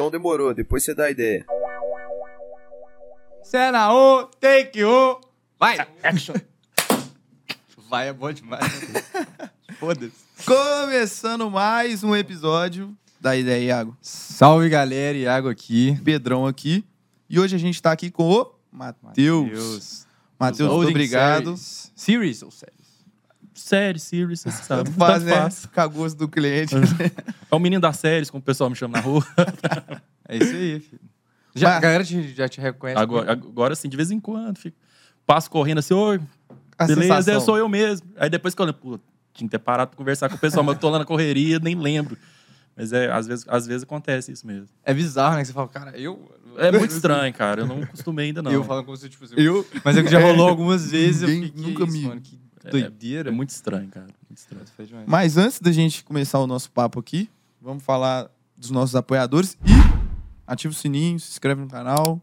então 0.00 0.10
demorou. 0.10 0.54
Depois 0.54 0.82
você 0.82 0.94
dá 0.94 1.04
a 1.04 1.10
ideia. 1.10 1.44
Cena 3.42 3.92
1, 3.92 4.30
take 4.40 4.82
1. 4.82 5.20
Vai! 5.58 5.86
Action! 6.02 6.34
Vai, 7.90 8.08
é 8.08 8.12
bom 8.12 8.32
demais. 8.32 8.64
Foda-se. 9.78 10.14
Começando 10.46 11.50
mais 11.50 12.02
um 12.02 12.16
episódio 12.16 12.96
da 13.20 13.36
Ideia 13.36 13.62
Iago. 13.62 13.94
Salve, 14.00 14.70
galera. 14.70 15.18
Iago 15.18 15.50
aqui. 15.50 16.00
Pedrão 16.02 16.46
aqui. 16.46 16.82
E 17.28 17.38
hoje 17.38 17.54
a 17.54 17.58
gente 17.58 17.82
tá 17.82 17.92
aqui 17.92 18.10
com 18.10 18.30
o 18.30 18.54
Matheus. 18.72 20.06
Matheus, 20.38 20.72
muito 20.72 20.88
obrigado. 20.88 21.58
Series. 21.58 21.92
Series 21.94 22.42
ou 22.42 22.50
séries? 22.50 22.79
Série, 23.60 23.98
series, 23.98 24.40
você 24.40 24.50
sabe. 24.50 24.84
Tanto 24.84 24.96
faz, 24.98 25.22
Tanto 25.22 25.76
né? 25.76 25.88
gosto 25.88 26.16
do 26.18 26.28
cliente. 26.28 26.74
É 27.50 27.54
o 27.54 27.58
menino 27.58 27.80
das 27.80 27.96
séries, 27.98 28.30
como 28.30 28.40
o 28.40 28.44
pessoal 28.44 28.68
me 28.70 28.76
chama 28.76 28.98
na 28.98 29.00
rua. 29.04 29.24
É 30.28 30.36
isso 30.36 30.54
aí, 30.54 30.78
filho. 30.78 31.00
Já, 31.56 31.68
Mas- 31.70 31.76
A 31.78 31.80
galera 31.80 32.04
te- 32.04 32.34
já 32.34 32.48
te 32.48 32.60
reconhece. 32.60 33.00
Agora, 33.00 33.32
agora 33.32 33.72
assim, 33.72 33.88
de 33.88 33.96
vez 33.96 34.12
em 34.12 34.20
quando, 34.20 34.58
fico, 34.58 34.76
passo 35.26 35.50
correndo 35.50 35.78
assim, 35.78 35.92
oi, 35.92 36.20
A 36.78 36.86
beleza, 36.86 37.02
sensação. 37.08 37.34
eu 37.34 37.40
sou 37.40 37.58
eu 37.58 37.68
mesmo. 37.68 38.08
Aí 38.16 38.30
depois 38.30 38.54
que 38.54 38.62
eu 38.62 38.66
lembro, 38.66 38.80
pô, 38.80 39.00
tinha 39.34 39.48
que 39.48 39.50
ter 39.50 39.58
parado 39.58 39.90
pra 39.90 39.96
conversar 39.98 40.28
com 40.28 40.36
o 40.36 40.38
pessoal, 40.38 40.62
mas 40.64 40.76
eu 40.76 40.80
tô 40.80 40.88
lá 40.88 41.00
na 41.00 41.04
correria, 41.04 41.58
nem 41.58 41.74
lembro. 41.74 42.16
Mas 42.76 42.92
é, 42.92 43.10
às 43.10 43.26
vezes, 43.26 43.44
às 43.48 43.66
vezes 43.66 43.82
acontece 43.82 44.30
isso 44.30 44.46
mesmo. 44.46 44.68
É 44.84 44.94
bizarro, 44.94 45.34
né? 45.34 45.40
Que 45.40 45.48
você 45.48 45.52
fala, 45.52 45.66
cara, 45.66 45.98
eu... 45.98 46.30
É 46.56 46.70
muito 46.70 46.92
estranho, 46.92 47.34
cara. 47.34 47.62
Eu 47.62 47.66
não 47.66 47.82
acostumei 47.82 48.26
ainda, 48.26 48.40
não. 48.42 48.52
Eu 48.52 48.62
falando 48.62 48.84
como 48.84 48.96
se, 48.96 49.08
tipo, 49.08 49.24
assim, 49.24 49.34
Eu, 49.36 49.66
Mas 49.84 49.96
é 49.96 50.02
que 50.04 50.08
já 50.10 50.20
rolou 50.20 50.48
algumas 50.48 50.90
vezes. 50.92 51.22
Ninguém 51.22 51.42
eu 51.42 51.46
fiquei, 51.48 51.62
nunca 51.72 51.84
isso, 51.84 51.92
me- 51.92 52.02
Mano, 52.06 52.20
que 52.20 52.38
É- 52.64 52.70
doideira. 52.70 53.28
É 53.28 53.32
muito 53.32 53.50
estranho, 53.50 53.88
cara. 53.88 54.06
Muito 54.28 54.38
estranho. 54.38 54.64
Mas 55.06 55.36
antes 55.36 55.60
da 55.60 55.72
gente 55.72 56.04
começar 56.04 56.38
o 56.38 56.46
nosso 56.46 56.70
papo 56.70 56.98
aqui, 57.00 57.28
vamos 57.60 57.82
falar 57.82 58.28
dos 58.56 58.70
nossos 58.70 58.94
apoiadores 58.94 59.56
e 59.66 59.70
ativa 60.46 60.72
o 60.72 60.76
sininho, 60.76 61.18
se 61.18 61.30
inscreve 61.30 61.60
no 61.60 61.68
canal. 61.68 62.20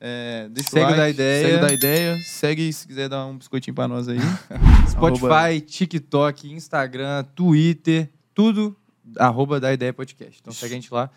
é, 0.00 0.48
deixa 0.50 0.68
o 0.70 0.72
Segue 0.72 0.84
o 0.84 0.88
like, 0.88 1.00
da 1.00 1.08
ideia. 1.10 1.48
Segue 1.48 1.60
da 1.66 1.72
ideia. 1.72 2.18
Segue 2.22 2.72
se 2.72 2.86
quiser 2.86 3.08
dar 3.08 3.26
um 3.26 3.36
biscoitinho 3.36 3.74
pra 3.74 3.86
nós 3.88 4.08
aí. 4.08 4.18
Spotify, 4.88 5.60
TikTok, 5.60 6.50
Instagram, 6.52 7.24
Twitter, 7.34 8.08
tudo 8.34 8.76
arroba 9.18 9.58
da 9.60 9.72
ideia 9.72 9.92
podcast. 9.92 10.38
Então 10.40 10.52
segue 10.52 10.72
a 10.74 10.76
gente 10.76 10.92
lá. 10.94 11.10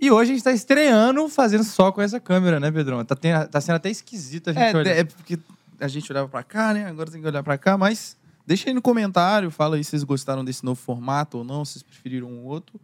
E 0.00 0.10
hoje 0.10 0.32
a 0.32 0.34
gente 0.34 0.42
tá 0.44 0.50
estreando 0.52 1.28
fazendo 1.28 1.62
só 1.62 1.92
com 1.92 2.00
essa 2.02 2.18
câmera, 2.18 2.58
né, 2.58 2.70
Pedrão? 2.72 3.04
Tá, 3.04 3.14
ten- 3.14 3.46
tá 3.46 3.60
sendo 3.60 3.76
até 3.76 3.90
esquisito 3.90 4.50
a 4.50 4.52
gente 4.52 4.74
É, 4.74 4.76
olhar. 4.76 4.90
é 4.96 5.04
porque 5.04 5.38
a 5.78 5.86
gente 5.86 6.10
olhava 6.10 6.28
pra 6.28 6.42
cá, 6.42 6.74
né? 6.74 6.86
Agora 6.86 7.10
tem 7.10 7.20
que 7.20 7.26
olhar 7.28 7.42
pra 7.44 7.56
cá, 7.56 7.78
mas 7.78 8.16
deixa 8.46 8.68
aí 8.68 8.74
no 8.74 8.82
comentário, 8.82 9.50
fala 9.50 9.76
aí 9.76 9.84
se 9.84 9.90
vocês 9.90 10.04
gostaram 10.04 10.44
desse 10.44 10.64
novo 10.64 10.80
formato 10.80 11.38
ou 11.38 11.44
não, 11.44 11.64
se 11.64 11.72
vocês 11.72 11.82
preferiram 11.82 12.28
um 12.28 12.44
outro. 12.44 12.80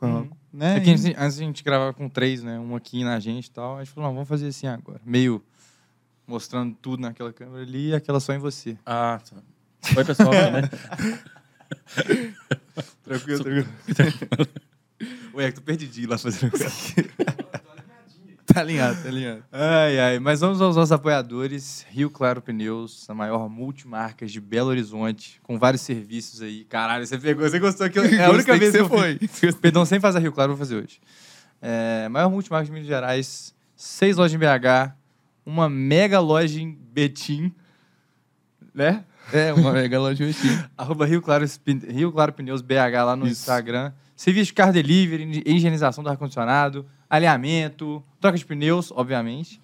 Uhum. 0.00 0.30
Né? 0.52 0.78
É 0.78 0.80
que 0.80 0.90
antes, 0.90 1.04
antes 1.04 1.38
a 1.38 1.42
gente 1.42 1.62
gravava 1.62 1.92
com 1.92 2.08
três, 2.08 2.42
né? 2.42 2.58
Um 2.58 2.74
aqui 2.74 3.04
na 3.04 3.20
gente 3.20 3.46
e 3.46 3.50
tal. 3.50 3.76
A 3.76 3.84
gente 3.84 3.92
falou, 3.92 4.08
não, 4.08 4.14
vamos 4.14 4.28
fazer 4.28 4.48
assim 4.48 4.66
agora. 4.66 5.00
Meio 5.04 5.42
mostrando 6.26 6.74
tudo 6.80 7.00
naquela 7.00 7.32
câmera 7.32 7.62
ali 7.62 7.88
e 7.88 7.94
aquela 7.94 8.20
só 8.20 8.32
em 8.32 8.38
você. 8.38 8.78
Ah, 8.86 9.20
tá. 9.28 9.36
Oi, 9.96 10.04
pessoal. 10.04 10.30
Tranquilo, 13.02 13.44
tranquilo. 13.44 14.48
Ué, 15.34 15.50
que 15.50 15.54
tu 15.54 15.62
perdidinho 15.62 16.10
lá 16.10 16.18
fazendo 16.18 16.52
Tá 18.52 18.60
alinhado, 18.60 19.02
tá 19.02 19.08
alinhado. 19.08 19.44
Ai, 19.52 19.98
ai. 20.00 20.18
Mas 20.18 20.40
vamos 20.40 20.60
aos 20.60 20.76
nossos 20.76 20.92
apoiadores. 20.92 21.86
Rio 21.90 22.10
Claro 22.10 22.42
Pneus, 22.42 23.08
a 23.08 23.14
maior 23.14 23.48
multimarcas 23.48 24.32
de 24.32 24.40
Belo 24.40 24.70
Horizonte, 24.70 25.40
com 25.42 25.58
vários 25.58 25.82
serviços 25.82 26.42
aí. 26.42 26.64
Caralho, 26.64 27.06
você 27.06 27.18
pegou, 27.18 27.48
você 27.48 27.58
gostou 27.58 27.88
que 27.88 27.98
eu, 27.98 28.04
É 28.04 28.24
a 28.24 28.30
única 28.32 28.56
vez 28.56 28.72
que, 28.72 28.78
você 28.78 28.88
foi. 28.88 29.18
Perdão, 29.60 29.84
sem 29.84 30.00
fazer 30.00 30.18
Rio 30.18 30.32
Claro, 30.32 30.50
vou 30.52 30.58
fazer 30.58 30.76
hoje. 30.76 31.00
É, 31.62 32.08
maior 32.08 32.28
multimarca 32.30 32.64
de 32.66 32.72
Minas 32.72 32.88
Gerais, 32.88 33.54
seis 33.76 34.16
lojas 34.16 34.34
em 34.34 34.38
BH, 34.38 34.94
uma 35.44 35.68
mega 35.68 36.18
loja 36.18 36.60
em 36.60 36.70
Betim, 36.72 37.52
né? 38.74 39.04
É, 39.32 39.52
uma 39.52 39.72
mega 39.72 39.98
loja 40.00 40.14
de 40.16 40.24
vestido. 40.24 40.68
Arroba 40.76 41.06
Rio 41.06 41.22
Claro, 41.22 41.44
Rio 41.88 42.10
claro 42.12 42.32
Pneus 42.32 42.62
BH 42.62 43.04
lá 43.04 43.14
no 43.14 43.26
Isso. 43.26 43.40
Instagram. 43.42 43.92
Serviço 44.16 44.46
de 44.46 44.54
car 44.54 44.72
delivery, 44.72 45.42
higienização 45.46 46.02
do 46.02 46.10
ar-condicionado, 46.10 46.84
alinhamento, 47.10 48.02
troca 48.20 48.38
de 48.38 48.46
pneus, 48.46 48.90
obviamente. 48.94 49.60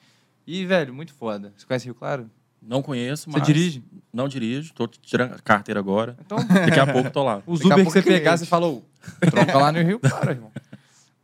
E, 0.46 0.66
velho, 0.66 0.92
muito 0.92 1.14
foda. 1.14 1.52
Você 1.56 1.64
conhece 1.64 1.86
Rio 1.86 1.94
Claro? 1.94 2.28
Não 2.60 2.82
conheço, 2.82 3.30
Você 3.30 3.38
mas... 3.38 3.46
dirige? 3.46 3.82
Não 4.12 4.26
dirijo. 4.28 4.72
Tô 4.74 4.88
tirando 4.88 5.34
a 5.34 5.38
carteira 5.38 5.78
agora. 5.78 6.16
Então, 6.24 6.36
Daqui 6.38 6.80
a 6.80 6.86
pouco 6.92 7.10
tô 7.10 7.22
lá. 7.22 7.40
os 7.46 7.60
Daqui 7.60 7.72
a 7.72 7.74
Uber 7.74 7.76
que 7.78 7.82
pouco 7.84 7.90
você 7.92 8.02
cliente. 8.02 8.20
pegar, 8.20 8.36
você 8.36 8.46
falou, 8.46 8.84
troca 9.30 9.56
lá 9.56 9.70
no 9.70 9.80
Rio 9.82 10.00
Claro, 10.00 10.30
irmão. 10.30 10.50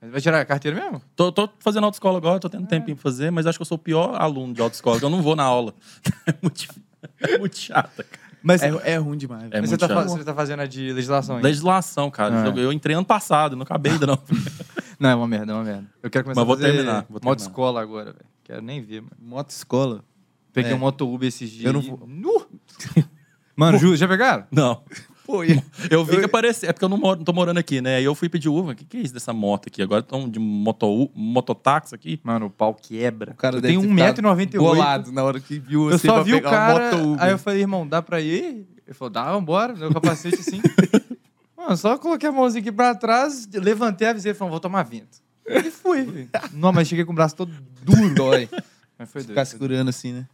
Mas 0.00 0.10
vai 0.12 0.20
tirar 0.20 0.40
a 0.40 0.44
carteira 0.44 0.80
mesmo? 0.80 1.02
Tô, 1.16 1.30
tô 1.32 1.48
fazendo 1.58 1.84
autoescola 1.84 2.18
agora, 2.18 2.38
tô 2.40 2.48
tendo 2.48 2.66
tempinho 2.66 2.96
pra 2.96 3.02
fazer, 3.02 3.30
mas 3.30 3.46
acho 3.46 3.58
que 3.58 3.62
eu 3.62 3.66
sou 3.66 3.76
o 3.76 3.78
pior 3.78 4.14
aluno 4.20 4.52
de 4.52 4.60
autoescola, 4.60 4.98
que 4.98 5.04
eu 5.04 5.10
não 5.10 5.22
vou 5.22 5.34
na 5.36 5.44
aula. 5.44 5.74
É 6.26 6.34
muito, 6.40 6.68
é 7.20 7.38
muito 7.38 7.58
chata, 7.58 8.04
cara. 8.04 8.22
Mas, 8.42 8.62
É, 8.62 8.92
é 8.92 8.96
ruim 8.96 9.16
demais. 9.16 9.44
É 9.50 9.60
mas 9.60 9.70
você, 9.70 9.76
muito 9.76 9.88
tá, 9.88 10.02
você 10.04 10.24
tá 10.24 10.34
fazendo 10.34 10.60
a 10.60 10.66
de 10.66 10.92
legislação 10.92 11.36
ainda? 11.36 11.46
Legislação, 11.48 12.10
cara. 12.10 12.42
Ah. 12.42 12.46
Eu, 12.48 12.56
eu 12.58 12.72
entrei 12.72 12.94
ano 12.94 13.04
passado, 13.04 13.54
não 13.56 13.62
acabei 13.62 13.92
ainda, 13.92 14.06
não. 14.06 14.18
Não, 15.02 15.10
é 15.10 15.14
uma 15.16 15.26
merda, 15.26 15.52
é 15.52 15.54
uma 15.54 15.64
merda. 15.64 15.86
Eu 16.02 16.08
quero 16.10 16.24
começar 16.24 16.40
Mas 16.40 16.46
vou 16.46 16.54
a 16.54 16.58
fazer 16.58 16.72
terminar, 16.72 16.92
vou 17.08 17.18
terminar. 17.18 17.24
motoescola 17.30 17.82
agora, 17.82 18.12
velho. 18.12 18.24
Quero 18.44 18.62
nem 18.62 18.80
ver, 18.80 19.00
mano. 19.02 19.12
Moto 19.20 19.50
escola. 19.50 20.04
Peguei 20.52 20.70
É. 20.72 20.74
um 20.74 20.78
moto 20.78 21.12
Uber 21.12 21.26
esses 21.28 21.50
dias. 21.50 21.64
Eu 21.64 21.72
não 21.72 21.80
e- 21.80 21.88
vou- 21.88 22.06
Nu! 22.06 22.46
Mano, 23.56 23.78
Ju, 23.78 23.94
já 23.96 24.06
pegaram? 24.08 24.44
Não. 24.50 24.82
Pô, 25.26 25.44
e- 25.44 25.62
Eu 25.90 26.04
vi 26.04 26.18
que 26.18 26.24
apareceu. 26.24 26.68
É 26.68 26.72
porque 26.72 26.84
eu 26.84 26.88
não, 26.88 26.96
moro, 26.96 27.18
não 27.18 27.24
tô 27.24 27.32
morando 27.32 27.58
aqui, 27.58 27.80
né? 27.80 27.96
Aí 27.96 28.04
eu 28.04 28.14
fui 28.14 28.28
pedir 28.28 28.48
Uber. 28.48 28.72
O 28.72 28.76
que, 28.76 28.84
que 28.84 28.96
é 28.96 29.00
isso 29.00 29.12
dessa 29.14 29.32
moto 29.32 29.66
aqui? 29.68 29.80
Agora 29.82 30.00
estão 30.00 30.28
de 30.28 30.38
moto, 30.38 31.10
mototáxi 31.14 31.94
aqui. 31.94 32.20
Mano, 32.24 32.46
o 32.46 32.50
pau 32.50 32.74
quebra. 32.74 33.32
o 33.32 33.34
cara 33.36 33.56
eu 33.56 33.60
deve 33.60 33.74
tenho 33.74 33.82
ter 33.82 33.94
ficado 34.12 34.22
1,98m. 34.22 34.58
Bolado 34.58 35.12
na 35.12 35.22
hora 35.22 35.38
que 35.40 35.58
viu 35.58 35.90
Eu 35.90 35.98
você 35.98 36.06
só 36.06 36.14
pra 36.14 36.22
vi 36.22 36.32
o 36.32 36.36
pegar 36.36 36.48
uma 36.50 36.56
cara. 36.56 36.96
moto 36.96 37.08
Uber. 37.12 37.22
Aí 37.24 37.30
eu 37.30 37.38
falei, 37.38 37.60
irmão, 37.60 37.86
dá 37.86 38.00
pra 38.02 38.20
ir? 38.20 38.66
Ele 38.86 38.94
falou, 38.94 39.10
dá, 39.10 39.30
vambora. 39.32 39.74
Deu 39.74 39.90
o 39.90 39.94
capacete 39.94 40.36
assim. 40.40 40.60
Mano, 41.62 41.76
só 41.76 41.96
coloquei 41.96 42.28
a 42.28 42.32
mãozinha 42.32 42.60
aqui 42.60 42.72
pra 42.72 42.94
trás, 42.94 43.48
levantei 43.52 44.08
a 44.08 44.12
visei 44.12 44.32
e 44.32 44.34
falei, 44.34 44.50
vou 44.50 44.60
tomar 44.60 44.82
vento. 44.82 45.18
E 45.46 45.70
fui. 45.70 46.28
Não, 46.52 46.72
mas 46.72 46.88
cheguei 46.88 47.04
com 47.04 47.12
o 47.12 47.14
braço 47.14 47.36
todo 47.36 47.52
duro. 47.82 48.14
Dói. 48.14 48.48
Mas 48.98 49.10
foi 49.10 49.22
doido. 49.22 49.28
Ficar 49.28 49.44
segurando 49.44 49.88
assim, 49.88 50.12
né? 50.12 50.28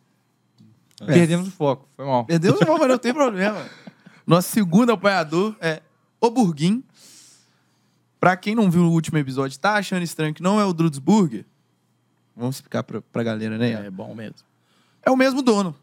doido. 0.99 1.13
Perdemos 1.13 1.49
o 1.49 1.51
foco, 1.51 1.89
foi 1.97 2.05
mal. 2.05 2.25
Perdeu 2.25 2.59
não, 2.61 2.79
mas 2.79 2.89
não 2.89 2.99
tem 2.99 3.15
problema. 3.15 3.65
Nosso 4.27 4.51
segundo 4.51 4.91
apoiador 4.91 5.55
é 5.61 5.83
o 6.21 6.31
Burguin. 6.31 6.83
Pra 8.19 8.37
quem 8.37 8.55
não 8.55 8.71
viu 8.71 8.83
o 8.83 8.91
último 8.91 9.17
episódio, 9.17 9.59
tá 9.59 9.75
achando 9.75 10.03
estranho 10.03 10.35
que 10.35 10.43
não 10.43 10.61
é 10.61 10.65
o 10.65 10.73
Druds 10.73 10.99
Burger? 10.99 11.45
Vamos 12.37 12.57
explicar 12.57 12.83
pra, 12.83 13.01
pra 13.01 13.23
galera, 13.23 13.57
né? 13.57 13.87
É 13.87 13.91
bom 13.91 14.15
mesmo. 14.15 14.37
é 15.03 15.11
o 15.11 15.17
mesmo 15.17 15.41
dono. 15.41 15.75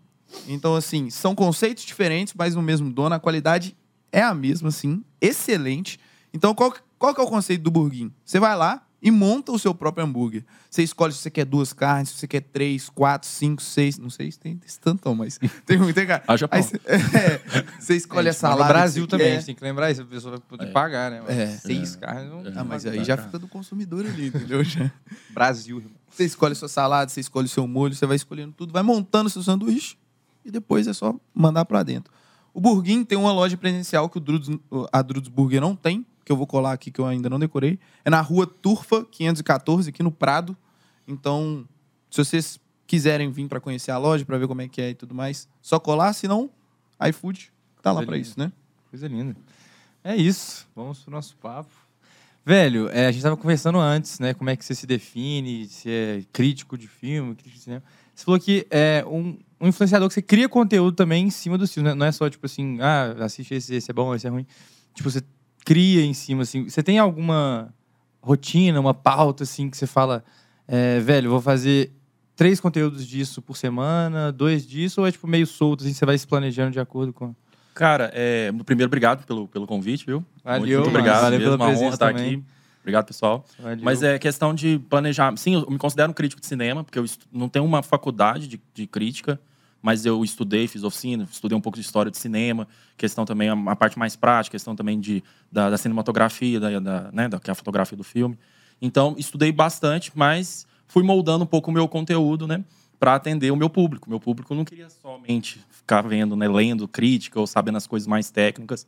Então, 0.48 0.76
assim, 0.76 1.10
são 1.10 1.34
conceitos 1.34 1.86
diferentes, 1.86 2.34
mas 2.38 2.56
no 2.56 2.62
mesmo 2.62 2.92
dono. 2.92 3.16
A 3.16 3.20
qualidade 3.20 3.76
é 4.20 4.24
a 4.24 4.34
mesma, 4.34 4.70
assim, 4.70 5.04
excelente. 5.20 6.00
Então, 6.34 6.54
qual, 6.56 6.74
qual 6.98 7.14
que 7.14 7.22
é 7.22 7.24
o 7.24 7.28
conceito 7.28 7.62
do 7.62 7.72
burguinho? 7.72 8.14
Você 8.24 8.40
vai 8.40 8.56
lá 8.56 8.82
e 9.02 9.12
monta 9.12 9.52
o 9.52 9.60
seu 9.60 9.74
próprio 9.76 10.04
hambúrguer. 10.06 10.44
Você 10.70 10.82
escolhe 10.82 11.14
se 11.14 11.20
você 11.20 11.30
quer 11.30 11.46
duas 11.46 11.72
carnes, 11.74 12.10
se 12.10 12.16
você 12.18 12.28
quer 12.28 12.42
três, 12.42 12.90
quatro, 12.90 13.30
cinco, 13.30 13.62
seis. 13.62 13.98
Não 14.00 14.10
sei 14.10 14.32
se 14.32 14.40
tem 14.40 14.60
esse 14.66 14.80
tantão, 14.80 15.14
mas 15.16 15.38
tem 15.66 15.78
muito, 15.78 15.94
tem 15.96 16.08
cara. 16.08 16.24
Haja 16.28 16.48
pão. 16.48 16.58
Aí 16.58 16.64
você, 16.64 16.78
é, 16.88 17.66
você 17.80 17.96
escolhe 17.96 18.28
a 18.28 18.32
Mas 18.32 18.38
salada. 18.38 18.64
No 18.64 18.68
Brasil 18.70 19.06
também, 19.08 19.28
a 19.28 19.30
quer. 19.32 19.36
gente 19.38 19.46
tem 19.46 19.56
que 19.56 19.64
lembrar 19.64 19.92
isso. 19.92 20.02
A 20.02 20.06
pessoa 20.06 20.32
vai 20.38 20.40
poder 20.48 20.66
É. 20.66 20.72
pagar, 20.72 21.12
né? 21.12 21.22
mano? 21.22 21.32
É. 21.32 21.48
Seis 21.58 21.96
carnes. 21.96 22.30
não- 22.32 22.44
Ah, 22.60 22.64
mas 22.64 22.86
aí 22.86 23.04
já 23.04 23.16
fica 23.18 23.38
do 23.38 23.48
consumidor 23.48 24.06
ali, 24.06 24.28
entendeu? 24.28 24.62
Brasil, 25.32 25.78
irmão. 25.78 25.94
Você 26.10 26.26
escolhe 26.26 26.54
a 26.54 26.56
sua 26.56 26.70
salada, 26.70 27.10
você 27.12 27.20
escolhe 27.20 27.46
o 27.46 27.50
seu 27.50 27.68
molho, 27.68 27.94
você 27.94 28.06
vai 28.06 28.16
escolhendo 28.16 28.54
tudo, 28.54 28.72
vai 28.74 28.82
montando 28.84 29.30
seu 29.30 29.44
sanduíche 29.44 29.98
e 30.44 30.50
depois 30.52 30.88
é 30.88 30.94
só 30.94 31.14
mandar 31.34 31.66
pra 31.66 31.84
dentro. 31.84 32.12
O 32.56 32.62
Burguin 32.62 33.04
tem 33.04 33.18
uma 33.18 33.34
loja 33.34 33.58
presencial 33.58 34.08
que 34.08 34.18
o 34.18 34.22
Druds, 34.22 34.58
a 34.90 35.02
Druds 35.02 35.28
Burger 35.28 35.60
não 35.60 35.76
tem, 35.76 36.06
que 36.24 36.32
eu 36.32 36.38
vou 36.38 36.48
colar 36.48 36.72
aqui 36.72 36.90
que 36.90 37.02
eu 37.02 37.06
ainda 37.06 37.30
não 37.30 37.38
decorei. 37.38 37.78
É 38.06 38.10
na 38.10 38.22
rua 38.22 38.48
Turfa 38.48 39.04
514, 39.04 39.90
aqui 39.90 40.02
no 40.02 40.10
Prado. 40.10 40.56
Então, 41.06 41.68
se 42.10 42.24
vocês 42.24 42.58
quiserem 42.88 43.30
vir 43.30 43.50
pra 43.50 43.60
conhecer 43.60 43.92
a 43.92 43.98
loja, 43.98 44.24
pra 44.24 44.38
ver 44.38 44.48
como 44.48 44.62
é 44.62 44.70
que 44.70 44.82
é 44.82 44.92
e 44.92 44.96
tudo 44.96 45.14
mais, 45.14 45.50
só 45.62 45.82
colar, 45.82 46.14
senão 46.14 46.50
iFood 47.10 47.52
tá 47.82 47.92
lá 47.92 48.02
pra 48.02 48.12
Beleza. 48.12 48.30
isso, 48.30 48.40
né? 48.40 48.54
Coisa 48.90 49.06
linda. 49.06 49.36
É 50.02 50.16
isso. 50.16 50.66
Vamos 50.74 51.00
pro 51.00 51.12
nosso 51.12 51.36
papo. 51.36 51.74
Velho, 52.46 52.88
é, 52.90 53.08
a 53.08 53.12
gente 53.12 53.22
tava 53.22 53.36
conversando 53.36 53.80
antes, 53.80 54.18
né? 54.18 54.34
Como 54.34 54.50
é 54.50 54.56
que 54.56 54.64
você 54.64 54.74
se 54.74 54.88
define, 54.88 55.68
se 55.68 55.90
é 55.90 56.24
crítico 56.32 56.78
de 56.78 56.88
filme, 56.88 57.36
crítico 57.36 57.58
de 57.58 57.64
cinema. 57.64 57.84
Você 58.14 58.24
falou 58.24 58.40
que 58.40 58.66
é 58.72 59.04
um, 59.06 59.38
um 59.60 59.68
influenciador 59.68 60.08
que 60.08 60.14
você 60.14 60.22
cria 60.22 60.50
conteúdo 60.50 60.96
também 60.96 61.26
em 61.26 61.30
cima 61.30 61.58
dos 61.58 61.74
filmes, 61.74 61.92
né? 61.92 61.98
Não 61.98 62.06
é 62.06 62.12
só, 62.12 62.30
tipo 62.30 62.46
assim, 62.46 62.80
ah, 62.82 63.16
assiste 63.20 63.54
esse, 63.54 63.76
esse 63.76 63.90
é 63.90 63.94
bom, 63.94 64.14
esse 64.14 64.28
é 64.28 64.30
ruim. 64.30 64.46
Tipo, 64.94 65.10
você 65.10 65.22
cria 65.66 66.04
em 66.04 66.14
cima, 66.14 66.44
assim. 66.44 66.70
Você 66.70 66.84
tem 66.84 67.00
alguma 67.00 67.74
rotina, 68.22 68.80
uma 68.80 68.94
pauta, 68.94 69.44
assim, 69.44 69.70
que 69.70 69.78
você 69.78 69.88
fala, 69.88 70.24
é, 70.68 71.00
velho, 71.00 71.30
vou 71.30 71.42
fazer 71.42 71.92
três 72.36 72.60
conteúdos 72.60 73.08
disso 73.08 73.42
por 73.42 73.56
semana, 73.56 74.32
dois 74.32 74.66
disso, 74.66 75.02
ou 75.02 75.08
é, 75.08 75.12
tipo, 75.12 75.28
meio 75.28 75.48
solto, 75.48 75.84
assim, 75.84 75.94
você 75.94 76.06
vai 76.06 76.18
se 76.18 76.28
planejando 76.28 76.72
de 76.72 76.80
acordo 76.80 77.14
com... 77.14 77.34
Cara, 77.74 78.10
é, 78.14 78.52
primeiro, 78.66 78.88
obrigado 78.88 79.26
pelo, 79.26 79.48
pelo 79.48 79.68
convite, 79.68 80.06
viu? 80.06 80.24
Valeu, 80.44 80.60
muito, 80.60 80.76
muito 80.76 80.90
obrigado. 80.90 81.22
Valeu 81.22 81.40
mesmo, 81.40 81.58
pela 81.58 81.70
uma 81.70 81.78
honra 81.78 81.94
estar 81.94 82.14
também. 82.14 82.36
aqui. 82.36 82.44
Obrigado, 82.86 83.08
pessoal. 83.08 83.44
Valeu. 83.58 83.80
Mas 83.82 84.04
é 84.04 84.20
questão 84.20 84.54
de 84.54 84.78
planejar. 84.78 85.36
Sim, 85.38 85.56
eu 85.56 85.72
me 85.72 85.78
considero 85.80 86.12
um 86.12 86.14
crítico 86.14 86.40
de 86.40 86.46
cinema, 86.46 86.84
porque 86.84 87.00
eu 87.00 87.04
estu- 87.04 87.26
não 87.34 87.50
tenho 87.50 87.66
uma 87.66 87.82
faculdade 87.82 88.48
de, 88.48 88.62
de 88.76 88.86
crítica, 88.86 89.42
mas 89.82 90.06
eu 90.06 90.24
estudei, 90.24 90.68
fiz 90.68 90.84
oficina, 90.84 91.28
estudei 91.32 91.58
um 91.58 91.62
pouco 91.62 91.80
de 91.80 91.82
história 91.84 92.12
de 92.12 92.18
cinema, 92.20 92.68
questão 92.96 93.26
também, 93.26 93.50
a, 93.50 93.76
parte 93.76 93.98
mais 93.98 94.16
prática, 94.16 94.52
questão 94.52 94.76
também 94.76 95.00
de, 95.00 95.24
da, 95.52 95.72
da 95.72 95.80
cinematografia, 95.80 96.60
da, 96.60 96.80
da, 96.80 97.12
né, 97.12 97.28
da, 97.28 97.40
que 97.40 97.50
é 97.50 97.54
a 97.54 97.56
fotografia 97.56 97.98
do 97.98 98.04
filme. 98.04 98.38
Então, 98.80 99.16
estudei 99.18 99.52
bastante, 99.52 100.12
mas 100.14 100.68
fui 100.86 101.02
moldando 101.02 101.44
um 101.44 101.48
pouco 101.48 101.72
o 101.72 101.74
meu 101.74 101.88
conteúdo, 101.88 102.46
né? 102.48 102.64
Para 103.00 103.16
atender 103.16 103.50
o 103.50 103.56
meu 103.56 103.70
público. 103.70 104.08
Meu 104.08 104.20
público 104.20 104.54
não 104.54 104.64
queria 104.64 104.92
somente 104.92 105.60
ficar 105.72 106.04
vendo, 106.04 106.36
né, 106.36 106.48
lendo 106.48 106.88
crítica 106.88 107.40
ou 107.40 107.48
sabendo 107.48 107.78
as 107.78 107.88
coisas 107.88 108.06
mais 108.06 108.30
técnicas, 108.30 108.86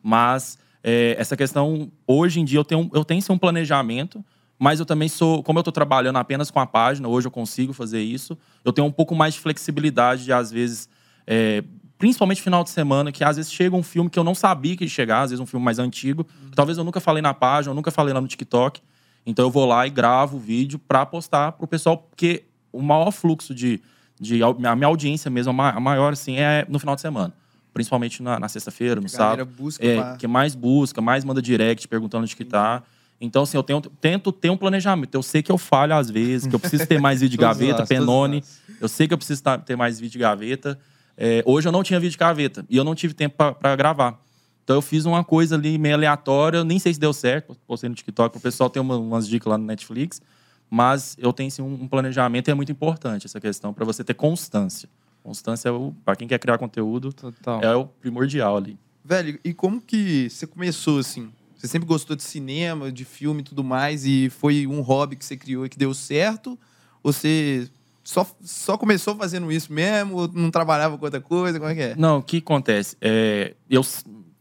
mas 0.00 0.56
é, 0.82 1.14
essa 1.18 1.36
questão, 1.36 1.90
hoje 2.06 2.40
em 2.40 2.44
dia, 2.44 2.58
eu 2.58 2.64
tenho, 2.64 2.90
eu 2.92 3.04
tenho 3.04 3.20
sim 3.20 3.32
um 3.32 3.38
planejamento, 3.38 4.24
mas 4.58 4.78
eu 4.78 4.86
também 4.86 5.08
sou, 5.08 5.42
como 5.42 5.58
eu 5.58 5.60
estou 5.60 5.72
trabalhando 5.72 6.16
apenas 6.16 6.50
com 6.50 6.60
a 6.60 6.66
página, 6.66 7.08
hoje 7.08 7.26
eu 7.26 7.30
consigo 7.30 7.72
fazer 7.72 8.02
isso, 8.02 8.36
eu 8.64 8.72
tenho 8.72 8.86
um 8.86 8.92
pouco 8.92 9.14
mais 9.14 9.34
de 9.34 9.40
flexibilidade 9.40 10.24
de, 10.24 10.32
às 10.32 10.50
vezes, 10.50 10.88
é, 11.26 11.64
principalmente 11.96 12.42
final 12.42 12.62
de 12.62 12.70
semana, 12.70 13.10
que 13.10 13.24
às 13.24 13.36
vezes 13.36 13.52
chega 13.52 13.74
um 13.74 13.82
filme 13.82 14.10
que 14.10 14.18
eu 14.18 14.24
não 14.24 14.34
sabia 14.34 14.76
que 14.76 14.84
ia 14.84 14.90
chegar, 14.90 15.22
às 15.22 15.30
vezes 15.30 15.40
um 15.40 15.46
filme 15.46 15.64
mais 15.64 15.78
antigo, 15.78 16.24
que 16.24 16.56
talvez 16.56 16.76
eu 16.76 16.84
nunca 16.84 17.00
falei 17.00 17.22
na 17.22 17.32
página, 17.32 17.70
eu 17.70 17.74
nunca 17.74 17.90
falei 17.90 18.12
lá 18.12 18.20
no 18.20 18.28
TikTok, 18.28 18.80
então 19.24 19.46
eu 19.46 19.50
vou 19.50 19.66
lá 19.66 19.86
e 19.86 19.90
gravo 19.90 20.36
o 20.36 20.40
vídeo 20.40 20.78
para 20.78 21.04
postar 21.06 21.52
pro 21.52 21.66
pessoal, 21.66 21.96
porque 21.96 22.44
o 22.72 22.82
maior 22.82 23.10
fluxo 23.10 23.54
de, 23.54 23.80
de 24.18 24.42
a 24.42 24.76
minha 24.76 24.86
audiência 24.86 25.30
mesmo, 25.30 25.50
a 25.60 25.80
maior, 25.80 26.12
assim, 26.12 26.36
é 26.36 26.66
no 26.68 26.78
final 26.78 26.94
de 26.94 27.00
semana. 27.00 27.32
Principalmente 27.72 28.22
na, 28.22 28.38
na 28.40 28.48
sexta-feira, 28.48 28.96
no 29.00 29.08
sábado. 29.08 29.46
busca 29.56 29.84
É, 29.84 29.96
pra- 29.96 30.16
que 30.16 30.26
mais 30.26 30.54
busca, 30.54 31.00
mais 31.00 31.24
manda 31.24 31.40
direct 31.40 31.86
perguntando 31.88 32.22
onde 32.24 32.34
que 32.36 32.44
tá. 32.44 32.82
Então, 33.20 33.42
assim, 33.42 33.56
eu 33.56 33.62
tenho, 33.62 33.80
tento 33.80 34.32
ter 34.32 34.50
um 34.50 34.56
planejamento. 34.56 35.14
Eu 35.14 35.22
sei 35.22 35.42
que 35.42 35.52
eu 35.52 35.58
falho 35.58 35.94
às 35.94 36.08
vezes, 36.10 36.48
que 36.48 36.54
eu 36.54 36.58
preciso 36.58 36.86
ter 36.86 36.98
mais 36.98 37.20
vídeo 37.20 37.32
de 37.32 37.36
gaveta, 37.42 37.80
nós, 37.80 37.88
Penone. 37.88 38.42
Eu 38.80 38.88
sei 38.88 39.06
que 39.06 39.12
eu 39.14 39.18
preciso 39.18 39.42
ter 39.64 39.76
mais 39.76 40.00
vídeo 40.00 40.12
de 40.12 40.18
gaveta. 40.18 40.78
É, 41.16 41.42
hoje 41.44 41.68
eu 41.68 41.72
não 41.72 41.82
tinha 41.82 42.00
vídeo 42.00 42.12
de 42.12 42.18
gaveta 42.18 42.64
e 42.68 42.76
eu 42.76 42.82
não 42.84 42.94
tive 42.94 43.12
tempo 43.12 43.36
para 43.54 43.76
gravar. 43.76 44.18
Então 44.64 44.76
eu 44.76 44.80
fiz 44.82 45.04
uma 45.04 45.22
coisa 45.22 45.54
ali 45.54 45.76
meio 45.76 45.94
aleatória, 45.96 46.64
nem 46.64 46.78
sei 46.78 46.94
se 46.94 47.00
deu 47.00 47.12
certo, 47.12 47.56
postei 47.66 47.88
no 47.90 47.94
TikTok, 47.94 48.36
o 48.36 48.40
pessoal 48.40 48.70
tem 48.70 48.80
uma- 48.80 48.96
umas 48.96 49.28
dicas 49.28 49.50
lá 49.50 49.58
no 49.58 49.64
Netflix, 49.66 50.22
mas 50.70 51.16
eu 51.18 51.32
tenho 51.32 51.50
sim 51.50 51.60
um 51.60 51.74
um 51.82 51.88
planejamento 51.88 52.48
e 52.48 52.50
é 52.50 52.54
muito 52.54 52.70
importante 52.72 53.26
essa 53.26 53.40
questão 53.40 53.74
para 53.74 53.84
você 53.84 54.02
ter 54.04 54.14
constância. 54.14 54.88
Constância, 55.22 55.68
é 55.68 55.72
o- 55.72 55.94
para 56.04 56.16
quem 56.16 56.26
quer 56.26 56.38
criar 56.38 56.58
conteúdo, 56.58 57.12
Total. 57.12 57.60
é 57.62 57.74
o 57.76 57.86
primordial 57.86 58.56
ali. 58.56 58.78
Velho, 59.04 59.38
e 59.44 59.52
como 59.52 59.80
que 59.80 60.28
você 60.30 60.46
começou 60.46 60.98
assim? 60.98 61.30
Você 61.56 61.68
sempre 61.68 61.86
gostou 61.86 62.16
de 62.16 62.22
cinema, 62.22 62.90
de 62.90 63.04
filme 63.04 63.40
e 63.40 63.44
tudo 63.44 63.62
mais, 63.62 64.06
e 64.06 64.30
foi 64.30 64.66
um 64.66 64.80
hobby 64.80 65.16
que 65.16 65.24
você 65.24 65.36
criou 65.36 65.66
e 65.66 65.68
que 65.68 65.78
deu 65.78 65.92
certo? 65.92 66.58
Ou 67.02 67.12
você 67.12 67.68
só, 68.02 68.26
só 68.42 68.78
começou 68.78 69.14
fazendo 69.14 69.50
isso 69.52 69.70
mesmo? 69.72 70.16
Ou 70.16 70.28
não 70.32 70.50
trabalhava 70.50 70.96
com 70.96 71.04
outra 71.04 71.20
coisa? 71.20 71.58
Como 71.58 71.70
é 71.70 71.74
que 71.74 71.80
é? 71.82 71.94
Não, 71.96 72.18
o 72.18 72.22
que 72.22 72.38
acontece? 72.38 72.96
É, 73.00 73.54
eu 73.68 73.82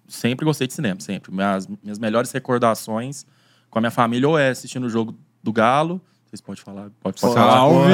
sempre 0.08 0.46
gostei 0.46 0.66
de 0.68 0.74
cinema, 0.74 1.00
sempre. 1.02 1.32
Minhas, 1.34 1.68
minhas 1.84 2.00
melhores 2.00 2.32
recordações 2.32 3.26
com 3.70 3.80
a 3.80 3.82
minha 3.82 3.92
família 3.92 4.28
ou 4.28 4.38
é 4.38 4.50
assistindo 4.50 4.86
o 4.86 4.90
jogo 4.90 5.14
do 5.44 5.52
Galo. 5.52 6.02
Vocês 6.30 6.42
podem 6.42 6.62
falar? 6.64 6.90
Pode, 7.02 7.20
falar. 7.20 7.34
Salve! 7.42 7.92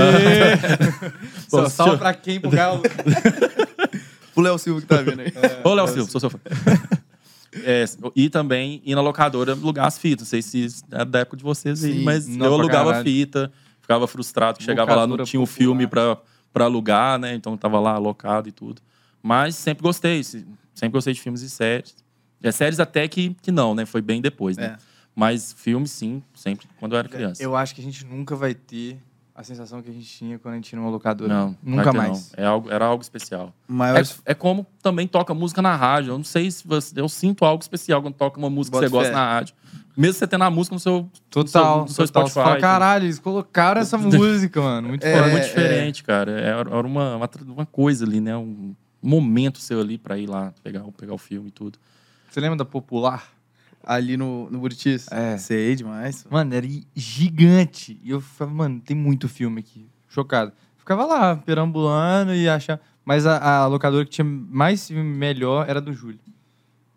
Pô, 1.50 1.58
Só 1.64 1.70
salve 1.70 1.98
pra 1.98 2.14
quem? 2.14 2.40
Pro 2.40 2.50
Galo? 2.52 2.82
O 4.36 4.42
Léo 4.42 4.58
Silva 4.58 4.82
que 4.82 4.88
tá 4.88 4.98
vendo 5.02 5.22
aí. 5.22 5.34
Ô, 5.64 5.74
Léo 5.74 5.88
Silva, 5.88 6.10
sou 6.10 6.20
seu 6.20 6.30
fã. 6.30 6.40
É, 7.64 7.86
e 8.18 8.30
também 8.30 8.82
ir 8.84 8.96
na 8.96 9.02
locadora 9.02 9.54
alugar 9.54 9.86
as 9.88 9.98
fitas. 9.98 10.28
Não 10.28 10.30
sei 10.30 10.42
se 10.42 10.68
é 10.92 11.06
da 11.06 11.20
época 11.20 11.38
de 11.38 11.44
vocês 11.44 11.86
aí, 11.86 11.94
Sim, 12.00 12.04
mas 12.04 12.28
não, 12.28 12.48
eu 12.48 12.54
alugava 12.56 12.90
caralho. 12.90 13.06
fita, 13.06 13.50
ficava 13.82 14.06
frustrado 14.10 14.58
que 14.58 14.64
chegava 14.66 14.94
lá, 14.94 15.08
não 15.08 15.16
tinha 15.24 15.40
o 15.40 15.46
popular. 15.48 15.58
filme 15.58 15.88
pra, 15.88 16.18
pra 16.52 16.66
alugar, 16.66 17.18
né? 17.18 17.34
Então 17.34 17.56
tava 17.56 17.80
lá 17.80 17.92
alocado 17.92 18.50
e 18.50 18.52
tudo. 18.52 18.82
Mas 19.24 19.56
sempre 19.56 19.84
gostei, 19.84 20.22
se- 20.22 20.46
sempre 20.74 20.92
gostei 20.98 21.14
de 21.14 21.22
filmes 21.22 21.42
e 21.44 21.50
séries. 21.50 21.96
É, 22.44 22.52
séries 22.52 22.78
até 22.78 23.08
que, 23.08 23.34
que 23.42 23.52
não, 23.54 23.74
né? 23.74 23.86
Foi 23.86 24.02
bem 24.02 24.20
depois, 24.22 24.58
né? 24.58 24.76
É. 24.78 24.95
Mas 25.16 25.54
filmes, 25.58 25.92
sim, 25.92 26.22
sempre 26.34 26.68
quando 26.80 26.94
eu 26.94 27.00
era 27.00 27.08
criança. 27.08 27.42
Eu 27.42 27.56
acho 27.56 27.74
que 27.74 27.82
a 27.82 27.84
gente 27.84 28.06
nunca 28.06 28.36
vai 28.36 28.54
ter 28.54 29.00
a 29.34 29.44
sensação 29.44 29.82
que 29.82 29.90
a 29.90 29.94
gente 29.94 30.06
tinha 30.08 30.38
quando 30.40 30.54
a 30.54 30.58
gente 30.58 30.72
ia 30.74 30.80
numa 30.80 30.90
locadora. 30.90 31.34
Não, 31.34 31.58
Nunca 31.64 31.92
ter, 31.92 31.98
mais. 31.98 32.32
não. 32.38 32.44
É 32.44 32.48
algo, 32.48 32.70
era 32.70 32.86
algo 32.86 33.02
especial. 33.02 33.54
Maiores... 33.68 34.22
É, 34.26 34.32
é 34.32 34.34
como 34.34 34.66
também 34.82 35.08
toca 35.08 35.34
música 35.34 35.62
na 35.62 35.76
rádio. 35.76 36.12
Eu 36.12 36.18
não 36.18 36.24
sei 36.26 36.50
se 36.52 36.68
você. 36.68 37.00
Eu 37.00 37.08
sinto 37.10 37.44
algo 37.46 37.62
especial 37.62 38.02
quando 38.02 38.14
toca 38.16 38.38
uma 38.38 38.50
música 38.50 38.78
que 38.78 38.82
Bota 38.82 38.90
você 38.90 38.92
gosta 38.92 39.10
fé. 39.10 39.16
na 39.16 39.26
rádio. 39.34 39.56
Mesmo 39.98 40.14
você 40.20 40.28
tendo 40.28 40.44
a 40.44 40.50
música 40.50 40.74
no 40.76 40.80
seu. 40.80 41.10
Total, 41.30 41.82
no 41.84 41.88
seu, 41.88 42.04
no 42.04 42.08
seu 42.08 42.08
total. 42.08 42.24
Você 42.28 42.32
Spotify. 42.32 42.34
fala, 42.50 42.60
caralho, 42.60 43.06
eles 43.06 43.20
colocaram 43.20 43.80
essa 43.82 43.98
música, 44.00 44.62
mano. 44.62 44.90
Muito 44.90 45.06
É, 45.06 45.12
foda. 45.14 45.24
Era 45.24 45.32
muito 45.32 45.44
é. 45.44 45.48
diferente, 45.48 46.04
cara. 46.04 46.32
Era 46.32 46.88
uma, 46.88 47.16
uma, 47.16 47.30
uma 47.48 47.66
coisa 47.66 48.06
ali, 48.06 48.20
né? 48.20 48.36
Um 48.38 48.74
momento 49.02 49.60
seu 49.60 49.80
ali 49.80 49.98
pra 49.98 50.18
ir 50.18 50.28
lá 50.28 50.54
pegar, 50.64 50.84
o- 50.84 50.92
pegar 50.92 51.14
o 51.14 51.18
filme 51.18 51.48
e 51.50 51.52
tudo. 51.52 51.78
Você 52.30 52.40
lembra 52.42 52.58
da 52.58 52.66
Popular? 52.66 53.35
Ali 53.86 54.18
no, 54.18 54.50
no 54.50 54.60
Buritis? 54.60 55.08
É. 55.12 55.38
Sei 55.38 55.76
demais. 55.76 56.26
Mano, 56.30 56.54
era 56.56 56.68
gigante. 56.96 58.00
E 58.04 58.10
eu 58.10 58.20
falava, 58.20 58.56
mano, 58.58 58.82
tem 58.82 58.98
muito 58.98 59.30
filme 59.30 59.60
aqui. 59.60 59.88
Chocado. 60.10 60.52
Ficava 60.76 61.06
lá, 61.06 61.36
perambulando 61.36 62.34
e 62.34 62.50
achava. 62.50 62.82
Mas 63.04 63.28
a, 63.28 63.60
a 63.62 63.68
locadora 63.68 64.04
que 64.04 64.12
tinha 64.12 64.26
mais 64.26 64.88
filme 64.88 65.04
melhor 65.04 65.70
era 65.70 65.80
do 65.80 65.94
Júlio. 65.94 66.20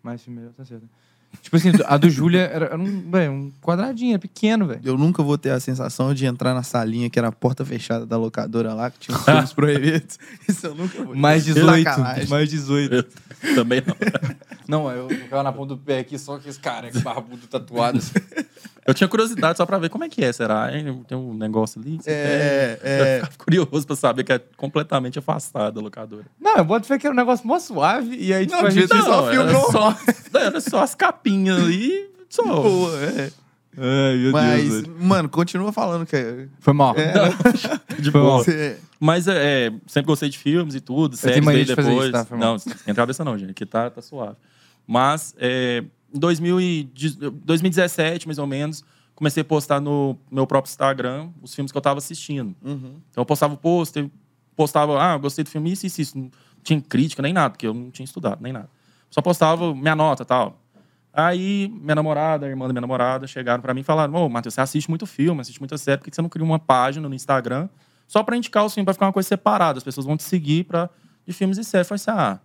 Mais 0.01 0.23
filme 0.23 0.39
melhor, 0.39 0.53
tá 0.53 0.65
certo. 0.65 0.89
Tipo 1.41 1.55
assim, 1.55 1.71
a 1.85 1.97
do 1.97 2.09
Júlia 2.09 2.41
era, 2.41 2.65
era 2.65 2.77
um, 2.77 3.09
véi, 3.09 3.29
um 3.29 3.51
quadradinho, 3.61 4.11
era 4.11 4.19
pequeno, 4.19 4.67
velho. 4.67 4.81
Eu 4.83 4.97
nunca 4.97 5.23
vou 5.23 5.37
ter 5.37 5.51
a 5.51 5.59
sensação 5.59 6.13
de 6.13 6.25
entrar 6.25 6.53
na 6.53 6.63
salinha 6.63 7.09
que 7.09 7.17
era 7.17 7.29
a 7.29 7.31
porta 7.31 7.65
fechada 7.65 8.05
da 8.05 8.17
locadora 8.17 8.73
lá, 8.73 8.91
que 8.91 8.99
tinha 8.99 9.17
os 9.17 9.23
filmes 9.23 9.53
proibidos. 9.53 10.19
Isso 10.47 10.67
eu 10.67 10.75
nunca 10.75 11.03
vou. 11.03 11.15
Mais 11.15 11.45
18. 11.45 11.83
Sacanagem. 11.83 12.27
Mais 12.27 12.49
18. 12.49 13.07
Também 13.55 13.81
não. 13.85 13.95
Não, 14.69 14.91
eu 14.91 15.09
ficava 15.09 15.41
na 15.41 15.51
ponta 15.51 15.69
do 15.73 15.77
pé 15.77 15.97
aqui, 15.97 16.19
só 16.19 16.37
que 16.37 16.47
esse 16.47 16.59
cara, 16.59 16.91
que 16.91 16.99
barbudo 16.99 17.47
tatuado. 17.47 17.97
assim. 17.97 18.13
Eu 18.89 18.93
tinha 18.93 19.07
curiosidade 19.07 19.57
só 19.57 19.65
pra 19.65 19.77
ver 19.77 19.89
como 19.89 20.03
é 20.03 20.09
que 20.09 20.23
é. 20.23 20.31
Será? 20.33 20.75
Hein? 20.75 21.03
Tem 21.07 21.17
um 21.17 21.33
negócio 21.33 21.79
ali? 21.81 21.99
É, 22.05 22.79
Eu 22.81 22.89
é. 23.05 23.15
ficava 23.21 23.37
curioso 23.37 23.85
pra 23.87 23.95
saber 23.95 24.23
que 24.23 24.33
é 24.33 24.39
completamente 24.57 25.19
afastado 25.19 25.75
da 25.75 25.81
locadora. 25.81 26.25
Não, 26.39 26.57
eu 26.57 26.65
boto 26.65 26.87
fé 26.87 26.97
que 26.97 27.05
era 27.05 27.13
um 27.13 27.17
negócio 27.17 27.45
mó 27.47 27.59
suave. 27.59 28.15
E 28.19 28.33
aí, 28.33 28.45
tipo, 28.47 28.59
Não, 28.59 28.67
a 28.67 28.69
gente. 28.71 28.87
ser 28.87 29.01
só 29.01 29.31
normal. 29.33 29.71
só, 29.71 29.97
era 30.39 30.59
só 30.61 30.81
as 30.83 30.95
capinhas 30.95 31.57
ali. 31.61 32.09
Só. 32.29 32.43
Boa, 32.43 32.91
é. 33.03 33.31
Ai, 33.77 34.17
meu 34.17 34.31
Mas, 34.31 34.69
Deus. 34.83 34.87
mano, 34.99 35.29
continua 35.29 35.71
falando 35.71 36.05
que 36.05 36.15
é. 36.15 36.47
Foi 36.59 36.73
mal. 36.73 36.95
De 37.99 38.11
Foi 38.11 38.19
boa. 38.21 38.33
mal. 38.33 38.43
Você- 38.43 38.77
Mas 38.99 39.27
é, 39.27 39.67
é, 39.67 39.71
sempre 39.87 40.07
gostei 40.07 40.29
de 40.29 40.37
filmes 40.37 40.75
e 40.75 40.81
tudo, 40.81 41.15
séries 41.15 41.45
de 41.45 41.75
depois. 41.75 41.87
isso, 42.05 42.11
tá? 42.11 42.25
Mal. 42.31 42.39
não, 42.39 42.55
esquenta 42.55 42.91
a 42.91 42.95
cabeça 42.95 43.23
não, 43.23 43.37
gente. 43.37 43.51
Aqui 43.51 43.65
tá, 43.65 43.89
tá 43.89 44.01
suave. 44.01 44.35
Mas 44.87 45.35
é, 45.37 45.83
em 46.13 46.19
2000 46.19 46.59
e 46.61 46.83
de- 46.83 47.29
2017, 47.29 48.27
mais 48.27 48.37
ou 48.37 48.47
menos, 48.47 48.83
comecei 49.15 49.41
a 49.41 49.45
postar 49.45 49.79
no 49.79 50.17
meu 50.31 50.47
próprio 50.47 50.69
Instagram 50.69 51.29
os 51.41 51.53
filmes 51.53 51.71
que 51.71 51.77
eu 51.77 51.81
tava 51.81 51.97
assistindo. 51.97 52.55
Uhum. 52.63 52.95
Então 53.09 53.21
eu 53.21 53.25
postava 53.25 53.53
o 53.53 53.57
pôster, 53.57 54.09
postava, 54.55 55.01
ah, 55.01 55.17
gostei 55.17 55.43
do 55.43 55.49
filme, 55.49 55.71
isso, 55.71 55.85
isso, 55.85 56.01
isso. 56.01 56.17
Não 56.17 56.31
tinha 56.63 56.81
crítica 56.81 57.21
nem 57.21 57.33
nada, 57.33 57.51
porque 57.51 57.67
eu 57.67 57.73
não 57.73 57.91
tinha 57.91 58.03
estudado, 58.03 58.41
nem 58.41 58.51
nada. 58.53 58.69
Só 59.09 59.21
postava 59.21 59.73
minha 59.73 59.95
nota 59.95 60.23
e 60.23 60.25
tal. 60.25 60.59
Aí, 61.11 61.67
minha 61.81 61.95
namorada, 61.95 62.45
a 62.45 62.49
irmã 62.49 62.67
da 62.67 62.73
minha 62.73 62.81
namorada, 62.81 63.25
chegaram 63.25 63.61
pra 63.61 63.73
mim 63.73 63.81
e 63.81 63.83
falaram: 63.83 64.13
Ô, 64.13 64.29
Matheus, 64.29 64.53
você 64.53 64.61
assiste 64.61 64.89
muito 64.89 65.05
filme, 65.05 65.41
assiste 65.41 65.59
muita 65.59 65.77
série, 65.77 65.97
por 65.97 66.09
que 66.09 66.15
você 66.15 66.21
não 66.21 66.29
cria 66.29 66.45
uma 66.45 66.59
página 66.59 67.09
no 67.09 67.15
Instagram 67.15 67.67
só 68.07 68.23
pra 68.23 68.37
indicar 68.37 68.63
o 68.63 68.69
filme, 68.69 68.85
pra 68.85 68.93
ficar 68.93 69.07
uma 69.07 69.13
coisa 69.13 69.27
separada? 69.27 69.77
As 69.79 69.83
pessoas 69.83 70.05
vão 70.05 70.15
te 70.15 70.23
seguir 70.23 70.65
pra, 70.65 70.89
de 71.25 71.33
filmes 71.33 71.57
e 71.57 71.63
séries. 71.63 71.89
Eu 71.89 71.97
falei 71.97 72.19
assim: 72.19 72.21
ah, 72.35 72.39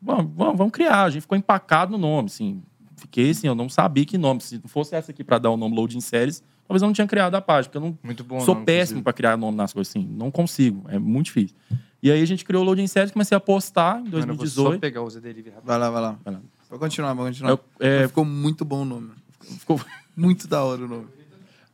vamos, 0.00 0.30
vamos, 0.36 0.58
vamos 0.58 0.72
criar. 0.72 1.04
A 1.04 1.10
gente 1.10 1.22
ficou 1.22 1.38
empacado 1.38 1.90
no 1.92 1.98
nome, 1.98 2.26
assim. 2.26 2.62
Fiquei 2.96 3.30
assim, 3.30 3.46
eu 3.46 3.54
não 3.54 3.68
sabia 3.68 4.04
que 4.04 4.16
nome. 4.18 4.40
Se 4.40 4.56
não 4.58 4.68
fosse 4.68 4.94
essa 4.94 5.10
aqui 5.10 5.22
pra 5.22 5.38
dar 5.38 5.50
o 5.50 5.56
nome 5.56 5.76
Loading 5.76 6.00
Séries, 6.00 6.42
talvez 6.66 6.82
eu 6.82 6.86
não 6.86 6.92
tinha 6.94 7.06
criado 7.06 7.34
a 7.34 7.40
página, 7.40 7.64
porque 7.70 7.76
eu 7.78 7.80
não, 7.90 7.98
Muito 8.02 8.24
bom. 8.24 8.40
Sou 8.40 8.54
nome, 8.54 8.66
péssimo 8.66 9.02
pra 9.02 9.12
criar 9.12 9.36
nome 9.36 9.56
nas 9.56 9.72
coisas, 9.72 9.90
assim. 9.94 10.06
Não 10.10 10.30
consigo. 10.30 10.84
É 10.88 10.98
muito 10.98 11.26
difícil. 11.26 11.54
E 12.02 12.10
aí 12.10 12.22
a 12.22 12.26
gente 12.26 12.44
criou 12.44 12.62
o 12.62 12.66
Loading 12.66 12.86
Séries, 12.86 13.10
comecei 13.12 13.36
a 13.36 13.40
postar 13.40 13.98
em 14.00 14.04
Mano, 14.04 14.16
eu 14.16 14.26
vou 14.26 14.36
2018. 14.36 14.72
só 14.74 14.78
pegar 14.78 15.02
o 15.02 15.08
rapidinho. 15.08 15.52
Vai 15.64 15.78
lá, 15.78 15.90
vai 15.90 16.02
lá. 16.02 16.18
Vai 16.24 16.34
lá. 16.34 16.40
Pode 16.68 16.80
continuar, 16.80 17.14
pode 17.14 17.28
continuar. 17.30 17.50
Eu- 17.50 17.60
é, 17.80 18.08
Ficou 18.08 18.24
muito 18.24 18.64
bom 18.64 18.82
o 18.82 18.84
nome. 18.84 19.10
ficou- 19.40 19.80
Muito 20.16 20.48
da 20.48 20.64
hora 20.64 20.82
o 20.82 20.88
nome. 20.88 21.06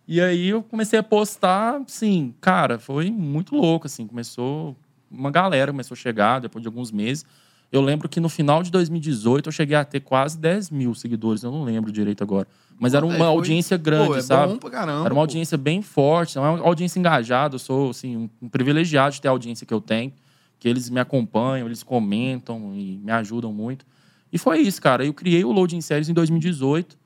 E 0.08 0.20
aí 0.20 0.48
eu 0.48 0.64
comecei 0.64 0.98
a 0.98 1.02
postar, 1.02 1.80
assim, 1.86 2.34
cara, 2.40 2.76
foi 2.80 3.08
muito 3.08 3.54
louco, 3.54 3.86
assim. 3.86 4.04
Começou, 4.04 4.76
uma 5.08 5.30
galera 5.30 5.70
começou 5.70 5.94
a 5.94 5.98
chegar 5.98 6.40
depois 6.40 6.60
de 6.60 6.66
alguns 6.66 6.90
meses. 6.90 7.24
Eu 7.72 7.80
lembro 7.80 8.06
que 8.08 8.20
no 8.20 8.28
final 8.28 8.62
de 8.62 8.70
2018 8.70 9.48
eu 9.48 9.52
cheguei 9.52 9.74
a 9.76 9.84
ter 9.84 10.00
quase 10.00 10.38
10 10.38 10.70
mil 10.70 10.94
seguidores, 10.94 11.42
eu 11.42 11.50
não 11.50 11.64
lembro 11.64 11.90
direito 11.90 12.22
agora. 12.22 12.46
Mas 12.78 12.92
era 12.92 13.00
Pô, 13.02 13.08
uma 13.08 13.12
daí 13.18 13.26
foi- 13.26 13.34
audiência 13.36 13.76
grande, 13.78 14.08
Pô, 14.08 14.16
é 14.16 14.20
sabe? 14.22 14.58
caramba. 14.70 15.04
Era 15.06 15.14
uma 15.14 15.22
audiência 15.22 15.56
bem 15.56 15.80
forte, 15.80 16.36
é 16.36 16.40
uma 16.40 16.60
audiência 16.60 16.98
engajada. 16.98 17.54
Eu 17.54 17.58
sou 17.58 17.90
assim, 17.90 18.28
um, 18.42 18.48
privilegiado 18.48 19.14
de 19.14 19.20
ter 19.22 19.28
a 19.28 19.30
audiência 19.30 19.66
que 19.66 19.72
eu 19.72 19.80
tenho, 19.80 20.12
que 20.58 20.68
eles 20.68 20.90
me 20.90 21.00
acompanham, 21.00 21.66
eles 21.66 21.82
comentam 21.82 22.72
e 22.74 23.00
me 23.02 23.10
ajudam 23.12 23.52
muito. 23.52 23.86
E 24.32 24.36
foi 24.38 24.58
isso, 24.60 24.80
cara. 24.82 25.04
Eu 25.04 25.14
criei 25.14 25.44
o 25.44 25.50
Loading 25.52 25.80
Séries 25.80 26.08
em 26.08 26.12
2018. 26.14 26.96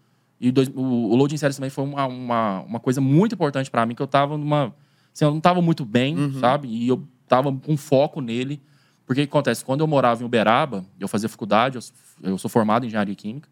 E 0.40 0.50
dois- 0.50 0.68
o, 0.75 0.80
o 0.82 1.16
loading 1.16 1.38
séries 1.38 1.56
também 1.56 1.70
foi 1.70 1.82
uma, 1.85 2.06
uma, 2.06 2.61
uma 2.61 2.78
coisa 2.80 3.00
muito 3.00 3.35
importante 3.35 3.70
pra 3.70 3.87
mim, 3.87 3.94
que 3.94 4.02
eu 4.02 4.06
tava 4.06 4.37
numa. 4.37 4.75
Assim, 5.14 5.25
eu 5.25 5.30
não 5.30 5.40
tava 5.40 5.62
muito 5.62 5.82
bem, 5.85 6.14
Uhum. 6.14 6.40
sabe? 6.40 6.68
E 6.68 6.87
eu 6.88 7.02
tava 7.26 7.50
com 7.50 7.75
foco 7.76 8.20
nele. 8.20 8.61
Porque 9.06 9.22
o 9.22 9.25
que 9.25 9.30
acontece? 9.30 9.64
Quando 9.64 9.80
eu 9.80 9.86
morava 9.86 10.22
em 10.22 10.26
Uberaba, 10.26 10.84
eu 10.98 11.06
fazia 11.06 11.28
faculdade, 11.28 11.78
eu, 12.22 12.36
sou 12.38 12.50
formado 12.50 12.84
em 12.84 12.88
engenharia 12.88 13.14
química, 13.14 13.48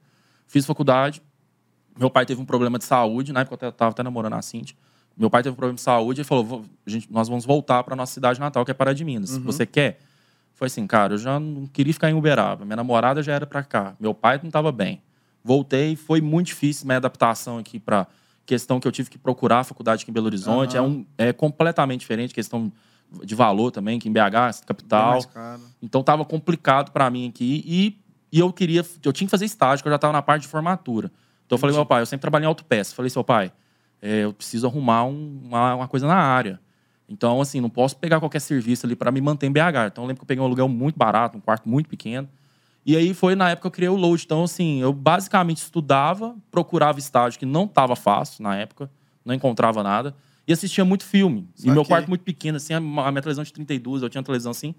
fiz 0.48 0.66
faculdade. 0.66 1.22
Meu 1.98 2.10
pai 2.10 2.26
teve 2.26 2.40
um 2.40 2.44
problema 2.44 2.76
de 2.76 2.84
saúde, 2.84 3.32
na 3.32 3.40
época 3.42 3.64
eu 3.66 3.72
tava 3.72 3.92
até 3.92 4.02
namorando 4.02 4.32
a 4.34 4.42
Cintia. 4.42 4.76
Meu 5.16 5.30
pai 5.30 5.44
teve 5.44 5.52
um 5.52 5.56
problema 5.56 5.76
de 5.76 5.80
saúde 5.80 6.22
e 6.22 6.24
falou: 6.24 6.44
"Vou- 6.44 6.64
a 6.84 6.90
gente, 6.90 7.10
nós 7.12 7.28
vamos 7.28 7.44
voltar 7.44 7.84
pra 7.84 7.94
nossa 7.94 8.12
cidade 8.12 8.40
natal, 8.40 8.64
que 8.64 8.72
é 8.72 8.74
Pará 8.74 8.92
de 8.92 9.04
Minas. 9.04 9.36
Você 9.38 9.64
quer? 9.64 10.00
Foi 10.54 10.66
assim, 10.66 10.86
cara, 10.88 11.14
eu 11.14 11.18
já 11.18 11.38
não 11.38 11.66
queria 11.66 11.92
ficar 11.92 12.10
em 12.10 12.14
Uberaba. 12.14 12.64
Minha 12.64 12.76
namorada 12.76 13.22
já 13.22 13.32
era 13.32 13.46
pra 13.46 13.62
cá. 13.62 13.94
Meu 14.00 14.12
pai 14.12 14.38
não 14.42 14.48
estava 14.48 14.72
bem. 14.72 15.00
Voltei, 15.42 15.94
foi 15.94 16.20
muito 16.20 16.46
difícil 16.48 16.86
minha 16.86 16.96
adaptação 16.96 17.58
aqui 17.58 17.78
para 17.78 18.06
questão 18.46 18.80
que 18.80 18.88
eu 18.88 18.92
tive 18.92 19.08
que 19.10 19.18
procurar 19.18 19.60
a 19.60 19.64
faculdade 19.64 20.02
aqui 20.02 20.10
em 20.10 20.14
Belo 20.14 20.26
Horizonte. 20.26 20.76
É, 20.76 20.82
um, 20.82 21.06
é 21.18 21.32
completamente 21.32 22.00
diferente, 22.00 22.34
questão 22.34 22.72
de 23.24 23.34
valor 23.34 23.70
também, 23.70 23.98
que 23.98 24.08
em 24.08 24.12
BH, 24.12 24.18
É 24.62 24.66
capital. 24.66 25.22
caro. 25.26 25.60
Então 25.82 26.02
tava 26.02 26.24
complicado 26.24 26.90
para 26.92 27.08
mim 27.10 27.28
aqui 27.28 27.62
e, 27.66 27.98
e 28.32 28.38
eu 28.40 28.52
queria, 28.52 28.84
eu 29.04 29.12
tinha 29.12 29.26
que 29.26 29.30
fazer 29.30 29.44
estágio, 29.44 29.82
que 29.82 29.88
eu 29.88 29.92
já 29.92 29.98
tava 29.98 30.12
na 30.12 30.22
parte 30.22 30.42
de 30.42 30.48
formatura. 30.48 31.10
Então 31.46 31.56
eu 31.56 31.60
falei, 31.60 31.74
meu 31.76 31.84
pai, 31.86 32.00
eu 32.02 32.06
sempre 32.06 32.22
trabalhei 32.22 32.44
em 32.46 32.48
autopeça. 32.48 32.94
Falei, 32.94 33.10
seu 33.10 33.22
pai, 33.22 33.52
é, 34.00 34.24
eu 34.24 34.32
preciso 34.32 34.66
arrumar 34.66 35.04
um- 35.04 35.40
uma, 35.44 35.74
uma 35.74 35.88
coisa 35.88 36.06
na 36.06 36.16
área. 36.16 36.58
Então, 37.08 37.38
assim, 37.40 37.60
não 37.60 37.68
posso 37.68 37.96
pegar 37.98 38.18
qualquer 38.18 38.40
serviço 38.40 38.86
ali 38.86 38.96
para 38.96 39.10
me 39.12 39.20
manter 39.20 39.46
em 39.46 39.52
BH. 39.52 39.88
Então 39.88 40.04
eu 40.04 40.08
lembro 40.08 40.20
que 40.20 40.24
eu 40.24 40.26
peguei 40.26 40.42
um 40.42 40.46
aluguel 40.46 40.68
muito 40.68 40.96
barato, 40.96 41.36
um 41.36 41.40
quarto 41.40 41.68
muito 41.68 41.88
pequeno. 41.88 42.28
E 42.86 42.96
aí 42.96 43.12
foi 43.14 43.34
na 43.34 43.50
época 43.50 43.62
que 43.62 43.66
eu 43.66 43.70
criei 43.70 43.88
o 43.90 43.96
Load. 43.96 44.22
Então, 44.24 44.42
assim, 44.44 44.80
eu 44.80 44.92
basicamente 44.92 45.58
estudava, 45.58 46.34
procurava 46.50 46.98
estágio 46.98 47.38
que 47.38 47.46
não 47.46 47.66
tava 47.68 47.94
fácil 47.94 48.42
na 48.42 48.56
época, 48.56 48.90
não 49.24 49.34
encontrava 49.34 49.82
nada, 49.82 50.14
e 50.46 50.52
assistia 50.52 50.84
muito 50.84 51.04
filme. 51.04 51.48
E 51.62 51.70
meu 51.70 51.84
quarto 51.84 52.08
muito 52.08 52.22
pequeno, 52.22 52.56
assim, 52.56 52.74
a 52.74 52.78
a 52.78 52.80
minha 52.80 53.22
televisão 53.22 53.44
de 53.44 53.52
32, 53.52 54.02
eu 54.02 54.08
tinha 54.08 54.20
uma 54.20 54.24
televisão 54.26 54.50
assim, 54.50 54.74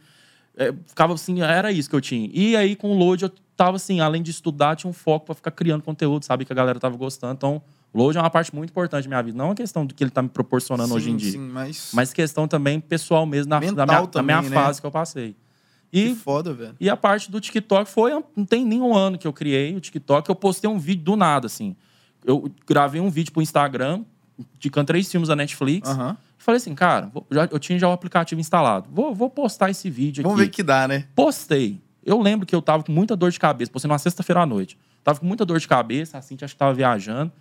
é, 0.57 0.73
ficava 0.85 1.13
assim, 1.13 1.41
era 1.41 1.71
isso 1.71 1.89
que 1.89 1.95
eu 1.95 2.01
tinha. 2.01 2.29
E 2.31 2.55
aí, 2.55 2.75
com 2.75 2.91
o 2.91 2.97
Load, 2.97 3.23
eu 3.23 3.31
tava 3.57 3.75
assim, 3.77 3.99
além 3.99 4.21
de 4.21 4.31
estudar, 4.31 4.75
tinha 4.75 4.89
um 4.89 4.93
foco 4.93 5.25
para 5.25 5.35
ficar 5.35 5.51
criando 5.51 5.81
conteúdo, 5.81 6.23
sabe? 6.23 6.45
Que 6.45 6.53
a 6.53 6.55
galera 6.55 6.79
tava 6.79 6.95
gostando. 6.95 7.33
Então, 7.33 7.61
Load 7.93 8.17
é 8.17 8.21
uma 8.21 8.29
parte 8.29 8.53
muito 8.53 8.69
importante 8.69 9.03
da 9.03 9.09
minha 9.09 9.21
vida. 9.21 9.37
Não 9.37 9.51
é 9.51 9.55
questão 9.55 9.85
do 9.85 9.93
que 9.93 10.03
ele 10.03 10.11
tá 10.11 10.21
me 10.21 10.29
proporcionando 10.29 10.93
hoje 10.93 11.09
em 11.09 11.13
Sim, 11.13 11.17
dia. 11.17 11.31
Sim, 11.31 11.39
mas. 11.39 11.91
Mas 11.93 12.13
questão 12.13 12.47
também 12.47 12.79
pessoal 12.79 13.25
mesmo, 13.25 13.49
na, 13.49 13.59
Mental 13.59 13.75
da 13.75 13.85
minha, 13.85 14.01
da 14.01 14.07
também, 14.07 14.37
minha 14.37 14.49
né? 14.49 14.55
fase 14.55 14.79
que 14.79 14.87
eu 14.87 14.91
passei. 14.91 15.35
Que 15.91 15.99
E 15.99 16.15
foda, 16.15 16.53
velho. 16.53 16.75
e 16.79 16.89
a 16.89 16.97
parte 16.97 17.31
do 17.31 17.39
TikTok 17.39 17.89
foi. 17.89 18.11
Não 18.35 18.45
tem 18.45 18.65
nenhum 18.65 18.95
ano 18.95 19.17
que 19.17 19.25
eu 19.27 19.31
criei 19.33 19.75
o 19.75 19.79
TikTok. 19.79 20.29
Eu 20.29 20.35
postei 20.35 20.69
um 20.69 20.77
vídeo 20.77 21.03
do 21.03 21.15
nada, 21.15 21.47
assim. 21.47 21.75
Eu 22.25 22.51
gravei 22.67 22.99
um 22.99 23.09
vídeo 23.09 23.31
pro 23.31 23.41
Instagram, 23.41 24.03
indicando 24.55 24.87
três 24.87 25.09
filmes 25.11 25.29
da 25.29 25.35
Netflix. 25.35 25.89
Aham. 25.89 26.17
Falei 26.37 26.57
assim, 26.57 26.75
cara, 26.75 27.09
vou- 27.13 27.25
já- 27.31 27.47
eu 27.51 27.57
tinha 27.59 27.79
já 27.79 27.87
o 27.89 27.91
aplicativo 27.91 28.39
instalado. 28.39 28.87
Vou, 28.91 29.15
vou 29.15 29.29
postar 29.29 29.69
esse 29.71 29.89
vídeo 29.89 30.21
Vamos 30.23 30.37
aqui. 30.39 30.45
ver 30.45 30.51
o 30.51 30.53
que 30.53 30.63
dá, 30.63 30.87
né? 30.87 31.05
Postei. 31.15 31.81
Eu 32.05 32.21
lembro 32.21 32.45
que 32.45 32.53
eu 32.55 32.61
tava 32.61 32.83
com 32.83 32.91
muita 32.91 33.15
dor 33.15 33.31
de 33.31 33.39
cabeça. 33.39 33.71
Postei 33.71 33.87
numa 33.89 33.97
sexta-feira 33.97 34.41
à 34.41 34.45
noite. 34.45 34.77
Tava 35.03 35.19
com 35.19 35.25
muita 35.25 35.43
dor 35.45 35.59
de 35.59 35.67
cabeça, 35.67 36.17
a 36.17 36.21
Cintia 36.21 36.45
acho 36.45 36.53
que 36.53 36.59
tava 36.59 36.73
viajando. 36.73 37.31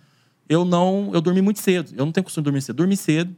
Eu 0.49 0.65
não. 0.65 1.11
Eu 1.13 1.21
dormi 1.21 1.41
muito 1.41 1.59
cedo. 1.59 1.91
Eu 1.95 2.05
não 2.05 2.11
tenho 2.11 2.23
costume 2.23 2.43
de 2.43 2.45
dormir 2.45 2.61
cedo. 2.61 2.75
Dormi 2.77 2.97
cedo. 2.97 3.35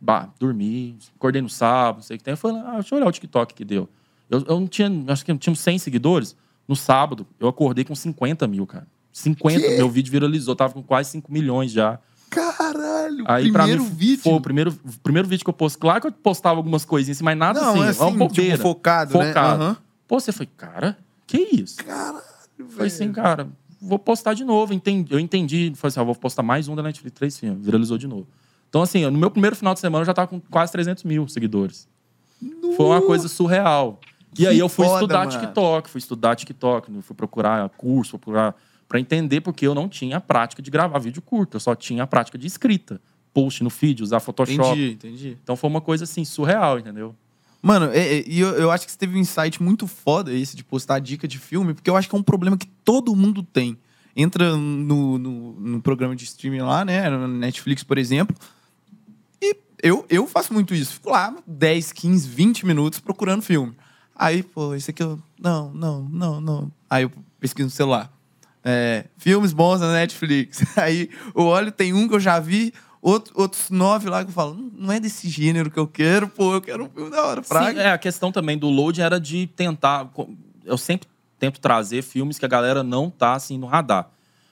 Bah, 0.00 0.28
dormi. 0.38 0.96
Acordei 1.16 1.42
no 1.42 1.48
sábado, 1.48 1.96
não 1.96 2.02
sei 2.02 2.16
o 2.16 2.18
que 2.18 2.24
tem. 2.24 2.32
Eu 2.32 2.38
falei, 2.38 2.60
ah, 2.64 2.74
deixa 2.74 2.94
eu 2.94 2.98
olhar 2.98 3.08
o 3.08 3.12
TikTok 3.12 3.54
que 3.54 3.64
deu. 3.64 3.88
Eu, 4.30 4.44
eu 4.48 4.60
não 4.60 4.66
tinha. 4.66 4.90
Acho 5.08 5.24
que 5.24 5.36
tinha 5.38 5.52
uns 5.52 5.60
100 5.60 5.78
seguidores. 5.78 6.36
No 6.66 6.76
sábado, 6.76 7.26
eu 7.40 7.48
acordei 7.48 7.84
com 7.84 7.94
50 7.94 8.46
mil, 8.46 8.66
cara. 8.66 8.86
50. 9.12 9.58
Meu 9.70 9.88
vídeo 9.88 10.10
viralizou. 10.10 10.54
Tava 10.54 10.72
com 10.74 10.82
quase 10.82 11.10
5 11.10 11.32
milhões 11.32 11.72
já. 11.72 11.98
Caralho, 12.30 13.24
Aí, 13.26 13.50
primeiro 13.50 13.82
mim, 13.84 13.90
vídeo. 13.90 14.22
Foi 14.22 14.32
o 14.34 14.40
primeiro, 14.40 14.72
primeiro 15.02 15.28
vídeo 15.28 15.44
que 15.44 15.50
eu 15.50 15.54
postei. 15.54 15.80
Claro 15.80 16.00
que 16.00 16.06
eu 16.08 16.12
postava 16.12 16.56
algumas 16.58 16.84
coisinhas, 16.84 17.20
mas 17.22 17.36
nada 17.36 17.60
Não, 17.60 17.70
assim. 17.70 17.82
é 17.82 17.88
assim, 17.88 18.02
uma 18.02 18.10
bobeira. 18.12 18.56
tipo, 18.56 18.62
focado, 18.68 19.18
né? 19.18 19.26
Focado. 19.28 19.62
Aham. 19.62 19.76
Pô, 20.06 20.20
você 20.20 20.32
foi, 20.32 20.46
cara, 20.46 20.96
que 21.26 21.38
isso? 21.38 21.76
Caralho, 21.84 22.22
Foi 22.70 22.86
assim, 22.86 23.12
cara, 23.12 23.48
vou 23.80 23.98
postar 23.98 24.34
de 24.34 24.44
novo. 24.44 24.72
Entendi, 24.72 25.12
eu 25.12 25.18
entendi. 25.18 25.72
Falei 25.76 25.88
assim, 25.90 26.00
ó, 26.00 26.04
vou 26.04 26.14
postar 26.14 26.42
mais 26.42 26.68
um 26.68 26.74
da 26.74 26.82
Netflix, 26.82 27.14
três 27.14 27.38
filmes. 27.38 27.64
Viralizou 27.64 27.98
de 27.98 28.06
novo. 28.06 28.26
Então, 28.68 28.82
assim, 28.82 29.04
no 29.04 29.18
meu 29.18 29.30
primeiro 29.30 29.56
final 29.56 29.72
de 29.74 29.80
semana 29.80 30.02
eu 30.02 30.06
já 30.06 30.12
tava 30.14 30.28
com 30.28 30.40
quase 30.40 30.72
300 30.72 31.04
mil 31.04 31.26
seguidores. 31.28 31.88
Foi 32.76 32.86
uma 32.86 33.00
coisa 33.02 33.28
surreal. 33.28 33.98
E 34.32 34.36
Que 34.36 34.46
aí 34.46 34.58
eu 34.58 34.68
fui 34.68 34.84
foda, 34.84 34.96
estudar 34.98 35.18
mano. 35.26 35.30
TikTok, 35.32 35.88
fui 35.90 35.98
estudar 35.98 36.36
TikTok, 36.36 36.92
fui 37.02 37.16
procurar 37.16 37.68
curso, 37.70 38.18
procurar 38.18 38.54
para 38.88 38.98
entender 38.98 39.40
porque 39.42 39.66
eu 39.66 39.74
não 39.74 39.88
tinha 39.88 40.16
a 40.16 40.20
prática 40.20 40.62
de 40.62 40.70
gravar 40.70 40.98
vídeo 40.98 41.20
curto, 41.22 41.56
eu 41.56 41.60
só 41.60 41.74
tinha 41.74 42.02
a 42.02 42.06
prática 42.06 42.38
de 42.38 42.46
escrita, 42.46 43.00
post 43.34 43.62
no 43.62 43.70
feed, 43.70 44.02
usar 44.02 44.18
Photoshop. 44.20 44.60
Entendi, 44.70 44.92
entendi. 44.92 45.38
Então 45.42 45.54
foi 45.56 45.68
uma 45.68 45.80
coisa 45.80 46.04
assim 46.04 46.24
surreal, 46.24 46.78
entendeu? 46.78 47.14
Mano, 47.60 47.86
é- 47.92 48.18
é- 48.18 48.24
e 48.26 48.40
eu, 48.40 48.50
eu 48.50 48.70
acho 48.70 48.86
que 48.86 48.92
você 48.92 48.98
teve 48.98 49.16
um 49.16 49.20
insight 49.20 49.62
muito 49.62 49.86
foda 49.86 50.32
esse 50.32 50.56
de 50.56 50.64
postar 50.64 51.00
dica 51.00 51.26
de 51.28 51.38
filme, 51.38 51.74
porque 51.74 51.90
eu 51.90 51.96
acho 51.96 52.08
que 52.08 52.14
é 52.14 52.18
um 52.18 52.22
problema 52.22 52.56
que 52.56 52.66
todo 52.84 53.14
mundo 53.14 53.42
tem. 53.42 53.76
Entra 54.16 54.56
no, 54.56 55.18
no, 55.18 55.52
no 55.60 55.82
programa 55.82 56.16
de 56.16 56.24
streaming 56.24 56.60
lá, 56.60 56.84
né? 56.84 57.08
No 57.10 57.28
Netflix, 57.28 57.82
por 57.84 57.98
exemplo. 57.98 58.34
E 59.40 59.56
eu, 59.82 60.04
eu 60.08 60.26
faço 60.26 60.52
muito 60.52 60.74
isso. 60.74 60.94
Fico 60.94 61.10
lá 61.10 61.36
10, 61.46 61.92
15, 61.92 62.28
20 62.28 62.66
minutos 62.66 62.98
procurando 63.00 63.42
filme. 63.42 63.74
Aí, 64.16 64.42
pô, 64.42 64.74
esse 64.74 64.90
aqui 64.90 65.02
eu. 65.02 65.20
Não, 65.40 65.72
não, 65.72 66.02
não, 66.08 66.40
não. 66.40 66.72
Aí 66.90 67.04
eu 67.04 67.12
pesquiso 67.38 67.66
no 67.66 67.70
celular. 67.70 68.12
É, 68.70 69.06
filmes 69.16 69.52
bons 69.54 69.80
na 69.80 69.90
Netflix. 69.92 70.62
Aí 70.76 71.08
eu 71.34 71.44
olho, 71.44 71.72
tem 71.72 71.94
um 71.94 72.06
que 72.06 72.14
eu 72.14 72.20
já 72.20 72.38
vi, 72.38 72.72
outro, 73.00 73.32
outros 73.34 73.70
nove 73.70 74.10
lá 74.10 74.22
que 74.22 74.28
eu 74.28 74.34
falo, 74.34 74.52
"Não- 74.54 74.70
não 74.86 74.92
é 74.92 75.00
desse 75.00 75.26
gênero 75.28 75.70
que 75.70 75.78
eu 75.78 75.86
quero, 75.86 76.28
pô, 76.28 76.52
eu 76.54 76.60
quero 76.60 76.84
um 76.84 76.88
filme 76.90 77.10
da 77.10 77.24
hora. 77.24 77.42
Fraga. 77.42 77.72
Sim, 77.72 77.78
é, 77.78 77.90
a 77.92 77.96
questão 77.98 78.30
também 78.30 78.58
do 78.58 78.68
load 78.68 79.00
era 79.00 79.18
de 79.18 79.46
tentar. 79.46 80.10
Eu 80.66 80.76
sempre 80.76 81.08
tento 81.38 81.60
trazer 81.60 82.02
filmes 82.02 82.38
que 82.38 82.44
a 82.44 82.48
galera 82.48 82.82
não 82.82 83.08
tá 83.08 83.32
assim 83.34 83.56
no 83.56 83.66
radar. 83.66 84.10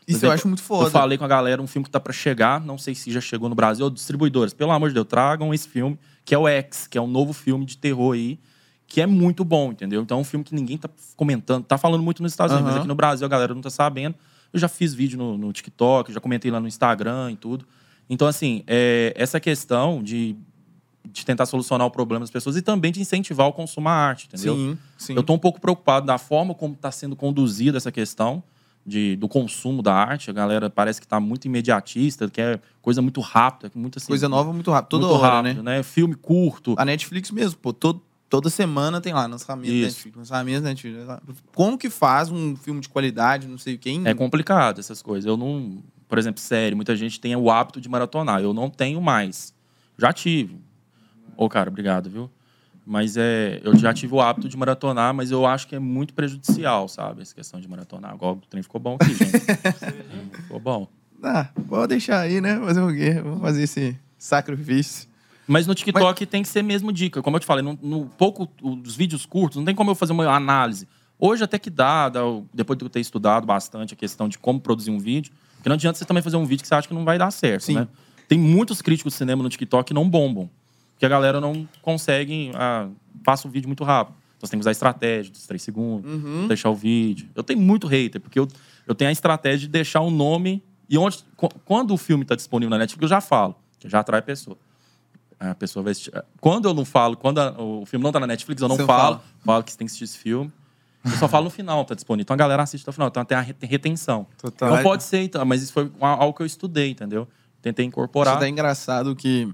Isso 0.09 0.21
Por 0.21 0.27
eu 0.27 0.29
exemplo, 0.31 0.35
acho 0.35 0.49
muito 0.49 0.63
foda. 0.63 0.87
Eu 0.87 0.91
falei 0.93 1.19
com 1.19 1.25
a 1.25 1.29
galera 1.29 1.61
um 1.61 1.67
filme 1.67 1.85
que 1.85 1.91
tá 1.91 1.99
pra 2.01 2.13
chegar, 2.13 2.61
não 2.61 2.79
sei 2.79 2.95
se 2.95 3.11
já 3.13 3.21
chegou 3.21 3.49
no 3.51 3.55
Brasil, 3.57 3.91
distribuidores, 3.91 4.55
pelo 4.55 4.71
amor 4.71 4.89
de 4.89 4.95
Deus, 4.95 5.07
tragam 5.09 5.53
esse 5.53 5.69
filme, 5.69 5.99
que 6.25 6.35
é 6.35 6.39
o 6.39 6.47
X, 6.49 6.87
que 6.87 6.97
é 6.97 7.03
um 7.03 7.09
novo 7.09 7.33
filme 7.35 7.67
de 7.67 7.77
terror 7.77 8.15
aí, 8.15 8.39
que 8.87 9.01
é 9.01 9.07
muito 9.07 9.45
bom, 9.45 9.73
entendeu? 9.73 10.03
Então 10.03 10.19
é 10.19 10.21
um 10.21 10.25
filme 10.25 10.45
que 10.45 10.55
ninguém 10.55 10.79
tá 10.79 10.89
comentando, 11.17 11.65
tá 11.65 11.77
falando 11.77 12.03
muito 12.03 12.23
nos 12.23 12.33
Estados 12.33 12.53
Unidos, 12.53 12.69
Aham. 12.69 12.75
mas 12.75 12.81
aqui 12.81 12.89
no 12.89 12.95
Brasil 12.95 13.27
a 13.27 13.29
galera 13.29 13.55
não 13.55 13.63
tá 13.63 13.71
sabendo. 13.71 14.15
Eu 14.53 14.61
já 14.61 14.69
fiz 14.69 14.95
vídeo 14.95 15.19
no, 15.19 15.37
no 15.37 15.53
TikTok, 15.53 16.13
já 16.13 16.21
comentei 16.21 16.51
lá 16.51 16.61
no 16.61 16.69
Instagram 16.69 17.33
e 17.33 17.37
tudo. 17.37 17.67
Então, 18.09 18.29
assim, 18.29 18.63
é, 18.67 19.13
essa 19.17 19.41
questão 19.41 20.03
de, 20.03 20.37
de 21.05 21.27
tentar 21.27 21.47
solucionar 21.47 21.87
o 21.87 21.91
problema 21.91 22.21
das 22.21 22.31
pessoas 22.31 22.57
e 22.57 22.63
também 22.63 22.93
de 22.93 23.01
incentivar 23.01 23.49
o 23.49 23.53
consumo 23.53 23.89
à 23.89 23.93
arte, 23.93 24.29
entendeu? 24.33 24.55
Sim, 24.55 24.79
sim. 24.97 25.15
Eu 25.15 25.23
tô 25.23 25.35
um 25.35 25.39
pouco 25.39 25.61
preocupado 25.61 26.07
da 26.07 26.17
forma 26.17 26.55
como 26.55 26.75
está 26.75 26.91
sendo 26.93 27.17
conduzida 27.17 27.77
essa 27.77 27.91
questão 27.91 28.43
de, 28.87 29.17
do 29.17 29.29
consumo 29.29 29.83
da 29.83 29.93
arte. 29.93 30.31
A 30.31 30.33
galera 30.33 30.71
parece 30.71 31.01
que 31.01 31.07
está 31.07 31.19
muito 31.19 31.47
imediatista, 31.47 32.31
quer 32.31 32.61
coisa 32.81 33.03
muito 33.03 33.21
rápida, 33.21 33.71
muito 33.75 33.99
assim. 33.99 34.07
Coisa 34.07 34.29
nova 34.29 34.53
muito 34.53 34.71
rápido. 34.71 34.91
Toda 34.91 35.07
muito 35.09 35.21
hora, 35.21 35.35
rápido, 35.35 35.63
né? 35.63 35.79
né? 35.79 35.83
Filme 35.83 36.15
curto. 36.15 36.77
A 36.79 36.85
Netflix 36.85 37.33
mesmo, 37.33 37.59
pô, 37.59 37.73
todo, 37.73 38.01
toda 38.29 38.51
semana 38.51 39.01
tem 39.01 39.13
lá 39.13 39.27
lançamento. 39.27 39.73
Netflix, 39.73 40.17
lançamento 40.17 40.63
Netflix. 40.65 41.07
Como 41.55 41.79
que 41.79 41.91
faz 41.91 42.31
um 42.31 42.57
filme 42.57 42.81
de 42.81 42.89
qualidade, 42.89 43.47
não 43.47 43.59
sei 43.59 43.77
quem? 43.77 44.07
É 44.07 44.15
complicado 44.15 44.79
essas 44.79 45.03
coisas. 45.03 45.27
Eu 45.27 45.37
não. 45.37 45.83
Por 46.09 46.19
exemplo, 46.19 46.41
série, 46.41 46.75
muita 46.75 46.95
gente 46.95 47.21
tem 47.21 47.35
o 47.35 47.51
hábito 47.51 47.81
de 47.81 47.89
maratonar. 47.89 48.41
Eu 48.41 48.53
não 48.53 48.71
tenho 48.71 49.01
mais. 49.01 49.55
Já 49.99 50.13
tive. 50.13 50.61
Ô, 51.37 51.49
cara, 51.49 51.69
obrigado, 51.69 52.09
viu? 52.09 52.31
Mas 52.87 53.17
é, 53.17 53.61
eu 53.65 53.77
já 53.77 53.93
tive 53.93 54.15
o 54.15 54.21
hábito 54.21 54.49
de 54.49 54.57
maratonar, 54.57 55.13
mas 55.13 55.33
eu 55.33 55.45
acho 55.45 55.67
que 55.67 55.75
é 55.75 55.79
muito 55.79 56.15
prejudicial, 56.15 56.87
sabe? 56.87 57.23
Essa 57.23 57.35
questão 57.35 57.61
de 57.61 57.69
maratonar. 57.69 58.13
Agora 58.13 58.37
o 58.37 58.41
trem 58.49 58.63
ficou 58.63 58.81
bom 58.81 58.97
aqui, 59.01 59.13
gente. 59.13 59.41
ficou 60.43 60.61
bom. 60.61 60.87
Ah, 61.21 61.49
pode 61.69 61.89
deixar 61.89 62.21
aí, 62.21 62.41
né? 62.41 62.61
Fazer 62.61 62.81
o 62.81 62.95
quê? 62.95 63.21
Vamos 63.21 63.41
fazer 63.41 63.65
esse 63.65 63.99
sacrifício. 64.17 65.09
Mas 65.47 65.67
no 65.67 65.75
TikTok 65.75 66.27
tem 66.27 66.43
que 66.43 66.49
ser 66.49 66.63
mesmo 66.63 66.93
dica. 66.93 67.23
Como 67.23 67.37
eu 67.37 67.41
te 67.41 67.47
falei, 67.47 67.63
no, 67.63 67.79
no 67.83 68.07
pouco 68.19 68.49
os 68.63 68.97
vídeos 68.97 69.25
curtos, 69.25 69.57
não 69.59 69.65
tem 69.65 69.75
como 69.75 69.91
eu 69.91 69.95
fazer 69.95 70.13
uma 70.13 70.27
análise. 70.35 70.89
Hoje 71.19 71.45
até 71.45 71.59
que 71.59 71.71
dá, 71.71 72.09
dá 72.09 72.21
depois 72.53 72.79
de 72.79 72.85
eu 72.85 72.89
ter 72.91 73.01
estudado 73.01 73.47
bastante 73.47 73.95
a 73.95 73.97
questão 73.97 74.29
de 74.29 74.39
como 74.39 74.61
produzir 74.61 74.91
um 74.91 74.99
vídeo, 74.99 75.33
porque 75.57 75.69
não 75.69 75.75
adianta 75.75 75.99
você 75.99 76.05
também 76.05 76.23
fazer 76.23 76.37
um 76.37 76.45
vídeo 76.45 76.63
que 76.63 76.69
você 76.69 76.75
acha 76.75 76.89
que 76.89 76.95
não 76.95 77.05
vai 77.05 77.17
dar 77.17 77.31
certo, 77.31 77.63
Sim. 77.65 77.75
né? 77.77 77.89
Tem 78.29 78.39
muitos 78.39 78.83
críticos 78.83 79.13
de 79.13 79.19
cinema 79.19 79.43
no 79.43 79.49
TikTok 79.49 79.87
que 79.89 79.95
não 79.95 80.09
bombam, 80.09 80.51
porque 80.93 81.07
a 81.07 81.09
galera 81.09 81.41
não 81.41 81.67
consegue, 81.81 82.51
ah, 82.55 82.89
passa 83.25 83.47
o 83.47 83.51
vídeo 83.51 83.69
muito 83.69 83.85
rápido. 83.85 84.17
Então 84.37 84.47
você 84.47 84.51
tem 84.51 84.59
que 84.59 84.63
usar 84.63 84.71
a 84.71 84.73
estratégia 84.73 85.33
dos 85.33 85.47
três 85.47 85.63
segundos, 85.63 86.11
Uhum. 86.13 86.49
deixar 86.49 86.69
o 86.71 86.75
vídeo. 86.75 87.29
Eu 87.35 87.43
tenho 87.43 87.61
muito 87.61 87.87
hater, 87.87 88.21
porque 88.21 88.39
eu, 88.39 88.47
eu 88.87 88.95
tenho 88.95 89.09
a 89.09 89.13
estratégia 89.13 89.61
de 89.61 89.69
deixar 89.69 90.01
o 90.01 90.11
nome 90.11 90.63
e 90.91 90.99
onde 90.99 91.19
qu- 91.37 91.49
quando 91.65 91.95
o 91.95 91.97
filme 91.97 92.25
está 92.25 92.35
disponível 92.35 92.71
na 92.71 92.79
Netflix, 92.79 93.03
eu 93.03 93.09
já 93.09 93.21
falo, 93.23 93.55
que 93.79 93.89
já 93.89 94.01
atrai 94.01 94.21
pessoa. 94.21 94.59
A 95.39 95.55
pessoa 95.55 95.83
vai 95.83 95.93
assistir. 95.93 96.13
Quando 96.41 96.67
eu 96.69 96.73
não 96.75 96.85
falo, 96.85 97.17
quando 97.17 97.39
a- 97.39 97.51
o 97.61 97.85
filme 97.85 98.03
não 98.03 98.11
tá 98.13 98.19
na 98.21 98.27
Netflix, 98.27 98.63
eu 98.63 98.69
não 98.69 98.77
Você 98.77 98.83
não 98.83 98.87
falo. 98.87 99.03
fala. 99.17 99.23
Falo 99.45 99.63
que 99.65 99.73
você 99.73 99.79
tem 99.79 99.87
que 99.87 99.91
assistir 99.91 100.05
esse 100.05 100.19
filme. 100.19 100.51
Eu 101.05 101.11
só 101.19 101.29
falo 101.29 101.45
no 101.45 101.51
final, 101.51 101.85
tá 101.85 101.95
disponível. 101.95 102.23
Então 102.23 102.35
a 102.35 102.37
galera 102.39 102.63
assiste 102.63 102.83
até 102.83 102.91
o 102.91 102.93
final. 102.93 103.09
Então 103.09 103.25
tem 103.25 103.37
a 103.39 103.41
retenção. 103.41 104.27
Total. 104.39 104.71
Então 104.71 104.83
pode 104.83 105.05
ser, 105.05 105.21
então, 105.23 105.45
mas 105.45 105.63
isso 105.63 105.73
foi 105.73 105.91
algo 106.01 106.33
que 106.35 106.43
eu 106.43 106.47
estudei, 106.47 106.91
entendeu? 106.91 107.29
Tentei 107.63 107.85
Isso 107.85 107.89
incorporar. 107.91 108.43
é 108.43 108.49
engraçado 108.49 109.15
que 109.15 109.49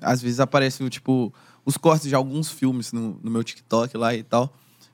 às 0.00 0.20
vezes 0.20 0.38
aparecem, 0.40 0.86
tipo, 0.88 1.32
os 1.64 1.76
cortes 1.76 2.08
de 2.08 2.14
alguns 2.14 2.50
filmes 2.50 2.92
no, 2.92 3.18
no 3.22 3.30
meu 3.30 3.42
TikTok 3.44 3.96
lá 3.96 4.14
e 4.14 4.22
tal. 4.22 4.52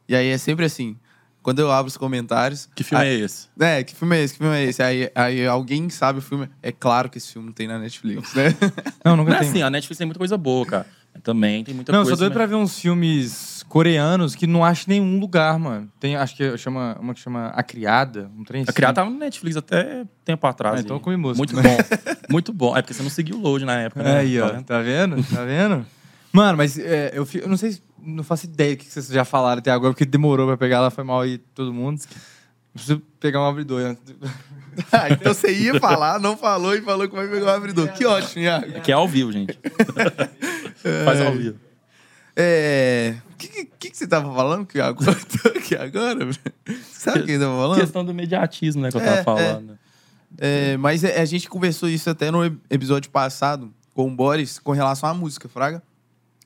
E 0.09 0.15
aí 0.15 0.29
é 0.29 0.39
sempre 0.39 0.65
assim. 0.65 0.97
Quando 1.45 1.59
eu 1.61 1.71
abro 1.71 1.89
os 1.89 1.97
comentários. 1.97 2.69
Que 2.75 2.83
filme 2.83 3.05
aí- 3.05 3.21
é 3.21 3.25
esse? 3.25 3.47
É, 3.61 3.85
que 3.85 3.95
filme 3.95 4.17
é 4.17 4.23
esse? 4.25 4.33
Que 4.35 4.39
filme 4.41 4.57
é 4.57 4.65
esse? 4.65 4.83
Aí, 4.83 5.11
aí 5.15 5.47
alguém 5.47 5.89
sabe 5.91 6.19
o 6.19 6.23
filme. 6.23 6.49
É 6.63 6.73
claro 6.73 7.09
que 7.11 7.19
esse 7.19 7.31
filme 7.33 7.53
tem 7.53 7.69
na 7.69 7.79
Netflix, 7.79 8.35
né? 8.35 8.47
Não, 9.05 9.15
nunca 9.17 9.31
Não 9.31 9.37
é 9.37 9.41
tem. 9.41 9.49
assim, 9.51 9.63
a 9.63 9.69
Netflix 9.69 9.99
tem 9.99 10.07
muita 10.07 10.19
coisa 10.19 10.37
boa, 10.39 10.65
cara. 10.67 10.87
Também 11.23 11.63
tem 11.63 11.75
muita 11.75 11.93
Não, 11.93 12.01
eu 12.01 12.05
coisa. 12.05 12.17
sou 12.17 12.25
doido 12.25 12.33
pra 12.33 12.45
também. 12.45 12.59
ver 12.59 12.65
uns 12.65 12.79
filmes 12.81 13.65
coreanos 13.69 14.35
que 14.35 14.47
não 14.49 14.65
acho 14.65 14.91
em 14.91 14.95
nenhum 15.01 15.21
lugar, 15.21 15.59
mano. 15.59 15.89
Tem, 16.01 16.17
acho 16.17 16.35
que 16.35 16.57
chama, 16.59 16.97
uma 16.99 17.13
que 17.15 17.21
chama 17.21 17.49
A 17.49 17.63
Criada, 17.63 18.31
um 18.37 18.43
trem 18.43 18.63
A 18.63 18.65
assim. 18.65 18.73
criada 18.73 18.95
tava 18.95 19.11
no 19.11 19.19
Netflix 19.19 19.57
até 19.57 20.05
tempo 20.25 20.45
atrás. 20.47 20.79
Ah, 20.79 20.81
então 20.81 20.99
comi 20.99 21.17
música. 21.17 21.39
Muito 21.39 21.55
bom. 21.63 21.77
Muito 22.31 22.53
bom. 22.53 22.77
É 22.77 22.81
porque 22.83 22.95
você 22.95 23.03
não 23.03 23.11
seguiu 23.11 23.37
o 23.37 23.41
load 23.41 23.65
na 23.65 23.75
época, 23.81 24.03
né? 24.03 24.19
Aí, 24.19 24.41
ó, 24.41 24.49
Tá 24.49 24.53
vendo? 24.55 24.65
tá 24.65 24.81
vendo? 24.81 25.23
Tá 25.37 25.45
vendo? 25.45 25.87
Mano, 26.33 26.59
mas 26.59 26.77
é, 26.79 27.13
eu, 27.15 27.25
fi- 27.25 27.39
eu 27.39 27.49
não 27.49 27.57
sei, 27.57 27.73
se- 27.73 27.83
não 28.07 28.23
faço 28.25 28.47
ideia 28.47 28.75
do 28.77 28.79
que 28.79 28.87
vocês 28.87 29.09
já 29.09 29.25
falaram 29.25 29.59
até 29.61 29.71
agora, 29.71 29.93
porque 29.93 30.05
demorou 30.05 30.47
pra 30.47 30.57
pegar 30.57 30.81
lá, 30.81 30.91
foi 30.91 31.05
mal 31.05 31.21
aí 31.21 31.39
todo 31.39 31.73
mundo. 31.73 32.01
Preciso 32.73 33.01
pegar 33.21 33.41
um 33.41 33.47
abridor 33.47 33.81
antes. 33.83 34.03
de- 34.07 34.17
Ah, 34.93 35.09
então 35.11 35.33
você 35.33 35.53
ia 35.57 35.79
falar, 35.79 36.19
não 36.19 36.37
falou 36.37 36.75
e 36.75 36.83
falou 36.83 37.09
que 37.09 37.15
vai 37.15 37.29
pegar 37.29 37.47
o 37.47 37.51
abridor. 37.51 37.89
Que 37.93 38.05
ótimo, 38.05 38.43
Iago. 38.43 38.81
Que 38.81 38.91
é 38.91 38.95
ao 38.95 39.07
vivo, 39.07 39.31
gente. 39.33 39.57
Faz 41.05 41.21
ao 41.21 41.33
vivo. 41.33 41.59
É. 42.37 43.15
O 43.33 43.37
que, 43.37 43.65
que, 43.79 43.91
que 43.91 43.97
você 43.97 44.07
tava 44.07 44.33
falando 44.35 44.67
que 44.67 44.79
Iago 44.79 45.05
cortou 45.05 45.53
aqui 45.57 45.77
agora? 45.77 46.29
Sabe 46.93 47.21
o 47.21 47.25
que 47.25 47.33
ele 47.33 47.45
tava 47.45 47.57
falando? 47.57 47.81
Questão 47.81 48.05
do 48.05 48.13
mediatismo, 48.15 48.83
né, 48.83 48.91
que 48.91 48.97
eu 48.97 49.01
tava 49.01 49.17
É, 49.19 49.23
falando. 49.23 49.79
É, 50.39 50.77
mas 50.77 51.05
é- 51.05 51.21
a 51.21 51.25
gente 51.25 51.49
conversou 51.49 51.89
isso 51.89 52.11
até 52.11 52.31
no 52.31 52.45
ep- 52.45 52.59
episódio 52.69 53.11
passado 53.11 53.73
com 53.95 54.09
o 54.09 54.11
Boris 54.11 54.59
com 54.59 54.73
relação 54.73 55.09
à 55.09 55.15
música, 55.15 55.49
Fraga. 55.49 55.81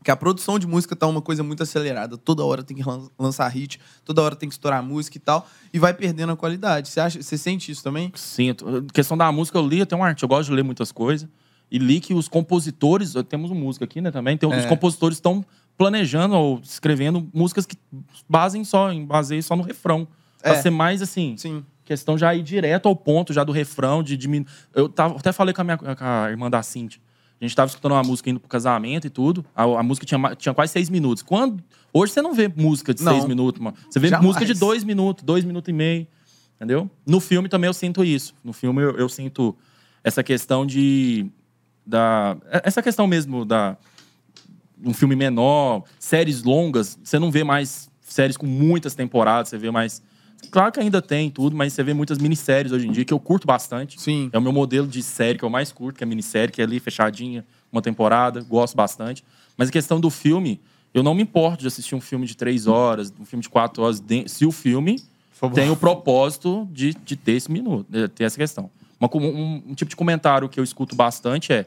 Que 0.05 0.11
a 0.13 0.17
produção 0.17 0.59
de 0.59 0.67
música 0.67 0.95
tá 0.95 1.07
uma 1.07 1.21
coisa 1.21 1.43
muito 1.43 1.63
acelerada. 1.63 2.17
Toda 2.17 2.45
hora 2.45 2.63
tem 2.63 2.77
que 2.77 2.83
lan- 2.89 3.09
lançar 3.19 3.49
hit, 3.49 3.81
toda 4.05 4.23
hora 4.23 4.37
tem 4.37 4.49
que 4.49 4.55
estourar 4.55 4.83
música 4.83 5.17
e 5.17 5.21
tal. 5.21 5.47
E 5.73 5.79
vai 5.79 5.93
perdendo 5.93 6.33
a 6.33 6.37
qualidade. 6.37 6.89
Você 6.89 7.01
acha, 7.01 7.21
você 7.21 7.37
sente 7.37 7.73
isso 7.73 7.83
também? 7.83 8.13
Sinto. 8.15 8.85
Questão 8.95 9.17
da 9.17 9.31
música, 9.33 9.59
eu 9.59 9.67
li, 9.67 9.81
eu 9.81 9.87
tenho 9.87 10.01
um 10.01 10.05
arte, 10.05 10.23
eu 10.23 10.29
gosto 10.29 10.49
de 10.51 10.55
ler 10.55 10.63
muitas 10.63 10.93
coisas. 10.93 11.29
E 11.71 11.79
li 11.79 12.01
que 12.01 12.15
os 12.15 12.29
compositores, 12.29 13.13
temos 13.29 13.51
uma 13.51 13.61
música 13.61 13.85
aqui, 13.85 14.01
né, 14.01 14.11
também, 14.11 14.39
os 14.43 14.65
É. 14.65 14.67
compositores 14.69 15.17
estão 15.19 15.45
planejando 15.77 16.35
ou 16.35 16.61
escrevendo 16.63 17.29
músicas 17.35 17.67
que 17.67 17.77
basem 18.29 18.65
só, 18.65 18.91
em 18.93 19.05
baseiem 19.05 19.43
só 19.43 19.55
no 19.55 19.63
refrão. 19.63 20.07
Pra 20.41 20.53
É. 20.55 20.63
ser 20.63 20.71
mais 20.71 21.03
assim, 21.03 21.37
Sim. 21.37 21.65
questão 21.85 22.17
já 22.17 22.35
ir 22.35 22.43
direto 22.43 22.89
ao 22.89 22.95
ponto 22.97 23.33
já 23.33 23.43
do 23.45 23.53
refrão, 23.53 24.03
de 24.03 24.17
diminuir. 24.17 24.49
Eu 24.73 24.89
tava, 24.89 25.17
até 25.19 25.33
falei 25.33 25.53
com 25.53 25.61
a, 25.61 25.65
minha, 25.65 25.77
com 25.77 25.85
a 25.99 26.31
irmã 26.31 26.49
da 26.49 26.63
Cintia. 26.63 27.01
A 27.41 27.45
gente 27.45 27.55
tava 27.55 27.69
escutando 27.69 27.93
uma 27.93 28.03
música 28.03 28.29
indo 28.31 28.41
pro 28.41 28.49
casamento 28.49 29.07
e 29.07 29.11
tudo. 29.11 29.45
A, 29.55 29.63
a 29.63 29.83
música 29.83 30.05
tinha, 30.05 30.35
tinha 30.35 30.53
quase 30.53 30.73
seis 30.73 30.91
minutos. 30.91 31.23
Quando, 31.23 31.63
hoje 31.93 32.13
você 32.13 32.21
não 32.21 32.35
vê 32.35 32.49
música 32.49 32.93
de 32.93 33.03
Não. 33.05 33.13
seis 33.13 33.25
minutos, 33.25 33.61
mano. 33.63 33.77
Você 33.89 34.01
vê 34.01 34.09
Jamais. 34.09 34.27
música 34.27 34.45
de 34.45 34.55
dois 34.55 34.83
minutos, 34.83 35.23
dois 35.25 35.45
minutos 35.45 35.69
e 35.69 35.73
meio. 35.73 36.07
Entendeu? 36.57 36.91
No 37.07 37.21
filme 37.21 37.49
também 37.49 37.69
eu 37.69 37.75
sinto 37.75 38.05
isso. 38.05 38.35
No 38.43 38.53
filme 38.53 38.83
eu, 38.83 38.97
eu 38.99 39.09
sinto 39.09 39.57
essa 40.03 40.23
questão 40.23 40.67
de. 40.67 41.27
Da, 41.87 42.37
essa 42.65 42.83
questão 42.83 43.07
mesmo 43.07 43.45
da. 43.45 43.77
Um 44.85 44.93
filme 44.93 45.15
menor, 45.15 45.85
séries 45.99 46.43
longas. 46.43 46.99
Você 47.03 47.19
não 47.19 47.31
vê 47.31 47.45
mais 47.45 47.89
séries 48.01 48.37
com 48.37 48.47
muitas 48.47 48.95
temporadas, 48.95 49.49
você 49.49 49.59
vê 49.59 49.71
mais. 49.71 50.03
Claro 50.51 50.73
que 50.73 50.81
ainda 50.81 51.03
tem 51.03 51.31
tudo, 51.31 51.57
mas 51.57 51.73
você 51.73 51.83
vê 51.83 51.93
muitas 51.93 52.19
minisséries 52.19 52.73
hoje 52.73 52.87
em 52.87 52.93
dia, 52.93 53.05
que 53.05 53.13
eu 53.13 53.21
curto 53.21 53.47
bastante. 53.47 54.01
Sim. 54.01 54.31
É 54.33 54.39
o 54.39 54.43
meu 54.43 54.53
modelo 54.53 54.87
de 54.87 55.03
série 55.03 55.39
que 55.39 55.45
eu 55.45 55.51
mais 55.51 55.73
curto, 55.73 55.99
que 55.99 56.05
é 56.05 56.07
minissérie, 56.07 56.53
que 56.53 56.61
é 56.61 56.65
ali 56.65 56.81
fechadinha, 56.81 57.45
uma 57.71 57.83
temporada, 57.83 58.41
gosto 58.43 58.77
bastante. 58.77 59.25
Mas 59.57 59.69
a 59.69 59.73
questão 59.73 60.01
do 60.01 60.11
filme, 60.11 60.61
eu 60.95 61.03
não 61.03 61.15
me 61.15 61.23
importo 61.23 61.63
de 61.63 61.67
assistir 61.67 61.95
um 61.95 62.01
filme 62.01 62.27
de 62.27 62.37
três 62.37 62.67
horas, 62.67 63.13
um 63.19 63.25
filme 63.25 63.43
de 63.43 63.49
quatro 63.49 63.83
horas, 63.83 64.03
se 64.27 64.47
o 64.47 64.53
filme 64.53 65.03
tem 65.55 65.71
o 65.71 65.77
propósito 65.77 66.69
de, 66.73 66.95
de 66.95 67.17
ter 67.17 67.33
esse 67.33 67.51
minuto, 67.51 67.87
de 67.91 68.09
ter 68.09 68.25
essa 68.25 68.37
questão. 68.37 68.71
Uma 68.99 69.09
um, 69.15 69.63
um 69.69 69.75
tipo 69.75 69.89
de 69.89 69.97
comentário 69.97 70.49
que 70.49 70.59
eu 70.59 70.65
escuto 70.65 70.97
bastante 70.97 71.53
é: 71.53 71.67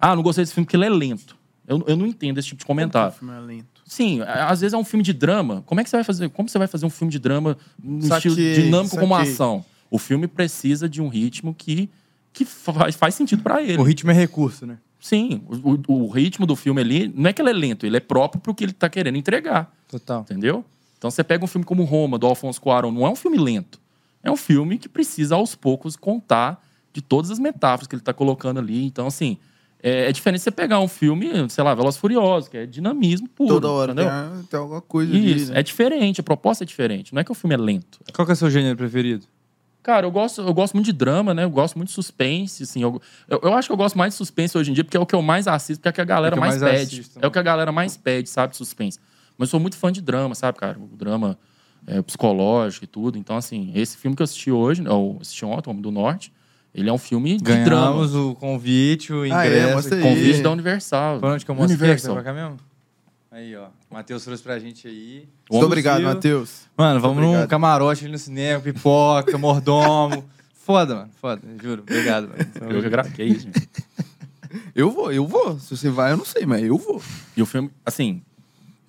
Ah, 0.00 0.16
não 0.16 0.22
gostei 0.22 0.42
desse 0.42 0.54
filme 0.54 0.66
porque 0.66 0.76
ele 0.76 0.86
é 0.86 0.90
lento. 0.90 1.36
Eu, 1.66 1.82
eu 1.86 1.96
não 1.96 2.06
entendo 2.06 2.38
esse 2.38 2.48
tipo 2.48 2.58
de 2.58 2.66
comentário. 2.66 3.14
O 3.14 3.18
filme 3.18 3.34
é 3.34 3.40
lento. 3.40 3.71
Sim, 3.92 4.22
a- 4.22 4.48
às 4.48 4.60
vezes 4.62 4.72
é 4.72 4.76
um 4.78 4.84
filme 4.84 5.02
de 5.02 5.12
drama. 5.12 5.62
Como 5.66 5.80
é 5.80 5.84
que 5.84 5.90
você 5.90 5.96
vai 5.96 6.04
fazer? 6.04 6.28
Como 6.30 6.48
você 6.48 6.58
vai 6.58 6.66
fazer 6.66 6.86
um 6.86 6.90
filme 6.90 7.10
de 7.12 7.18
drama 7.18 7.58
no 7.82 8.02
Saquei, 8.02 8.30
estilo 8.32 8.54
dinâmico 8.54 8.96
como 8.96 9.14
saquei. 9.16 9.32
ação? 9.32 9.64
O 9.90 9.98
filme 9.98 10.26
precisa 10.26 10.88
de 10.88 11.02
um 11.02 11.08
ritmo 11.08 11.54
que, 11.54 11.90
que 12.32 12.44
faz, 12.46 12.96
faz 12.96 13.14
sentido 13.14 13.42
pra 13.42 13.62
ele. 13.62 13.76
O 13.78 13.82
ritmo 13.82 14.10
é 14.10 14.14
recurso, 14.14 14.64
né? 14.66 14.78
Sim, 14.98 15.42
o, 15.48 15.92
o- 15.92 16.04
o 16.04 16.08
ritmo 16.10 16.46
do 16.46 16.56
filme 16.56 16.80
ali 16.80 17.12
não 17.14 17.28
é 17.28 17.32
que 17.32 17.42
ele 17.42 17.50
é 17.50 17.52
lento, 17.52 17.84
ele 17.84 17.96
é 17.96 18.00
próprio 18.00 18.40
pro 18.40 18.54
que 18.54 18.64
ele 18.64 18.72
tá 18.72 18.88
querendo 18.88 19.16
entregar, 19.18 19.70
Total. 19.88 20.22
entendeu? 20.22 20.64
Então 20.96 21.10
você 21.10 21.22
pega 21.24 21.44
um 21.44 21.48
filme 21.48 21.64
como 21.64 21.82
Roma, 21.84 22.16
do 22.18 22.26
Alfonso 22.26 22.60
Cuarón, 22.60 22.92
não 22.92 23.04
é 23.06 23.10
um 23.10 23.16
filme 23.16 23.36
lento. 23.36 23.80
É 24.22 24.30
um 24.30 24.36
filme 24.36 24.78
que 24.78 24.88
precisa 24.88 25.34
aos 25.34 25.54
poucos 25.56 25.96
contar 25.96 26.64
de 26.92 27.02
todas 27.02 27.30
as 27.32 27.38
metáforas 27.40 27.88
que 27.88 27.94
ele 27.96 28.02
tá 28.02 28.12
colocando 28.14 28.58
ali. 28.60 28.84
Então 28.86 29.06
assim, 29.08 29.36
é, 29.82 30.08
é 30.08 30.12
diferente 30.12 30.40
você 30.42 30.50
pegar 30.50 30.78
um 30.80 30.88
filme, 30.88 31.28
sei 31.50 31.64
lá, 31.64 31.74
Veloz 31.74 31.96
Furioso, 31.96 32.50
que 32.50 32.56
é 32.56 32.66
dinamismo 32.66 33.28
puro, 33.28 33.54
Toda 33.54 33.68
hora 33.70 33.92
entendeu? 33.92 34.10
tem, 34.10 34.42
tem 34.44 34.60
alguma 34.60 34.80
coisa 34.80 35.12
ali, 35.12 35.34
Isso, 35.34 35.52
né? 35.52 35.60
é 35.60 35.62
diferente, 35.62 36.20
a 36.20 36.24
proposta 36.24 36.62
é 36.64 36.66
diferente. 36.66 37.12
Não 37.12 37.20
é 37.20 37.24
que 37.24 37.32
o 37.32 37.34
filme 37.34 37.54
é 37.54 37.58
lento. 37.58 37.98
Qual 38.14 38.24
que 38.24 38.32
é 38.32 38.34
o 38.34 38.36
seu 38.36 38.48
gênero 38.50 38.76
preferido? 38.76 39.26
Cara, 39.82 40.06
eu 40.06 40.12
gosto, 40.12 40.40
eu 40.40 40.54
gosto 40.54 40.74
muito 40.74 40.86
de 40.86 40.92
drama, 40.92 41.34
né? 41.34 41.42
Eu 41.42 41.50
gosto 41.50 41.74
muito 41.76 41.88
de 41.88 41.94
suspense, 41.94 42.62
assim. 42.62 42.80
Eu, 42.82 43.02
eu, 43.28 43.40
eu 43.42 43.52
acho 43.54 43.68
que 43.68 43.72
eu 43.72 43.76
gosto 43.76 43.98
mais 43.98 44.14
de 44.14 44.16
suspense 44.18 44.56
hoje 44.56 44.70
em 44.70 44.74
dia, 44.74 44.84
porque 44.84 44.96
é 44.96 45.00
o 45.00 45.04
que 45.04 45.14
eu 45.14 45.20
mais 45.22 45.48
assisto, 45.48 45.80
porque 45.80 45.88
é 45.88 45.90
o 45.90 45.94
que 45.94 46.00
a 46.00 46.04
galera 46.04 46.34
É 46.34 46.36
que 46.36 46.40
mais, 46.40 46.62
mais 46.62 46.78
pede. 46.80 47.00
assisto, 47.00 47.18
é 47.20 47.26
o 47.26 47.30
que 47.32 47.38
a 47.40 47.42
galera 47.42 47.72
mais 47.72 47.96
pede, 47.96 48.28
sabe, 48.30 48.52
de 48.52 48.58
suspense. 48.58 49.00
Mas 49.36 49.48
eu 49.48 49.50
sou 49.50 49.58
muito 49.58 49.76
fã 49.76 49.90
de 49.90 50.00
drama, 50.00 50.36
sabe, 50.36 50.56
cara? 50.56 50.78
O 50.78 50.96
drama 50.96 51.36
é, 51.84 52.00
psicológico 52.00 52.84
e 52.84 52.86
tudo. 52.86 53.18
Então, 53.18 53.36
assim, 53.36 53.72
esse 53.74 53.96
filme 53.96 54.14
que 54.16 54.22
eu 54.22 54.24
assisti 54.24 54.52
hoje, 54.52 54.82
né, 54.82 54.88
eu 54.88 55.18
assisti 55.20 55.44
ontem, 55.44 55.68
Homem 55.68 55.82
do 55.82 55.90
Norte, 55.90 56.32
ele 56.74 56.88
é 56.88 56.92
um 56.92 56.98
filme 56.98 57.36
de 57.36 57.42
drama. 57.42 57.64
Ganhamos 57.92 58.14
o 58.14 58.34
convite, 58.34 59.12
o 59.12 59.22
Ah, 59.22 59.26
é? 59.26 59.48
ingresso. 59.48 59.74
Mostra 59.74 59.96
aí. 59.96 60.02
Convite 60.02 60.42
da 60.42 60.50
Universal. 60.50 61.20
Foi 61.20 61.30
onde 61.30 61.44
que 61.44 61.50
eu 61.50 61.54
mostrei? 61.54 61.76
Você 61.76 61.82
Universal. 61.84 62.14
vai 62.14 62.22
pra 62.22 62.32
cá 62.32 62.40
mesmo? 62.40 62.56
Aí, 63.30 63.56
ó. 63.56 63.66
O 63.90 63.94
Matheus 63.94 64.24
trouxe 64.24 64.42
pra 64.42 64.58
gente 64.58 64.86
aí. 64.86 65.26
Muito 65.50 65.64
obrigado. 65.66 66.02
Matheus. 66.02 66.62
Mano, 66.76 67.00
vamos 67.00 67.16
num 67.18 67.28
obrigado. 67.28 67.48
camarote 67.48 68.04
ali 68.04 68.12
no 68.12 68.18
cinema, 68.18 68.60
pipoca, 68.60 69.38
mordomo. 69.38 70.24
Foda, 70.54 70.94
mano. 70.94 71.10
Foda, 71.20 71.42
juro. 71.62 71.82
Obrigado, 71.82 72.28
mano. 72.28 72.72
Eu 72.74 73.04
que 73.04 73.10
que 73.12 73.22
é 73.22 73.24
isso, 73.24 73.40
gente. 73.42 73.68
Eu 74.74 74.90
vou, 74.90 75.10
eu 75.10 75.26
vou. 75.26 75.58
Se 75.58 75.74
você 75.74 75.88
vai, 75.88 76.12
eu 76.12 76.16
não 76.18 76.26
sei, 76.26 76.44
mas 76.44 76.62
eu 76.62 76.76
vou. 76.76 77.00
E 77.34 77.40
o 77.40 77.46
filme, 77.46 77.70
assim, 77.86 78.20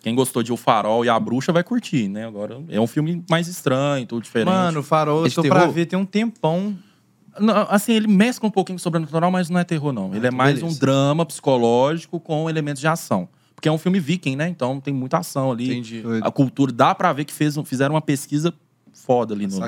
quem 0.02 0.14
gostou 0.14 0.44
de 0.44 0.52
O 0.52 0.58
Farol 0.58 1.06
e 1.06 1.10
A 1.10 1.18
Bruxa 1.18 1.54
vai 1.54 1.64
curtir, 1.64 2.10
né? 2.10 2.28
Agora, 2.28 2.62
é 2.68 2.80
um 2.82 2.88
filme 2.88 3.24
mais 3.30 3.48
estranho, 3.48 4.06
tudo 4.06 4.22
diferente. 4.24 4.50
Mano, 4.50 4.82
o 4.82 4.84
Farol, 4.84 5.24
É 5.26 5.30
eu 5.30 5.32
tô 5.34 5.42
pra 5.44 5.60
terror? 5.62 5.72
ver 5.74 5.86
tem 5.86 5.98
um 5.98 6.06
tempão. 6.06 6.78
Não, 7.40 7.68
assim, 7.70 7.94
ele 7.94 8.08
mescla 8.08 8.48
um 8.48 8.52
pouquinho 8.52 8.78
com 8.78 8.80
o 8.80 8.84
sobrenatural, 8.84 9.32
mas 9.32 9.50
não 9.50 9.60
é 9.60 9.64
terror, 9.64 9.92
não. 9.92 10.08
Ele 10.16 10.26
é 10.26 10.28
então 10.28 10.38
mais 10.38 10.56
beleza. 10.56 10.76
um 10.76 10.80
drama 10.80 11.26
psicológico 11.26 12.20
com 12.20 12.50
elementos 12.50 12.80
de 12.80 12.88
ação. 12.88 13.28
Porque 13.56 13.70
é 13.70 13.72
um 13.72 13.78
filme 13.78 14.00
viking, 14.00 14.36
né? 14.36 14.50
Então 14.50 14.80
tem 14.80 14.94
muita 14.94 15.20
ação 15.20 15.52
ali. 15.52 15.66
Entendi. 15.66 16.04
A 16.22 16.30
cultura, 16.30 16.72
dá 16.72 16.94
pra 16.94 17.14
ver 17.14 17.26
que 17.26 17.34
fez, 17.34 17.56
fizeram 17.66 17.96
uma 17.96 18.02
pesquisa 18.02 18.54
foda 18.94 19.34
ali 19.34 19.48
no, 19.48 19.60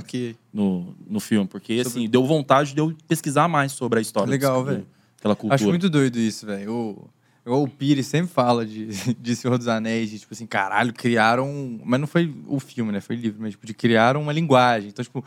no, 0.53 0.95
no 1.09 1.19
filme. 1.19 1.47
Porque, 1.47 1.81
assim, 1.85 2.07
deu 2.07 2.23
vontade 2.25 2.73
de 2.73 2.79
eu 2.79 2.95
pesquisar 3.07 3.47
mais 3.47 3.71
sobre 3.71 3.99
a 3.99 4.01
história. 4.01 4.29
Legal, 4.29 4.63
velho. 4.63 4.85
Aquela 5.17 5.35
cultura. 5.35 5.55
Acho 5.55 5.67
muito 5.67 5.89
doido 5.89 6.17
isso, 6.19 6.45
velho. 6.45 7.09
O, 7.45 7.63
o 7.63 7.67
Pires 7.67 8.07
sempre 8.07 8.31
fala 8.31 8.65
de, 8.65 8.87
de 9.19 9.35
Senhor 9.35 9.57
dos 9.57 9.67
Anéis, 9.67 10.09
de 10.09 10.19
tipo 10.19 10.33
assim, 10.33 10.45
caralho, 10.45 10.93
criaram. 10.93 11.79
Mas 11.83 11.99
não 11.99 12.07
foi 12.07 12.33
o 12.47 12.59
filme, 12.59 12.91
né? 12.91 13.01
Foi 13.01 13.15
livro, 13.15 13.41
mas 13.41 13.51
tipo, 13.51 13.65
de 13.65 13.73
criaram 13.73 14.21
uma 14.21 14.33
linguagem. 14.33 14.89
Então, 14.89 15.03
tipo, 15.03 15.23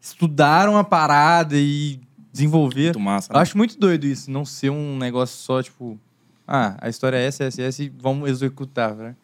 estudaram 0.00 0.76
a 0.76 0.84
parada 0.84 1.54
e 1.56 2.00
desenvolveram. 2.32 2.98
muito 2.98 3.00
massa. 3.00 3.32
Eu 3.32 3.36
né? 3.36 3.42
acho 3.42 3.56
muito 3.56 3.78
doido 3.78 4.04
isso, 4.06 4.30
não 4.30 4.44
ser 4.44 4.70
um 4.70 4.96
negócio 4.98 5.36
só, 5.38 5.62
tipo, 5.62 5.98
ah, 6.46 6.76
a 6.80 6.88
história 6.88 7.16
é 7.16 7.24
essa, 7.26 7.44
essa, 7.44 7.62
essa 7.62 7.82
e 7.82 7.88
vamos 7.88 8.28
executar, 8.30 8.94
né? 8.94 9.14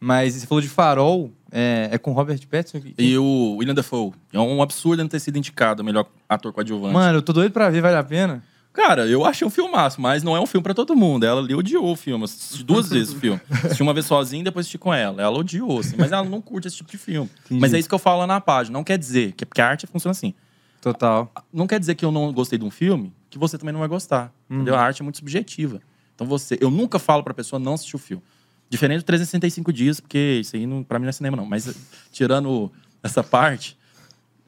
Mas 0.00 0.34
você 0.34 0.46
falou 0.46 0.62
de 0.62 0.68
Farol, 0.68 1.32
é, 1.50 1.88
é 1.92 1.98
com 1.98 2.12
Robert 2.12 2.38
Pattinson? 2.48 2.80
que- 2.80 2.94
E 2.96 3.18
o 3.18 3.56
William 3.56 3.74
Dafoe. 3.74 4.12
É 4.32 4.38
um 4.38 4.62
absurdo 4.62 5.02
não 5.02 5.08
ter 5.08 5.18
sido 5.18 5.36
indicado 5.38 5.82
melhor 5.82 6.06
ator 6.28 6.52
coadjuvante. 6.52 6.94
Mano, 6.94 7.18
eu 7.18 7.22
tô 7.22 7.32
doido 7.32 7.50
pra 7.52 7.68
ver, 7.68 7.80
vale 7.80 7.96
a 7.96 8.04
pena? 8.04 8.42
Cara, 8.78 9.08
eu 9.08 9.24
achei 9.24 9.44
um 9.44 9.50
filmaço, 9.50 10.00
mas 10.00 10.22
não 10.22 10.36
é 10.36 10.40
um 10.40 10.46
filme 10.46 10.62
pra 10.62 10.72
todo 10.72 10.94
mundo. 10.94 11.26
Ela 11.26 11.40
ali 11.40 11.52
odiou 11.52 11.90
o 11.90 11.96
filme. 11.96 12.22
Assisti 12.22 12.62
duas 12.62 12.86
vezes 12.88 13.12
o 13.12 13.18
filme. 13.18 13.40
Assisti 13.50 13.82
uma 13.82 13.92
vez 13.92 14.06
sozinha 14.06 14.40
e 14.40 14.44
depois 14.44 14.66
assisti 14.66 14.78
com 14.78 14.94
ela. 14.94 15.20
Ela 15.20 15.36
odiou, 15.36 15.80
assim, 15.80 15.96
mas 15.98 16.12
ela 16.12 16.22
não 16.22 16.40
curte 16.40 16.68
esse 16.68 16.76
tipo 16.76 16.88
de 16.88 16.96
filme. 16.96 17.28
Entendi. 17.46 17.60
Mas 17.60 17.74
é 17.74 17.78
isso 17.80 17.88
que 17.88 17.94
eu 17.96 17.98
falo 17.98 18.20
lá 18.20 18.26
na 18.28 18.40
página. 18.40 18.78
Não 18.78 18.84
quer 18.84 18.96
dizer, 18.96 19.32
que 19.32 19.44
porque 19.44 19.60
a 19.60 19.66
arte 19.68 19.84
funciona 19.88 20.12
assim. 20.12 20.32
Total. 20.80 21.28
Não 21.52 21.66
quer 21.66 21.80
dizer 21.80 21.96
que 21.96 22.04
eu 22.04 22.12
não 22.12 22.32
gostei 22.32 22.56
de 22.56 22.64
um 22.64 22.70
filme, 22.70 23.12
que 23.28 23.36
você 23.36 23.58
também 23.58 23.72
não 23.72 23.80
vai 23.80 23.88
gostar. 23.88 24.32
Entendeu? 24.48 24.76
A 24.76 24.80
arte 24.80 25.02
é 25.02 25.04
muito 25.04 25.18
subjetiva. 25.18 25.82
Então 26.14 26.24
você. 26.24 26.56
Eu 26.60 26.70
nunca 26.70 27.00
falo 27.00 27.24
pra 27.24 27.34
pessoa 27.34 27.58
não 27.58 27.74
assistir 27.74 27.96
o 27.96 27.98
filme. 27.98 28.22
Diferente 28.70 29.00
do 29.00 29.04
365 29.06 29.72
dias, 29.72 29.98
porque 29.98 30.38
isso 30.40 30.54
aí 30.54 30.68
não, 30.68 30.84
pra 30.84 31.00
mim 31.00 31.06
não 31.06 31.10
é 31.10 31.12
cinema, 31.12 31.36
não. 31.36 31.46
Mas 31.46 31.74
tirando 32.12 32.70
essa 33.02 33.24
parte, 33.24 33.76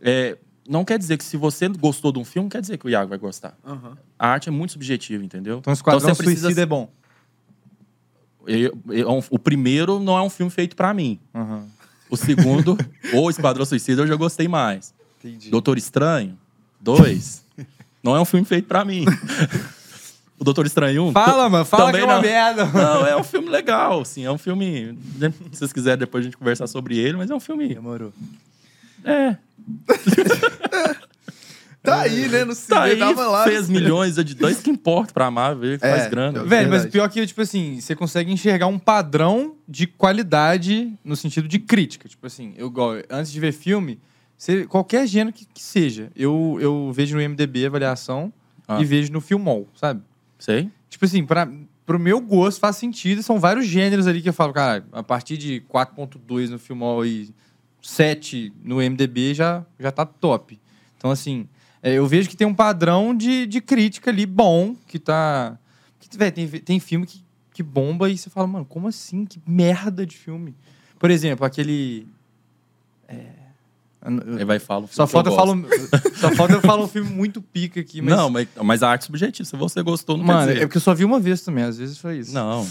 é, 0.00 0.38
não 0.70 0.84
quer 0.84 0.98
dizer 0.98 1.16
que 1.18 1.24
se 1.24 1.36
você 1.36 1.68
gostou 1.68 2.12
de 2.12 2.18
um 2.18 2.24
filme, 2.24 2.48
quer 2.48 2.60
dizer 2.60 2.78
que 2.78 2.86
o 2.86 2.88
Iago 2.88 3.08
vai 3.10 3.18
gostar. 3.18 3.56
A 4.18 4.28
arte 4.28 4.48
é 4.48 4.52
muito 4.52 4.72
subjetiva, 4.72 5.24
entendeu? 5.24 5.58
Então, 5.58 5.72
Esquadrão 5.72 6.00
você 6.00 6.14
precisa- 6.14 6.42
Suicida 6.46 6.62
é 6.62 6.66
bom. 6.66 6.88
Eu- 8.46 8.78
eu- 8.88 9.10
é 9.10 9.24
o 9.30 9.38
primeiro 9.38 9.98
não 10.00 10.16
é 10.16 10.22
um 10.22 10.30
filme 10.30 10.50
feito 10.50 10.74
pra 10.74 10.94
mim. 10.94 11.18
Aham. 11.34 11.66
O 12.08 12.16
segundo, 12.16 12.76
ou 13.14 13.30
Esquadrão 13.30 13.64
Suicida, 13.64 14.02
eu 14.02 14.06
já 14.06 14.16
gostei 14.16 14.48
mais. 14.48 14.94
Entendi. 15.22 15.50
Doutor 15.50 15.76
Estranho, 15.78 16.38
dois, 16.80 17.44
não 18.02 18.16
é 18.16 18.20
um 18.20 18.24
filme 18.24 18.44
feito 18.46 18.66
pra 18.66 18.84
mim. 18.84 19.04
o 20.38 20.42
Doutor 20.44 20.66
Estranho, 20.66 21.04
um, 21.04 21.12
Fala, 21.12 21.48
mano. 21.48 21.64
Fala 21.64 21.86
Também 21.86 22.00
que 22.00 22.04
é 22.04 22.08
uma 22.10 22.14
não. 22.16 22.22
merda. 22.22 22.64
Não, 22.66 23.06
é 23.06 23.14
um 23.16 23.22
filme 23.22 23.48
legal, 23.50 24.00
assim. 24.00 24.24
É 24.24 24.32
um 24.32 24.38
filme. 24.38 24.98
né, 25.18 25.30
Se 25.52 25.58
vocês 25.58 25.72
quiserem, 25.72 25.98
depois 25.98 26.22
a 26.22 26.24
gente 26.24 26.36
conversar 26.36 26.66
sobre 26.66 26.96
ele, 26.98 27.16
mas 27.18 27.30
é 27.30 27.34
um 27.34 27.40
filme. 27.40 27.74
Demorou. 27.74 28.12
É. 29.04 29.36
Tá 31.82 32.02
aí, 32.02 32.28
né? 32.28 32.44
No 32.44 32.54
Tá 32.54 32.82
aí, 32.82 32.90
cinema, 32.92 33.14
tava 33.14 33.26
lá. 33.30 33.44
fez 33.44 33.66
milhões 33.66 34.18
é 34.18 34.22
de 34.22 34.34
dois 34.34 34.60
que 34.60 34.68
importa 34.68 35.14
pra 35.14 35.30
Marvel, 35.30 35.78
que 35.78 35.86
É, 35.86 35.96
faz 35.96 36.10
grana. 36.10 36.38
eu- 36.40 36.46
Velho, 36.46 36.68
mas 36.68 36.84
pior 36.84 37.08
que, 37.08 37.26
tipo 37.26 37.40
assim, 37.40 37.80
você 37.80 37.96
consegue 37.96 38.30
enxergar 38.30 38.66
um 38.66 38.78
padrão 38.78 39.54
de 39.66 39.86
qualidade 39.86 40.92
no 41.02 41.16
sentido 41.16 41.48
de 41.48 41.58
crítica. 41.58 42.06
Tipo 42.06 42.26
assim, 42.26 42.52
eu 42.58 42.70
antes 43.08 43.32
de 43.32 43.40
ver 43.40 43.52
filme, 43.52 43.98
você- 44.36 44.66
qualquer 44.66 45.06
gênero 45.06 45.34
que, 45.34 45.46
que 45.46 45.62
seja, 45.62 46.10
eu, 46.14 46.58
eu 46.60 46.92
vejo 46.92 47.16
no 47.16 47.22
MDB 47.22 47.64
avaliação 47.64 48.30
Ah. 48.68 48.78
e 48.78 48.84
vejo 48.84 49.10
no 49.10 49.20
Filmol, 49.22 49.66
sabe? 49.74 50.02
Sei. 50.38 50.68
Tipo 50.90 51.06
assim, 51.06 51.24
pra, 51.24 51.48
pro 51.86 51.98
meu 51.98 52.20
gosto 52.20 52.60
faz 52.60 52.76
sentido, 52.76 53.22
são 53.22 53.40
vários 53.40 53.64
gêneros 53.66 54.06
ali 54.06 54.20
que 54.20 54.28
eu 54.28 54.34
falo, 54.34 54.52
cara, 54.52 54.84
a 54.92 55.02
partir 55.02 55.38
de 55.38 55.60
4.2 55.66 56.50
no 56.50 56.58
Filmol 56.58 57.06
e 57.06 57.30
7 57.82 58.52
no 58.62 58.76
MDB 58.76 59.34
já, 59.34 59.64
já 59.78 59.90
tá 59.90 60.04
top. 60.04 60.60
Então, 60.96 61.10
assim, 61.10 61.48
é, 61.82 61.94
eu 61.94 62.06
vejo 62.06 62.28
que 62.28 62.36
tem 62.36 62.46
um 62.46 62.54
padrão 62.54 63.16
de, 63.16 63.46
de 63.46 63.60
crítica 63.60 64.10
ali 64.10 64.26
bom, 64.26 64.76
que 64.86 64.98
tá... 64.98 65.58
Que, 65.98 66.16
véi, 66.16 66.30
tem, 66.30 66.48
tem 66.48 66.80
filme 66.80 67.06
que, 67.06 67.24
que 67.52 67.62
bomba 67.62 68.10
e 68.10 68.18
você 68.18 68.28
fala, 68.28 68.46
mano, 68.46 68.64
como 68.64 68.88
assim? 68.88 69.24
Que 69.24 69.40
merda 69.46 70.04
de 70.04 70.16
filme. 70.16 70.54
Por 70.98 71.10
exemplo, 71.10 71.46
aquele... 71.46 72.06
É, 73.08 73.40
Aí 74.02 74.44
vai 74.44 74.58
fala. 74.58 74.86
o 74.86 74.88
só 74.88 75.06
falta, 75.06 75.28
eu 75.28 75.36
gosto. 75.36 75.46
falo, 75.46 76.14
só 76.16 76.30
falta 76.32 76.54
eu 76.54 76.60
falar 76.62 76.84
um 76.84 76.88
filme 76.88 77.10
muito 77.10 77.42
pica 77.42 77.80
aqui, 77.80 78.00
mas... 78.00 78.16
Não, 78.16 78.30
mas, 78.30 78.48
mas 78.62 78.82
a 78.82 78.90
arte 78.90 79.04
subjetiva. 79.04 79.46
Se 79.46 79.56
você 79.56 79.82
gostou, 79.82 80.16
não 80.16 80.24
Mano, 80.24 80.52
é 80.52 80.60
porque 80.60 80.78
eu 80.78 80.80
só 80.80 80.94
vi 80.94 81.04
uma 81.04 81.20
vez 81.20 81.42
também, 81.42 81.64
às 81.64 81.76
vezes 81.76 81.98
foi 81.98 82.18
isso. 82.18 82.32
Não, 82.32 82.66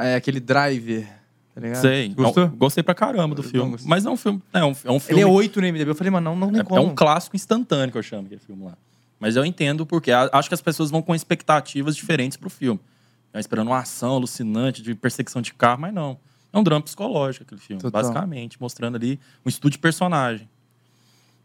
É 0.00 0.14
aquele 0.14 0.40
Driver, 0.40 1.06
tá 1.54 1.60
ligado? 1.60 1.80
sei. 1.80 2.08
Gostou? 2.10 2.44
Eu 2.44 2.48
Gostei 2.50 2.82
pra 2.82 2.94
caramba 2.94 3.34
do 3.34 3.42
Eu 3.42 3.48
filme. 3.48 3.76
Mas 3.84 4.04
é 4.06 4.10
um 4.10 4.16
filme. 4.16 4.42
É 4.52 4.64
um, 4.64 4.74
é 4.84 4.90
um 4.90 4.94
Ele 4.94 5.00
filme. 5.00 5.22
é 5.22 5.26
8 5.26 5.60
no 5.60 5.66
MDB. 5.68 5.90
Eu 5.90 5.94
falei, 5.94 6.10
mano, 6.10 6.30
não, 6.30 6.36
não 6.36 6.50
tem 6.52 6.60
É, 6.60 6.64
como. 6.64 6.80
é 6.80 6.84
um 6.84 6.94
clássico 6.94 7.36
instantâneo 7.36 7.92
que 7.92 7.98
eu 7.98 8.02
chamo 8.02 8.26
aquele 8.26 8.40
filme 8.40 8.64
lá. 8.64 8.76
Mas 9.20 9.36
eu 9.36 9.44
entendo 9.44 9.86
porque 9.86 10.10
acho 10.10 10.48
que 10.48 10.54
as 10.54 10.60
pessoas 10.62 10.90
vão 10.90 11.00
com 11.02 11.14
expectativas 11.14 11.94
diferentes 11.94 12.36
pro 12.36 12.50
filme. 12.50 12.80
Estão 13.26 13.40
esperando 13.40 13.68
uma 13.68 13.78
ação 13.78 14.14
alucinante 14.16 14.82
de 14.82 14.94
perseguição 14.94 15.40
de 15.40 15.54
carro, 15.54 15.80
mas 15.82 15.94
não. 15.94 16.18
É 16.52 16.58
um 16.58 16.62
drama 16.62 16.82
psicológico 16.82 17.44
aquele 17.44 17.60
filme, 17.60 17.80
Total. 17.80 18.02
basicamente, 18.02 18.60
mostrando 18.60 18.96
ali 18.96 19.18
um 19.46 19.48
estudo 19.48 19.72
de 19.72 19.78
personagem. 19.78 20.46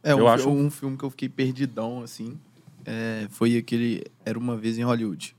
É, 0.04 0.13
um, 0.13 0.20
Eu 0.20 0.26
fi- 0.26 0.32
acho- 0.34 0.50
um 0.50 0.70
filme 0.70 0.98
que 0.98 1.04
eu 1.06 1.10
fiquei 1.10 1.30
perdidão, 1.30 2.02
assim. 2.04 2.38
é, 2.86 3.28
foi 3.30 3.56
aquele 3.58 4.04
Era 4.26 4.38
Uma 4.39 4.58
Vez 4.58 4.78
em 4.78 4.84
Hollywood. 4.84 5.36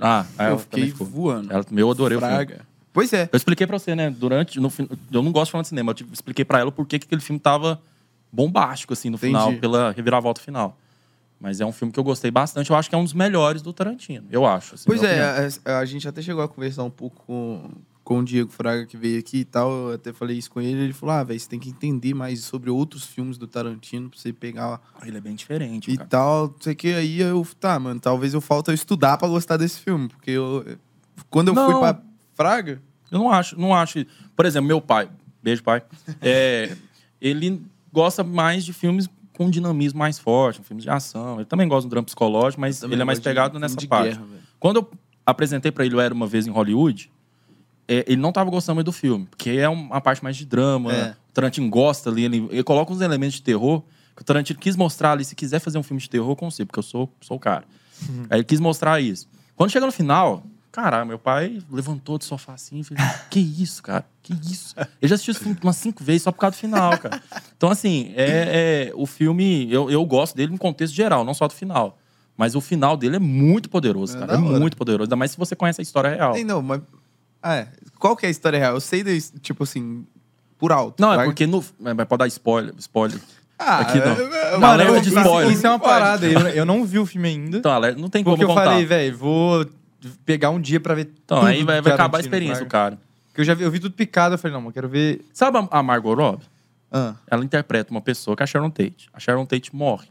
Ah, 0.00 0.24
eu 0.38 0.44
ela 0.46 0.58
fiquei 0.58 0.90
voando. 0.90 1.52
Ela, 1.52 1.64
eu 1.70 1.90
adorei 1.90 2.16
o 2.16 2.20
filme. 2.20 2.56
Pois 2.94 3.12
é. 3.12 3.28
Eu 3.30 3.36
expliquei 3.36 3.66
pra 3.66 3.78
você, 3.78 3.94
né? 3.94 4.08
Durante. 4.08 4.58
No, 4.60 4.72
eu 5.12 5.20
não 5.22 5.32
gosto 5.32 5.46
de 5.46 5.52
falar 5.52 5.62
de 5.62 5.68
cinema. 5.68 5.90
Eu 5.90 5.94
tipo, 5.94 6.14
expliquei 6.14 6.44
pra 6.44 6.60
ela 6.60 6.70
por 6.72 6.86
que 6.86 6.98
que 6.98 7.06
aquele 7.06 7.20
filme 7.20 7.38
tava 7.40 7.82
bombástico, 8.32 8.92
assim, 8.92 9.10
no 9.10 9.18
final, 9.18 9.48
Entendi. 9.48 9.60
pela 9.60 9.90
reviravolta 9.90 10.40
final. 10.40 10.78
Mas 11.40 11.60
é 11.60 11.66
um 11.66 11.72
filme 11.72 11.92
que 11.92 11.98
eu 11.98 12.04
gostei 12.04 12.30
bastante. 12.30 12.70
Eu 12.70 12.76
acho 12.76 12.88
que 12.88 12.94
é 12.94 12.98
um 12.98 13.04
dos 13.04 13.12
melhores 13.12 13.60
do 13.62 13.72
Tarantino. 13.72 14.26
Eu 14.30 14.46
acho. 14.46 14.76
assim, 14.76 14.84
Pois 14.86 15.02
é, 15.02 15.50
a, 15.64 15.78
a 15.80 15.84
gente 15.84 16.06
até 16.08 16.22
chegou 16.22 16.42
a 16.42 16.48
conversar 16.48 16.84
um 16.84 16.90
pouco 16.90 17.22
com, 17.26 17.68
com 18.04 18.20
o 18.20 18.24
Diego 18.24 18.50
Fraga, 18.50 18.86
que 18.86 18.96
veio 18.96 19.18
aqui 19.18 19.38
e 19.38 19.44
tal. 19.44 19.70
Eu 19.88 19.94
até 19.94 20.12
falei 20.12 20.38
isso 20.38 20.50
com 20.50 20.60
ele. 20.60 20.80
Ele 20.84 20.92
falou: 20.92 21.16
ah, 21.16 21.24
velho, 21.24 21.38
você 21.38 21.48
tem 21.48 21.58
que 21.58 21.68
entender 21.68 22.14
mais 22.14 22.44
sobre 22.44 22.70
outros 22.70 23.04
filmes 23.04 23.36
do 23.36 23.46
Tarantino 23.48 24.08
pra 24.08 24.18
você 24.18 24.32
pegar 24.32 24.80
Ele 25.04 25.18
é 25.18 25.20
bem 25.20 25.34
diferente, 25.34 25.90
e 25.90 25.96
cara. 25.96 26.08
tal. 26.08 26.46
Não 26.46 26.54
sei 26.60 26.74
que. 26.76 26.94
Aí 26.94 27.20
eu, 27.20 27.46
tá, 27.58 27.76
mano, 27.78 27.98
talvez 28.00 28.32
eu 28.32 28.40
falta 28.40 28.70
eu 28.70 28.74
estudar 28.74 29.18
pra 29.18 29.26
gostar 29.28 29.56
desse 29.56 29.80
filme. 29.80 30.08
Porque 30.08 30.30
eu. 30.30 30.64
Quando 31.28 31.48
eu 31.48 31.54
fui 31.54 31.72
Não. 31.72 31.80
pra 31.80 32.00
Fraga. 32.34 32.82
Eu 33.10 33.18
não 33.18 33.30
acho, 33.30 33.58
não 33.58 33.74
acho. 33.74 34.04
Por 34.36 34.44
exemplo, 34.44 34.66
meu 34.68 34.80
pai, 34.80 35.08
beijo, 35.42 35.62
pai. 35.62 35.82
é, 36.20 36.76
ele 37.20 37.62
gosta 37.92 38.24
mais 38.24 38.64
de 38.64 38.72
filmes 38.72 39.08
com 39.36 39.50
dinamismo 39.50 39.98
mais 39.98 40.18
forte, 40.18 40.60
filmes 40.62 40.84
de 40.84 40.90
ação. 40.90 41.36
Ele 41.36 41.44
também 41.44 41.66
gosta 41.68 41.82
de 41.82 41.86
um 41.86 41.90
drama 41.90 42.04
psicológico, 42.04 42.60
mas 42.60 42.82
ele 42.82 43.00
é 43.00 43.04
mais 43.04 43.18
de 43.18 43.24
pegado 43.24 43.52
filme 43.52 43.60
nessa 43.62 43.76
de 43.76 43.86
parte. 43.86 44.16
guerra. 44.16 44.24
Quando 44.58 44.76
eu 44.76 44.90
apresentei 45.26 45.72
pra 45.72 45.84
ele 45.84 45.94
o 45.94 46.00
Era 46.00 46.14
Uma 46.14 46.26
Vez 46.26 46.46
em 46.46 46.50
Hollywood, 46.50 47.10
é, 47.86 48.04
ele 48.06 48.20
não 48.20 48.32
tava 48.32 48.50
gostando 48.50 48.76
muito 48.76 48.86
do 48.86 48.92
filme, 48.92 49.26
porque 49.26 49.50
é 49.50 49.68
uma 49.68 50.00
parte 50.00 50.22
mais 50.22 50.36
de 50.36 50.44
drama. 50.46 50.92
É. 50.92 51.02
né? 51.02 51.16
O 51.30 51.32
Tarantino 51.34 51.68
gosta 51.68 52.10
ali, 52.10 52.24
ele, 52.24 52.48
ele 52.50 52.62
coloca 52.62 52.92
uns 52.92 53.00
elementos 53.00 53.34
de 53.34 53.42
terror 53.42 53.82
que 54.14 54.22
o 54.22 54.24
Tarantino 54.24 54.58
quis 54.58 54.76
mostrar 54.76 55.12
ali. 55.12 55.24
Se 55.24 55.34
quiser 55.34 55.58
fazer 55.58 55.78
um 55.78 55.82
filme 55.82 56.00
de 56.00 56.08
terror, 56.08 56.30
eu 56.30 56.36
consigo, 56.36 56.68
porque 56.68 56.78
eu 56.78 56.84
sou, 56.84 57.12
sou 57.20 57.36
o 57.36 57.40
cara. 57.40 57.64
Aí 58.30 58.38
ele 58.38 58.44
quis 58.44 58.60
mostrar 58.60 59.00
isso. 59.00 59.28
Quando 59.56 59.70
chega 59.70 59.84
no 59.86 59.92
final, 59.92 60.44
caralho, 60.74 61.06
meu 61.06 61.18
pai 61.18 61.62
levantou 61.70 62.18
do 62.18 62.24
sofá 62.24 62.54
assim 62.54 62.80
e 62.80 62.84
fez: 62.84 63.00
Que 63.30 63.38
isso, 63.38 63.82
cara? 63.82 64.04
Que 64.22 64.32
isso? 64.32 64.74
Ele 65.00 65.08
já 65.08 65.14
assistiu 65.14 65.32
esse 65.32 65.40
filme 65.40 65.56
umas 65.62 65.76
cinco 65.76 66.02
vezes 66.02 66.22
só 66.22 66.32
por 66.32 66.38
causa 66.40 66.56
do 66.56 66.60
final, 66.60 66.98
cara. 66.98 67.22
Então, 67.56 67.70
assim, 67.70 68.12
é, 68.16 68.88
é- 68.88 68.92
o 68.94 69.06
filme, 69.06 69.70
eu, 69.72 69.90
eu 69.90 70.04
gosto 70.04 70.34
dele 70.36 70.52
no 70.52 70.58
contexto 70.58 70.92
geral, 70.94 71.24
não 71.24 71.32
só 71.34 71.46
do 71.46 71.54
final. 71.54 71.96
Mas 72.36 72.56
o 72.56 72.60
final 72.60 72.96
dele 72.96 73.16
é 73.16 73.18
muito 73.20 73.70
poderoso, 73.70 74.16
É 74.16 74.20
cara. 74.20 74.32
É 74.32 74.36
hora. 74.36 74.58
muito 74.58 74.76
poderoso. 74.76 75.04
Ainda 75.06 75.14
mais 75.14 75.30
se 75.30 75.36
você 75.38 75.54
conhece 75.54 75.80
a 75.80 75.82
história 75.82 76.10
real. 76.10 76.34
Não, 76.44 76.60
mas. 76.60 76.80
Ah, 77.40 77.54
é. 77.56 77.68
Qual 77.98 78.16
que 78.16 78.26
é 78.26 78.28
a 78.28 78.30
história 78.30 78.58
real? 78.58 78.74
Eu 78.74 78.80
sei, 78.80 79.04
da, 79.04 79.10
tipo 79.40 79.62
assim, 79.62 80.04
por 80.58 80.72
alto. 80.72 81.00
Não, 81.00 81.12
é 81.12 81.14
Fraga. 81.14 81.28
porque 81.30 81.46
no. 81.46 81.64
é, 81.84 81.94
Mas 81.94 82.06
pode 82.08 82.18
dar 82.18 82.26
spoiler. 82.26 82.74
spoiler. 82.78 83.20
Ah, 83.56 83.78
aqui 83.80 83.98
não. 84.00 84.06
eu- 84.16 84.26
eu- 84.26 84.58
Não, 84.58 84.70
eu- 84.72 84.76
lembra 84.76 84.96
eu- 84.96 85.00
de 85.00 85.08
spoiler. 85.10 85.52
isso 85.52 85.64
é 85.64 85.70
uma 85.70 85.78
parada. 85.78 86.26
Eu, 86.26 86.40
eu 86.48 86.64
não 86.66 86.84
vi 86.84 86.98
o 86.98 87.06
filme 87.06 87.28
ainda. 87.28 87.58
Então, 87.58 87.80
não 87.96 88.08
tem 88.08 88.24
como 88.24 88.34
porque 88.36 88.44
eu 88.44 88.48
contar. 88.48 88.64
falei, 88.64 88.84
velho, 88.84 89.16
vou 89.16 89.64
pegar 90.24 90.50
um 90.50 90.60
dia 90.60 90.78
pra 90.80 90.94
ver 90.94 91.10
então, 91.24 91.38
tudo 91.38 91.48
aí 91.48 91.62
vai, 91.62 91.80
do 91.80 91.84
vai 91.84 91.92
acabar 91.92 92.18
a 92.18 92.20
experiência, 92.20 92.56
fraga. 92.66 92.70
cara. 92.70 92.98
Porque 93.28 93.40
eu 93.40 93.44
já 93.44 93.54
vi, 93.54 93.64
eu 93.64 93.70
vi 93.70 93.80
tudo 93.80 93.94
picado. 93.94 94.34
Eu 94.34 94.38
falei, 94.38 94.52
não, 94.54 94.60
mas 94.60 94.68
eu 94.68 94.72
quero 94.74 94.88
ver... 94.88 95.24
Sabe 95.32 95.58
a- 95.58 95.68
a 95.70 95.82
Margot 95.82 96.14
Robbie? 96.14 96.44
Ah, 96.92 97.14
Ela 97.28 97.44
interpreta 97.44 97.90
uma 97.90 98.00
pessoa 98.00 98.36
que 98.36 98.42
é 98.42 98.44
a 98.44 98.46
Sharon 98.46 98.70
Tate. 98.70 99.08
A 99.12 99.18
Sharon 99.18 99.44
Tate 99.44 99.74
morre. 99.74 100.06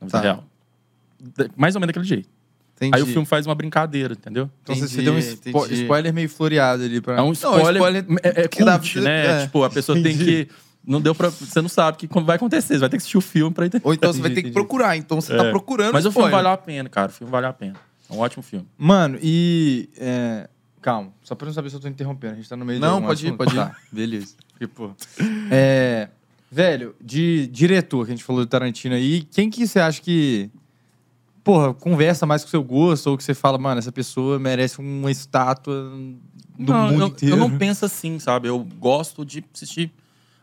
Na 0.00 0.06
vida 0.06 0.18
Tá. 0.18 0.22
real. 0.22 0.44
Mais 1.56 1.74
ou 1.74 1.80
menos 1.80 1.88
daquele 1.92 2.06
jeito. 2.06 2.28
entendi. 2.76 2.94
Aí 2.96 3.02
o 3.02 3.06
filme 3.06 3.26
faz 3.26 3.46
uma 3.46 3.54
brincadeira, 3.54 4.12
entendeu? 4.14 4.50
Então 4.62 4.74
você- 4.74 4.88
você 4.88 4.94
Entendi, 5.02 5.04
deu 5.04 5.14
um 5.14 5.20
spo- 5.20 5.64
entendi. 5.66 5.82
spoiler 5.82 6.12
meio 6.14 6.28
floreado 6.28 6.82
ali 6.82 7.00
pra... 7.00 7.16
É 7.16 7.22
um 7.22 7.32
spoiler. 7.32 7.74
spoiler 7.76 8.06
é, 8.22 8.42
é 8.44 8.48
que 8.48 8.64
dá 8.64 8.78
cult, 8.78 9.00
né? 9.00 9.26
é. 9.26 9.46
Tipo, 9.46 9.64
a 9.64 9.70
pessoa 9.70 10.00
tem 10.02 10.16
que. 10.16 10.48
Não 10.86 11.00
deu 11.00 11.14
pra. 11.16 11.28
Você 11.30 11.60
não 11.60 11.68
sabe 11.68 11.98
que 11.98 12.06
quando 12.06 12.26
vai 12.26 12.36
acontecer. 12.36 12.74
Você 12.74 12.78
vai 12.78 12.88
ter 12.88 12.96
que 12.96 13.00
assistir 13.00 13.18
o 13.18 13.20
filme 13.20 13.52
pra 13.52 13.66
entender. 13.66 13.84
Ou 13.84 13.92
então 13.92 14.12
você 14.12 14.20
vai 14.20 14.30
Entendi, 14.30 14.34
ter 14.36 14.42
que 14.42 14.48
entendi. 14.50 14.66
procurar. 14.66 14.96
Então 14.96 15.20
você 15.20 15.32
É. 15.32 15.36
tá 15.36 15.50
procurando 15.50 15.92
Mas 15.92 16.06
o 16.06 16.12
filme 16.12 16.26
spoiler. 16.28 16.44
valeu 16.44 16.50
a 16.52 16.56
pena, 16.56 16.88
cara. 16.88 17.08
O 17.10 17.12
filme 17.12 17.30
valeu 17.30 17.48
a 17.50 17.52
pena. 17.52 17.74
É 18.08 18.12
um 18.12 18.18
ótimo 18.18 18.42
filme. 18.42 18.66
Mano, 18.78 19.18
e... 19.22 19.88
é, 19.96 20.48
Calma, 20.80 21.12
só 21.22 21.34
pra 21.34 21.46
não 21.46 21.52
saber 21.52 21.68
se 21.70 21.76
eu 21.76 21.80
tô 21.80 21.88
interrompendo. 21.88 22.34
A 22.34 22.36
gente 22.36 22.48
tá 22.48 22.56
no 22.56 22.64
meio 22.64 22.78
Não, 22.78 23.02
pode 23.02 23.24
ir, 23.24 23.28
assunto. 23.28 23.38
pode 23.38 23.54
ir. 23.54 23.56
Tá, 23.56 23.76
beleza. 23.90 24.36
Porque, 24.52 24.66
pô... 24.68 24.92
É... 25.50 26.08
Velho, 26.48 26.94
de 27.00 27.48
diretor, 27.48 28.06
que 28.06 28.12
a 28.12 28.14
gente 28.14 28.24
falou 28.24 28.44
do 28.44 28.48
Tarantino 28.48 28.94
aí, 28.94 29.22
quem 29.24 29.50
que 29.50 29.66
você 29.66 29.80
acha 29.80 30.00
que... 30.00 30.48
Porra, 31.42 31.74
conversa 31.74 32.24
mais 32.24 32.42
com 32.42 32.48
o 32.48 32.50
seu 32.50 32.62
gosto, 32.62 33.08
ou 33.08 33.16
que 33.16 33.24
você 33.24 33.34
fala, 33.34 33.58
mano, 33.58 33.78
essa 33.78 33.90
pessoa 33.90 34.38
merece 34.38 34.78
uma 34.78 35.10
estátua 35.10 35.90
do 36.58 36.72
não, 36.72 36.88
mundo 36.88 37.00
eu, 37.00 37.06
inteiro. 37.08 37.34
eu 37.34 37.38
não 37.38 37.58
penso 37.58 37.84
assim, 37.84 38.18
sabe? 38.18 38.48
Eu 38.48 38.58
gosto 38.78 39.24
de 39.24 39.44
assistir. 39.54 39.92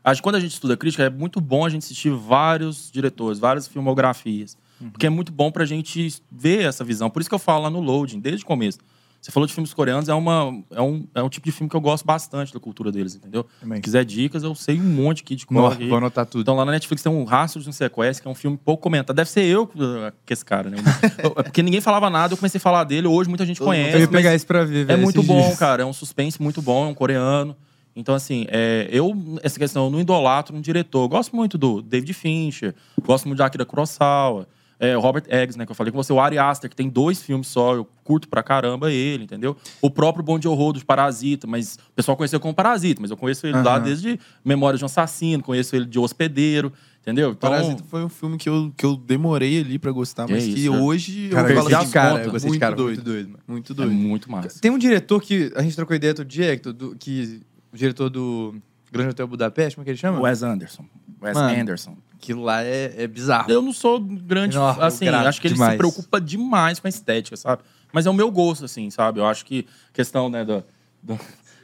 Acho 0.03 0.21
que 0.21 0.23
quando 0.23 0.35
a 0.35 0.39
gente 0.39 0.51
estuda 0.51 0.75
crítica, 0.75 1.03
é 1.03 1.09
muito 1.09 1.39
bom 1.39 1.65
a 1.65 1.69
gente 1.69 1.83
assistir 1.83 2.11
vários 2.11 2.91
diretores, 2.91 3.39
várias 3.39 3.67
filmografias. 3.67 4.57
Uhum. 4.83 4.89
Porque 4.89 5.07
é 5.07 5.09
muito 5.09 5.31
bom 5.31 5.51
pra 5.51 5.65
gente 5.65 6.13
ver 6.31 6.65
essa 6.65 6.83
visão. 6.83 7.09
Por 7.09 7.21
isso 7.21 7.29
que 7.29 7.35
eu 7.35 7.39
falo 7.39 7.63
lá 7.63 7.69
no 7.69 7.79
Loading, 7.79 8.19
desde 8.19 8.43
o 8.43 8.47
começo. 8.47 8.79
Você 9.23 9.31
falou 9.31 9.47
de 9.47 9.53
filmes 9.53 9.73
coreanos, 9.73 10.09
é, 10.09 10.13
uma, 10.13 10.53
é, 10.69 10.81
um, 10.81 11.07
é 11.15 11.23
um 11.23 11.29
tipo 11.29 11.45
de 11.45 11.53
filme 11.53 11.69
que 11.69 11.75
eu 11.77 11.79
gosto 11.79 12.03
bastante 12.03 12.53
da 12.53 12.59
cultura 12.59 12.91
deles, 12.91 13.15
entendeu? 13.15 13.45
Também. 13.61 13.77
Se 13.77 13.81
quiser 13.81 14.03
dicas, 14.03 14.43
eu 14.43 14.53
sei 14.53 14.77
um 14.77 14.83
monte 14.83 15.23
aqui 15.23 15.33
de 15.33 15.45
cor. 15.45 15.77
Vou 15.77 15.97
anotar 15.97 16.25
tudo. 16.25 16.41
Então 16.41 16.55
lá 16.55 16.65
na 16.65 16.73
Netflix 16.73 17.01
tem 17.01 17.09
um 17.09 17.23
Rastro 17.23 17.61
de 17.61 17.69
um 17.69 17.71
Sequestro, 17.71 18.21
que 18.21 18.27
é 18.27 18.31
um 18.31 18.35
filme 18.35 18.57
pouco 18.57 18.83
comentado. 18.83 19.15
Deve 19.15 19.29
ser 19.29 19.45
eu 19.45 19.63
uh, 19.63 20.11
que 20.25 20.33
esse 20.33 20.43
cara, 20.43 20.69
né? 20.69 20.75
É 21.39 21.43
Porque 21.43 21.63
ninguém 21.63 21.79
falava 21.79 22.09
nada, 22.09 22.33
eu 22.33 22.37
comecei 22.37 22.57
a 22.57 22.61
falar 22.61 22.83
dele. 22.83 23.07
Hoje 23.07 23.29
muita 23.29 23.45
gente 23.45 23.59
Todo 23.59 23.67
conhece. 23.67 23.95
eu 23.95 24.01
ia 24.01 24.07
pegar 24.09 24.35
isso 24.35 24.45
pra 24.45 24.65
ver, 24.65 24.89
é 24.89 24.97
muito 24.97 25.23
bom, 25.23 25.41
dias. 25.41 25.57
cara. 25.57 25.83
É 25.83 25.85
um 25.85 25.93
suspense 25.93 26.41
muito 26.41 26.61
bom, 26.61 26.85
é 26.85 26.89
um 26.89 26.93
coreano. 26.93 27.55
Então, 27.95 28.15
assim, 28.15 28.45
é, 28.49 28.89
eu, 28.91 29.15
essa 29.41 29.57
questão, 29.57 29.85
eu 29.85 29.89
não 29.89 30.01
idolatro 30.01 30.53
um 30.53 30.59
diretor. 30.59 31.03
Eu 31.03 31.09
gosto 31.09 31.33
muito 31.33 31.57
do 31.57 31.81
David 31.81 32.13
Fincher, 32.13 32.75
gosto 33.03 33.25
muito 33.25 33.37
de 33.37 33.43
Akira 33.43 33.65
Kurosawa. 33.65 34.47
É, 34.85 34.97
o 34.97 34.99
Robert 34.99 35.23
Eggs, 35.29 35.57
né? 35.57 35.65
Que 35.65 35.71
eu 35.71 35.75
falei 35.75 35.91
com 35.91 35.97
você. 36.03 36.11
O 36.11 36.19
Ari 36.19 36.37
Aster, 36.37 36.69
que 36.69 36.75
tem 36.75 36.89
dois 36.89 37.21
filmes 37.21 37.47
só. 37.47 37.73
Eu 37.75 37.87
curto 38.03 38.27
pra 38.27 38.43
caramba 38.43 38.91
ele, 38.91 39.23
entendeu? 39.23 39.55
O 39.81 39.89
próprio 39.89 40.23
Bom 40.23 40.37
de 40.37 40.47
Horror 40.47 40.73
do 40.73 40.85
Parasita. 40.85 41.47
Mas 41.47 41.75
o 41.75 41.93
pessoal 41.95 42.17
conheceu 42.17 42.39
como 42.39 42.53
Parasita. 42.53 43.01
Mas 43.01 43.09
eu 43.09 43.15
conheço 43.17 43.47
ele 43.47 43.53
lá 43.61 43.75
Aham. 43.77 43.83
desde 43.83 44.19
Memórias 44.43 44.79
de 44.79 44.83
um 44.83 44.87
Assassino. 44.87 45.41
Conheço 45.41 45.75
ele 45.75 45.85
de 45.85 45.97
Hospedeiro. 45.97 46.73
Entendeu? 47.01 47.31
Então, 47.31 47.49
Parasita 47.51 47.83
foi 47.89 48.03
um 48.03 48.09
filme 48.09 48.37
que 48.37 48.47
eu, 48.47 48.73
que 48.77 48.85
eu 48.85 48.95
demorei 48.95 49.59
ali 49.59 49.77
pra 49.77 49.91
gostar, 49.91 50.25
Que 50.25 50.33
mas 50.33 50.45
isso, 50.45 50.55
que 50.55 50.69
cara. 50.69 50.81
hoje 50.81 51.29
Cara, 51.29 51.47
eu 51.47 51.49
eu 51.49 51.55
falo 51.55 51.69
gostei 51.69 51.75
assim, 51.77 51.87
de 51.87 51.93
cara, 51.93 52.09
conta. 52.11 52.23
eu 52.23 52.31
gostei 52.31 52.47
de 52.47 52.51
Muito 52.51 52.59
cara, 52.61 52.75
doido. 52.75 52.95
muito 52.95 53.03
doido, 53.03 53.27
mano. 53.29 53.43
muito 53.47 53.71
é 53.73 53.75
doido. 53.75 53.91
muito 53.93 54.31
massa. 54.31 54.59
Tem 54.61 54.71
um 54.71 54.77
diretor 54.77 55.21
que 55.21 55.51
a 55.55 55.61
gente 55.61 55.75
trocou 55.75 55.95
ideia 55.95 56.11
outro 56.11 56.23
dia, 56.23 56.53
Hector, 56.53 56.71
do, 56.71 56.95
que 56.95 57.41
o 57.73 57.77
diretor 57.77 58.09
do 58.09 58.55
Grande 58.89 59.09
Hotel 59.09 59.27
Budapeste, 59.27 59.75
como 59.75 59.83
é 59.83 59.85
que 59.85 59.91
ele 59.91 59.97
chama? 59.97 60.21
Wes 60.21 60.43
Anderson. 60.43 60.85
Wes 61.21 61.33
Mano. 61.35 61.59
Anderson. 61.61 61.97
Aquilo 62.23 62.41
lá 62.41 62.63
é, 62.63 62.93
é 63.03 63.05
bizarro. 63.07 63.51
Eu 63.51 63.61
não 63.61 63.73
sou 63.73 63.99
grande. 63.99 64.55
Não, 64.55 64.65
assim, 64.81 65.09
acho 65.09 65.41
que 65.41 65.47
ele 65.47 65.55
demais. 65.55 65.73
se 65.73 65.77
preocupa 65.77 66.21
demais 66.21 66.79
com 66.79 66.87
a 66.87 66.89
estética, 66.89 67.35
sabe? 67.35 67.63
Mas 67.91 68.05
é 68.05 68.09
o 68.09 68.13
meu 68.13 68.31
gosto, 68.31 68.63
assim, 68.63 68.89
sabe? 68.89 69.19
Eu 69.19 69.25
acho 69.25 69.45
que 69.45 69.67
questão, 69.91 70.29
né, 70.29 70.45
da, 70.45 70.63
da, 71.03 71.17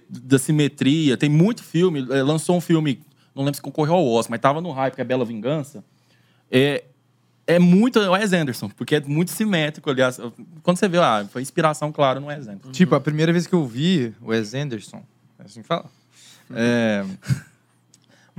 da 0.10 0.38
simetria. 0.38 1.16
Tem 1.16 1.30
muito 1.30 1.64
filme. 1.64 2.06
eh, 2.12 2.22
Lançou 2.22 2.58
um 2.58 2.62
filme, 2.62 3.00
não 3.34 3.44
lembro 3.44 3.56
se 3.56 3.62
concorreu 3.62 3.94
ao 3.96 4.06
Oscar, 4.06 4.32
mas 4.32 4.42
tava 4.42 4.60
no 4.60 4.72
hype, 4.72 4.96
que 4.96 5.02
é 5.02 5.04
Bela 5.06 5.24
Vingança. 5.24 5.82
É, 6.52 6.84
é 7.48 7.58
muito 7.58 7.98
é 7.98 8.10
o 8.10 8.12
Wes 8.12 8.34
Anderson, 8.34 8.70
porque 8.70 8.96
é 8.96 9.00
muito 9.00 9.32
simétrico, 9.32 9.90
aliás. 9.90 10.20
Quando 10.62 10.78
você 10.78 10.90
vê, 10.90 10.98
ah, 10.98 11.26
foi 11.32 11.42
inspiração, 11.42 11.90
claro, 11.92 12.20
no 12.20 12.28
Wes 12.28 12.48
Anderson. 12.48 12.72
Tipo, 12.72 12.96
a 12.96 13.00
primeira 13.00 13.32
vez 13.32 13.48
que 13.48 13.54
eu 13.54 13.66
vi 13.66 14.14
o 14.22 14.28
Wes 14.28 14.54
Anderson, 14.54 15.02
é 15.40 15.44
assim 15.46 15.62
que 15.62 15.68
fala? 15.68 15.86
É... 16.54 17.06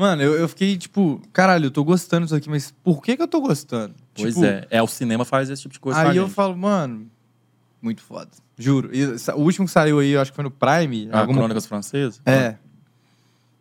Mano, 0.00 0.22
eu, 0.22 0.32
eu 0.34 0.48
fiquei 0.48 0.78
tipo, 0.78 1.20
caralho, 1.30 1.66
eu 1.66 1.70
tô 1.70 1.84
gostando 1.84 2.24
disso 2.24 2.34
aqui, 2.34 2.48
mas 2.48 2.72
por 2.82 3.02
que 3.02 3.14
que 3.16 3.22
eu 3.22 3.28
tô 3.28 3.38
gostando? 3.40 3.94
Pois 4.14 4.32
Tipo, 4.34 4.46
é. 4.46 4.66
É, 4.70 4.82
o 4.82 4.86
cinema 4.86 5.26
faz 5.26 5.50
esse 5.50 5.60
tipo 5.60 5.74
de 5.74 5.78
coisa 5.80 6.00
Aí 6.00 6.16
eu 6.16 6.26
falo, 6.26 6.56
mano, 6.56 7.06
muito 7.82 8.00
foda. 8.02 8.30
Juro. 8.58 8.88
E 8.94 9.04
o 9.04 9.40
último 9.40 9.66
que 9.66 9.72
saiu 9.72 9.98
aí, 9.98 10.12
eu 10.12 10.20
acho 10.22 10.32
que 10.32 10.36
foi 10.36 10.44
no 10.44 10.50
Prime. 10.50 11.10
A 11.12 11.20
alguma- 11.20 11.38
Crônicas 11.40 11.66
Francesas? 11.66 12.20
É. 12.24 12.56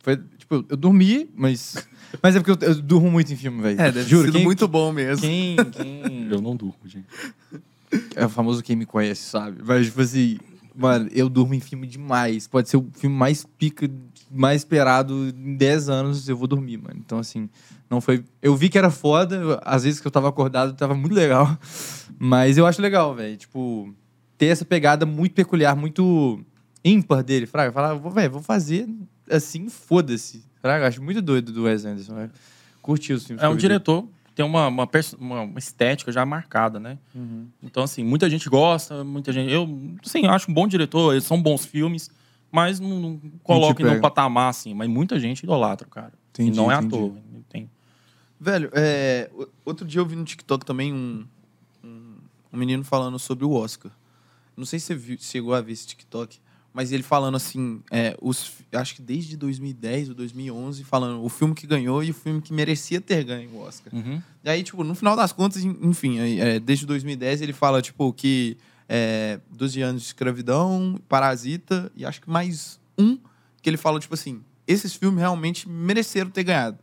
Foi, 0.02 0.16
tipo, 0.38 0.66
eu 0.70 0.78
dormi, 0.78 1.30
mas. 1.36 1.76
Mas 2.24 2.36
é 2.36 2.40
porque 2.42 2.66
eu, 2.66 2.70
eu 2.70 2.76
durmo 2.82 3.12
muito 3.12 3.32
em 3.32 3.36
filme, 3.36 3.62
velho. 3.62 3.80
É, 3.80 3.92
deve 3.92 4.10
Juro, 4.10 4.24
ter 4.24 4.28
sido 4.30 4.38
quem, 4.38 4.44
muito 4.46 4.68
bom 4.68 4.92
mesmo. 4.92 5.22
Quem, 5.22 5.56
quem 5.72 6.28
Eu 6.32 6.42
não 6.42 6.56
durmo, 6.56 6.74
gente. 6.86 7.06
é 8.16 8.26
o 8.26 8.30
famoso 8.30 8.64
quem 8.64 8.76
me 8.76 8.86
conhece, 8.86 9.22
sabe? 9.30 9.62
Mas, 9.64 9.86
tipo 9.86 10.02
assim, 10.02 10.40
mano, 10.76 11.08
eu 11.14 11.30
durmo 11.30 11.54
em 11.54 11.60
filme 11.60 11.86
demais. 11.86 12.48
Pode 12.48 12.68
ser 12.68 12.78
o 12.78 12.88
filme 12.94 13.16
mais 13.16 13.46
pica, 13.46 13.88
mais 14.32 14.62
esperado 14.62 15.30
em 15.36 15.56
10 15.56 15.90
anos, 15.90 16.28
eu 16.30 16.38
vou 16.38 16.48
dormir, 16.48 16.78
mano. 16.78 16.96
Então, 17.00 17.20
assim, 17.20 17.50
não 17.90 18.00
foi. 18.02 18.24
Eu 18.42 18.56
vi 18.56 18.70
que 18.70 18.78
era 18.78 18.90
foda, 18.90 19.60
às 19.64 19.84
vezes 19.84 20.00
que 20.00 20.08
eu 20.08 20.12
tava 20.12 20.30
acordado, 20.30 20.74
tava 20.74 20.94
muito 20.96 21.14
legal. 21.16 21.58
Mas 22.20 22.58
eu 22.58 22.66
acho 22.66 22.82
legal, 22.82 23.16
velho. 23.16 23.38
Tipo, 23.38 23.94
ter 24.38 24.48
essa 24.48 24.66
pegada 24.66 25.06
muito 25.06 25.34
peculiar, 25.34 25.76
muito 25.76 26.40
ímpar 26.84 27.24
dele. 27.24 27.46
Fraga, 27.46 27.72
falar, 27.72 27.94
vou, 27.96 28.12
velho, 28.12 28.32
vou 28.32 28.42
fazer 28.42 28.88
assim, 29.30 29.70
foda-se. 29.70 30.44
Fraga, 30.62 30.84
eu 30.84 30.88
acho 30.88 31.02
muito 31.04 31.22
doido 31.22 31.52
do 31.52 31.64
Wes 31.64 31.86
Anderson. 31.86 32.16
velho. 32.16 32.32
Curti 32.82 33.14
os 33.14 33.26
filmes. 33.26 33.44
É 33.44 33.48
um 33.50 33.56
diretor 33.56 34.04
que 34.26 34.34
tem 34.34 34.46
uma, 34.46 34.68
uma- 34.68 34.88
uma 35.20 35.60
estética 35.60 36.12
já 36.12 36.26
marcada, 36.26 36.80
né? 36.80 36.98
Uhum. 37.16 37.48
Então, 37.64 37.84
assim, 37.84 38.04
muita 38.04 38.30
gente 38.30 38.50
gosta, 38.50 39.04
muita 39.04 39.32
gente. 39.34 39.52
Eu, 39.52 39.68
sim, 40.04 40.26
acho 40.28 40.50
um 40.50 40.54
bom 40.54 40.68
diretor, 40.68 41.14
eles 41.14 41.24
são 41.26 41.42
bons 41.42 41.66
filmes, 41.66 42.10
mas 42.52 42.80
não, 42.80 43.00
não 43.00 43.22
coloco 43.44 43.82
em 43.82 43.86
um 43.86 44.02
patamar, 44.02 44.50
assim. 44.50 44.74
Mas 44.74 44.88
muita 44.90 45.20
gente 45.20 45.44
idolatra, 45.44 45.88
o 45.88 45.90
cara. 45.90 46.14
Entendi, 46.32 46.52
e 46.52 46.56
não 46.56 46.72
é 46.72 46.76
entendi. 46.76 46.96
à 46.96 46.98
toa. 46.98 47.16
Tem. 47.50 47.70
Velho, 48.40 48.70
é, 48.74 49.30
outro 49.66 49.86
dia 49.86 50.00
eu 50.00 50.06
vi 50.06 50.16
no 50.16 50.24
TikTok 50.24 50.66
também 50.66 50.94
um, 50.94 51.26
um, 51.84 52.16
um 52.54 52.58
menino 52.58 52.84
falando 52.84 53.20
sobre 53.20 53.44
o 53.46 53.52
Oscar. 53.52 53.92
Não 54.56 54.66
sei 54.66 54.80
se 54.80 54.88
você 54.88 54.96
viu- 54.96 55.18
chegou 55.20 55.54
a 55.54 55.62
ver 55.62 55.74
esse 55.74 55.86
TikTok, 55.88 56.38
mas 56.74 56.92
ele 56.92 57.04
falando 57.04 57.36
assim, 57.36 57.82
é, 57.92 58.16
os, 58.22 58.52
acho 58.74 58.96
que 58.96 59.02
desde 59.02 59.36
2010 59.36 60.10
ou 60.10 60.16
2011, 60.16 60.84
falando 60.84 61.24
o 61.24 61.28
filme 61.30 61.54
que 61.56 61.66
ganhou 61.68 62.04
e 62.04 62.12
o 62.12 62.14
filme 62.14 62.42
que 62.42 62.54
merecia 62.54 63.02
ter 63.02 63.24
ganho 63.24 63.50
o 63.52 63.62
Oscar. 63.62 63.94
Uhum. 63.94 64.22
E 64.44 64.50
aí, 64.50 64.64
tipo, 64.64 64.84
no 64.84 64.96
final 64.96 65.16
das 65.16 65.32
contas, 65.34 65.64
en- 65.64 65.78
enfim, 65.82 66.20
aí, 66.20 66.40
é, 66.40 66.60
desde 66.60 66.86
2010 66.86 67.42
ele 67.42 67.54
fala, 67.54 67.82
tipo, 67.82 68.12
que 68.14 68.56
é, 68.90 69.40
12 69.52 69.82
anos 69.82 70.02
de 70.02 70.08
escravidão, 70.08 71.00
Parasita, 71.08 71.92
e 71.96 72.04
acho 72.06 72.20
que 72.22 72.30
mais 72.30 72.80
um, 72.98 73.18
que 73.62 73.70
ele 73.70 73.78
fala, 73.78 74.00
tipo 74.00 74.16
assim, 74.16 74.42
esses 74.68 74.96
filmes 74.96 75.20
realmente 75.20 75.70
mereceram 75.70 76.30
ter 76.32 76.44
ganhado. 76.44 76.80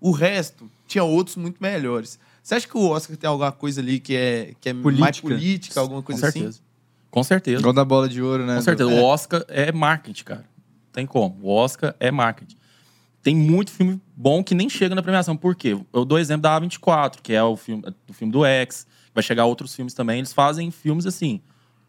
O 0.00 0.10
resto, 0.10 0.68
tinha 0.86 1.04
outros 1.04 1.36
muito 1.36 1.56
melhores. 1.62 2.18
Você 2.42 2.56
acha 2.56 2.68
que 2.68 2.76
o 2.76 2.88
Oscar 2.90 3.16
tem 3.16 3.28
alguma 3.30 3.52
coisa 3.52 3.80
ali 3.80 4.00
que 4.00 4.14
é, 4.14 4.54
que 4.60 4.68
é 4.68 4.72
mais 4.72 5.20
Política? 5.20 5.28
política, 5.28 5.80
alguma 5.80 6.02
Com 6.02 6.06
coisa 6.12 6.28
assim? 6.28 6.40
certeza. 6.40 6.60
Com 7.10 7.22
certeza. 7.22 7.60
Igual 7.60 7.72
da 7.72 7.84
bola 7.84 8.08
de 8.08 8.20
ouro, 8.20 8.44
né? 8.44 8.56
Com 8.56 8.62
certeza. 8.62 8.90
Do- 8.90 8.96
O 8.96 9.02
Oscar 9.04 9.44
é 9.48 9.70
marketing, 9.72 10.24
cara. 10.24 10.44
Tem 10.92 11.06
como. 11.06 11.38
O 11.40 11.48
Oscar 11.54 11.94
é 12.00 12.10
marketing. 12.10 12.56
Tem 13.22 13.34
muito 13.34 13.70
filme 13.70 13.98
bom 14.14 14.44
que 14.44 14.54
nem 14.54 14.68
chega 14.68 14.94
na 14.94 15.02
premiação. 15.02 15.34
Por 15.36 15.54
quê? 15.54 15.78
Eu 15.92 16.04
dou 16.04 16.18
exemplo 16.18 16.42
da 16.42 16.60
A24, 16.60 17.20
que 17.22 17.32
é 17.32 17.42
o 17.42 17.56
filme, 17.56 17.82
o 18.08 18.12
filme 18.12 18.30
do 18.32 18.44
X. 18.44 18.86
Vai 19.14 19.22
chegar 19.22 19.44
outros 19.46 19.74
filmes 19.74 19.94
também. 19.94 20.18
Eles 20.18 20.32
fazem 20.32 20.70
filmes, 20.70 21.06
assim, 21.06 21.40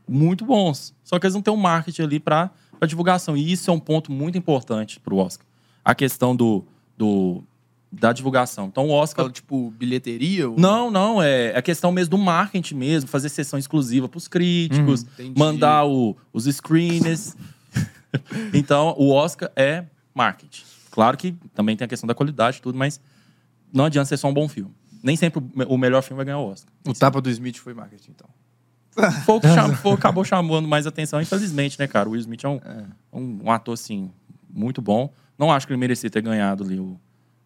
muito 0.08 0.46
bons. 0.46 0.94
Só 1.04 1.18
que 1.20 1.26
eles 1.26 1.34
não 1.34 1.42
têm 1.42 1.54
um 1.54 1.58
marketing 1.58 2.04
ali 2.04 2.20
para 2.20 2.52
divulgação. 2.88 3.36
E 3.36 3.52
isso 3.52 3.70
é 3.72 3.74
um 3.74 3.80
ponto 3.80 4.12
muito 4.12 4.38
importante 4.38 5.00
pro 5.00 5.18
Oscar. 5.18 5.46
A 5.84 5.96
questão 5.96 6.36
do, 6.36 6.64
do, 6.98 7.44
da 7.92 8.14
divulgação. 8.14 8.68
Então, 8.68 8.88
o 8.88 8.92
Oscar 8.92 9.24
Fala, 9.26 9.32
tipo, 9.34 9.72
bilheteria? 9.72 10.50
ou- 10.50 10.60
não, 10.60 10.92
não, 10.92 11.22
é 11.22 11.56
a 11.58 11.62
questão 11.62 11.92
mesmo 11.92 12.12
do 12.12 12.18
marketing 12.18 12.76
mesmo, 12.76 13.10
fazer 13.10 13.30
sessão 13.30 13.58
exclusiva 13.58 14.08
para 14.08 14.18
os 14.18 14.28
críticos, 14.28 15.02
entendi. 15.04 15.40
mandar 15.40 15.86
o- 15.86 16.16
os 16.32 16.46
screeners. 16.46 17.36
então, 18.54 18.94
o 18.98 19.12
Oscar 19.12 19.52
é 19.56 19.86
marketing. 20.14 20.64
Claro 20.92 21.18
que 21.18 21.36
também 21.54 21.76
tem 21.76 21.86
a 21.86 21.88
questão 21.90 22.08
da 22.08 22.14
qualidade 22.16 22.62
tudo, 22.62 22.78
mas 22.78 23.00
não 23.74 23.86
adianta 23.86 24.08
ser 24.08 24.18
só 24.18 24.28
um 24.30 24.34
bom 24.34 24.48
filme. 24.48 24.72
Nem 25.06 25.16
sempre 25.16 25.40
o 25.40 25.44
me- 25.56 25.66
o 25.66 25.78
melhor 25.78 26.02
filme 26.02 26.18
vai 26.18 26.26
ganhar 26.26 26.40
o 26.40 26.48
Oscar. 26.50 26.74
O 26.88 26.94
tapa 26.94 27.22
do 27.22 27.30
Smith 27.30 27.58
foi 27.58 27.74
marketing, 27.74 28.12
então. 28.12 28.28
Foi 29.26 29.36
o 29.36 29.42
que 29.42 29.48
cham- 29.48 29.76
foi 29.78 29.92
acabou 29.94 30.24
chamando 30.24 30.68
mais 30.68 30.88
atenção, 30.88 31.22
infelizmente, 31.22 31.78
né, 31.80 31.86
cara? 31.88 32.08
O 32.10 32.14
Will 32.14 32.22
Smith 32.22 32.44
é 32.44 32.50
um, 32.50 32.60
um, 33.14 33.40
um 33.46 33.52
ator, 33.52 33.74
assim, 33.74 34.10
muito 34.50 34.82
bom. 34.82 35.12
Não 35.38 35.52
acho 35.52 35.68
que 35.68 35.74
ele 35.74 35.80
merecia 35.80 36.10
ter 36.10 36.22
ganhado 36.22 36.64
ali 36.64 36.80
o. 36.80 37.00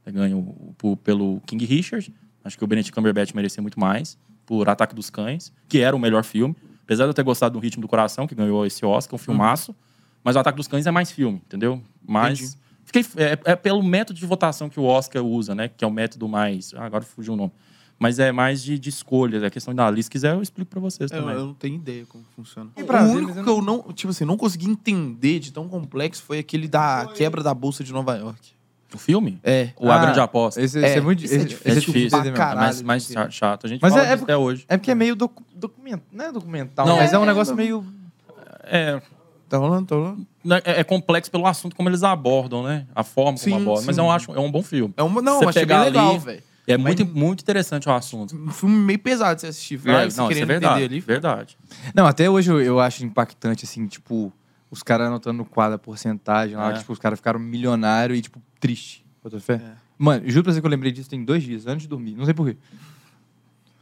Ter 0.04 0.12
ganho 0.12 0.38
o- 0.82 0.96
pelo 0.98 1.42
King 1.46 1.66
Richard. 1.66 2.14
Acho 2.44 2.58
que 2.58 2.64
o 2.64 2.68
Benedict 2.68 2.94
Cumberbatch 2.96 3.34
merecia 3.34 3.62
muito 3.62 3.80
mais. 3.80 4.18
Por 4.46 4.68
Ataque 4.70 4.96
dos 4.96 5.10
Cães, 5.10 5.52
que 5.68 5.80
era 5.80 5.96
o 5.96 6.00
melhor 6.00 6.24
filme. 6.24 6.56
Apesar 6.84 7.04
de 7.04 7.10
eu 7.10 7.14
ter 7.14 7.24
gostado 7.24 7.54
do 7.54 7.60
Ritmo 7.60 7.82
do 7.82 7.88
Coração, 7.88 8.26
que 8.26 8.34
ganhou 8.34 8.66
esse 8.66 8.84
Oscar, 8.86 9.16
um 9.16 9.18
filmaço. 9.20 9.76
Mas 10.24 10.36
o 10.36 10.40
Ataque 10.40 10.56
dos 10.58 10.68
Cães 10.68 10.88
é 10.88 10.92
mais 10.92 11.12
filme, 11.12 11.42
entendeu? 11.46 11.82
Mas. 12.08 12.40
Fiquei, 12.92 13.06
é, 13.18 13.38
é 13.52 13.56
pelo 13.56 13.84
método 13.84 14.20
de 14.20 14.26
votação 14.26 14.68
que 14.68 14.80
o 14.80 14.84
Oscar 14.84 15.24
usa, 15.24 15.54
né? 15.54 15.68
Que 15.70 15.86
é 15.86 15.88
o 15.88 15.92
método 15.92 16.28
mais. 16.28 16.74
ah, 16.76 16.86
agora 16.86 17.04
fugiu 17.04 17.34
o 17.34 17.38
nome. 17.38 17.52
Mas 18.00 18.18
é 18.18 18.32
mais 18.32 18.64
de, 18.64 18.80
de 18.80 18.90
escolha, 18.90 19.46
é 19.46 19.50
questão 19.50 19.76
da 19.76 19.88
lista. 19.92 20.06
Se 20.08 20.12
quiser, 20.12 20.34
eu 20.34 20.42
explico 20.42 20.72
pra 20.72 20.80
vocês 20.80 21.12
Eu, 21.12 21.20
também. 21.20 21.36
eu 21.36 21.46
não 21.48 21.54
tenho 21.54 21.76
ideia 21.76 22.06
como 22.08 22.24
funciona. 22.36 22.72
O 22.78 23.12
único 23.12 23.34
que 23.44 23.50
eu 23.50 23.62
não, 23.62 23.82
tipo 23.94 24.10
assim, 24.10 24.26
não 24.26 24.38
consegui 24.38 24.68
entender 24.70 25.38
de 25.40 25.52
tão 25.54 25.68
complexo 25.68 26.24
foi 26.24 26.40
aquele 26.40 26.68
da 26.68 27.08
quebra 27.14 27.44
da 27.44 27.54
bolsa 27.54 27.84
de 27.84 27.92
Nova 27.94 28.16
York. 28.18 28.54
O 28.92 28.98
filme? 28.98 29.40
É. 29.44 29.70
O 29.78 29.92
A 29.92 29.96
Ah, 29.96 30.00
Grande 30.00 30.20
Aposta. 30.20 30.60
Esse, 30.62 30.80
esse 30.80 30.88
é, 30.96 30.98
É, 30.98 31.02
muito 31.02 31.24
isso 31.24 31.34
é 31.34 31.38
esse- 31.38 31.46
difícil 31.46 31.70
esse 31.70 31.78
É 31.78 31.82
difícil, 31.82 32.10
pra 32.22 32.32
caralho. 32.32 32.58
é 32.58 32.62
mais, 32.64 32.82
mais 32.82 33.08
de 33.08 33.14
chato. 33.32 33.66
A 33.68 33.70
gente 33.70 33.82
Mas 33.82 33.92
fala 33.94 34.06
é- 34.06 34.08
é 34.08 34.12
disso 34.14 34.24
até 34.24 34.36
hoje. 34.38 34.66
É 34.68 34.78
porque 34.78 34.90
é 34.92 34.96
meio 34.96 35.16
docu 35.16 35.44
é 35.54 36.32
documental, 36.32 36.88
Não, 36.88 36.96
mas 36.98 37.14
é, 37.14 37.20
um 37.20 37.24
é- 37.24 37.28
negócio 37.28 37.56
meio. 37.56 37.86
É, 38.64 39.00
Tá 39.50 39.58
rolando, 39.58 39.86
tá 39.88 39.96
rolando? 39.96 40.28
é, 40.64 40.80
é 40.82 40.84
complexo 40.84 41.32
pelo 41.32 41.48
assunto 41.48 41.76
como 41.76 41.90
eles 41.90 42.04
abordam, 42.04 42.64
né? 42.64 42.86
A 42.94 43.04
forma 43.04 43.36
Sim, 43.38 43.50
como 43.52 43.62
abordam. 43.64 43.86
Mas 43.88 43.96
sim. 43.96 44.02
eu 44.02 44.12
acho 44.12 44.32
é 44.32 44.40
um 44.40 44.52
bom 44.52 44.62
filme. 44.62 44.94
É 44.96 45.02
uma, 45.04 45.22
não, 45.22 45.40
Você 45.40 45.46
bem 45.46 45.54
pegar 45.54 45.84
legal, 45.86 46.12
ali- 46.12 46.20
velho. 46.20 46.44
É 46.68 46.78
muito, 46.78 47.04
muito 47.04 47.42
interessante 47.42 47.90
o 47.90 47.92
assunto. 47.92 48.36
Um 48.36 48.52
filme 48.52 48.76
meio 48.76 49.00
pesado 49.00 49.34
de 49.36 49.42
você 49.42 49.48
assistir. 49.48 49.76
É, 49.86 49.92
Vai, 49.92 49.94
você 49.94 49.96
não, 49.98 50.08
isso 50.10 50.22
é 50.22 50.28
querendo 50.28 50.48
verdade. 50.50 50.76
entender 50.84 50.94
ali. 50.94 51.00
Verdade. 51.00 51.58
Não, 51.96 52.06
até 52.06 52.30
hoje 52.30 52.52
eu, 52.52 52.62
eu 52.62 52.80
acho 52.80 53.04
impactante, 53.04 53.66
assim, 53.66 53.88
tipo, 53.88 54.32
os 54.70 54.84
caras 54.84 55.08
anotando 55.08 55.40
no 55.40 55.46
quadro 55.46 55.78
a 55.78 55.80
porcentagem 55.80 56.56
lá, 56.56 56.70
É. 56.70 56.74
que, 56.74 56.80
tipo, 56.82 56.94
os 56.94 57.00
caras 57.00 57.18
ficaram 57.18 57.40
milionários 57.40 58.20
e, 58.20 58.22
tipo, 58.22 58.40
triste. 58.60 59.04
Bota 59.24 59.40
fé? 59.40 59.54
É. 59.56 59.72
Mano, 59.98 60.30
juro 60.30 60.44
pra 60.44 60.54
você 60.54 60.62
que 60.62 60.68
eu 60.68 60.70
lembrei 60.70 60.92
disso 60.92 61.10
tem 61.10 61.26
dois 61.26 61.42
dias, 61.42 61.66
antes 61.66 61.82
de 61.82 61.88
dormir. 61.88 62.14
Não 62.16 62.24
sei 62.26 62.36
por 62.36 62.46
quê. 62.48 62.56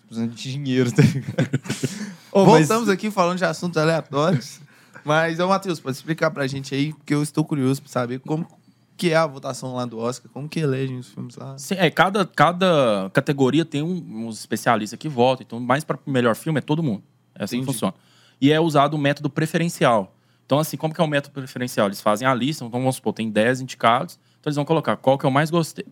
Precisando 0.08 0.34
de 0.34 0.52
dinheiro, 0.54 0.90
tá 0.90 1.02
ligado? 1.02 1.60
Ô, 2.32 2.46
mas- 2.46 2.68
Voltamos 2.70 2.88
aqui 2.88 3.12
falando 3.12 3.38
de 3.38 3.44
assuntos 3.44 3.78
aleatórios. 3.78 4.62
Mas, 5.08 5.40
ô, 5.40 5.48
Matheus, 5.48 5.80
pode 5.80 5.96
explicar 5.96 6.30
pra 6.32 6.46
gente 6.48 6.76
aí, 6.76 6.92
porque 6.94 7.14
eu 7.14 7.24
estou 7.24 7.46
curioso 7.46 7.82
pra 7.82 7.90
saber 7.90 8.20
como 8.20 8.46
que 8.98 9.12
é 9.12 9.16
a 9.16 9.26
votação 9.26 9.74
lá 9.76 9.86
do 9.86 9.98
Oscar, 10.00 10.30
como 10.32 10.50
que 10.50 10.60
elegem 10.60 10.98
os 10.98 11.08
filmes 11.08 11.36
lá. 11.36 11.58
Sim, 11.58 11.76
é, 11.78 11.90
cada, 11.90 12.26
cada 12.26 13.10
categoria 13.14 13.64
tem 13.64 13.82
um- 13.84 14.28
uns 14.28 14.40
especialistas 14.40 14.98
que 15.00 15.08
votam. 15.08 15.46
Então, 15.48 15.60
mais 15.60 15.84
para 15.84 15.98
o 16.06 16.10
melhor 16.12 16.36
filme 16.36 16.58
é 16.58 16.62
todo 16.62 16.84
mundo. 16.84 17.04
É 17.36 17.44
assim 17.44 17.58
que 17.58 17.62
Entendi. 17.64 17.74
funciona. 17.74 17.94
E 18.42 18.52
é 18.52 18.60
usado 18.60 18.96
o 18.96 18.98
método 18.98 19.30
preferencial. 19.30 20.14
Então, 20.46 20.60
assim, 20.60 20.76
como 20.78 20.94
que 20.94 21.00
é 21.00 21.04
o 21.04 21.08
método 21.08 21.34
preferencial? 21.34 21.88
Eles 21.88 22.02
fazem 22.02 22.28
a 22.28 22.34
lista, 22.34 22.66
então 22.66 22.80
vamos 22.80 22.96
supor, 22.96 23.14
tem 23.14 23.30
10 23.30 23.62
indicados. 23.62 24.20
Então, 24.40 24.50
eles 24.50 24.56
vão 24.56 24.66
colocar 24.66 24.98
qual 24.98 25.18
que 25.18 25.26
eu 25.26 25.32
mais 25.32 25.50
gostei. 25.50 25.86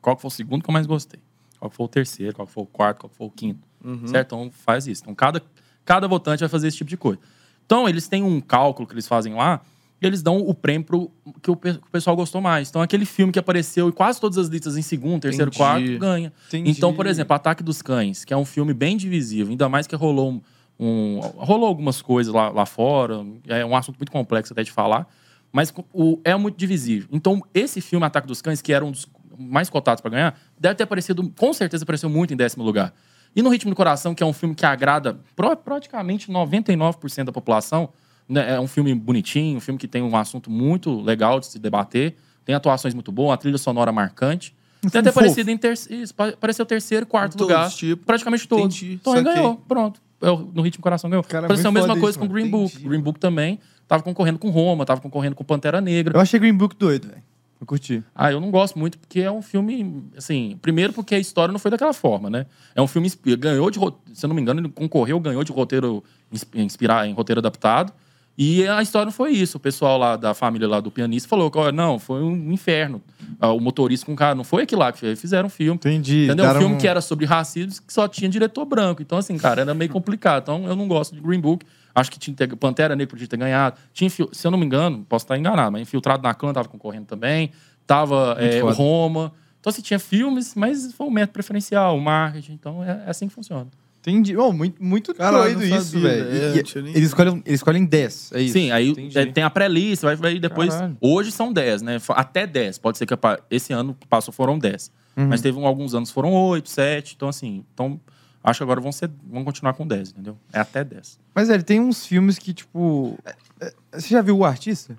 Qual 0.00 0.14
que 0.16 0.22
foi 0.22 0.28
o 0.28 0.32
segundo 0.32 0.62
que 0.62 0.70
eu 0.70 0.72
mais 0.72 0.86
gostei. 0.86 1.20
qual 1.58 1.70
que 1.70 1.76
foi 1.76 1.86
o 1.86 1.88
terceiro, 1.88 2.34
qual 2.34 2.46
que 2.46 2.52
foi 2.54 2.62
o 2.64 2.66
quarto, 2.66 2.98
qual 3.00 3.10
que 3.10 3.16
foi 3.16 3.26
o 3.26 3.30
quinto. 3.30 3.60
Certo? 4.06 4.34
Então 4.34 4.50
faz 4.50 4.86
isso. 4.86 5.02
Então 5.02 5.14
cada, 5.14 5.40
cada 5.84 6.06
votante 6.08 6.40
vai 6.40 6.48
fazer 6.48 6.68
esse 6.68 6.76
tipo 6.76 6.90
de 6.90 6.96
coisa. 6.96 7.20
Então 7.66 7.88
eles 7.88 8.08
têm 8.08 8.22
um 8.22 8.40
cálculo 8.40 8.86
que 8.86 8.94
eles 8.94 9.06
fazem 9.08 9.34
lá 9.34 9.60
e 10.00 10.06
eles 10.06 10.22
dão 10.22 10.38
o 10.38 10.52
prêmio 10.54 10.84
pro 10.86 11.10
que 11.40 11.50
o, 11.50 11.56
pe- 11.56 11.74
que 11.74 11.78
o 11.86 11.90
pessoal 11.90 12.16
gostou 12.16 12.40
mais. 12.40 12.68
Então 12.68 12.82
aquele 12.82 13.04
filme 13.06 13.32
que 13.32 13.38
apareceu 13.38 13.88
em 13.88 13.92
quase 13.92 14.20
todas 14.20 14.36
as 14.38 14.48
listas 14.48 14.76
em 14.76 14.82
segundo, 14.82 15.20
terceiro, 15.22 15.48
Entendi. 15.48 15.56
quarto, 15.58 15.98
ganha. 15.98 16.32
Entendi. 16.48 16.70
Então, 16.70 16.92
por 16.92 17.06
exemplo, 17.06 17.34
Ataque 17.34 17.62
dos 17.62 17.80
Cães, 17.82 18.24
que 18.24 18.34
é 18.34 18.36
um 18.36 18.44
filme 18.44 18.74
bem 18.74 18.96
divisível, 18.96 19.50
ainda 19.50 19.68
mais 19.68 19.86
que 19.86 19.94
rolou 19.96 20.30
um, 20.32 20.40
um- 20.78 21.20
rolou 21.36 21.66
algumas 21.68 22.02
coisas 22.02 22.32
lá, 22.34 22.48
lá 22.50 22.66
fora, 22.66 23.24
é 23.46 23.64
um 23.64 23.76
assunto 23.76 23.96
muito 23.96 24.10
complexo 24.12 24.52
até 24.52 24.62
de 24.62 24.72
falar, 24.72 25.06
mas 25.52 25.72
o, 25.92 26.18
é 26.24 26.34
muito 26.36 26.56
divisível. 26.56 27.08
Então, 27.12 27.42
esse 27.54 27.80
filme 27.80 28.04
Ataque 28.04 28.26
dos 28.26 28.42
Cães, 28.42 28.60
que 28.60 28.72
era 28.72 28.84
um 28.84 28.90
dos 28.90 29.06
mais 29.38 29.70
cotados 29.70 30.00
para 30.00 30.10
ganhar, 30.10 30.38
deve 30.58 30.74
ter 30.74 30.82
aparecido, 30.84 31.30
com 31.38 31.52
certeza 31.52 31.84
apareceu 31.84 32.08
muito 32.10 32.32
em 32.34 32.36
décimo 32.36 32.62
lugar. 32.64 32.92
E 33.34 33.42
no 33.42 33.48
Ritmo 33.48 33.70
do 33.70 33.76
Coração, 33.76 34.14
que 34.14 34.22
é 34.22 34.26
um 34.26 34.32
filme 34.32 34.54
que 34.54 34.64
agrada 34.66 35.18
praticamente 35.64 36.30
99% 36.30 37.24
da 37.24 37.32
população, 37.32 37.88
né, 38.28 38.54
é 38.54 38.60
um 38.60 38.66
filme 38.66 38.94
bonitinho, 38.94 39.56
um 39.56 39.60
filme 39.60 39.78
que 39.78 39.88
tem 39.88 40.02
um 40.02 40.16
assunto 40.16 40.50
muito 40.50 41.00
legal 41.00 41.40
de 41.40 41.46
se 41.46 41.58
debater, 41.58 42.14
tem 42.44 42.54
atuações 42.54 42.94
muito 42.94 43.10
boas, 43.10 43.30
uma 43.30 43.36
trilha 43.36 43.58
sonora 43.58 43.90
marcante. 43.92 44.54
Deve 44.82 44.90
ter 44.90 45.02
fofo. 45.12 45.20
aparecido 45.20 45.50
em 45.50 45.56
terceiro, 45.56 46.02
isso, 46.02 46.14
pa- 46.14 46.28
apareceu 46.28 46.66
terceiro, 46.66 47.06
quarto 47.06 47.36
todos, 47.36 47.54
lugar, 47.54 47.70
tipo, 47.70 48.04
praticamente 48.04 48.48
todos. 48.48 48.64
entendi, 48.76 48.94
então 48.94 49.14
ele 49.14 49.24
ganhou, 49.24 49.56
pronto. 49.56 50.00
Eu, 50.20 50.50
no 50.54 50.62
Ritmo 50.62 50.80
do 50.80 50.82
Coração 50.82 51.08
ganhou. 51.10 51.22
Cara, 51.24 51.46
Aconteceu 51.46 51.68
a 51.70 51.72
mesma 51.72 51.94
coisa 51.94 52.10
isso, 52.10 52.18
com 52.18 52.24
mano. 52.26 52.34
Green 52.34 52.50
Book. 52.50 52.72
Entendi. 52.74 52.88
Green 52.88 53.00
Book 53.00 53.18
também 53.18 53.58
tava 53.88 54.02
concorrendo 54.02 54.38
com 54.38 54.50
Roma, 54.50 54.84
tava 54.84 55.00
concorrendo 55.00 55.34
com 55.36 55.42
Pantera 55.44 55.80
Negra. 55.80 56.16
Eu 56.16 56.20
achei 56.20 56.38
Green 56.38 56.54
Book 56.54 56.76
doido, 56.76 57.08
velho. 57.08 57.22
Eu 57.62 57.66
curti. 57.66 58.02
Ah, 58.12 58.32
eu 58.32 58.40
não 58.40 58.50
gosto 58.50 58.76
muito 58.76 58.98
porque 58.98 59.20
é 59.20 59.30
um 59.30 59.40
filme, 59.40 60.02
assim, 60.16 60.58
primeiro 60.60 60.92
porque 60.92 61.14
a 61.14 61.18
história 61.20 61.52
não 61.52 61.60
foi 61.60 61.70
daquela 61.70 61.92
forma, 61.92 62.28
né? 62.28 62.44
É 62.74 62.82
um 62.82 62.88
filme 62.88 63.08
ganhou 63.38 63.70
de, 63.70 63.78
se 64.12 64.26
eu 64.26 64.28
não 64.28 64.34
me 64.34 64.42
engano, 64.42 64.58
ele 64.60 64.68
concorreu, 64.68 65.20
ganhou 65.20 65.44
de 65.44 65.52
roteiro 65.52 66.02
ins- 66.32 66.44
inspirar 66.54 67.06
em 67.06 67.12
roteiro 67.14 67.38
adaptado. 67.38 67.92
E 68.36 68.66
a 68.66 68.82
história 68.82 69.04
não 69.04 69.12
foi 69.12 69.30
isso. 69.30 69.58
O 69.58 69.60
pessoal 69.60 69.96
lá 69.96 70.16
da 70.16 70.34
família 70.34 70.66
lá 70.66 70.80
do 70.80 70.90
pianista 70.90 71.28
falou 71.28 71.50
que, 71.52 71.70
não, 71.70 72.00
foi 72.00 72.20
um 72.22 72.50
inferno. 72.50 73.00
Ah, 73.38 73.52
O 73.52 73.60
motorista 73.60 74.06
com 74.06 74.14
o 74.14 74.16
cara, 74.16 74.34
não 74.34 74.42
foi 74.42 74.64
aquilo 74.64 74.80
lá 74.80 74.90
que 74.90 75.14
fizeram 75.14 75.46
um 75.46 75.50
filme. 75.50 75.76
Entendi. 75.76 76.24
Entendeu? 76.24 76.46
Um 76.46 76.48
filme 76.58 76.76
que 76.80 76.88
era 76.88 77.00
sobre 77.00 77.26
racismo 77.26 77.80
que 77.86 77.92
só 77.92 78.08
tinha 78.08 78.28
diretor 78.28 78.64
branco. 78.64 79.02
Então, 79.02 79.18
assim, 79.18 79.38
cara, 79.38 79.60
era 79.60 79.72
meio 79.74 79.90
complicado. 79.90 80.42
Então, 80.42 80.64
eu 80.66 80.74
não 80.74 80.88
gosto 80.88 81.14
de 81.14 81.20
Green 81.20 81.38
Book. 81.40 81.64
Acho 81.94 82.10
que 82.10 82.18
tinha 82.18 82.34
que 82.34 82.46
ter, 82.46 82.56
Pantera 82.56 82.94
Negra 82.96 83.10
podia 83.10 83.26
ter 83.28 83.36
ganhado. 83.36 83.76
Tinha, 83.92 84.08
se 84.10 84.22
eu 84.44 84.50
não 84.50 84.58
me 84.58 84.64
engano, 84.66 85.04
posso 85.08 85.24
estar 85.24 85.36
enganado, 85.38 85.72
mas 85.72 85.82
Infiltrado 85.82 86.22
na 86.22 86.32
Clã 86.34 86.52
tava 86.52 86.68
concorrendo 86.68 87.06
também. 87.06 87.50
Tava 87.86 88.36
é. 88.38 88.60
Roma. 88.60 89.32
Então, 89.60 89.70
assim, 89.70 89.82
tinha 89.82 89.98
filmes, 89.98 90.54
mas 90.54 90.92
foi 90.92 91.06
o 91.06 91.10
método 91.10 91.32
preferencial, 91.34 91.96
o 91.96 92.00
marketing. 92.00 92.52
Então, 92.54 92.82
é, 92.82 93.02
é 93.06 93.10
assim 93.10 93.28
que 93.28 93.34
funciona. 93.34 93.68
Entendi. 94.00 94.36
Oh, 94.36 94.52
muito 94.52 94.82
muito 94.82 95.14
Caralho, 95.14 95.54
doido 95.56 95.76
isso, 95.76 96.00
velho. 96.00 96.26
é, 96.28 96.58
Eles 96.88 97.04
escolhem, 97.04 97.34
eles 97.46 97.60
escolhem 97.60 97.84
10, 97.84 98.32
é 98.34 98.40
isso? 98.42 98.52
Sim, 98.54 98.72
aí 98.72 98.92
é, 99.14 99.26
tem 99.26 99.44
a 99.44 99.50
pré-lista, 99.50 100.08
vai, 100.08 100.16
vai 100.16 100.38
depois. 100.40 100.70
Caralho. 100.74 100.96
Hoje 101.00 101.30
são 101.30 101.52
10, 101.52 101.82
né? 101.82 101.98
Até 102.08 102.44
10. 102.44 102.78
Pode 102.78 102.98
ser 102.98 103.06
que 103.06 103.14
esse 103.48 103.72
ano 103.72 103.94
que 103.98 104.04
passou 104.08 104.34
foram 104.34 104.58
10. 104.58 104.90
Uhum. 105.16 105.28
Mas 105.28 105.40
teve 105.40 105.56
um- 105.56 105.66
alguns 105.68 105.94
anos 105.94 106.10
foram 106.10 106.32
8, 106.32 106.68
7. 106.68 107.14
Então, 107.14 107.28
assim, 107.28 107.64
então, 107.72 108.00
acho 108.42 108.58
que 108.58 108.62
agora 108.64 108.80
vão, 108.80 108.92
ser, 108.92 109.10
vão 109.30 109.44
continuar 109.44 109.74
com 109.74 109.86
10, 109.86 110.10
entendeu? 110.10 110.36
É 110.52 110.60
até 110.60 110.82
10. 110.84 111.18
Mas, 111.34 111.48
velho, 111.48 111.62
tem 111.62 111.80
uns 111.80 112.04
filmes 112.06 112.38
que, 112.38 112.52
tipo... 112.52 113.16
é, 113.24 113.34
é, 113.60 113.72
Você 113.92 114.08
já 114.08 114.22
viu 114.22 114.38
O 114.38 114.44
Artista? 114.44 114.96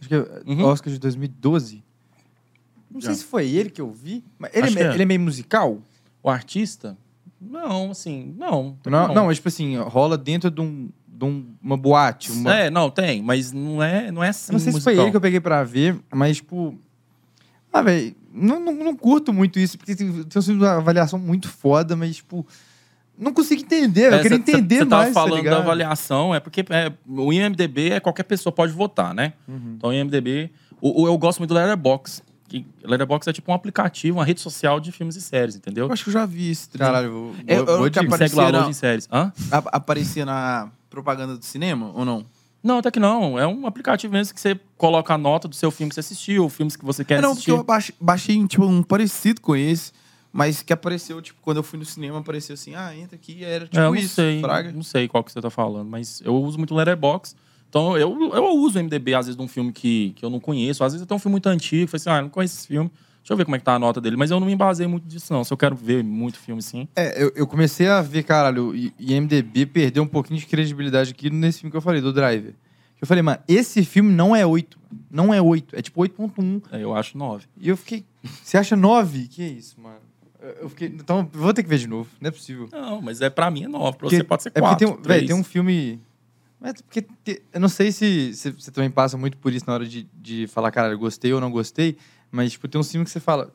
Acho 0.00 0.08
que 0.08 0.14
é 0.14 0.42
Uhum. 0.46 0.64
Oscar 0.64 0.92
de 0.92 0.98
2012. 0.98 1.82
Não 2.90 3.00
sei 3.00 3.10
Já. 3.10 3.16
se 3.16 3.24
foi 3.24 3.48
ele 3.48 3.70
que 3.70 3.80
eu 3.80 3.90
vi. 3.92 4.24
Mas 4.38 4.50
ele, 4.54 4.78
é, 4.78 4.82
é. 4.82 4.94
ele 4.94 5.02
é 5.02 5.06
meio 5.06 5.20
musical? 5.20 5.78
O 6.22 6.28
artista? 6.30 6.96
Não, 7.40 7.90
assim, 7.92 8.34
não. 8.36 8.76
Não, 8.84 9.14
não, 9.14 9.26
mas, 9.26 9.36
tipo 9.36 9.48
assim, 9.48 9.76
rola 9.76 10.18
dentro 10.18 10.50
de, 10.50 10.60
um, 10.60 10.88
de 11.06 11.24
um- 11.24 11.46
uma 11.62 11.76
boate. 11.76 12.32
Uma... 12.32 12.54
É, 12.54 12.70
não, 12.70 12.90
tem, 12.90 13.22
mas 13.22 13.52
não 13.52 13.82
é, 13.82 14.10
não 14.10 14.22
é 14.24 14.28
assim. 14.30 14.52
Eu 14.52 14.54
não 14.54 14.58
sei 14.60 14.72
se 14.72 14.80
foi 14.80 14.92
musical. 14.92 15.04
ele 15.04 15.10
que 15.12 15.16
eu 15.16 15.20
peguei 15.20 15.40
pra 15.40 15.62
ver, 15.64 15.98
mas, 16.12 16.36
tipo... 16.38 16.76
Ah, 17.72 17.80
velho, 17.82 18.14
não, 18.32 18.58
não, 18.58 18.74
não 18.74 18.96
curto 18.96 19.32
muito 19.32 19.58
isso, 19.58 19.78
porque 19.78 19.94
tem, 19.94 20.24
tem 20.24 20.54
uma 20.54 20.72
avaliação 20.72 21.18
muito 21.18 21.48
foda, 21.48 21.94
mas, 21.94 22.16
tipo... 22.16 22.46
Não 23.20 23.32
consigo 23.34 23.60
entender, 23.62 24.06
eu 24.10 24.14
É, 24.14 24.22
queria 24.22 24.38
cê- 24.38 24.44
cê- 24.44 24.50
entender 24.52 24.78
cê 24.78 24.86
tava 24.86 25.02
mais, 25.02 25.14
tá 25.14 25.20
falando 25.20 25.44
da 25.44 25.58
avaliação, 25.58 26.34
é 26.34 26.40
porque 26.40 26.64
é, 26.70 26.90
o 27.06 27.32
IMDB 27.32 27.90
é 27.90 28.00
qualquer 28.00 28.22
pessoa 28.24 28.52
pode 28.52 28.72
votar, 28.72 29.14
né? 29.14 29.34
Uhum. 29.46 29.74
Então 29.76 29.90
o 29.90 29.92
IMDB... 29.92 30.50
O, 30.80 31.02
o- 31.02 31.06
eu 31.06 31.18
gosto 31.18 31.38
muito 31.40 31.50
do 31.50 31.54
Letterboxd. 31.54 32.22
Que 32.48 32.64
Letterboxd 32.82 33.28
é 33.30 33.32
tipo 33.34 33.52
um 33.52 33.54
aplicativo, 33.54 34.18
uma 34.18 34.24
rede 34.24 34.40
social 34.40 34.80
de 34.80 34.90
filmes 34.90 35.14
e 35.16 35.20
séries, 35.20 35.54
entendeu? 35.54 35.86
Eu 35.86 35.92
acho 35.92 36.02
que 36.02 36.08
eu 36.08 36.14
já 36.14 36.24
vi 36.26 36.56
trem. 36.72 36.78
Caralho, 36.86 37.12
vou, 37.12 37.34
É, 37.46 37.56
vou, 37.56 37.68
eu 37.74 37.78
vou 37.78 37.86
apare- 37.86 38.28
Segue 38.28 38.34
lá 38.34 38.60
hoje 38.60 38.70
em 38.70 38.72
séries. 38.72 39.08
Hã? 39.12 39.30
A- 39.52 39.62
Aparecia 39.76 40.24
na 40.24 40.68
propaganda 40.88 41.36
do 41.36 41.44
cinema 41.44 41.92
ou 41.94 42.04
não? 42.04 42.24
Não, 42.62 42.78
até 42.78 42.90
que 42.90 42.98
não. 42.98 43.38
É 43.38 43.46
um 43.46 43.66
aplicativo 43.66 44.12
mesmo 44.12 44.34
que 44.34 44.40
você 44.40 44.58
coloca 44.76 45.14
a 45.14 45.18
nota 45.18 45.46
do 45.46 45.54
seu 45.54 45.70
filme 45.70 45.88
que 45.90 45.94
você 45.94 46.00
assistiu, 46.00 46.48
filmes 46.48 46.74
que 46.76 46.84
você 46.84 47.04
quer 47.04 47.18
É, 47.18 47.20
não, 47.20 47.32
assistir. 47.32 47.50
porque 47.52 47.60
eu 47.60 47.64
baixei, 47.64 47.94
baixei 48.00 48.46
tipo, 48.46 48.64
um 48.64 48.82
parecido 48.82 49.40
com 49.40 49.54
esse, 49.54 49.92
mas 50.32 50.62
que 50.62 50.72
apareceu, 50.72 51.20
tipo, 51.20 51.40
quando 51.42 51.58
eu 51.58 51.62
fui 51.62 51.78
no 51.78 51.84
cinema, 51.84 52.18
apareceu 52.18 52.54
assim, 52.54 52.74
ah, 52.74 52.94
entra 52.96 53.16
aqui, 53.16 53.38
e 53.40 53.44
era 53.44 53.64
tipo 53.64 53.76
É, 53.78 53.80
eu 53.80 53.86
não 53.86 53.96
isso, 53.96 54.14
sei, 54.14 54.40
fraga. 54.40 54.72
não 54.72 54.82
sei 54.82 55.08
qual 55.08 55.24
que 55.24 55.32
você 55.32 55.40
tá 55.40 55.50
falando, 55.50 55.88
mas 55.88 56.20
eu 56.24 56.34
uso 56.34 56.56
muito 56.58 56.74
Letterboxd. 56.74 57.36
Então, 57.68 57.96
eu, 57.96 58.34
eu 58.34 58.44
uso 58.56 58.78
o 58.78 58.82
MDB, 58.82 59.14
às 59.14 59.26
vezes, 59.26 59.36
de 59.36 59.42
um 59.42 59.46
filme 59.46 59.72
que, 59.72 60.12
que 60.16 60.24
eu 60.24 60.30
não 60.30 60.40
conheço. 60.40 60.82
Às 60.82 60.92
vezes, 60.92 61.04
até 61.04 61.14
um 61.14 61.20
filme 61.20 61.34
muito 61.34 61.46
antigo. 61.48 61.88
Falei 61.88 62.00
assim, 62.00 62.10
ah, 62.10 62.22
não 62.22 62.28
conheço 62.28 62.56
esse 62.58 62.66
filme. 62.66 62.90
Deixa 63.22 63.32
eu 63.32 63.36
ver 63.36 63.44
como 63.44 63.54
é 63.54 63.60
que 63.60 63.64
tá 63.64 63.74
a 63.74 63.78
nota 63.78 64.00
dele. 64.00 64.16
Mas 64.16 64.32
eu 64.32 64.40
não 64.40 64.46
me 64.48 64.56
baseio 64.56 64.90
muito 64.90 65.06
disso, 65.06 65.32
não. 65.32 65.44
Se 65.44 65.52
eu 65.52 65.56
quero 65.56 65.76
ver 65.76 66.02
muito 66.02 66.36
filme, 66.36 66.60
sim. 66.60 66.88
É, 66.96 67.22
eu, 67.22 67.32
eu 67.36 67.46
comecei 67.46 67.86
a 67.86 68.02
ver, 68.02 68.24
caralho, 68.24 68.70
o 68.70 68.74
IMDB 68.98 69.66
perdeu 69.66 70.02
um 70.02 70.06
pouquinho 70.08 70.40
de 70.40 70.46
credibilidade 70.46 71.12
aqui 71.12 71.30
nesse 71.30 71.60
filme 71.60 71.70
que 71.70 71.76
eu 71.76 71.80
falei, 71.80 72.00
do 72.00 72.12
Driver. 72.12 72.54
Eu 73.00 73.06
falei, 73.06 73.22
mano, 73.22 73.38
esse 73.46 73.84
filme 73.84 74.12
não 74.12 74.34
é 74.34 74.44
8. 74.44 74.76
Não 75.08 75.32
é 75.32 75.40
8. 75.40 75.76
É 75.76 75.80
tipo 75.80 76.00
8.1. 76.02 76.62
É, 76.72 76.82
Eu 76.82 76.92
acho 76.96 77.16
nove. 77.16 77.46
E 77.56 77.68
eu 77.68 77.76
fiquei. 77.76 78.04
Você 78.42 78.58
acha 78.58 78.74
9? 78.74 79.28
Que 79.28 79.44
isso, 79.44 79.80
mano? 79.80 80.09
Eu- 80.60 80.68
fiquei. 80.70 80.88
Então, 80.88 81.28
vou 81.32 81.52
ter 81.52 81.62
que 81.62 81.68
ver 81.68 81.78
de 81.78 81.86
novo. 81.86 82.08
Não 82.20 82.28
é 82.28 82.30
possível. 82.30 82.68
Não, 82.72 83.00
mas 83.02 83.20
é 83.20 83.28
pra 83.30 83.50
mim 83.50 83.64
é 83.64 83.68
nove. 83.68 83.96
Pra 83.98 84.06
Porque- 84.06 84.16
você 84.16 84.24
pode 84.24 84.42
ser 84.42 84.48
é 84.50 84.52
porque 84.52 84.84
quatro, 84.86 85.02
tem, 85.02 85.22
um- 85.22 85.26
tem 85.26 85.34
um 85.36 85.44
filme. 85.44 86.00
Mas 86.60 86.70
é 86.72 86.82
porque 86.82 87.02
te- 87.24 87.42
eu 87.52 87.60
não 87.60 87.68
sei 87.68 87.90
se, 87.92 88.34
se 88.34 88.50
você 88.50 88.70
também 88.70 88.90
passa 88.90 89.16
muito 89.16 89.36
por 89.38 89.52
isso 89.52 89.64
na 89.66 89.72
hora 89.74 89.86
de, 89.86 90.06
de 90.14 90.46
falar, 90.46 90.70
cara, 90.70 90.94
gostei 90.94 91.32
ou 91.32 91.40
não 91.40 91.50
gostei, 91.50 91.96
mas 92.30 92.52
tipo, 92.52 92.68
tem 92.68 92.78
um 92.80 92.84
filme 92.84 93.04
que 93.04 93.10
você 93.10 93.18
fala, 93.20 93.50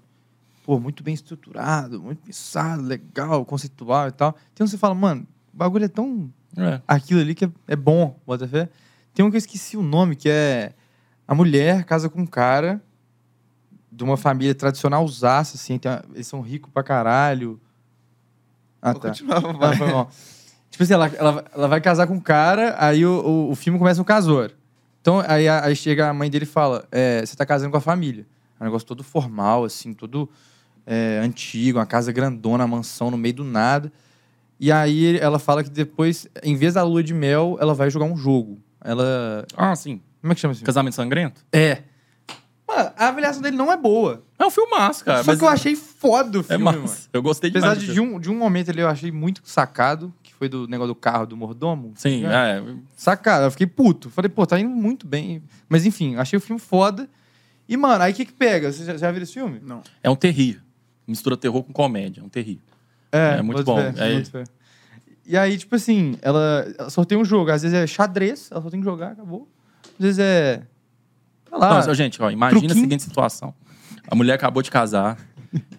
pô, 0.64 0.80
muito 0.80 1.04
bem 1.04 1.14
estruturado, 1.14 2.02
muito 2.02 2.24
pensado, 2.24 2.82
legal, 2.82 3.46
conceitual 3.46 4.08
e 4.08 4.12
tal. 4.12 4.34
Tem 4.56 4.64
um 4.64 4.66
que 4.66 4.72
você 4.72 4.78
fala, 4.78 4.96
mano, 4.96 5.26
o 5.54 5.58
bagulho 5.58 5.86
é 5.86 5.88
tão. 5.90 6.32
É. 6.58 6.82
aquilo 6.88 7.20
ali 7.20 7.36
que 7.36 7.44
é, 7.46 7.50
é 7.68 7.76
bom, 7.76 8.18
bota 8.26 8.48
fé. 8.48 8.70
Tem 9.14 9.24
um 9.26 9.30
que 9.30 9.36
eu 9.36 9.40
esqueci 9.40 9.76
o 9.76 9.84
nome, 9.84 10.16
que 10.16 10.30
é 10.30 10.72
a 11.28 11.36
mulher 11.36 11.84
casa 11.84 12.10
com 12.10 12.22
um 12.22 12.26
cara 12.26 12.82
de 13.96 14.04
uma 14.04 14.18
família 14.18 14.54
tradicional 14.54 15.04
usaça, 15.06 15.56
assim, 15.56 15.78
tem 15.78 15.90
uma- 15.92 16.04
eles 16.14 16.28
são 16.28 16.42
ricos 16.42 16.70
pra 16.74 16.84
caralho. 16.84 17.60
Ah, 18.82 18.92
Vou 18.92 19.02
tá. 19.02 19.08
continuar, 19.10 19.38
Ah, 19.46 19.52
vai. 19.54 19.76
foi 19.78 19.92
mal. 19.92 20.10
Tipo 20.70 20.84
assim, 20.84 20.94
ela, 20.94 21.08
ela, 21.16 21.46
ela 21.54 21.68
vai 21.68 21.80
casar 21.80 22.06
com 22.08 22.16
um 22.16 22.20
cara, 22.20 22.76
aí 22.78 23.06
o, 23.06 23.12
o, 23.26 23.52
o 23.52 23.56
filme 23.56 23.80
começa 23.80 24.00
no 24.00 24.06
casor. 24.06 24.52
Então, 25.02 25.24
aí, 25.26 25.48
aí 25.48 25.76
chega 25.76 26.10
a 26.10 26.14
mãe 26.14 26.30
dele 26.30 26.44
e 26.44 26.48
fala: 26.48 26.86
é, 26.92 27.26
Você 27.26 27.36
tá 27.36 27.46
casando 27.46 27.72
com 27.72 27.78
a 27.78 27.82
família. 27.82 28.26
É 28.60 28.64
um 28.64 28.66
negócio 28.66 28.86
todo 28.88 29.04
formal, 29.04 29.64
assim, 29.64 29.94
todo 29.94 30.30
é, 30.86 31.20
antigo, 31.24 31.80
uma 31.80 31.86
casa 31.86 32.12
grandona, 32.12 32.66
uma 32.66 32.78
mansão 32.78 33.10
no 33.10 33.18
meio 33.18 33.36
do 33.36 33.44
nada. 33.44 33.92
E 34.60 34.72
aí 34.72 35.18
ela 35.20 35.40
fala 35.40 35.64
que 35.64 35.70
depois, 35.70 36.28
em 36.44 36.56
vez 36.56 36.74
da 36.74 36.84
lua 36.84 37.04
de 37.04 37.14
mel, 37.14 37.58
ela 37.60 37.74
vai 37.74 37.90
jogar 37.90 38.06
um 38.06 38.18
jogo. 38.18 38.60
Ela. 38.84 39.46
Ah, 39.56 39.76
sim. 39.76 40.02
Como 40.22 40.32
é 40.32 40.36
que 40.36 40.42
chama 40.42 40.54
filme? 40.54 40.66
Casamento 40.66 40.96
Sangrento? 40.96 41.46
É. 41.54 41.84
Mano, 42.76 42.92
a 42.98 43.08
avaliação 43.08 43.42
dele 43.42 43.56
não 43.56 43.72
é 43.72 43.78
boa. 43.78 44.24
É 44.38 44.46
um 44.46 44.50
filmaço, 44.50 45.04
cara. 45.06 45.24
Só 45.24 45.32
mas 45.32 45.40
que 45.40 45.46
eu 45.46 45.50
achei 45.50 45.76
foda 45.76 46.40
o 46.40 46.42
É 46.42 46.44
filme, 46.44 46.64
mano. 46.64 46.82
massa. 46.82 47.08
Eu 47.14 47.22
gostei 47.22 47.50
demais. 47.50 47.72
Apesar 47.74 47.86
de, 47.88 47.94
de 47.94 48.00
um, 48.02 48.20
de 48.20 48.30
um 48.30 48.36
momento 48.38 48.70
ali 48.72 48.82
eu 48.82 48.88
achei 48.88 49.12
muito 49.12 49.42
sacado, 49.46 50.14
que 50.22 50.34
foi 50.34 50.50
do 50.50 50.68
negócio 50.68 50.94
do 50.94 51.00
carro 51.00 51.26
do 51.26 51.38
mordomo. 51.38 51.94
Sim, 51.96 52.26
É. 52.26 52.58
é. 52.60 52.76
Sacado, 52.96 53.46
eu 53.46 53.52
fiquei 53.52 53.68
puto. 53.68 54.10
Falei, 54.10 54.30
pô, 54.30 54.46
tá 54.46 54.60
indo 54.60 54.70
muito 54.70 55.08
bem. 55.08 55.42
Mas 55.70 55.86
enfim, 55.86 56.16
achei 56.18 56.36
o 56.38 56.42
filme 56.42 56.60
foda. 56.60 57.08
E, 57.68 57.76
mano, 57.78 58.04
aí 58.04 58.12
o 58.12 58.16
que 58.16 58.26
que 58.26 58.34
pega? 58.34 58.72
Você 58.72 58.84
já, 58.86 58.98
já 58.98 59.12
viu 59.12 59.24
esse 59.24 59.34
filme? 59.34 59.60
Não. 59.64 59.82
É 60.04 60.10
um 60.10 60.16
terrível. 60.16 60.62
Mistura 61.08 61.36
terror 61.38 61.64
com 61.64 61.72
comédia. 61.74 62.22
É 62.22 62.24
um 62.24 62.30
terrível. 62.30 62.62
É 63.12 63.42
muito 63.42 63.64
boto 63.64 63.82
bom. 63.82 63.94
fé, 63.94 64.14
É- 64.18 64.24
fé. 64.26 64.44
E 65.28 65.36
aí, 65.36 65.58
tipo 65.58 65.76
assim, 65.76 66.18
ela, 66.22 66.68
ela 66.78 66.90
sorteia 66.92 67.20
um 67.20 67.26
jogo. 67.26 67.50
Às 67.50 67.64
vezes 67.64 67.76
é 67.76 67.88
xadrez, 67.88 68.50
ela 68.52 68.62
só 68.62 68.70
tem 68.70 68.80
que 68.80 68.86
jogar, 68.86 69.14
acabou. 69.14 69.50
Às 69.98 70.06
vezes 70.06 70.20
é. 70.20 70.62
Lá. 71.58 71.86
Não, 71.86 71.94
gente, 71.94 72.22
ó, 72.22 72.30
imagina 72.30 72.60
truquinho. 72.62 72.80
a 72.80 72.84
seguinte 72.84 73.04
situação. 73.04 73.54
A 74.10 74.16
mulher 74.16 74.34
acabou 74.34 74.62
de 74.62 74.70
casar 74.70 75.18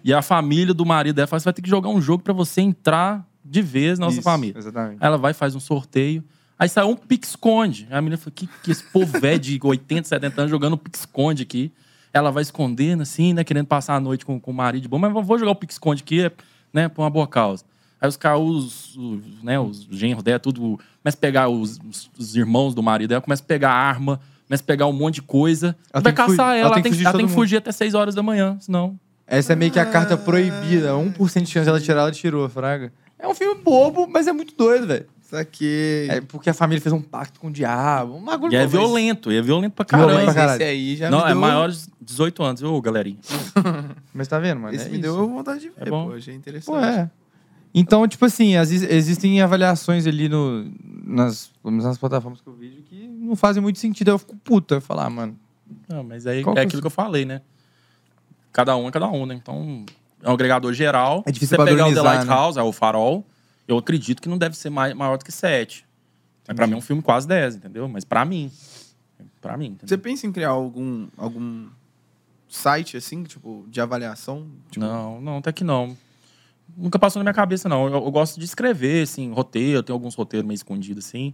e 0.03 0.13
a 0.13 0.21
família 0.21 0.73
do 0.73 0.85
marido 0.85 1.15
dela 1.15 1.27
fala: 1.27 1.39
você 1.39 1.45
vai 1.45 1.53
ter 1.53 1.61
que 1.61 1.69
jogar 1.69 1.89
um 1.89 2.01
jogo 2.01 2.23
pra 2.23 2.33
você 2.33 2.61
entrar 2.61 3.25
de 3.43 3.61
vez 3.61 3.97
na 3.99 4.05
nossa 4.07 4.17
Isso, 4.17 4.23
família. 4.23 4.57
Exatamente. 4.57 4.97
Aí 4.99 5.07
ela 5.07 5.17
vai 5.17 5.33
faz 5.33 5.55
um 5.55 5.59
sorteio. 5.59 6.23
Aí 6.59 6.67
sai 6.67 6.83
um 6.85 6.95
pique-esconde. 6.95 7.87
Aí 7.89 7.97
a 7.97 8.01
menina 8.01 8.17
fala: 8.17 8.31
que, 8.35 8.47
que 8.63 8.71
esse 8.71 8.83
povo 8.83 9.19
velho 9.19 9.39
de 9.39 9.59
80, 9.63 10.07
70 10.07 10.41
anos 10.41 10.51
jogando 10.51 10.77
pique-esconde 10.77 11.43
aqui. 11.43 11.71
Ela 12.13 12.31
vai 12.31 12.41
escondendo, 12.41 13.03
assim, 13.03 13.33
né? 13.33 13.43
Querendo 13.43 13.67
passar 13.67 13.95
a 13.95 13.99
noite 13.99 14.25
com, 14.25 14.39
com 14.39 14.49
o 14.49 14.53
marido 14.53 14.81
de 14.83 14.87
bom, 14.87 14.97
mas 14.97 15.11
vou 15.13 15.37
jogar 15.37 15.51
o 15.51 15.55
pique-esconde 15.55 16.01
aqui. 16.03 16.21
é- 16.23 16.31
né, 16.73 16.89
por 16.89 17.01
uma 17.01 17.09
boa 17.09 17.25
causa. 17.27 17.63
Aí 17.99 18.09
os 18.09 18.17
caras, 18.17 18.41
os, 18.41 18.95
os, 18.97 19.43
né, 19.43 19.57
os 19.59 19.87
genros 19.89 20.21
dela, 20.21 20.37
tudo, 20.37 20.77
começa 21.01 21.17
a 21.17 21.19
pegar 21.19 21.47
os, 21.47 21.79
os- 21.89 22.09
os 22.17 22.35
irmãos 22.35 22.75
do 22.75 22.83
marido 22.83 23.09
dela, 23.09 23.21
começa 23.21 23.41
a 23.41 23.45
pegar 23.45 23.71
arma, 23.71 24.19
começa 24.47 24.63
a 24.63 24.65
pegar 24.65 24.87
um 24.87 24.93
monte 24.93 25.15
de 25.15 25.21
coisa. 25.23 25.75
Ela 25.93 26.01
vai 26.01 26.13
caçar 26.13 26.27
fugir- 26.29 26.41
ela, 26.41 26.57
ela 26.59 26.73
tem, 26.75 26.83
que, 26.83 26.89
fugir 26.89 27.05
ela 27.05 27.17
tem 27.17 27.27
que 27.27 27.33
fugir 27.33 27.57
até 27.57 27.71
6 27.71 27.93
horas 27.93 28.15
da 28.15 28.23
manhã, 28.23 28.57
senão... 28.59 28.99
Essa 29.29 29.51
é 29.53 29.55
meio 29.57 29.71
que 29.71 29.79
a 29.79 29.85
carta 29.85 30.15
proibida. 30.15 30.93
1% 30.93 31.41
de 31.41 31.49
chance 31.51 31.65
dela 31.65 31.81
tirar, 31.81 32.01
ela 32.01 32.11
tirou, 32.11 32.47
Fraga. 32.47 32.93
É 33.19 33.27
um 33.27 33.35
filme 33.35 33.61
bobo, 33.61 34.07
mas 34.07 34.25
é 34.25 34.31
muito 34.31 34.55
doido, 34.55 34.87
velho. 34.87 35.05
Saquei. 35.21 36.07
É 36.09 36.21
porque 36.21 36.49
a 36.49 36.53
família 36.53 36.81
fez 36.81 36.93
um 36.93 37.01
pacto 37.01 37.37
com 37.41 37.47
o 37.47 37.51
diabo. 37.51 38.15
Um 38.15 38.23
bagulho 38.23 38.53
E 38.53 38.55
é 38.55 38.65
violento, 38.65 39.29
e 39.29 39.35
é 39.37 39.41
violento 39.41 39.73
pra 39.73 39.85
Violento 39.97 40.15
caramba. 40.15 40.31
pra 40.31 40.33
caralho. 40.41 40.61
esse 40.61 40.69
aí 40.69 40.95
já 40.95 41.09
Não, 41.09 41.17
me 41.19 41.23
é 41.25 41.27
deu... 41.27 41.35
maior 41.41 41.69
de 41.69 41.77
18 41.99 42.41
anos, 42.43 42.61
viu, 42.61 42.81
galerinha? 42.81 43.17
Mas 44.13 44.29
tá 44.29 44.39
vendo, 44.39 44.61
mano? 44.61 44.73
Esse 44.73 44.85
é 44.85 44.89
me 44.89 44.93
isso. 44.93 45.01
deu 45.01 45.27
vontade 45.27 45.59
de 45.59 45.67
ver, 45.69 45.73
É 45.77 45.89
bom. 45.89 46.07
pô. 46.07 46.13
Achei 46.13 46.33
interessante. 46.33 46.65
Pô, 46.73 46.79
é. 46.79 47.11
Então, 47.73 48.07
tipo 48.07 48.23
assim, 48.23 48.55
as- 48.55 48.71
existem 48.71 49.41
avaliações 49.41 50.07
ali 50.07 50.29
no, 50.29 50.71
nas, 51.05 51.51
pelo 51.61 51.71
menos 51.73 51.85
nas 51.85 51.97
plataformas 51.97 52.39
que 52.39 52.47
eu 52.47 52.53
vejo 52.53 52.81
que 52.83 52.86
não 53.27 53.35
fazem 53.35 53.61
muito 53.61 53.79
sentido. 53.79 54.09
Aí 54.09 54.13
eu 54.13 54.19
fico 54.19 54.35
puta. 54.37 54.75
Eu 54.75 54.81
falar, 54.81 55.05
ah, 55.05 55.09
mano. 55.09 55.37
Não, 55.87 56.03
mas 56.03 56.25
aí 56.25 56.43
Qual 56.43 56.53
é 56.53 56.55
que 56.55 56.59
é 56.59 56.63
aquilo 56.63 56.81
que 56.81 56.87
eu 56.87 56.91
falei, 56.91 57.25
né? 57.25 57.41
Cada 58.51 58.75
um 58.75 58.87
é 58.87 58.91
cada 58.91 59.07
um, 59.09 59.25
né? 59.25 59.35
Então, 59.35 59.85
é 60.23 60.29
um 60.29 60.33
agregador 60.33 60.73
geral. 60.73 61.23
É 61.25 61.31
difícil 61.31 61.55
Se 61.55 61.61
você 61.63 61.69
pegar 61.69 61.85
o 61.85 61.89
The 61.89 61.95
padronizar, 61.95 62.25
né? 62.25 62.31
Lighthouse, 62.31 62.57
é 62.59 62.63
o 62.63 62.71
Farol, 62.71 63.25
eu 63.67 63.77
acredito 63.77 64.21
que 64.21 64.29
não 64.29 64.37
deve 64.37 64.57
ser 64.57 64.69
mai- 64.69 64.93
maior 64.93 65.17
do 65.17 65.25
que 65.25 65.31
7. 65.31 65.85
Mas 66.47 66.55
pra 66.55 66.65
mim 66.65 66.73
é 66.73 66.77
um 66.77 66.81
filme 66.81 67.01
quase 67.01 67.27
10, 67.27 67.55
entendeu? 67.57 67.87
Mas 67.87 68.03
pra 68.05 68.23
mim. 68.25 68.51
Pra 69.41 69.57
mim, 69.57 69.67
entendeu? 69.67 69.87
Você 69.89 69.97
pensa 69.97 70.25
em 70.25 70.31
criar 70.31 70.49
algum, 70.49 71.07
algum 71.17 71.67
site, 72.47 72.97
assim, 72.97 73.23
tipo, 73.23 73.65
de 73.67 73.79
avaliação? 73.81 74.47
Tipo, 74.71 74.85
Não, 74.85 75.21
não, 75.21 75.37
até 75.37 75.51
que 75.51 75.63
não. 75.63 75.95
Nunca 76.75 76.97
passou 76.97 77.19
na 77.19 77.23
minha 77.25 77.33
cabeça, 77.33 77.67
não. 77.69 77.87
Eu, 77.87 77.93
eu 77.93 78.11
gosto 78.11 78.39
de 78.39 78.45
escrever, 78.45 79.03
assim, 79.03 79.31
roteiro, 79.31 79.79
eu 79.79 79.83
tenho 79.83 79.95
alguns 79.95 80.15
roteiros 80.15 80.47
meio 80.47 80.55
escondidos, 80.55 81.05
assim. 81.05 81.33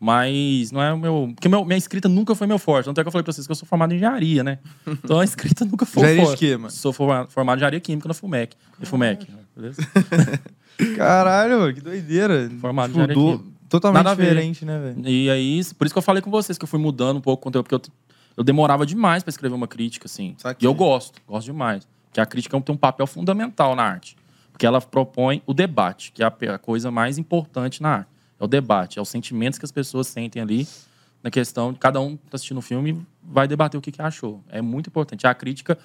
Mas 0.00 0.70
não 0.70 0.80
é 0.80 0.92
o 0.92 0.98
meu. 0.98 1.32
Porque 1.34 1.48
meu- 1.48 1.64
minha 1.64 1.76
escrita 1.76 2.08
nunca 2.08 2.34
foi 2.34 2.46
meu 2.46 2.58
forte. 2.58 2.84
Tanto 2.86 3.00
é 3.00 3.04
que 3.04 3.08
eu 3.08 3.12
falei 3.12 3.24
pra 3.24 3.32
vocês 3.32 3.46
que 3.46 3.50
eu 3.50 3.56
sou 3.56 3.66
formado 3.66 3.92
em 3.92 3.96
engenharia, 3.96 4.44
né? 4.44 4.58
Então 4.86 5.18
a 5.18 5.24
escrita 5.24 5.64
nunca 5.64 5.84
foi 5.84 6.02
Engenharia 6.04 6.22
de 6.22 6.26
forte. 6.28 6.38
quê, 6.38 6.56
mano? 6.56 6.70
Sou 6.70 6.92
forma- 6.92 7.26
formado 7.28 7.56
em 7.56 7.58
engenharia 7.58 7.80
química 7.80 8.06
na 8.08 8.14
FUMEC. 8.14 8.56
E 8.80 8.86
FUMEC, 8.86 9.26
beleza? 9.56 9.82
Caralho, 10.96 11.58
mano, 11.58 11.74
que 11.74 11.80
doideira. 11.80 12.48
Formado 12.60 12.90
em 12.90 12.92
Tipo, 12.92 13.04
engenharia 13.12 13.36
química. 13.38 13.54
totalmente 13.68 14.04
Nada 14.04 14.22
diferente, 14.22 14.64
né, 14.64 14.78
velho? 14.78 15.08
E 15.08 15.28
aí, 15.30 15.60
por 15.76 15.86
isso 15.86 15.94
que 15.94 15.98
eu 15.98 16.02
falei 16.02 16.22
com 16.22 16.30
vocês 16.30 16.56
que 16.56 16.64
eu 16.64 16.68
fui 16.68 16.78
mudando 16.78 17.16
um 17.16 17.20
pouco 17.20 17.40
o 17.40 17.44
conteúdo, 17.44 17.64
porque 17.68 17.74
eu, 17.74 17.92
eu 18.36 18.44
demorava 18.44 18.86
demais 18.86 19.22
pra 19.22 19.30
escrever 19.30 19.54
uma 19.54 19.66
crítica, 19.66 20.06
assim. 20.06 20.34
Saquei. 20.38 20.64
E 20.64 20.68
eu 20.68 20.74
gosto, 20.74 21.20
gosto 21.26 21.46
demais. 21.46 21.86
Porque 22.06 22.20
a 22.20 22.26
crítica 22.26 22.60
tem 22.60 22.74
um 22.74 22.78
papel 22.78 23.06
fundamental 23.06 23.74
na 23.74 23.82
arte. 23.82 24.16
Porque 24.52 24.64
ela 24.66 24.80
propõe 24.80 25.42
o 25.46 25.52
debate, 25.54 26.12
que 26.12 26.22
é 26.22 26.26
a 26.26 26.58
coisa 26.58 26.90
mais 26.90 27.18
importante 27.18 27.82
na 27.82 27.88
arte. 27.90 28.08
É 28.38 28.44
o 28.44 28.46
debate, 28.46 28.98
é 28.98 29.02
os 29.02 29.08
sentimentos 29.08 29.58
que 29.58 29.64
as 29.64 29.72
pessoas 29.72 30.06
sentem 30.06 30.40
ali 30.40 30.66
na 31.22 31.30
questão 31.30 31.72
de 31.72 31.78
cada 31.78 32.00
um 32.00 32.16
que 32.16 32.30
tá 32.30 32.36
assistindo 32.36 32.58
o 32.58 32.62
filme 32.62 33.04
vai 33.22 33.48
debater 33.48 33.78
o 33.78 33.80
que, 33.80 33.90
que 33.90 34.00
achou. 34.00 34.42
É 34.48 34.62
muito 34.62 34.88
importante. 34.88 35.26
A 35.26 35.34
crítica, 35.34 35.76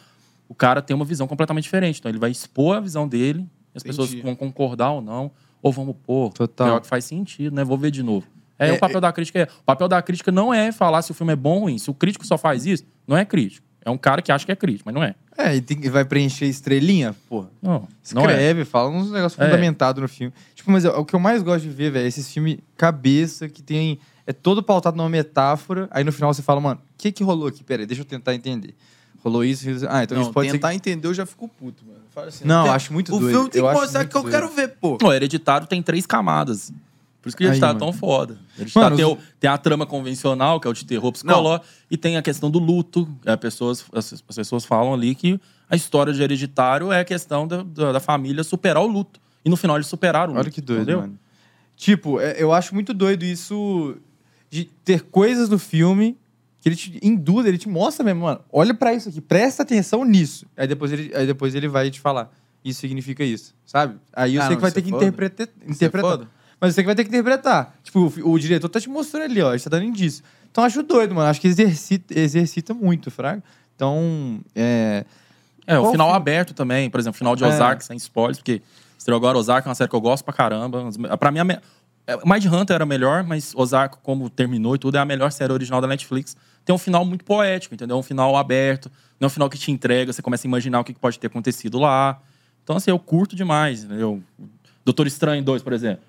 o 0.47 0.56
cara 0.56 0.82
tem 0.82 0.95
uma 0.95 1.06
visão 1.06 1.28
completamente 1.28 1.64
diferente. 1.64 1.99
Então 1.99 2.10
ele 2.10 2.20
vai 2.20 2.32
expor 2.32 2.78
a 2.78 2.80
visão 2.80 3.08
dele, 3.08 3.47
as 3.74 3.84
pessoas 3.84 4.10
Entendi. 4.10 4.24
vão 4.24 4.36
concordar 4.36 4.91
ou 4.91 5.01
não, 5.01 5.32
ou 5.62 5.72
vamos 5.72 5.95
pôr. 6.04 6.32
Total. 6.34 6.68
Pior 6.68 6.80
que 6.80 6.88
faz 6.88 7.06
sentido, 7.06 7.56
né? 7.56 7.64
Vou 7.64 7.78
ver 7.78 7.91
de 7.91 8.04
novo. 8.04 8.28
É, 8.58 8.70
É, 8.70 8.74
o 8.74 8.80
papel 8.80 9.01
da 9.01 9.12
crítica 9.12 9.39
é. 9.39 9.43
O 9.43 9.64
papel 9.66 9.88
da 9.88 10.01
crítica 10.01 10.32
não 10.32 10.54
é 10.54 10.72
falar 10.72 11.01
se 11.01 11.12
o 11.12 11.14
filme 11.14 11.34
é 11.34 11.36
bom 11.36 11.56
ou 11.56 11.62
ruim. 11.62 11.78
Se 11.78 11.89
o 11.89 11.93
crítico 11.93 12.26
só 12.26 12.38
faz 12.38 12.66
isso, 12.66 12.86
não 13.08 13.18
é 13.18 13.26
crítico. 13.26 13.66
É 13.84 13.89
um 13.89 13.97
cara 13.97 14.22
que 14.22 14.32
acha 14.32 14.45
que 14.45 14.51
é 14.51 14.56
crítico, 14.56 14.84
mas 14.86 14.95
não 14.95 15.04
é. 15.04 15.16
É, 15.43 15.55
e 15.55 15.61
tem, 15.61 15.77
que- 15.79 15.89
vai 15.89 16.05
preencher 16.05 16.45
estrelinha, 16.45 17.15
pô. 17.27 17.45
Não, 17.61 17.87
não 18.13 18.21
é. 18.23 18.31
Escreve, 18.33 18.65
fala 18.65 18.89
uns 18.89 19.11
negócios 19.11 19.39
É. 19.39 19.45
fundamentados 19.45 20.01
no 20.01 20.07
filme. 20.07 20.33
Tipo, 20.55 20.71
mas 20.71 20.85
é- 20.85 20.89
o 20.89 21.03
que 21.03 21.13
eu 21.15 21.19
mais 21.19 21.41
gosto 21.43 21.63
de 21.63 21.69
ver, 21.69 21.91
velho, 21.91 22.05
é 22.05 22.07
esses 22.07 22.31
filmes 22.31 22.57
cabeça 22.77 23.47
que 23.49 23.61
tem. 23.61 23.99
É 24.25 24.31
todo 24.31 24.63
pautado 24.63 24.95
numa 24.95 25.09
metáfora. 25.09 25.87
Aí 25.91 26.03
no 26.03 26.11
final 26.11 26.33
você 26.33 26.41
fala, 26.41 26.61
mano, 26.61 26.79
o 26.79 26.97
que 26.97 27.11
que 27.11 27.23
rolou 27.23 27.47
aqui? 27.47 27.63
Pera 27.63 27.81
aí, 27.81 27.85
deixa 27.85 28.01
eu 28.03 28.05
tentar 28.05 28.33
entender. 28.33 28.73
Rolou 29.23 29.43
isso, 29.43 29.69
isso. 29.69 29.85
Ah, 29.89 30.03
então 30.03 30.15
não, 30.15 30.23
isso 30.23 30.31
pode 30.33 30.49
tentar 30.51 30.69
ser. 30.69 30.75
entender 30.75 31.07
eu 31.07 31.13
já 31.13 31.25
fico 31.25 31.47
puto, 31.47 31.83
mano. 31.85 31.99
Fala 32.13 32.27
assim, 32.27 32.45
Não, 32.45 32.63
tem- 32.65 32.73
acho 32.73 32.93
muito 32.93 33.13
O 33.15 33.19
doido. 33.19 33.33
filme 33.33 33.49
tem 33.49 33.61
que 33.61 33.71
mostrar 33.73 34.05
que 34.05 34.15
eu 34.15 34.21
doido. 34.21 34.33
quero 34.33 34.49
ver, 34.49 34.67
pô. 34.79 34.97
O 35.03 35.11
Hereditário 35.13 35.65
tem 35.67 35.81
três 35.81 36.05
camadas. 36.05 36.71
Por 37.24 37.30
isso 37.30 37.38
que 37.38 37.43
o 37.43 37.47
Aí, 37.47 37.51
Hereditário 37.51 37.78
é 37.78 37.80
mano. 37.80 37.91
tão 37.91 37.97
foda. 37.97 38.38
Hereditário 38.57 38.86
Mano, 38.86 38.95
tem, 38.97 39.05
os- 39.05 39.13
o- 39.13 39.34
tem 39.39 39.49
a 39.49 39.57
trama 39.57 39.86
convencional, 39.86 40.59
que 40.59 40.67
é 40.67 40.69
o 40.69 40.74
de 40.74 40.84
terror 40.86 41.11
psicológico, 41.11 41.65
e 41.89 41.95
tem 41.97 42.17
a 42.17 42.21
questão 42.21 42.51
do 42.51 42.59
luto. 42.59 43.07
É, 43.26 43.36
pessoas, 43.38 43.86
as, 43.93 44.13
as 44.13 44.21
pessoas 44.36 44.65
falam 44.65 44.93
ali 44.93 45.15
que 45.15 45.39
a 45.69 45.76
história 45.76 46.13
de 46.13 46.21
Hereditário 46.21 46.91
é 46.91 46.99
a 46.99 47.05
questão 47.05 47.47
da, 47.47 47.63
da, 47.63 47.93
da 47.93 47.99
família 48.01 48.43
superar 48.43 48.84
o 48.84 48.88
luto. 48.88 49.19
E 49.45 49.49
no 49.49 49.55
final 49.55 49.78
eles 49.78 49.88
superaram 49.88 50.34
o 50.34 50.36
Olha 50.36 50.43
luto. 50.43 50.53
que 50.53 50.61
doido, 50.61 50.82
entendeu? 50.82 50.99
mano. 51.01 51.17
Tipo, 51.76 52.19
é- 52.19 52.36
eu 52.38 52.53
acho 52.53 52.74
muito 52.76 52.93
doido 52.93 53.24
isso 53.24 53.95
de 54.49 54.65
ter 54.86 55.01
coisas 55.03 55.49
no 55.49 55.57
filme 55.57 56.17
que 56.61 56.69
ele 56.69 56.76
te 56.76 56.99
induz, 57.01 57.45
ele 57.45 57.57
te 57.57 57.67
mostra 57.67 58.05
mesmo, 58.05 58.21
mano. 58.21 58.39
Olha 58.51 58.74
pra 58.74 58.93
isso 58.93 59.09
aqui, 59.09 59.19
presta 59.19 59.63
atenção 59.63 60.05
nisso. 60.05 60.45
Aí 60.55 60.67
depois 60.67 60.91
ele, 60.91 61.11
aí 61.15 61.26
depois 61.26 61.55
ele 61.55 61.67
vai 61.67 61.89
te 61.89 61.99
falar. 61.99 62.32
Isso 62.63 62.80
significa 62.80 63.24
isso, 63.26 63.53
sabe? 63.65 63.95
Aí 64.13 64.38
Ah, 64.38 64.43
você 64.43 64.49
não, 64.51 64.55
que 64.55 64.61
vai 64.61 64.71
ter 64.71 64.80
é 64.80 64.84
que 64.84 64.89
foda. 64.91 65.03
interpretar. 65.03 65.47
Isso 65.63 65.71
interpretar. 65.71 66.19
Mas 66.60 66.74
você 66.74 66.82
que 66.82 66.86
vai 66.88 66.95
ter 66.95 67.04
que 67.04 67.10
interpretar. 67.10 67.76
Tipo, 67.84 68.12
o, 68.22 68.32
o 68.32 68.39
diretor 68.39 68.70
tá 68.70 68.80
te 68.80 68.89
mostrando 68.89 69.24
ali, 69.24 69.41
ó. 69.41 69.51
Ele 69.54 69.62
tá 69.62 69.70
dando 69.70 69.84
indício. 69.86 70.24
Então 70.51 70.64
acho 70.64 70.84
doido, 70.84 71.16
mano. 71.16 71.30
Acho 71.30 71.41
que 71.41 71.47
exercita, 71.47 72.18
exercita 72.18 72.74
muito, 72.74 73.10
Fraga. 73.10 73.43
Então, 73.76 74.39
é. 74.56 75.06
É, 75.66 75.80
o 75.80 75.91
final 75.91 76.08
filme? 76.08 76.18
aberto 76.18 76.54
também, 76.54 76.89
por 76.89 76.99
exemplo, 76.99 77.16
o 77.16 77.18
final 77.18 77.36
de 77.36 77.43
É. 77.43 77.47
Ozark, 77.47 77.84
sem 77.84 77.97
spoilers, 77.97 78.38
porque 78.38 78.62
estreou 78.97 79.18
agora 79.18 79.38
Ozark, 79.38 79.68
é 79.68 79.70
uma 79.70 79.76
série 79.76 79.89
que 79.89 79.95
eu 79.95 80.01
gosto 80.01 80.24
pra 80.24 80.34
caramba. 80.34 80.89
Pra 81.18 81.32
mim, 81.32 81.39
a 81.39 81.43
me... 81.43 81.58
é, 82.06 82.18
Mind 82.26 82.45
Hunter 82.45 82.76
era 82.76 82.86
melhor, 82.86 83.24
mas 83.24 83.54
Ozark, 83.56 83.97
como 84.04 84.30
terminou 84.30 84.76
e 84.76 84.78
tudo, 84.78 84.97
é 84.97 84.99
a 84.99 85.06
melhor 85.06 85.32
série 85.32 85.54
original 85.54 85.82
da 85.82 85.88
Netflix. 85.88 86.36
Tem 86.66 86.76
um 86.76 86.78
final 86.78 87.04
muito 87.06 87.26
poético, 87.26 87.74
entendeu? 87.74 87.97
Um 87.97 88.04
final 88.04 88.36
aberto, 88.36 88.91
não 89.20 89.26
é 89.26 89.28
um 89.28 89.30
final 89.30 89.49
que 89.49 89.58
te 89.58 89.72
entrega, 89.72 90.12
você 90.12 90.22
começa 90.22 90.45
a 90.45 90.49
imaginar 90.49 90.82
o 90.82 90.84
que 90.84 90.93
que 90.93 90.99
pode 90.99 91.18
ter 91.18 91.28
acontecido 91.28 91.80
lá. 91.80 92.22
Então, 92.64 92.76
assim, 92.78 92.91
eu 92.91 92.99
curto 92.99 93.36
demais, 93.36 93.84
entendeu? 93.84 94.22
Doutor 94.86 95.07
Estranho 95.07 95.41
2, 95.43 95.61
por 95.61 95.71
exemplo. 95.73 96.03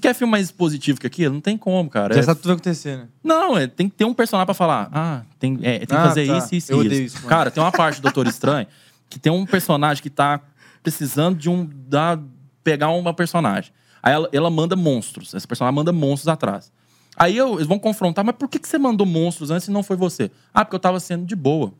Quer 0.00 0.12
filme 0.14 0.30
mais 0.32 0.50
positivo 0.50 0.98
que 1.00 1.06
aquilo? 1.06 1.34
Não 1.34 1.40
tem 1.40 1.56
como, 1.56 1.88
cara. 1.88 2.12
Já 2.14 2.20
É- 2.20 2.22
sabe 2.24 2.38
tudo 2.40 2.48
vai 2.48 2.54
acontecer, 2.56 2.96
né? 2.96 3.08
não, 3.22 3.56
é, 3.56 3.66
tem 3.68 3.88
que 3.88 3.94
ter 3.94 4.04
um 4.04 4.12
personagem 4.14 4.46
pra 4.46 4.54
falar. 4.54 4.88
Ah, 4.92 5.22
tem, 5.38 5.58
é, 5.62 5.78
tem 5.78 5.86
que 5.86 5.94
Ah, 5.94 6.08
fazer 6.08 6.26
tá. 6.26 6.38
isso, 6.38 6.54
isso 6.54 6.72
Eu 6.72 6.82
e 6.82 6.86
odeio 6.86 7.02
isso. 7.04 7.16
isso, 7.16 7.16
mano. 7.18 7.28
Cara, 7.28 7.50
tem 7.50 7.62
uma 7.62 7.70
parte 7.72 7.96
do 8.00 8.02
Doutor 8.02 8.26
Estranho 8.26 8.66
que 9.08 9.18
tem 9.18 9.30
um 9.32 9.46
personagem 9.46 10.02
que 10.02 10.10
tá 10.10 10.40
precisando 10.82 11.38
de 11.38 11.48
um. 11.48 11.68
Da, 11.88 12.18
pegar 12.64 12.88
uma 12.90 13.14
personagem. 13.14 13.70
Aí 14.02 14.12
ela, 14.12 14.28
ela 14.32 14.50
manda 14.50 14.74
monstros. 14.74 15.32
Essa 15.32 15.46
personagem 15.46 15.74
manda 15.76 15.92
monstros 15.92 16.26
atrás. 16.28 16.72
Aí 17.16 17.36
eu- 17.36 17.54
eles 17.54 17.66
vão 17.68 17.78
confrontar, 17.78 18.24
mas 18.24 18.34
por 18.36 18.48
que, 18.48 18.58
que 18.58 18.66
você 18.68 18.76
mandou 18.76 19.06
monstros 19.06 19.50
antes 19.52 19.68
e 19.68 19.70
não 19.70 19.82
foi 19.84 19.96
você? 19.96 20.30
Ah, 20.52 20.64
porque 20.64 20.74
eu 20.74 20.80
tava 20.80 20.98
sendo 20.98 21.24
de 21.24 21.36
boa. 21.36 21.72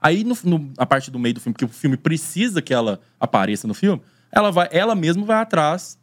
Aí, 0.00 0.22
no, 0.22 0.36
no- 0.44 0.72
a 0.78 0.86
parte 0.86 1.10
do 1.10 1.18
meio 1.18 1.34
do 1.34 1.40
filme, 1.40 1.54
que 1.56 1.64
o 1.64 1.68
filme 1.68 1.96
precisa 1.96 2.62
que 2.62 2.72
ela 2.72 3.00
apareça 3.18 3.66
no 3.66 3.74
filme, 3.74 4.00
ela, 4.32 4.50
vai, 4.52 4.68
ela 4.70 4.94
mesma 4.94 5.24
vai 5.24 5.40
atrás 5.40 5.98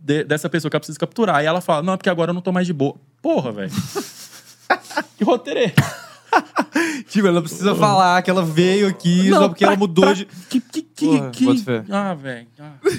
de- 0.00 0.24
dessa 0.24 0.48
pessoa 0.48 0.70
que 0.70 0.76
ela 0.76 0.80
precisa 0.80 0.98
capturar. 0.98 1.36
Aí 1.36 1.46
ela 1.46 1.60
fala: 1.60 1.82
Não, 1.82 1.92
é 1.94 1.96
porque 1.96 2.10
agora 2.10 2.30
eu 2.30 2.34
não 2.34 2.40
tô 2.42 2.52
mais 2.52 2.66
de 2.66 2.72
boa. 2.72 2.94
Porra, 3.22 3.52
velho. 3.52 3.70
que 5.16 5.24
roteiro 5.24 5.60
é? 5.60 5.72
Tipo, 7.08 7.26
ela 7.26 7.40
precisa 7.40 7.74
falar 7.74 8.20
que 8.22 8.30
ela 8.30 8.44
veio 8.44 8.86
aqui 8.88 9.30
só 9.30 9.48
porque 9.48 9.64
pra- 9.64 9.72
ela 9.72 9.78
mudou 9.78 10.04
pra- 10.04 10.12
de. 10.14 10.24
Que, 10.26 10.60
que, 10.60 10.82
que, 10.82 11.06
Porra, 11.06 11.30
que-. 11.30 11.64
Ah, 11.90 12.14
velho. 12.14 12.46
Ah, 12.60 12.72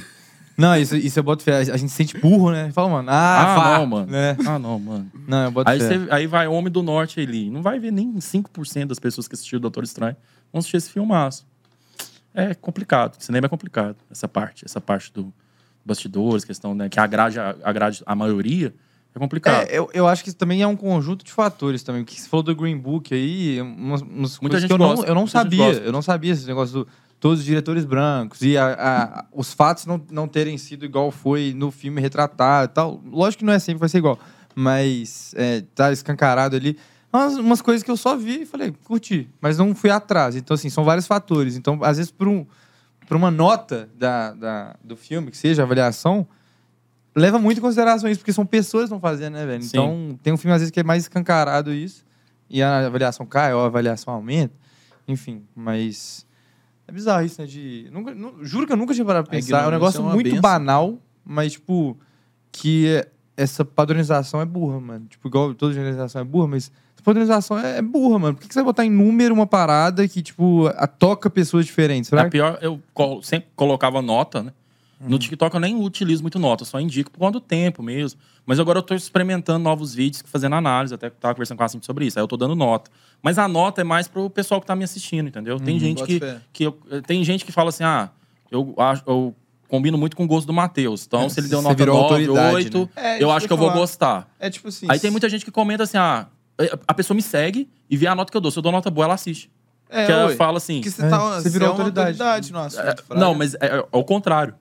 Não, 0.57 0.75
isso, 0.75 0.93
isso 0.97 1.17
eu 1.17 1.23
boto 1.23 1.41
fé. 1.41 1.55
A 1.59 1.63
gente 1.77 1.87
se 1.89 1.95
sente 1.95 2.17
burro, 2.17 2.51
né? 2.51 2.69
Fala, 2.73 2.89
mano, 2.89 3.09
ah, 3.09 3.41
Ah, 3.41 3.55
vá, 3.55 3.77
não, 3.77 3.85
mano. 3.85 4.11
Né? 4.11 4.35
Ah, 4.45 4.59
não, 4.59 4.77
mano. 4.77 5.09
Não, 5.25 5.45
eu 5.45 5.51
boto 5.51 5.69
Aí, 5.69 5.79
fé. 5.79 5.87
você- 5.99 6.07
aí 6.11 6.27
vai 6.27 6.47
Homem 6.49 6.69
do 6.69 6.83
Norte 6.83 7.21
ali. 7.21 7.49
Não 7.49 7.61
vai 7.61 7.79
ver 7.79 7.91
nem 7.91 8.13
5% 8.19 8.87
das 8.87 8.99
pessoas 8.99 9.25
que 9.25 9.35
assistiram 9.35 9.61
Doutor 9.61 9.85
Estranho 9.85 10.17
vão 10.51 10.59
assistir 10.59 10.75
esse 10.75 10.89
filmaço. 10.89 11.45
É 12.33 12.53
complicado. 12.53 13.15
Cinema 13.21 13.45
é 13.47 13.49
complicado. 13.49 13.97
Essa 14.09 14.27
parte. 14.27 14.65
Essa 14.65 14.79
parte 14.79 15.11
do 15.13 15.33
bastidores, 15.85 16.43
questão, 16.45 16.73
né? 16.75 16.89
Que 16.89 16.99
agrade, 16.99 17.39
a- 17.39 17.55
agrade 17.63 18.03
a 18.05 18.15
maioria. 18.15 18.73
É 19.15 19.17
complicado. 19.19 19.67
É, 19.67 19.77
eu, 19.77 19.89
eu 19.93 20.07
acho 20.07 20.23
que 20.23 20.31
também 20.31 20.61
é 20.61 20.67
um 20.67 20.75
conjunto 20.75 21.25
de 21.25 21.31
fatores 21.31 21.81
também. 21.81 22.03
O 22.03 22.05
que 22.05 22.19
você 22.19 22.29
falou 22.29 22.43
do 22.43 22.55
Green 22.55 22.77
Book 22.77 23.13
aí, 23.13 23.59
umas, 23.61 24.01
umas 24.01 24.39
Muita 24.39 24.39
coisas 24.39 24.61
gente 24.61 24.67
que 24.69 24.73
eu 24.73 24.77
não, 24.77 24.87
gosta, 24.95 25.05
eu 25.07 25.15
não 25.15 25.21
muita 25.23 25.41
gente 25.43 25.57
sabia. 25.57 25.73
Eu 25.83 25.91
não 25.91 26.01
sabia 26.01 26.31
esse 26.33 26.45
negócio 26.45 26.73
do 26.83 26.87
todos 27.19 27.39
os 27.39 27.45
diretores 27.45 27.83
brancos 27.83 28.41
e 28.41 28.57
a- 28.57 28.73
a- 28.79 29.25
os 29.33 29.51
fatos 29.51 29.85
não, 29.85 30.01
não 30.09 30.25
terem 30.25 30.57
sido 30.57 30.85
igual 30.85 31.11
foi 31.11 31.53
no 31.53 31.69
filme 31.69 31.99
retratado 31.99 32.71
e 32.71 32.73
tal. 32.73 33.01
Lógico 33.11 33.39
que 33.39 33.45
não 33.45 33.51
é 33.51 33.59
sempre 33.59 33.79
vai 33.81 33.89
ser 33.89 33.97
igual, 33.97 34.17
mas 34.55 35.33
é, 35.35 35.61
tá 35.75 35.91
escancarado 35.91 36.55
ali. 36.55 36.77
Umas, 37.11 37.37
umas 37.37 37.61
coisas 37.61 37.81
que 37.83 37.89
eu 37.89 37.97
só 37.97 38.15
vi 38.15 38.41
e 38.41 38.45
falei, 38.45 38.71
curti, 38.83 39.27
mas 39.41 39.57
não 39.57 39.73
fui 39.73 39.89
atrás. 39.89 40.35
Então, 40.35 40.53
assim, 40.53 40.69
são 40.69 40.83
vários 40.83 41.07
fatores. 41.07 41.55
Então, 41.57 41.79
às 41.83 41.97
vezes, 41.97 42.11
por, 42.11 42.27
um, 42.27 42.45
por 43.07 43.17
uma 43.17 43.31
nota 43.31 43.89
da, 43.97 44.31
da- 44.33 44.75
do 44.83 44.95
filme, 44.95 45.31
que 45.31 45.37
seja 45.37 45.63
avaliação, 45.63 46.27
leva 47.15 47.39
muito 47.39 47.57
em 47.57 47.61
consideração 47.61 48.07
isso, 48.09 48.19
porque 48.19 48.31
são 48.33 48.45
pessoas 48.45 48.83
que 48.83 48.85
estão 48.85 48.99
fazendo, 48.99 49.33
né, 49.33 49.45
velho? 49.45 49.63
Sim. 49.63 49.69
Então, 49.69 50.19
tem 50.21 50.31
um 50.33 50.37
filme, 50.37 50.53
às 50.53 50.61
vezes, 50.61 50.71
que 50.71 50.79
é 50.79 50.83
mais 50.83 51.03
escancarado 51.03 51.73
isso, 51.73 52.05
e 52.49 52.61
a 52.61 52.85
avaliação 52.85 53.25
cai, 53.25 53.53
ou 53.53 53.61
a 53.61 53.65
avaliação 53.65 54.13
aumenta, 54.13 54.53
enfim, 55.07 55.43
mas... 55.55 56.27
É 56.87 56.91
bizarro 56.91 57.23
isso, 57.25 57.39
né? 57.41 57.47
De... 57.47 57.87
Nunca, 57.91 58.13
nu- 58.15 58.43
juro 58.43 58.65
que 58.65 58.73
eu 58.73 58.77
nunca 58.77 58.93
tinha 58.95 59.05
parado 59.05 59.27
pra 59.27 59.35
pensar. 59.37 59.63
É 59.63 59.67
um 59.67 59.71
negócio 59.71 59.99
é 59.99 60.01
uma 60.03 60.13
muito 60.13 60.25
benção. 60.25 60.41
banal, 60.41 60.97
mas, 61.23 61.51
tipo, 61.53 61.95
que 62.51 62.87
é- 62.87 63.07
essa 63.41 63.63
padronização 63.65 64.41
é 64.41 64.45
burra, 64.45 64.79
mano. 64.79 65.05
Tipo, 65.09 65.27
igual 65.27 65.53
toda 65.53 65.73
generalização 65.73 66.21
é 66.21 66.23
burra, 66.25 66.47
mas 66.47 66.71
essa 66.95 67.03
padronização 67.03 67.57
é, 67.59 67.77
é 67.77 67.81
burra, 67.81 68.19
mano. 68.19 68.35
Por 68.35 68.41
que, 68.41 68.47
que 68.47 68.53
você 68.53 68.59
vai 68.59 68.65
botar 68.65 68.85
em 68.85 68.89
número 68.89 69.33
uma 69.33 69.47
parada 69.47 70.07
que, 70.07 70.21
tipo, 70.21 70.67
a- 70.75 70.87
toca 70.87 71.29
pessoas 71.29 71.65
diferentes? 71.65 72.09
Será? 72.09 72.23
pior, 72.29 72.57
eu 72.61 72.79
sempre 73.23 73.49
colocava 73.55 74.01
nota, 74.01 74.43
né? 74.43 74.51
No 75.01 75.17
TikTok 75.17 75.53
eu 75.55 75.61
nem 75.61 75.81
utilizo 75.81 76.21
muito 76.21 76.37
nota, 76.37 76.65
só 76.65 76.77
indico 76.77 77.09
por 77.09 77.31
do 77.31 77.39
tempo 77.39 77.81
mesmo. 77.81 78.19
Mas 78.45 78.59
agora 78.59 78.79
eu 78.79 78.83
tô 78.83 78.93
experimentando 78.93 79.59
novos 79.63 79.93
vídeos, 79.95 80.21
fazendo 80.27 80.55
análise, 80.55 80.93
até 80.93 81.09
tava 81.09 81.33
conversando 81.35 81.57
com 81.57 81.63
a 81.63 81.69
Cintia 81.69 81.85
sobre 81.85 82.05
isso. 82.05 82.19
Aí 82.19 82.23
eu 82.23 82.27
tô 82.27 82.35
dando 82.35 82.53
nota. 82.53 82.91
Mas 83.23 83.37
a 83.37 83.47
nota 83.47 83.79
é 83.79 83.83
mais 83.85 84.09
pro 84.09 84.29
pessoal 84.29 84.59
que 84.59 84.67
tá 84.67 84.75
me 84.75 84.83
assistindo, 84.83 85.27
entendeu? 85.29 85.57
Tem 85.57 85.79
gente 85.79 85.99
bota 85.99 86.07
que, 86.07 86.19
fé. 86.19 86.41
que 86.51 86.63
eu- 86.65 86.77
tem 87.07 87.23
gente 87.23 87.45
que 87.45 87.51
fala 87.53 87.69
assim: 87.69 87.85
"Ah, 87.85 88.09
eu 88.51 88.73
acho 88.77 89.01
eu 89.07 89.33
combino 89.69 89.97
muito 89.97 90.17
com 90.17 90.23
o 90.25 90.27
gosto 90.27 90.47
do 90.47 90.53
Matheus. 90.53 91.05
Então, 91.07 91.29
se 91.29 91.39
ele 91.39 91.47
deu 91.47 91.59
Você 91.59 91.63
nota 91.63 91.75
virou 91.75 91.95
9, 91.95 92.05
autoridade, 92.25 92.55
8, 92.55 92.79
né? 92.95 93.17
É, 93.17 93.23
eu 93.23 93.31
acho 93.31 93.47
que 93.47 93.53
eu 93.53 93.57
vou 93.57 93.67
falar. 93.67 93.79
gostar. 93.79 94.27
É 94.39 94.49
tipo 94.49 94.67
assim. 94.67 94.87
Aí 94.89 94.99
tem 94.99 95.09
muita 95.11 95.29
gente 95.29 95.45
que 95.45 95.51
comenta 95.51 95.83
assim: 95.83 95.97
"Ah, 95.97 96.27
a 96.87 96.93
pessoa 96.93 97.15
me 97.15 97.21
segue 97.21 97.69
e 97.89 97.95
vê 97.95 98.07
a 98.07 98.15
nota 98.15 98.29
que 98.31 98.35
eu 98.37 98.41
dou. 98.41 98.51
Se 98.51 98.57
eu 98.59 98.63
dou 98.63 98.71
nota 98.71 98.89
boa, 98.89 99.05
ela 99.05 99.13
assiste. 99.13 99.49
É, 99.89 100.05
que 100.05 100.11
ela 100.11 100.25
ué. 100.27 100.35
fala 100.35 100.57
assim: 100.57 100.81
Que 100.81 100.91
você, 100.91 101.05
É, 101.05 101.09
tá, 101.09 101.17
você 101.19 101.41
você 101.43 101.49
virou 101.49 101.67
é 101.67 101.71
uma 101.71 101.77
autoridade. 101.83 102.21
autoridade 102.21 102.51
no 102.53 102.59
assunto. 102.59 102.81
é, 102.81 102.95
Fraga. 103.03 103.19
não, 103.21 103.33
mas 103.33 103.53
é, 103.55 103.57
é 103.61 103.85
ao 103.91 104.03
contrário. 104.03 104.53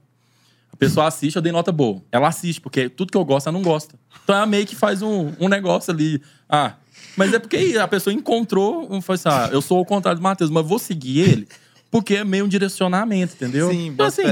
A 0.72 0.76
pessoa 0.76 1.06
assiste, 1.08 1.34
eu 1.34 1.42
dei 1.42 1.50
nota 1.50 1.72
boa. 1.72 2.00
Ela 2.12 2.28
assiste, 2.28 2.60
porque 2.60 2.88
tudo 2.88 3.10
que 3.10 3.16
eu 3.18 3.24
gosto, 3.24 3.48
ela 3.48 3.56
não 3.58 3.64
gosta. 3.64 3.94
Então 4.22 4.36
ela 4.36 4.46
meio 4.46 4.64
que 4.64 4.76
faz 4.76 5.02
um, 5.02 5.32
um 5.40 5.48
negócio 5.48 5.92
ali. 5.92 6.22
Ah, 6.48 6.74
mas 7.16 7.34
é 7.34 7.38
porque 7.40 7.76
a 7.80 7.88
pessoa 7.88 8.14
encontrou, 8.14 8.86
um, 8.92 9.00
foi 9.00 9.16
assim, 9.16 9.28
ah, 9.28 9.48
eu 9.50 9.60
sou 9.60 9.80
o 9.80 9.84
contrário 9.84 10.20
do 10.20 10.22
Matheus, 10.22 10.50
mas 10.50 10.64
vou 10.64 10.78
seguir 10.78 11.18
ele, 11.20 11.48
porque 11.90 12.16
é 12.16 12.24
meio 12.24 12.44
um 12.44 12.48
direcionamento, 12.48 13.34
entendeu? 13.34 13.70
Sim, 13.70 13.88
então, 13.88 14.06
assim. 14.06 14.22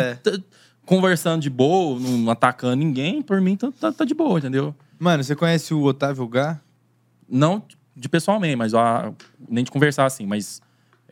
Conversando 0.86 1.42
de 1.42 1.50
boa, 1.50 1.98
não 2.00 2.30
atacando 2.30 2.76
ninguém, 2.76 3.20
por 3.20 3.40
mim 3.40 3.56
tá, 3.56 3.70
tá, 3.78 3.92
tá 3.92 4.04
de 4.04 4.14
boa, 4.14 4.38
entendeu? 4.38 4.74
Mano, 4.98 5.22
você 5.22 5.36
conhece 5.36 5.74
o 5.74 5.82
Otávio 5.82 6.26
Gá? 6.26 6.58
Não 7.28 7.62
de 7.94 8.08
pessoalmente, 8.08 8.56
mas 8.56 8.72
nem 9.48 9.64
de 9.64 9.70
conversar 9.70 10.04
assim, 10.06 10.24
mas 10.26 10.62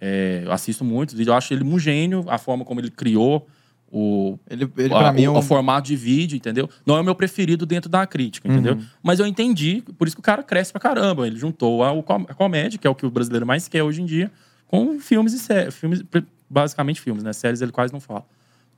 é, 0.00 0.42
eu 0.44 0.52
assisto 0.52 0.84
muitos 0.84 1.14
vídeos, 1.14 1.28
eu 1.32 1.34
acho 1.36 1.52
ele 1.52 1.64
um 1.64 1.78
gênio, 1.78 2.24
a 2.28 2.38
forma 2.38 2.64
como 2.64 2.80
ele 2.80 2.90
criou 2.90 3.46
o, 3.90 4.38
Ele, 4.50 4.70
ele 4.76 4.92
a- 4.94 5.12
mim, 5.12 5.24
é 5.24 5.30
o, 5.30 5.34
um... 5.34 5.38
o 5.38 5.42
formato 5.42 5.86
de 5.86 5.94
vídeo, 5.96 6.36
entendeu? 6.36 6.68
Não 6.84 6.96
é 6.96 7.00
o 7.00 7.04
meu 7.04 7.14
preferido 7.14 7.64
dentro 7.64 7.88
da 7.88 8.04
crítica, 8.06 8.48
entendeu? 8.48 8.74
Uhum. 8.74 8.84
Mas 9.02 9.20
eu 9.20 9.26
entendi, 9.26 9.82
por 9.96 10.06
isso 10.08 10.16
que 10.16 10.20
o 10.20 10.22
cara 10.22 10.42
cresce 10.42 10.72
pra 10.72 10.80
caramba. 10.80 11.26
Ele 11.26 11.36
juntou 11.36 11.82
a, 11.84 11.90
a 11.92 12.34
comédia, 12.34 12.76
que 12.78 12.86
é 12.86 12.90
o 12.90 12.94
que 12.94 13.06
o 13.06 13.10
brasileiro 13.10 13.46
mais 13.46 13.68
quer 13.68 13.82
hoje 13.84 14.02
em 14.02 14.04
dia, 14.04 14.32
com 14.66 14.98
filmes 14.98 15.32
e 15.32 15.38
séries. 15.38 15.76
Filmes, 15.76 16.02
basicamente 16.50 17.00
filmes, 17.00 17.22
né? 17.22 17.32
Séries 17.32 17.60
ele 17.62 17.70
quase 17.70 17.92
não 17.92 18.00
fala. 18.00 18.24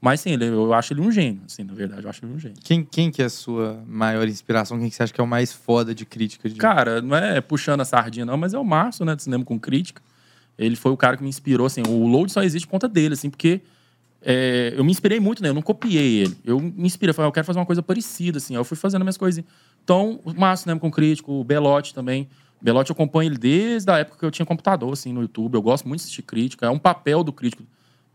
Mas 0.07 0.21
sim, 0.21 0.31
ele- 0.35 0.47
eu 0.47 0.73
acho 0.73 0.93
ele 0.93 1.01
um 1.01 1.11
gênio, 1.11 1.41
assim, 1.45 1.65
na 1.65 1.75
verdade, 1.75 2.05
eu 2.05 2.09
acho 2.09 2.25
ele 2.25 2.33
um 2.33 2.39
gênio. 2.39 2.57
Quem, 2.63 2.85
quem 2.85 3.11
que 3.11 3.21
é 3.21 3.25
a 3.25 3.29
sua 3.29 3.83
maior 3.89 4.29
inspiração? 4.29 4.79
Quem 4.79 4.89
que 4.89 4.95
você 4.95 5.03
acha 5.03 5.13
que 5.13 5.21
é 5.21 5.25
o 5.25 5.27
mais 5.27 5.53
foda 5.53 5.93
de 5.93 6.07
crítica? 6.07 6.49
De... 6.49 6.55
Cara, 6.55 7.03
não 7.03 7.17
é 7.17 7.41
puxando 7.41 7.81
a 7.81 7.85
sardinha, 7.85 8.25
não, 8.25 8.37
mas 8.37 8.55
é 8.55 8.59
o 8.59 8.65
Márcio, 8.65 9.05
né, 9.05 9.17
do 9.17 9.23
Cinema 9.23 9.45
com 9.45 9.59
Crítica. 9.59 10.01
Ele 10.57 10.77
foi 10.77 10.93
o 10.93 10.97
cara 10.97 11.17
que 11.17 11.25
me 11.25 11.29
inspirou, 11.29 11.67
assim, 11.67 11.83
o 11.89 12.07
Load 12.07 12.31
só 12.31 12.45
existe 12.45 12.67
por 12.69 12.71
conta 12.71 12.89
dele, 12.89 13.15
assim, 13.15 13.29
porque 13.29 13.61
é, 14.23 14.75
eu 14.77 14.85
me 14.85 14.93
inspirei 14.93 15.19
muito, 15.19 15.43
né, 15.43 15.49
eu 15.49 15.55
não 15.55 15.61
copiei 15.61 16.19
ele. 16.23 16.37
Eu 16.45 16.61
me 16.61 16.87
inspirei, 16.87 17.13
falei, 17.13 17.27
"Ah, 17.27 17.31
eu 17.31 17.33
quero 17.33 17.45
fazer 17.45 17.59
uma 17.59 17.67
coisa 17.67 17.83
parecida, 17.83 18.39
assim, 18.39 18.55
aí 18.55 18.61
eu 18.61 18.65
fui 18.65 18.77
fazendo 18.77 19.03
as 19.03 19.07
minhas 19.07 19.17
coisinhas. 19.17 19.49
Então, 19.83 20.21
o 20.25 20.33
Márcio, 20.33 20.63
Cinema 20.67 20.79
com 20.81 20.89
Crítico, 20.91 21.33
o 21.33 21.43
Belote 21.43 21.93
também. 21.93 22.29
O 22.61 22.65
Belote 22.65 22.91
eu 22.91 22.95
acompanho 22.95 23.29
ele 23.29 23.39
desde 23.39 23.91
a 23.91 23.99
época 23.99 24.19
que 24.21 24.25
eu 24.25 24.31
tinha 24.31 24.47
computador, 24.47 24.93
assim, 24.93 25.13
no 25.13 25.21
YouTube. 25.21 25.55
Eu 25.57 25.63
gosto 25.63 25.89
muito 25.89 25.99
de 26.01 26.05
assistir 26.05 26.23
crítica, 26.23 26.65
é 26.65 26.71
um 26.71 26.79
papel 26.79 27.25
do 27.25 27.33
crítico. 27.33 27.65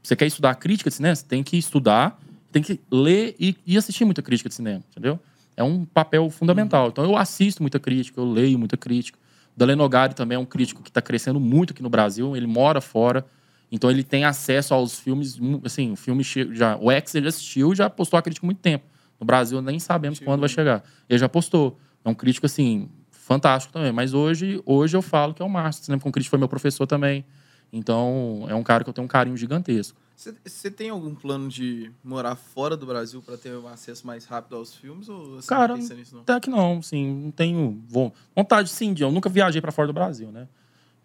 Você 0.02 0.16
quer 0.16 0.26
estudar 0.26 0.56
crítica 0.56 0.90
de 0.90 0.96
cinema? 0.96 1.16
Você 1.16 1.26
tem 1.26 1.44
que 1.44 1.58
estudar, 1.58 2.20
tem 2.52 2.62
que 2.62 2.80
ler 2.92 3.36
e, 3.40 3.56
e 3.66 3.78
assistir 3.78 4.06
muita 4.06 4.22
crítica 4.22 4.50
de 4.50 4.56
cinema, 4.56 4.84
entendeu? 4.92 5.20
É 5.56 5.64
um 5.64 5.86
papel 5.86 6.30
fundamental. 6.30 6.88
Então 6.90 7.04
eu 7.04 7.16
assisto 7.16 7.62
muita 7.62 7.80
crítica, 7.80 8.20
eu 8.20 8.26
leio 8.26 8.58
muita 8.58 8.78
crítica. 8.78 9.18
O 9.56 9.60
Daleno 9.60 9.84
Nogari 9.84 10.14
também 10.14 10.36
é 10.36 10.40
um 10.40 10.46
crítico 10.46 10.82
que 10.82 10.90
está 10.90 11.02
crescendo 11.02 11.40
muito 11.40 11.72
aqui 11.72 11.84
no 11.84 11.90
Brasil. 11.90 12.36
Ele 12.36 12.48
mora 12.48 12.82
fora, 12.82 13.26
então 13.72 13.90
ele 13.92 14.04
tem 14.04 14.24
acesso 14.24 14.74
aos 14.74 15.00
filmes. 15.00 15.40
Assim, 15.64 15.92
o 15.92 15.96
filme 15.96 16.24
já, 16.24 16.78
o 16.78 16.90
X 16.92 17.16
ele 17.16 17.28
assistiu, 17.28 17.74
e 17.74 17.76
já 17.76 17.90
postou 17.90 18.18
a 18.18 18.22
crítica 18.22 18.46
há 18.46 18.48
muito 18.48 18.60
tempo. 18.60 18.86
No 19.20 19.26
Brasil 19.26 19.62
nem 19.62 19.78
sabemos 19.80 20.20
quando 20.20 20.40
vai 20.40 20.50
chegar. 20.50 20.84
Ele 21.08 21.20
já 21.20 21.30
postou. 21.30 21.78
É 22.04 22.10
um 22.10 22.16
crítico 22.16 22.48
assim 22.48 22.90
fantástico 23.12 23.72
também. 23.72 23.92
Mas 23.92 24.14
hoje, 24.14 24.60
hoje 24.66 24.98
eu 24.98 25.02
falo 25.02 25.34
que 25.34 25.42
é 25.44 25.46
o 25.46 25.50
Márcio. 25.50 25.86
Que 25.86 26.08
um 26.08 26.12
crítico 26.12 26.32
foi 26.32 26.40
meu 26.40 26.50
professor 26.50 26.88
também. 26.88 27.24
Então 27.72 28.46
é 28.50 28.56
um 28.56 28.64
cara 28.64 28.84
que 28.84 28.90
eu 28.90 28.94
tenho 28.94 29.06
um 29.06 29.08
carinho 29.10 29.38
gigantesco. 29.38 30.00
Você- 30.46 30.70
tem 30.70 30.90
algum 30.90 31.16
plano 31.16 31.50
de 31.50 31.92
morar 32.04 32.36
fora 32.36 32.78
do 32.78 32.86
Brasil 32.86 33.24
pra 33.24 33.38
ter 33.38 33.56
um 33.58 33.68
acesso 33.68 34.06
mais 34.06 34.26
rápido 34.26 34.56
aos 34.56 34.76
filmes? 34.76 35.10
Ou 35.10 35.38
você 35.42 35.48
Cara, 35.48 35.70
não 35.74 35.80
pensa 35.80 35.96
nisso, 35.96 36.14
não? 36.16 36.22
Até 36.22 36.40
que 36.40 36.50
não, 36.50 36.80
sim, 36.82 37.24
não 37.24 37.32
tenho 37.32 37.82
vo- 37.88 38.14
vontade, 38.36 38.70
sim, 38.70 38.94
de 38.94 39.02
eu 39.02 39.12
nunca 39.12 39.30
viajei 39.30 39.60
para 39.62 39.72
fora 39.72 39.88
do 39.88 39.94
Brasil, 39.94 40.32
né? 40.32 40.48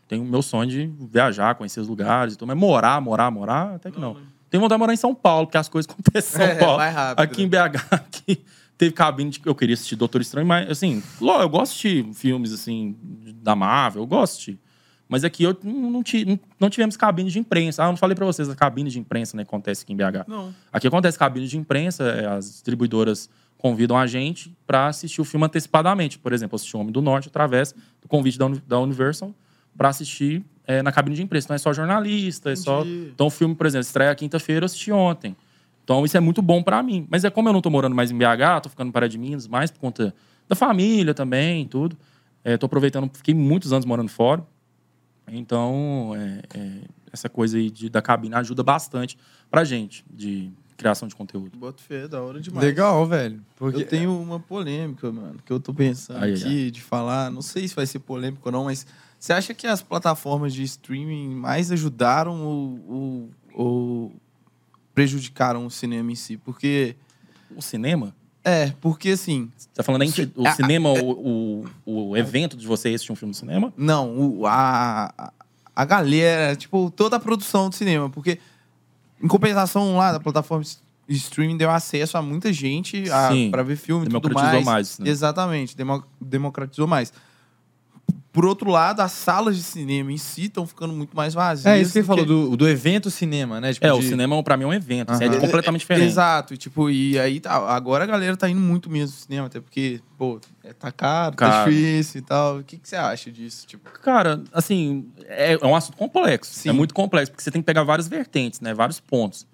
Tenho 0.07 0.23
o 0.23 0.27
meu 0.27 0.43
sonho 0.43 0.69
de 0.71 0.87
viajar, 1.11 1.55
conhecer 1.55 1.81
os 1.81 1.89
lugares, 1.89 2.35
e 2.35 2.37
tudo, 2.37 2.49
mas 2.49 2.57
morar, 2.59 3.01
morar, 3.01 3.31
morar, 3.31 3.77
até 3.77 3.91
que 3.91 3.99
não. 3.99 4.13
Não, 4.15 4.21
né? 4.21 4.27
Tenho 4.51 4.61
vontade 4.61 4.77
de 4.79 4.81
morar 4.81 4.93
em 4.93 4.97
São 4.99 5.15
Paulo, 5.15 5.47
porque 5.47 5.57
as 5.59 5.69
coisas 5.69 5.89
acontecem 5.91 6.35
em 6.37 6.39
São 6.39 6.47
É, 6.47 6.59
Paulo. 6.59 6.77
mais 6.77 6.95
rápido, 6.95 7.23
Aqui 7.25 7.43
em 7.43 7.49
né? 7.49 7.69
BH, 7.69 7.87
aqui 7.93 8.45
teve 8.77 8.93
cabine 8.93 9.31
de 9.31 9.41
que 9.41 9.49
eu 9.49 9.55
queria 9.55 9.73
assistir 9.75 9.97
Doutor 9.97 10.21
Estranho, 10.21 10.47
mas 10.47 10.69
assim, 10.71 11.03
eu 11.21 11.49
gosto 11.49 11.81
de 11.81 12.05
filmes 12.13 12.53
assim 12.53 12.95
da 13.43 13.57
Marvel, 13.57 14.03
eu 14.03 14.07
gosto 14.07 14.45
de. 14.45 14.59
Mas 15.09 15.23
aqui 15.25 15.45
eu 15.45 15.57
não, 15.63 15.91
não, 15.91 16.03
ti- 16.03 16.25
não- 16.25 16.39
não 16.59 16.69
tivemos 16.71 16.97
cabine 16.97 17.31
de 17.31 17.39
imprensa. 17.39 17.83
Ah, 17.83 17.87
eu 17.87 17.91
não 17.91 17.97
falei 17.97 18.15
para 18.17 18.27
vocês 18.27 18.49
a 18.49 18.57
cabine 18.57 18.91
de 18.91 18.99
imprensa, 18.99 19.37
né, 19.37 19.45
que 19.45 19.49
acontece 19.49 19.85
aqui 19.85 19.93
em 19.93 19.97
BH. 19.97 20.25
Não. 20.27 20.53
Aqui 20.73 20.87
acontece 20.89 21.17
cabine 21.19 21.47
de 21.47 21.57
imprensa, 21.57 22.05
é, 22.05 22.27
as 22.27 22.47
distribuidoras 22.51 23.31
convidam 23.57 23.97
a 23.97 24.07
gente 24.07 24.55
para 24.67 24.89
assistir 24.89 25.21
o 25.21 25.25
filme 25.25 25.47
antecipadamente. 25.47 26.19
Por 26.19 26.33
exemplo, 26.33 26.57
assistir 26.57 26.77
O 26.77 26.81
Homem 26.81 26.93
do 26.93 27.01
Norte 27.01 27.29
através 27.29 27.73
do 28.03 28.09
convite 28.09 28.39
da, 28.39 28.47
Uni- 28.47 28.63
da 28.67 28.79
Universal 28.81 29.33
para 29.77 29.89
assistir 29.89 30.45
é, 30.67 30.83
na 30.83 30.91
cabine 30.91 31.15
de 31.15 31.23
imprensa. 31.23 31.47
Então 31.47 31.55
é 31.55 31.59
só 31.59 31.73
jornalista, 31.73 32.51
é 32.51 32.57
só. 32.57 32.81
Entendi. 32.81 33.11
Então 33.15 33.29
o 33.29 33.31
filme, 33.31 33.55
por 33.55 33.67
exemplo, 33.67 33.83
estreia 33.87 34.13
quinta-feira, 34.15 34.65
eu 34.65 34.67
assisti 34.67 34.91
ontem. 34.91 35.37
Então 35.85 36.05
isso 36.05 36.17
é 36.17 36.21
muito 36.21 36.43
bom 36.43 36.63
para 36.65 36.83
mim. 36.83 37.07
Mas 37.09 37.25
é 37.25 37.31
como 37.31 37.49
eu 37.49 37.53
não 37.53 37.61
tô 37.63 37.71
morando 37.71 37.95
mais 37.95 38.11
em 38.11 38.19
BH, 38.19 38.61
tô 38.65 38.69
ficando 38.69 38.91
para 38.91 39.09
de 39.09 39.17
Minas, 39.17 39.47
mais 39.47 39.71
por 39.71 39.79
conta 39.79 40.13
da 40.49 40.57
família 40.57 41.15
também, 41.15 41.65
tudo. 41.67 41.97
É, 42.43 42.57
tô 42.57 42.67
aproveitando, 42.67 43.09
fiquei 43.15 43.33
muitos 43.35 43.73
anos 43.73 43.85
morando 43.87 44.09
fora. 44.09 44.45
Então, 45.29 46.13
é, 46.17 46.43
é, 46.59 46.81
essa 47.13 47.29
coisa 47.29 47.57
aí 47.59 47.71
de, 47.71 47.89
da 47.89 48.01
cabine 48.01 48.35
ajuda 48.35 48.63
bastante 48.63 49.19
pra 49.51 49.65
gente 49.65 50.05
de 50.11 50.51
criação 50.77 51.09
de 51.09 51.17
conteúdo. 51.17 51.57
Boto 51.57 51.83
fé, 51.83 52.07
da 52.07 52.23
hora 52.23 52.41
demais. 52.41 52.65
Legal, 52.65 53.07
velho. 53.07 53.43
Porque... 53.57 53.83
Eu 53.83 53.87
tenho 53.87 54.21
uma 54.21 54.39
polêmica, 54.39 55.11
mano, 55.11 55.39
que 55.45 55.53
eu 55.53 55.59
tô 55.59 55.73
pensando 55.73 56.23
Aí, 56.23 56.35
aqui 56.35 56.71
de 56.71 56.83
falar. 56.83 57.31
Não 57.31 57.43
sei 57.43 57.67
se 57.67 57.75
vai 57.75 57.87
ser 57.87 58.01
polêmico 58.01 58.43
ou 58.47 58.53
não, 58.53 58.65
mas 58.65 58.87
você 59.19 59.33
acha 59.33 59.55
que 59.55 59.67
as 59.67 59.83
plataformas 59.83 60.53
de 60.53 60.63
streaming 60.63 61.35
mais 61.35 61.73
ajudaram 61.73 62.43
ou, 62.45 62.81
ou- 62.87 63.31
ou 63.55 64.13
prejudicaram 64.95 65.65
o 65.67 65.71
cinema 65.71 66.13
em 66.13 66.15
si? 66.15 66.37
Porque. 66.37 66.95
O 67.55 67.63
cinema? 67.63 68.15
É, 68.49 68.73
porque 68.81 69.11
assim. 69.11 69.51
Você 69.57 69.69
tá 69.75 69.83
falando 69.83 70.07
Ci- 70.09 70.33
o 70.37 70.47
a- 70.47 70.53
cinema, 70.55 70.91
o, 70.91 71.65
o, 71.85 72.11
o 72.11 72.17
evento 72.17 72.57
de 72.57 72.65
você 72.65 72.91
assistir 72.91 73.11
um 73.11 73.17
filme 73.17 73.33
de 73.33 73.39
cinema? 73.39 73.73
Não, 73.77 74.17
o- 74.17 74.47
a, 74.47 75.13
a- 75.19 75.33
a 75.75 75.85
galera, 75.85 76.55
tipo, 76.55 76.89
toda 76.95 77.17
a 77.17 77.21
produção 77.21 77.69
do 77.69 77.75
cinema. 77.75 78.09
Porque, 78.09 78.39
em 79.21 79.27
compensação 79.27 79.97
lá 79.97 80.13
da 80.13 80.21
plataforma 80.21 80.65
de 80.65 81.17
streaming, 81.17 81.57
deu 81.57 81.71
acesso 81.71 82.17
a 82.17 82.23
muita 82.23 82.53
gente 82.53 83.11
a, 83.11 83.31
pra 83.51 83.65
ver 83.65 83.77
filme 83.77 84.07
e 84.07 84.09
tudo 84.09 84.21
Democratizou 84.29 84.53
mais. 84.63 84.65
mais, 84.65 84.99
né? 85.01 85.09
Exatamente, 85.11 85.77
demo- 85.77 86.05
democratizou 86.21 86.87
mais. 86.87 87.13
Por 88.37 88.45
outro 88.45 88.71
lado, 88.71 89.01
as 89.01 89.13
salas 89.13 89.57
de 89.57 89.63
cinema 89.63 90.13
em 90.13 90.19
si 90.19 90.43
estão 90.43 90.67
ficando 90.67 90.93
muito 90.93 91.17
mais 91.17 91.33
vazias. 91.33 91.65
É 91.67 91.81
isso 91.81 91.93
que 91.93 92.01
ele 92.01 92.05
do 92.05 92.07
falou, 92.07 92.27
do, 92.27 92.55
do 92.55 92.69
evento 92.69 93.11
cinema, 93.11 93.61
né? 93.63 93.73
Tipo, 93.73 93.87
É, 93.87 93.93
o 93.95 93.99
de- 93.99 94.09
cinema 94.09 94.41
pra 94.43 94.59
mim 94.59 94.65
é 94.65 94.67
um 94.67 94.75
evento, 94.75 95.11
assim, 95.11 95.25
é 95.25 95.41
completamente 95.41 95.81
diferente. 95.81 96.07
Exato, 96.09 96.53
e 96.53 96.59
tipo, 96.59 96.91
e 96.91 97.19
aí 97.19 97.41
tá, 97.41 97.55
agora 97.75 98.05
a 98.05 98.07
galera 98.07 98.37
tá 98.37 98.47
indo 98.49 98.61
muito 98.61 98.91
mesmo 98.91 99.15
no 99.17 99.23
cinema, 99.23 99.47
até 99.47 99.59
porque, 99.59 100.01
pô, 100.19 100.39
é, 100.63 100.75
tá 100.75 100.93
caro, 100.93 101.35
tá 101.35 101.49
Caro. 101.51 101.71
difícil 101.71 102.19
e 102.21 102.23
tal. 102.25 102.59
O 102.59 102.63
que, 102.65 102.77
que 102.77 102.87
você 102.87 102.97
acha 102.97 103.33
disso? 103.33 103.67
Tipo, 103.67 103.89
Cara, 104.03 104.45
assim, 104.53 105.09
é, 105.29 105.55
é 105.55 105.67
um 105.67 105.75
assunto 105.75 105.97
complexo. 105.97 106.53
Sim. 106.53 106.69
É 106.69 106.73
muito 106.73 106.93
complexo, 106.93 107.33
porque 107.33 107.43
você 107.43 107.51
tem 107.51 107.63
que 107.63 107.67
pegar 107.67 107.85
várias 107.85 108.07
vertentes, 108.07 108.61
né? 108.61 108.75
Vários 108.75 109.01
pontos. 109.01 109.47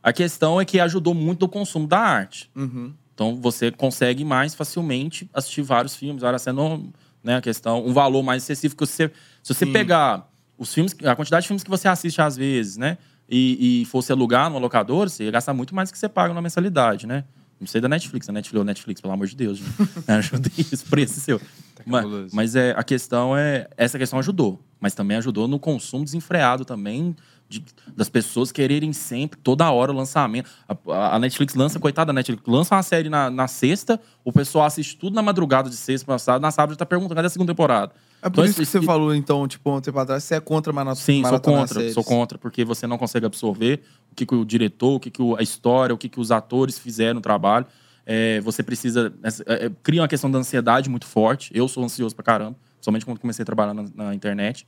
A 0.00 0.12
questão 0.12 0.60
é 0.60 0.64
que 0.64 0.78
ajudou 0.78 1.12
muito 1.12 1.44
o 1.44 1.48
consumo 1.48 1.88
da 1.88 1.98
arte. 1.98 2.48
uhum. 2.54 2.94
Então 3.14 3.34
você 3.34 3.72
consegue 3.72 4.24
mais 4.24 4.54
facilmente 4.54 5.28
assistir 5.34 5.60
vários 5.62 5.96
filmes, 5.96 6.22
várias 6.22 6.40
cenas, 6.42 6.80
né, 7.28 7.36
a 7.36 7.42
questão, 7.42 7.86
um 7.86 7.92
valor 7.92 8.22
mais 8.22 8.42
excessivo 8.42 8.74
que 8.74 8.80
você, 8.80 9.12
se 9.42 9.52
você 9.52 9.66
Sim. 9.66 9.72
pegar 9.72 10.26
os 10.56 10.72
filmes, 10.72 10.96
a 11.04 11.14
quantidade 11.14 11.42
de 11.42 11.48
filmes 11.48 11.62
que 11.62 11.68
você 11.68 11.86
assiste 11.86 12.22
às 12.22 12.38
vezes, 12.38 12.78
né, 12.78 12.96
e, 13.28 13.82
e 13.82 13.84
fosse 13.84 14.10
alugar 14.10 14.48
numa 14.48 14.58
locadora, 14.58 15.10
você 15.10 15.24
ia 15.24 15.30
gastar 15.30 15.52
muito 15.52 15.74
mais 15.74 15.90
do 15.90 15.92
que 15.92 15.98
você 15.98 16.08
paga 16.08 16.32
na 16.32 16.40
mensalidade, 16.40 17.06
né? 17.06 17.24
Não 17.60 17.66
sei 17.66 17.80
da 17.80 17.88
Netflix, 17.88 18.26
a 18.28 18.32
Netflix, 18.32 18.64
Netflix, 18.64 19.00
pelo 19.02 19.12
amor 19.12 19.26
de 19.26 19.36
Deus, 19.36 19.60
ajuda 20.08 20.48
isso, 20.56 20.86
preço 20.86 21.20
seu. 21.20 21.38
mas, 21.84 22.02
cabuloso. 22.02 22.34
mas 22.34 22.56
é, 22.56 22.70
a 22.74 22.82
questão 22.82 23.36
é, 23.36 23.68
essa 23.76 23.98
questão 23.98 24.18
ajudou, 24.18 24.58
mas 24.80 24.94
também 24.94 25.18
ajudou 25.18 25.46
no 25.46 25.58
consumo 25.58 26.04
desenfreado 26.04 26.64
também 26.64 27.14
de- 27.48 27.64
das 27.96 28.08
pessoas 28.08 28.52
quererem 28.52 28.92
sempre, 28.92 29.38
toda 29.42 29.70
hora, 29.70 29.90
o 29.90 29.94
lançamento. 29.94 30.50
A, 30.88 31.16
a 31.16 31.18
Netflix 31.18 31.54
lança, 31.54 31.78
coitada 31.80 32.06
da 32.08 32.12
Netflix, 32.12 32.42
lança 32.46 32.74
uma 32.74 32.82
série 32.82 33.08
na, 33.08 33.30
na 33.30 33.48
sexta, 33.48 34.00
o 34.24 34.32
pessoal 34.32 34.66
assiste 34.66 34.96
tudo 34.96 35.14
na 35.14 35.22
madrugada 35.22 35.70
de 35.70 35.76
sexta 35.76 36.06
passada, 36.06 36.38
na 36.40 36.50
sábado 36.50 36.72
já 36.74 36.76
tá 36.78 36.86
perguntando, 36.86 37.14
cadê 37.16 37.26
a 37.26 37.30
segunda 37.30 37.52
temporada? 37.52 37.92
É 38.20 38.28
por 38.28 38.32
Então, 38.40 38.44
isso 38.44 38.54
que 38.60 38.66
você 38.66 38.82
falou, 38.82 39.14
então, 39.14 39.46
tipo, 39.48 39.70
um 39.70 39.80
tempo 39.80 39.98
atrás, 39.98 40.24
você 40.24 40.34
é 40.34 40.40
contra 40.40 40.72
maratona 40.72 40.96
Sim, 40.96 41.22
sou 41.24 41.40
contra, 41.40 41.92
sou 41.92 42.04
contra, 42.04 42.36
porque 42.38 42.64
você 42.64 42.86
não 42.86 42.98
consegue 42.98 43.24
absorver 43.26 43.80
o 44.10 44.14
que, 44.14 44.26
que 44.26 44.34
o 44.34 44.44
diretor, 44.44 44.96
o 44.96 45.00
que, 45.00 45.10
que 45.10 45.22
a 45.38 45.42
história, 45.42 45.94
o 45.94 45.98
que, 45.98 46.08
que 46.08 46.20
os 46.20 46.30
atores 46.32 46.78
fizeram 46.78 47.14
no 47.14 47.20
trabalho. 47.20 47.64
É, 48.04 48.40
você 48.40 48.62
precisa. 48.62 49.12
é, 49.46 49.66
é, 49.66 49.70
cria 49.82 50.00
uma 50.00 50.08
questão 50.08 50.30
da 50.30 50.38
ansiedade 50.38 50.88
muito 50.88 51.06
forte. 51.06 51.50
Eu 51.54 51.68
sou 51.68 51.84
ansioso 51.84 52.14
pra 52.14 52.24
caramba, 52.24 52.56
somente 52.80 53.04
quando 53.04 53.20
comecei 53.20 53.42
a 53.42 53.46
trabalhar 53.46 53.74
na, 53.74 53.84
na 53.94 54.14
internet. 54.14 54.66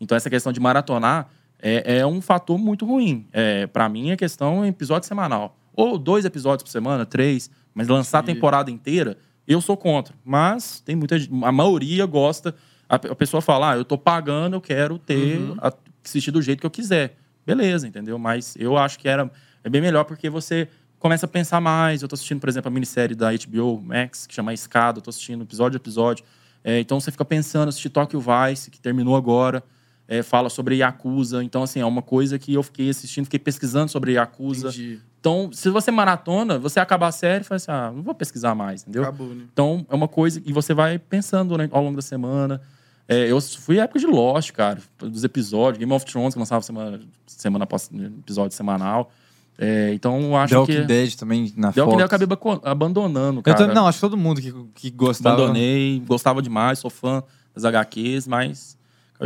Então, 0.00 0.14
essa 0.16 0.28
questão 0.28 0.52
de 0.52 0.60
maratonar 0.60 1.28
é, 1.62 1.98
é 1.98 2.06
um 2.06 2.20
fator 2.20 2.58
muito 2.58 2.84
ruim. 2.84 3.26
É, 3.32 3.66
para 3.68 3.88
mim, 3.88 4.10
a 4.10 4.16
questão 4.16 4.64
é 4.64 4.68
episódio 4.68 5.06
semanal. 5.08 5.56
Ou 5.74 5.96
dois 5.96 6.24
episódios 6.24 6.64
por 6.64 6.70
semana, 6.70 7.06
três, 7.06 7.50
mas 7.72 7.88
lançar 7.88 8.18
a 8.18 8.22
temporada 8.22 8.70
inteira, 8.70 9.16
eu 9.48 9.60
sou 9.60 9.76
contra. 9.76 10.14
Mas 10.24 10.80
tem 10.80 10.94
muita. 10.96 11.16
A 11.44 11.52
maioria 11.52 12.04
gosta. 12.04 12.54
A, 12.88 12.96
a 12.96 13.14
pessoa 13.14 13.40
fala, 13.40 13.70
ah, 13.72 13.76
eu 13.76 13.84
tô 13.84 13.96
pagando, 13.96 14.54
eu 14.56 14.60
quero 14.60 14.98
ter, 14.98 15.38
a- 15.62 15.72
assistir 16.04 16.30
do 16.30 16.42
jeito 16.42 16.60
que 16.60 16.66
eu 16.66 16.70
quiser. 16.70 17.16
Beleza, 17.46 17.88
entendeu? 17.88 18.18
Mas 18.18 18.54
eu 18.58 18.76
acho 18.76 18.98
que 18.98 19.08
era 19.08 19.30
é 19.64 19.70
bem 19.70 19.80
melhor 19.80 20.04
porque 20.04 20.28
você 20.28 20.68
começa 20.98 21.24
a 21.26 21.28
pensar 21.28 21.60
mais. 21.60 22.02
Eu 22.02 22.08
tô 22.08 22.14
assistindo, 22.14 22.38
por 22.40 22.48
exemplo, 22.48 22.68
a 22.68 22.70
minissérie 22.70 23.16
da 23.16 23.30
HBO 23.32 23.80
Max, 23.80 24.26
que 24.26 24.34
chama 24.34 24.52
Escada, 24.52 24.98
eu 24.98 25.02
tô 25.02 25.10
assistindo 25.10 25.42
episódio 25.42 25.76
a 25.76 25.80
episódio. 25.80 26.24
É, 26.62 26.78
então 26.78 27.00
você 27.00 27.10
fica 27.10 27.24
pensando, 27.24 27.68
assisti 27.70 27.88
Tokyo 27.88 28.20
Vice, 28.20 28.70
que 28.70 28.78
terminou 28.78 29.16
agora, 29.16 29.64
é, 30.08 30.22
fala 30.22 30.48
sobre 30.50 30.76
Yakuza. 30.76 31.42
Então, 31.42 31.62
assim, 31.62 31.80
é 31.80 31.86
uma 31.86 32.02
coisa 32.02 32.38
que 32.38 32.54
eu 32.54 32.62
fiquei 32.62 32.90
assistindo, 32.90 33.24
fiquei 33.24 33.38
pesquisando 33.40 33.90
sobre 33.90 34.12
Yakuza. 34.12 34.68
Entendi. 34.68 35.00
Então, 35.20 35.50
se 35.52 35.70
você 35.70 35.90
maratona, 35.92 36.58
você 36.58 36.80
acaba 36.80 37.06
a 37.06 37.12
série 37.12 37.42
e 37.42 37.46
fala 37.46 37.56
assim, 37.56 37.70
ah, 37.70 37.92
não 37.94 38.02
vou 38.02 38.12
pesquisar 38.14 38.54
mais, 38.56 38.82
entendeu? 38.82 39.02
Acabou, 39.04 39.28
né? 39.28 39.44
Então, 39.52 39.86
é 39.88 39.94
uma 39.94 40.08
coisa 40.08 40.40
que 40.40 40.52
você 40.52 40.74
vai 40.74 40.98
pensando 40.98 41.50
durante- 41.50 41.72
ao 41.74 41.82
longo 41.82 41.94
da 41.96 42.02
semana. 42.02 42.60
É, 43.08 43.30
eu 43.30 43.40
fui 43.40 43.78
à 43.78 43.84
época 43.84 44.00
de 44.00 44.06
Lost, 44.06 44.50
cara, 44.52 44.80
dos 44.98 45.22
episódios, 45.22 45.78
Game 45.78 45.92
of 45.92 46.04
Thrones, 46.06 46.34
que 46.34 46.40
lançava 46.40 46.62
semana, 46.62 47.00
semana 47.26 47.64
após 47.64 47.88
episódio 47.92 48.56
semanal. 48.56 49.12
É, 49.58 49.92
então, 49.92 50.18
eu 50.20 50.36
acho 50.36 50.54
The 50.54 50.58
Walking 50.58 50.72
que. 50.72 50.82
Dead 50.84 51.14
também 51.14 51.52
na 51.56 51.72
The 51.72 51.82
Walking 51.82 51.96
Dead 51.98 52.04
eu 52.04 52.26
Fox. 52.26 52.48
acabei 52.50 52.70
abandonando, 52.72 53.38
Eu 53.38 53.42
cara. 53.42 53.58
também- 53.58 53.74
não, 53.74 53.86
acho 53.86 53.98
que 53.98 54.00
todo 54.00 54.16
mundo 54.16 54.40
que, 54.40 54.52
que 54.74 54.90
gostava. 54.90 55.36
Abandonei, 55.36 56.02
gostava 56.06 56.40
demais, 56.42 56.78
sou 56.80 56.90
fã 56.90 57.22
das 57.54 57.64
HQs, 57.64 58.26
mas 58.26 58.76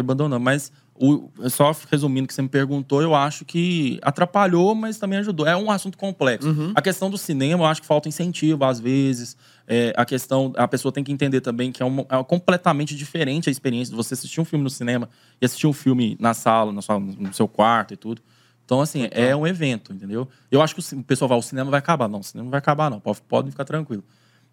abandonando. 0.01 0.43
Mas, 0.43 0.73
o, 0.95 1.29
só 1.51 1.75
resumindo 1.91 2.25
o 2.25 2.29
que 2.29 2.33
você 2.35 2.41
me 2.43 2.49
perguntou, 2.49 3.03
eu 3.03 3.15
acho 3.15 3.45
que 3.45 3.99
atrapalhou, 4.03 4.75
mas 4.75 4.99
também 4.99 5.19
ajudou. 5.19 5.47
É 5.47 5.57
um 5.57 5.71
assunto 5.71 5.99
complexo. 5.99 6.49
A 6.75 6.81
questão 6.83 7.11
do 7.11 7.19
cinema, 7.19 7.63
eu 7.65 7.67
acho 7.67 7.81
que 7.83 7.87
falta 7.87 8.09
incentivo 8.09 8.65
às 8.65 8.81
vezes. 8.81 9.37
É, 9.67 9.93
a 9.97 10.05
questão, 10.05 10.53
a 10.57 10.67
pessoa 10.67 10.91
tem 10.93 11.03
que 11.05 11.13
entender 11.13 11.41
também 11.41 11.71
que 11.73 11.83
é, 11.83 11.87
uma- 11.87 12.07
é 12.09 12.23
completamente 12.25 12.95
diferente 12.95 13.49
a 13.49 13.53
experiência 13.53 13.91
de 13.91 13.97
você 13.97 14.15
assistir 14.15 14.41
um 14.41 14.45
filme 14.45 14.63
no 14.63 14.71
cinema 14.71 15.09
e 15.41 15.45
assistir 15.45 15.67
um 15.67 15.73
filme 15.73 16.17
na 16.21 16.33
sala, 16.35 16.73
na 16.73 16.81
sua- 16.81 16.99
no 17.01 17.33
seu 17.35 17.47
quarto 17.49 17.93
e 17.93 17.97
tudo. 17.97 18.23
Então, 18.65 18.81
assim, 18.81 19.07
é 19.13 19.35
um 19.37 19.47
evento, 19.47 19.93
entendeu? 19.93 20.27
Eu 20.51 20.61
acho 20.63 20.75
que 20.75 20.95
o 20.97 21.03
pessoal 21.05 21.29
vai, 21.29 21.39
o 21.39 21.43
cinema 21.43 21.71
vai 21.71 21.79
acabar. 21.79 22.09
Não, 22.09 22.19
o 22.21 22.25
cinema 22.25 22.45
não 22.47 22.51
vai 22.51 22.59
acabar, 22.59 22.91
não. 22.91 22.99
Pode, 22.99 23.21
podem 23.23 23.51
ficar 23.51 23.65
tranquilo. 23.65 24.03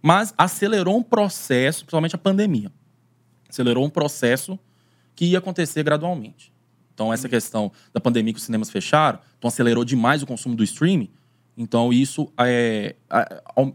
Mas 0.02 0.34
acelerou 0.38 0.98
um 0.98 1.02
processo, 1.02 1.80
principalmente 1.86 2.14
a 2.16 2.18
pandemia. 2.20 2.70
Acelerou 3.50 3.86
um 3.86 3.89
processo 3.89 4.60
que 5.16 5.26
ia 5.26 5.38
acontecer 5.38 5.84
gradualmente. 5.84 6.51
Então, 6.93 7.11
essa 7.11 7.28
questão 7.28 7.72
da 7.91 7.99
pandemia 7.99 8.34
que 8.34 8.38
os 8.39 8.45
cinemas 8.45 8.70
fecharam, 8.70 9.20
então 9.38 9.47
acelerou 9.47 9.84
demais 9.84 10.22
o 10.22 10.28
consumo 10.28 10.55
do 10.55 10.64
streaming. 10.64 11.09
Então, 11.57 11.91
isso 11.91 12.32
é, 12.38 12.95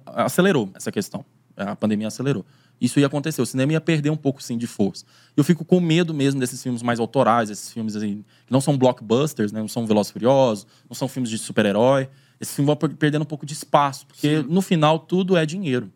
acelerou 0.07 0.71
essa 0.75 0.91
questão. 0.93 1.25
A 1.57 1.75
pandemia 1.75 2.07
acelerou. 2.09 2.45
Isso 2.81 3.01
ia 3.01 3.07
acontecer. 3.07 3.43
O 3.43 3.47
cinema 3.47 3.73
ia 3.73 3.81
perder 3.81 4.11
um 4.11 4.17
pouco, 4.17 4.41
sim, 4.41 4.57
de 4.57 4.67
força. 4.69 5.05
Eu 5.37 5.43
fico 5.43 5.65
com 5.65 5.81
medo 5.81 6.15
mesmo 6.15 6.39
desses 6.39 6.63
filmes 6.63 6.81
mais 6.83 7.01
autorais, 7.01 7.51
esses 7.51 7.73
filmes 7.73 7.97
assim, 7.97 8.25
que 8.47 8.53
não 8.53 8.61
são 8.61 8.79
blockbusters, 8.79 9.51
né? 9.51 9.61
não 9.61 9.67
são 9.69 9.85
Velozes 9.85 10.13
Furiosos, 10.13 10.67
não 10.89 10.95
são 10.95 11.09
filmes 11.09 11.29
de 11.31 11.39
super-herói. 11.39 12.09
Esses 12.41 12.55
filmes 12.55 12.69
vão 12.69 12.77
per- 12.77 12.95
perdendo 12.97 13.23
um 13.23 13.27
pouco 13.27 13.45
de 13.45 13.53
espaço, 13.53 14.07
porque 14.07 14.45
no 14.49 14.63
final 14.63 15.01
tudo 15.01 15.37
é 15.37 15.45
dinheiro. 15.45 15.91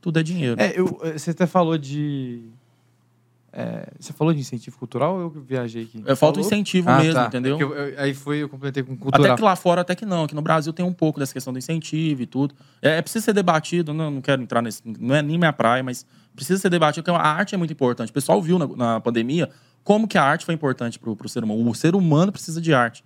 Tudo 0.00 0.18
é 0.18 0.22
dinheiro. 0.24 0.60
É, 0.60 0.72
eu- 0.78 0.98
você 1.16 1.30
até 1.30 1.46
falou 1.46 1.78
de. 1.78 2.42
É, 3.52 3.88
você 3.98 4.12
falou 4.12 4.32
de 4.32 4.40
incentivo 4.40 4.78
cultural 4.78 5.14
ou 5.16 5.20
eu 5.22 5.30
que 5.30 5.38
viajei 5.40 5.82
aqui? 5.84 5.98
É, 6.06 6.14
falta 6.14 6.36
Falou? 6.36 6.40
incentivo 6.40 6.88
Ah, 6.88 6.98
mesmo, 6.98 7.14
tá. 7.14 7.26
entendeu? 7.26 7.58
É 7.58 7.62
eu- 7.62 7.74
eu- 7.74 8.00
aí 8.00 8.14
foi, 8.14 8.38
eu 8.38 8.48
completei 8.48 8.82
com 8.82 8.96
cultural. 8.96 9.26
Até 9.26 9.36
que 9.36 9.42
lá 9.42 9.56
fora, 9.56 9.80
até 9.80 9.94
que 9.94 10.06
não. 10.06 10.24
Aqui 10.24 10.34
no 10.34 10.42
Brasil 10.42 10.72
tem 10.72 10.84
um 10.84 10.92
pouco 10.92 11.18
dessa 11.18 11.32
questão 11.32 11.52
do 11.52 11.58
incentivo 11.58 12.22
e 12.22 12.26
tudo. 12.26 12.54
É, 12.80 12.98
é 12.98 13.02
preciso 13.02 13.24
ser 13.24 13.32
debatido, 13.32 13.92
não, 13.92 14.10
não 14.10 14.20
quero 14.20 14.40
entrar 14.42 14.62
nesse. 14.62 14.82
Não 14.84 15.14
é 15.14 15.20
nem 15.22 15.36
minha 15.36 15.52
praia, 15.52 15.82
mas 15.82 16.06
precisa 16.34 16.60
ser 16.60 16.70
debatido, 16.70 17.02
porque 17.04 17.16
a 17.18 17.22
arte 17.28 17.54
é 17.54 17.58
muito 17.58 17.72
importante. 17.72 18.10
O 18.10 18.12
pessoal 18.12 18.40
viu 18.40 18.58
na, 18.58 18.66
na 18.68 19.00
pandemia 19.00 19.50
como 19.82 20.06
que 20.06 20.16
a 20.16 20.22
arte 20.22 20.44
foi 20.44 20.54
importante 20.54 20.98
pro, 20.98 21.16
pro 21.16 21.28
ser 21.28 21.42
humano. 21.42 21.68
O 21.68 21.74
ser 21.74 21.94
humano 21.96 22.30
precisa 22.30 22.60
de 22.60 22.72
arte. 22.72 23.02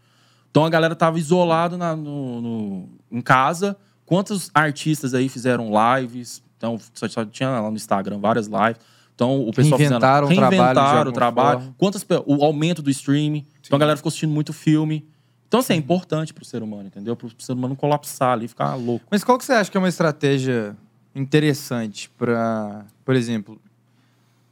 Então 0.51 0.65
a 0.65 0.69
galera 0.71 0.95
tava 0.95 1.19
isolado 1.19 1.77
na- 1.79 1.97
no, 1.97 2.41
no- 2.43 2.89
em 3.11 3.21
casa. 3.21 3.77
Quantos 4.07 4.51
artistas 4.55 5.15
aí 5.15 5.29
fizeram 5.29 5.71
lives? 5.97 6.43
Então, 6.59 6.79
só, 6.93 7.09
só 7.09 7.25
tinha 7.25 7.49
lá 7.49 7.71
no 7.71 7.77
Instagram 7.77 8.19
várias 8.19 8.47
lives. 8.47 8.77
Então, 9.15 9.47
o 9.47 9.53
pessoal 9.53 9.79
Reinventaram 9.79 10.27
o 10.27 10.31
fizeram, 10.31 10.49
trabalho 10.49 10.75
de 10.75 10.81
reinventaram 10.81 11.11
o 11.11 11.15
trabalho. 11.15 11.59
forma. 11.61 11.75
Quantas, 11.79 12.07
o 12.27 12.45
aumento 12.45 12.83
do 12.83 12.91
streaming. 12.91 13.47
Então 13.61 13.77
a 13.77 13.79
galera 13.79 13.97
ficou 13.97 14.09
assistindo 14.09 14.33
muito 14.33 14.53
filme. 14.53 15.07
Então, 15.47 15.61
assim, 15.61 15.75
é 15.75 15.77
importante 15.77 16.35
pro 16.35 16.45
ser 16.45 16.63
humano, 16.65 16.89
entendeu? 16.89 17.15
Pro 17.15 17.31
ser 17.39 17.53
humano 17.53 17.77
colapsar 17.77 18.33
ali, 18.33 18.49
ficar 18.49 18.75
louco. 18.75 19.07
Mas 19.11 19.23
qual 19.23 19.39
que 19.39 19.45
você 19.45 19.53
acha 19.53 19.71
que 19.71 19.77
é 19.77 19.81
uma 19.81 19.89
estratégia 19.89 20.77
interessante 21.15 22.11
para, 22.19 22.85
por 23.05 23.15
exemplo, 23.15 23.61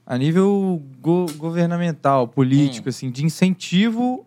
a 0.06 0.16
nível 0.16 0.80
go- 1.00 1.26
governamental, 1.36 2.28
político, 2.28 2.88
assim, 2.88 3.10
de 3.10 3.24
incentivo 3.24 4.24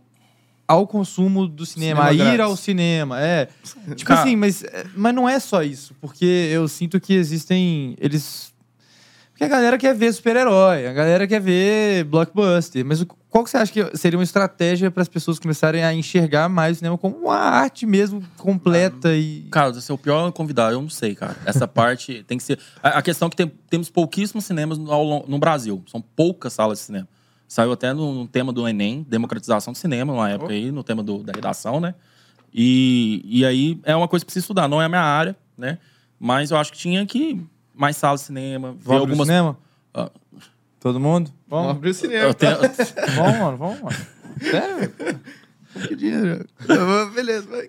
ao 0.68 0.86
consumo 0.88 1.48
do 1.48 1.66
cinema, 1.66 2.10
Cinema 2.10 2.10
a 2.10 2.14
ir 2.14 2.18
grátis. 2.38 2.52
ao 2.52 2.58
cinema, 2.58 3.22
é. 3.22 3.48
Tipo 3.96 4.06
Cara- 4.06 4.22
assim, 4.22 4.36
mas, 4.36 4.64
é, 4.64 4.86
mas 4.96 5.14
não 5.16 5.30
é 5.30 5.40
só 5.40 5.64
isso, 5.64 5.94
porque 6.02 6.26
eu 6.26 6.68
sinto 6.68 7.00
que 7.00 7.14
existem 7.14 7.96
eles 8.00 8.52
porque 9.36 9.44
a 9.44 9.50
galera 9.50 9.78
quer 9.78 9.94
ver 9.94 10.14
super-herói, 10.14 10.88
a 10.88 10.94
galera 10.94 11.28
quer 11.28 11.42
ver 11.42 12.06
blockbuster, 12.06 12.86
mas 12.86 13.04
qual 13.30 13.44
que 13.44 13.50
você 13.50 13.58
acha 13.58 13.70
que 13.74 13.98
seria 13.98 14.18
uma 14.18 14.24
estratégia 14.24 14.90
para 14.90 15.02
as 15.02 15.10
pessoas 15.10 15.38
começarem 15.38 15.84
a 15.84 15.94
enxergar 15.94 16.48
mais 16.48 16.78
o 16.78 16.80
cinema 16.80 16.98
como 16.98 17.18
uma 17.18 17.36
arte 17.36 17.86
mesmo 17.86 18.24
completa 18.38 19.14
e 19.14 19.46
Cara, 19.52 19.74
você 19.74 19.92
é 19.92 19.96
o 19.96 19.98
pior 19.98 20.32
convidado, 20.32 20.74
eu 20.76 20.82
não 20.82 20.88
sei, 20.90 21.14
cara. 21.16 21.36
Essa 21.46 21.68
parte 21.68 22.24
tem 22.28 22.38
que 22.38 22.46
ser. 22.46 22.58
A, 22.82 23.00
a 23.00 23.02
questão 23.02 23.28
é 23.28 23.30
que 23.30 23.36
tem- 23.36 23.52
temos 23.70 23.90
pouquíssimos 23.90 24.46
cinemas 24.46 24.78
no, 24.78 25.26
no 25.28 25.38
Brasil. 25.38 25.84
São 25.86 26.00
poucas 26.00 26.54
salas 26.54 26.78
de 26.80 26.86
cinema. 26.86 27.08
Saiu 27.46 27.74
até 27.74 27.92
no, 27.92 28.14
no 28.14 28.28
tema 28.28 28.54
do 28.54 28.66
Enem, 28.66 29.06
democratização 29.08 29.74
do 29.74 29.78
cinema, 29.78 30.14
numa 30.14 30.30
época 30.32 30.54
aí, 30.54 30.72
no 30.72 30.82
tema 30.82 31.04
do- 31.04 31.22
da 31.24 31.34
redação, 31.34 31.82
né? 31.82 31.94
E, 32.54 33.22
e 33.26 33.46
aí 33.46 33.80
é 33.84 33.94
uma 33.96 34.08
coisa 34.08 34.24
que 34.24 34.28
precisa 34.28 34.44
estudar. 34.46 34.68
Não 34.70 34.82
é 34.82 34.86
a 34.86 34.90
minha 34.90 35.02
área, 35.02 35.36
né? 35.58 35.78
Mas 36.18 36.52
eu 36.52 36.58
acho 36.58 36.72
que 36.72 36.78
tinha 36.78 37.06
que 37.06 37.42
mais 37.76 37.98
salas 37.98 38.22
de 38.22 38.28
cinema, 38.28 38.72
ver 38.74 38.78
Vamos 38.84 39.02
algumas... 39.02 39.12
algumas. 39.12 39.28
cinema? 39.28 39.58
Ah. 39.94 40.12
Todo 40.80 41.00
mundo? 41.00 41.32
Vamos 41.48 41.66
Vamos? 41.66 41.78
abrir 41.78 41.90
o 41.90 41.94
cinema. 41.94 42.34
Tenho- 42.34 42.58
vamos, 43.16 43.40
mano, 43.40 43.58
vamos, 43.58 43.82
mano. 43.82 43.96
Sério? 44.40 44.94
velho? 44.98 45.20
Que 45.88 45.96
dinheiro. 45.96 46.46
Beleza, 47.14 47.48
vai. 47.50 47.68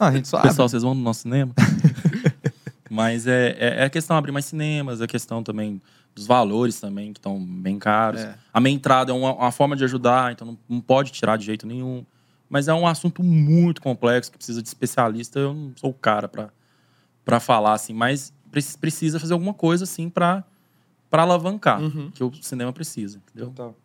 Não, 0.00 0.06
a 0.08 0.12
gente 0.12 0.28
só 0.28 0.38
abre. 0.38 0.48
Pessoal, 0.48 0.68
vocês 0.68 0.82
vão 0.82 0.94
no 0.94 1.02
nosso 1.02 1.20
cinema? 1.20 1.52
Mas 2.90 3.26
é, 3.26 3.56
é, 3.58 3.80
é 3.80 3.84
a 3.84 3.90
questão 3.90 4.14
de 4.14 4.18
abrir 4.18 4.32
mais 4.32 4.44
cinemas, 4.46 5.00
a 5.00 5.06
questão 5.06 5.42
também 5.42 5.80
dos 6.14 6.26
valores 6.26 6.80
também, 6.80 7.12
que 7.12 7.18
estão 7.18 7.38
bem 7.44 7.78
caros. 7.78 8.20
É. 8.20 8.34
A 8.52 8.60
minha 8.60 8.74
entrada 8.74 9.10
é 9.10 9.14
uma, 9.14 9.34
uma 9.34 9.50
forma 9.52 9.74
de 9.76 9.82
ajudar, 9.84 10.32
então 10.32 10.46
não, 10.46 10.58
não 10.68 10.80
pode 10.80 11.10
tirar 11.10 11.36
de 11.36 11.44
jeito 11.44 11.66
nenhum. 11.66 12.04
Mas 12.48 12.68
é 12.68 12.74
um 12.74 12.86
assunto 12.86 13.22
muito 13.22 13.80
complexo, 13.80 14.30
que 14.30 14.36
precisa 14.38 14.62
de 14.62 14.68
especialista. 14.68 15.38
Eu 15.40 15.52
não 15.54 15.72
sou 15.76 15.90
o 15.90 15.94
cara 15.94 16.28
pra 16.28 16.50
para 17.24 17.40
falar, 17.40 17.72
assim. 17.72 17.92
Mas 17.94 18.32
precisa 18.78 19.18
fazer 19.20 19.32
alguma 19.32 19.54
coisa, 19.54 19.84
assim, 19.84 20.08
pra 20.08 20.44
para 21.10 21.22
alavancar, 21.22 21.80
Uhum. 21.80 22.10
que 22.10 22.24
o 22.24 22.32
cinema 22.42 22.72
precisa, 22.72 23.18
entendeu? 23.18 23.50
Total. 23.50 23.76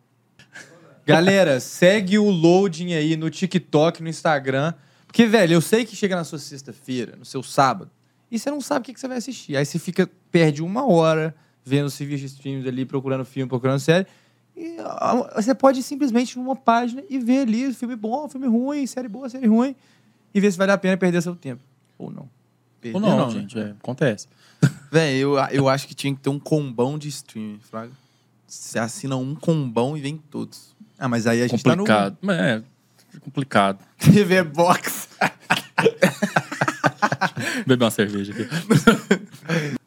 Galera, 1.06 1.60
segue 1.60 2.18
o 2.18 2.28
loading 2.30 2.92
aí 2.94 3.16
no 3.16 3.30
TikTok, 3.30 4.02
no 4.02 4.08
Instagram. 4.08 4.74
Porque, 5.06 5.26
velho, 5.26 5.54
eu 5.54 5.60
sei 5.60 5.84
que 5.84 5.94
chega 5.96 6.14
na 6.16 6.24
sua 6.24 6.38
sexta-feira, 6.38 7.16
no 7.16 7.24
seu 7.24 7.42
sábado, 7.42 7.90
e 8.30 8.38
você 8.38 8.50
não 8.50 8.60
sabe 8.60 8.80
o 8.80 8.84
que, 8.84 8.94
que 8.94 9.00
você 9.00 9.08
vai 9.08 9.16
assistir. 9.18 9.56
Aí 9.56 9.64
você 9.64 9.78
fica, 9.78 10.08
perde 10.30 10.62
uma 10.62 10.86
hora 10.86 11.34
vendo 11.64 11.90
serviços 11.90 12.20
de 12.20 12.26
streams 12.36 12.66
ali, 12.68 12.84
procurando 12.84 13.24
filme, 13.24 13.48
procurando 13.48 13.80
série. 13.80 14.06
E 14.56 14.76
ah, 14.80 15.32
você 15.36 15.54
pode 15.54 15.80
ir 15.80 15.82
simplesmente 15.82 16.36
numa 16.38 16.54
página 16.56 17.02
e 17.08 17.18
ver 17.18 17.40
ali 17.40 17.72
filme 17.72 17.96
bom, 17.96 18.28
filme 18.28 18.46
ruim, 18.46 18.86
série 18.86 19.08
boa, 19.08 19.28
série 19.28 19.46
ruim, 19.46 19.74
e 20.34 20.40
ver 20.40 20.50
se 20.52 20.58
vale 20.58 20.72
a 20.72 20.78
pena 20.78 20.96
perder 20.96 21.22
seu 21.22 21.34
tempo. 21.34 21.62
Ou 21.98 22.10
não. 22.10 22.28
Perder 22.80 22.96
Ou 22.96 23.00
não, 23.00 23.16
não, 23.16 23.30
gente, 23.30 23.58
é, 23.58 23.70
acontece. 23.70 24.26
Véi, 24.90 25.18
eu, 25.18 25.36
eu 25.50 25.68
acho 25.68 25.86
que 25.86 25.94
tinha 25.94 26.14
que 26.14 26.20
ter 26.20 26.30
um 26.30 26.38
combão 26.38 26.98
de 26.98 27.08
streaming, 27.08 27.60
Fraga. 27.60 27.92
Você 28.46 28.78
assina 28.78 29.16
um 29.16 29.34
combão 29.34 29.96
e 29.96 30.00
vem 30.00 30.16
todos. 30.16 30.74
Ah, 30.98 31.08
mas 31.08 31.26
aí 31.26 31.42
a 31.42 31.46
gente 31.46 31.62
tá 31.62 31.76
no... 31.76 31.84
Complicado. 31.84 32.16
É, 32.30 32.62
complicado. 33.20 33.84
TV 33.98 34.42
Box. 34.42 35.08
Beber 37.66 37.84
uma 37.84 37.90
cerveja 37.90 38.32
aqui. 38.32 38.48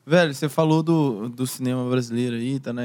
Velho, 0.05 0.33
você 0.33 0.47
falou 0.47 0.83
do, 0.83 1.29
do 1.29 1.47
cinema 1.47 1.89
brasileiro 1.89 2.35
aí, 2.35 2.59
tá 2.59 2.71
na, 2.71 2.81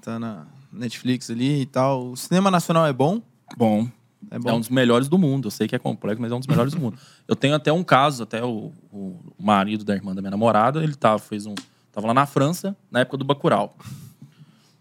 tá 0.00 0.18
na 0.18 0.46
Netflix 0.72 1.30
ali 1.30 1.62
e 1.62 1.66
tal. 1.66 2.10
O 2.10 2.16
cinema 2.16 2.50
nacional 2.50 2.86
é 2.86 2.92
bom? 2.92 3.20
Bom, 3.56 3.88
É 4.30 4.36
é, 4.36 4.52
um 4.52 4.60
dos 4.60 4.68
melhores 4.68 5.08
do 5.08 5.18
mundo. 5.18 5.46
Eu 5.46 5.50
sei 5.50 5.66
que 5.68 5.74
é 5.74 5.78
complexo, 5.78 6.20
mas 6.20 6.30
é 6.30 6.34
um 6.34 6.38
dos 6.38 6.46
melhores 6.46 6.74
do 6.74 6.80
mundo. 6.80 6.98
Eu 7.26 7.36
tenho 7.36 7.54
até 7.54 7.72
um 7.72 7.82
caso, 7.82 8.22
até 8.22 8.44
o, 8.44 8.72
o 8.92 9.18
marido 9.38 9.84
da 9.84 9.94
irmã 9.94 10.14
da 10.14 10.20
minha 10.20 10.30
namorada, 10.30 10.82
ele 10.82 10.94
tava, 10.94 11.18
fez 11.18 11.46
um, 11.46 11.54
tava 11.92 12.08
lá 12.08 12.14
na 12.14 12.26
França, 12.26 12.76
na 12.90 13.00
época 13.00 13.16
do 13.16 13.24
Bacurau. 13.24 13.76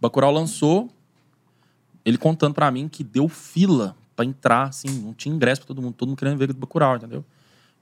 Bacurau 0.01 0.31
lançou, 0.31 0.89
ele 2.03 2.17
contando 2.17 2.53
pra 2.53 2.71
mim 2.71 2.87
que 2.87 3.03
deu 3.03 3.27
fila 3.29 3.95
pra 4.15 4.25
entrar, 4.25 4.63
assim, 4.63 4.87
não 5.01 5.13
tinha 5.13 5.33
ingresso 5.33 5.61
pra 5.61 5.67
todo 5.67 5.81
mundo, 5.81 5.93
todo 5.93 6.09
mundo 6.09 6.17
querendo 6.17 6.37
ver 6.37 6.47
do 6.47 6.59
Bacurau, 6.59 6.95
entendeu? 6.95 7.23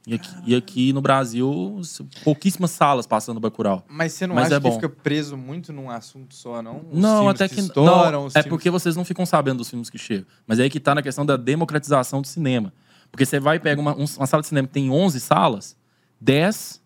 E 0.09 0.13
aqui, 0.15 0.29
e 0.45 0.55
aqui 0.55 0.93
no 0.93 1.01
Brasil, 1.01 1.81
pouquíssimas 2.23 2.71
salas 2.71 3.05
passando 3.05 3.41
Bacurau. 3.41 3.83
Mas 3.89 4.13
você 4.13 4.25
não 4.25 4.35
Mas 4.35 4.45
acha 4.45 4.55
é 4.55 4.59
que 4.61 4.63
bom. 4.63 4.75
fica 4.75 4.87
preso 4.89 5.35
muito 5.35 5.73
num 5.73 5.89
assunto 5.89 6.33
só, 6.33 6.61
não? 6.61 6.85
Os 6.89 6.97
não, 6.97 7.27
até 7.27 7.49
que, 7.49 7.59
estouram, 7.59 8.21
não. 8.21 8.27
É 8.27 8.29
filmes- 8.29 8.47
porque 8.47 8.69
vocês 8.69 8.95
não 8.95 9.03
ficam 9.03 9.25
sabendo 9.25 9.57
dos 9.57 9.69
filmes 9.69 9.89
que 9.89 9.97
chegam. 9.97 10.25
Mas 10.47 10.59
é 10.59 10.63
aí 10.63 10.69
que 10.69 10.79
tá 10.79 10.95
na 10.95 11.01
questão 11.01 11.25
da 11.25 11.35
democratização 11.35 12.21
do 12.21 12.27
cinema. 12.27 12.71
Porque 13.11 13.25
você 13.25 13.37
vai 13.37 13.57
e 13.57 13.59
pega 13.59 13.81
uma, 13.81 13.91
um- 13.97 14.05
uma 14.17 14.25
sala 14.25 14.39
de 14.41 14.47
cinema 14.47 14.65
que 14.65 14.73
tem 14.73 14.89
11 14.89 15.19
salas, 15.19 15.75
10 16.21 16.81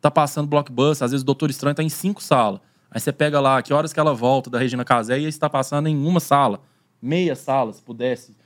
tá 0.00 0.10
passando 0.10 0.46
blockbuster, 0.46 1.04
às 1.04 1.10
vezes 1.10 1.22
o 1.22 1.26
Doutor 1.26 1.50
Estranho 1.50 1.74
tá 1.74 1.82
em 1.82 1.88
5 1.88 2.22
salas. 2.22 2.60
Aí 2.90 3.00
você 3.00 3.12
pega 3.12 3.40
lá, 3.40 3.60
que 3.62 3.72
horas 3.74 3.92
que 3.92 4.00
ela 4.00 4.14
volta 4.14 4.48
da 4.48 4.58
Regina 4.60 4.84
Casé 4.84 5.18
e 5.18 5.24
está 5.26 5.50
passando 5.50 5.88
em 5.88 5.96
uma 6.06 6.20
sala, 6.20 6.60
meia 7.02 7.34
sala, 7.34 7.72
se 7.72 7.82
pudesse. 7.82 8.36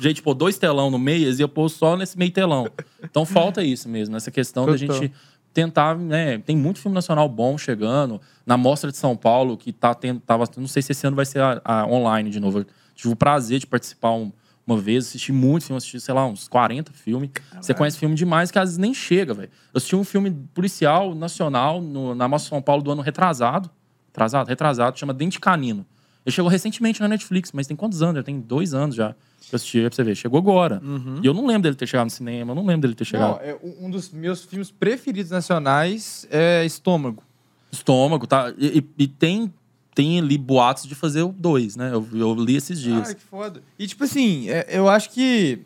De 0.00 0.22
pôr 0.22 0.34
dois 0.34 0.56
telão 0.58 0.90
no 0.90 0.98
meio, 0.98 1.24
eles 1.26 1.38
iam 1.40 1.48
pôr 1.48 1.68
só 1.68 1.96
nesse 1.96 2.16
meio 2.18 2.30
telão. 2.30 2.68
Então 3.02 3.24
falta 3.24 3.62
isso 3.64 3.88
mesmo, 3.88 4.16
essa 4.16 4.30
questão 4.30 4.64
da 4.66 4.72
gente 4.76 5.12
tentar, 5.52 5.96
né? 5.96 6.38
Tem 6.38 6.56
muito 6.56 6.78
filme 6.78 6.94
nacional 6.94 7.28
bom 7.28 7.56
chegando. 7.58 8.20
Na 8.44 8.56
Mostra 8.56 8.90
de 8.92 8.96
São 8.96 9.16
Paulo, 9.16 9.56
que 9.56 9.72
tá 9.72 9.94
tendo. 9.94 10.20
Tava, 10.20 10.44
não 10.56 10.68
sei 10.68 10.82
se 10.82 10.92
esse 10.92 11.06
ano 11.06 11.16
vai 11.16 11.24
ser 11.26 11.40
a, 11.40 11.60
a 11.64 11.86
online 11.86 12.30
de 12.30 12.38
novo. 12.38 12.58
Eu 12.60 12.66
tive 12.94 13.12
o 13.12 13.16
prazer 13.16 13.58
de 13.58 13.66
participar 13.66 14.12
um- 14.12 14.30
uma 14.66 14.76
vez, 14.76 15.06
assisti 15.06 15.30
muito 15.32 15.64
filme, 15.64 15.76
assisti, 15.78 16.00
sei 16.00 16.12
lá, 16.12 16.26
uns 16.26 16.48
40 16.48 16.92
filmes. 16.92 17.30
Você 17.60 17.72
conhece 17.72 17.98
filme 17.98 18.14
demais 18.16 18.50
que 18.50 18.58
às 18.58 18.64
vezes 18.70 18.78
nem 18.78 18.92
chega, 18.92 19.32
velho. 19.32 19.48
Eu 19.72 19.78
assisti 19.78 19.94
um 19.94 20.02
filme 20.04 20.30
policial 20.52 21.14
nacional 21.14 21.80
no- 21.80 22.14
na 22.16 22.26
Mostra 22.28 22.46
de 22.46 22.50
São 22.50 22.60
Paulo 22.62 22.82
do 22.82 22.90
ano 22.90 23.00
retrasado. 23.00 23.70
Retrasado? 24.08 24.48
Retrasado, 24.48 24.98
chama 24.98 25.14
Dente 25.14 25.38
Canino. 25.38 25.86
Ele 26.24 26.34
chegou 26.34 26.50
recentemente 26.50 27.00
na 27.00 27.06
Netflix, 27.06 27.52
mas 27.52 27.66
tem 27.68 27.76
quantos 27.76 28.02
anos? 28.02 28.16
Já 28.16 28.22
tem 28.24 28.40
dois 28.40 28.74
anos 28.74 28.96
já. 28.96 29.14
Eu 29.52 29.56
assisti, 29.56 29.80
pra 29.80 29.90
você 29.90 30.02
ver. 30.02 30.14
Chegou 30.16 30.38
agora. 30.38 30.82
E 31.22 31.26
eu 31.26 31.32
não 31.32 31.46
lembro 31.46 31.62
dele 31.62 31.76
ter 31.76 31.86
chegado 31.86 32.06
no 32.06 32.10
cinema, 32.10 32.50
eu 32.50 32.54
não 32.56 32.66
lembro 32.66 32.82
dele 32.82 32.94
ter 32.94 33.04
chegado. 33.04 33.36
Não, 33.36 33.40
é 33.40 33.56
um 33.80 33.88
dos 33.90 34.10
meus 34.10 34.44
filmes 34.44 34.70
preferidos 34.70 35.30
nacionais 35.30 36.26
é 36.30 36.64
Estômago. 36.64 37.22
estômago, 37.70 38.26
tá? 38.26 38.52
E, 38.58 38.78
e- 38.78 39.04
e 39.04 39.06
tem, 39.06 39.52
tem 39.94 40.18
ali 40.18 40.36
boatos 40.36 40.84
de 40.86 40.94
fazer 40.94 41.22
o 41.22 41.28
dois, 41.28 41.76
né? 41.76 41.90
Eu, 41.92 42.06
eu 42.12 42.34
li 42.34 42.56
esses 42.56 42.80
dias. 42.80 43.02
Cara, 43.02 43.14
que 43.14 43.22
foda. 43.22 43.62
E, 43.78 43.86
tipo 43.86 44.02
assim, 44.04 44.48
é- 44.48 44.66
eu 44.70 44.88
acho 44.88 45.10
que 45.10 45.60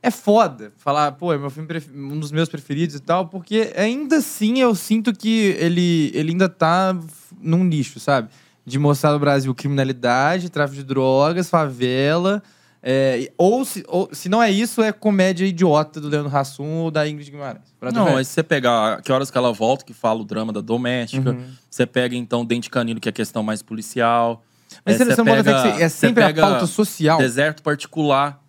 é 0.00 0.10
foda 0.10 0.72
falar, 0.76 1.12
pô, 1.12 1.32
é 1.32 1.38
meu 1.38 1.50
filme 1.50 1.68
um 1.94 2.20
dos 2.20 2.30
meus 2.30 2.48
preferidos 2.48 2.94
e 2.94 3.00
tal, 3.00 3.26
porque 3.26 3.72
ainda 3.76 4.18
assim 4.18 4.60
eu 4.60 4.72
sinto 4.74 5.12
que 5.12 5.56
ele, 5.58 6.12
ele 6.14 6.30
ainda 6.30 6.48
tá 6.48 6.96
num 7.40 7.64
nicho, 7.64 7.98
sabe? 7.98 8.28
De 8.64 8.78
mostrar 8.78 9.12
no 9.12 9.18
Brasil 9.18 9.52
criminalidade, 9.54 10.48
tráfico 10.50 10.76
de 10.80 10.84
drogas, 10.84 11.50
favela. 11.50 12.40
É, 12.90 13.30
ou, 13.36 13.66
se, 13.66 13.84
ou 13.86 14.08
se 14.12 14.30
não 14.30 14.42
é 14.42 14.50
isso, 14.50 14.80
é 14.82 14.90
comédia 14.92 15.44
idiota 15.44 16.00
do 16.00 16.08
Leandro 16.08 16.34
Hassum 16.34 16.64
ou 16.78 16.90
da 16.90 17.06
Ingrid 17.06 17.30
Guimarães. 17.30 17.62
Não, 17.92 18.06
ver. 18.06 18.12
mas 18.14 18.28
se 18.28 18.32
você 18.32 18.42
pegar 18.42 19.02
Que 19.02 19.12
Horas 19.12 19.30
Que 19.30 19.36
Ela 19.36 19.52
Volta, 19.52 19.84
que 19.84 19.92
fala 19.92 20.22
o 20.22 20.24
drama 20.24 20.54
da 20.54 20.62
doméstica. 20.62 21.32
Uhum. 21.32 21.44
Você 21.70 21.84
pega, 21.84 22.16
então, 22.16 22.46
Dente 22.46 22.70
Canino, 22.70 22.98
que 22.98 23.06
é 23.06 23.10
a 23.10 23.12
questão 23.12 23.42
mais 23.42 23.60
policial. 23.60 24.42
Mas 24.86 24.98
É, 24.98 25.04
você 25.04 25.22
pega- 25.22 25.42
que 25.62 25.68
é 25.82 25.88
você 25.88 25.88
sempre 25.90 26.24
a 26.24 26.32
pauta 26.32 26.66
social. 26.66 27.18
Deserto 27.18 27.62
Particular. 27.62 28.42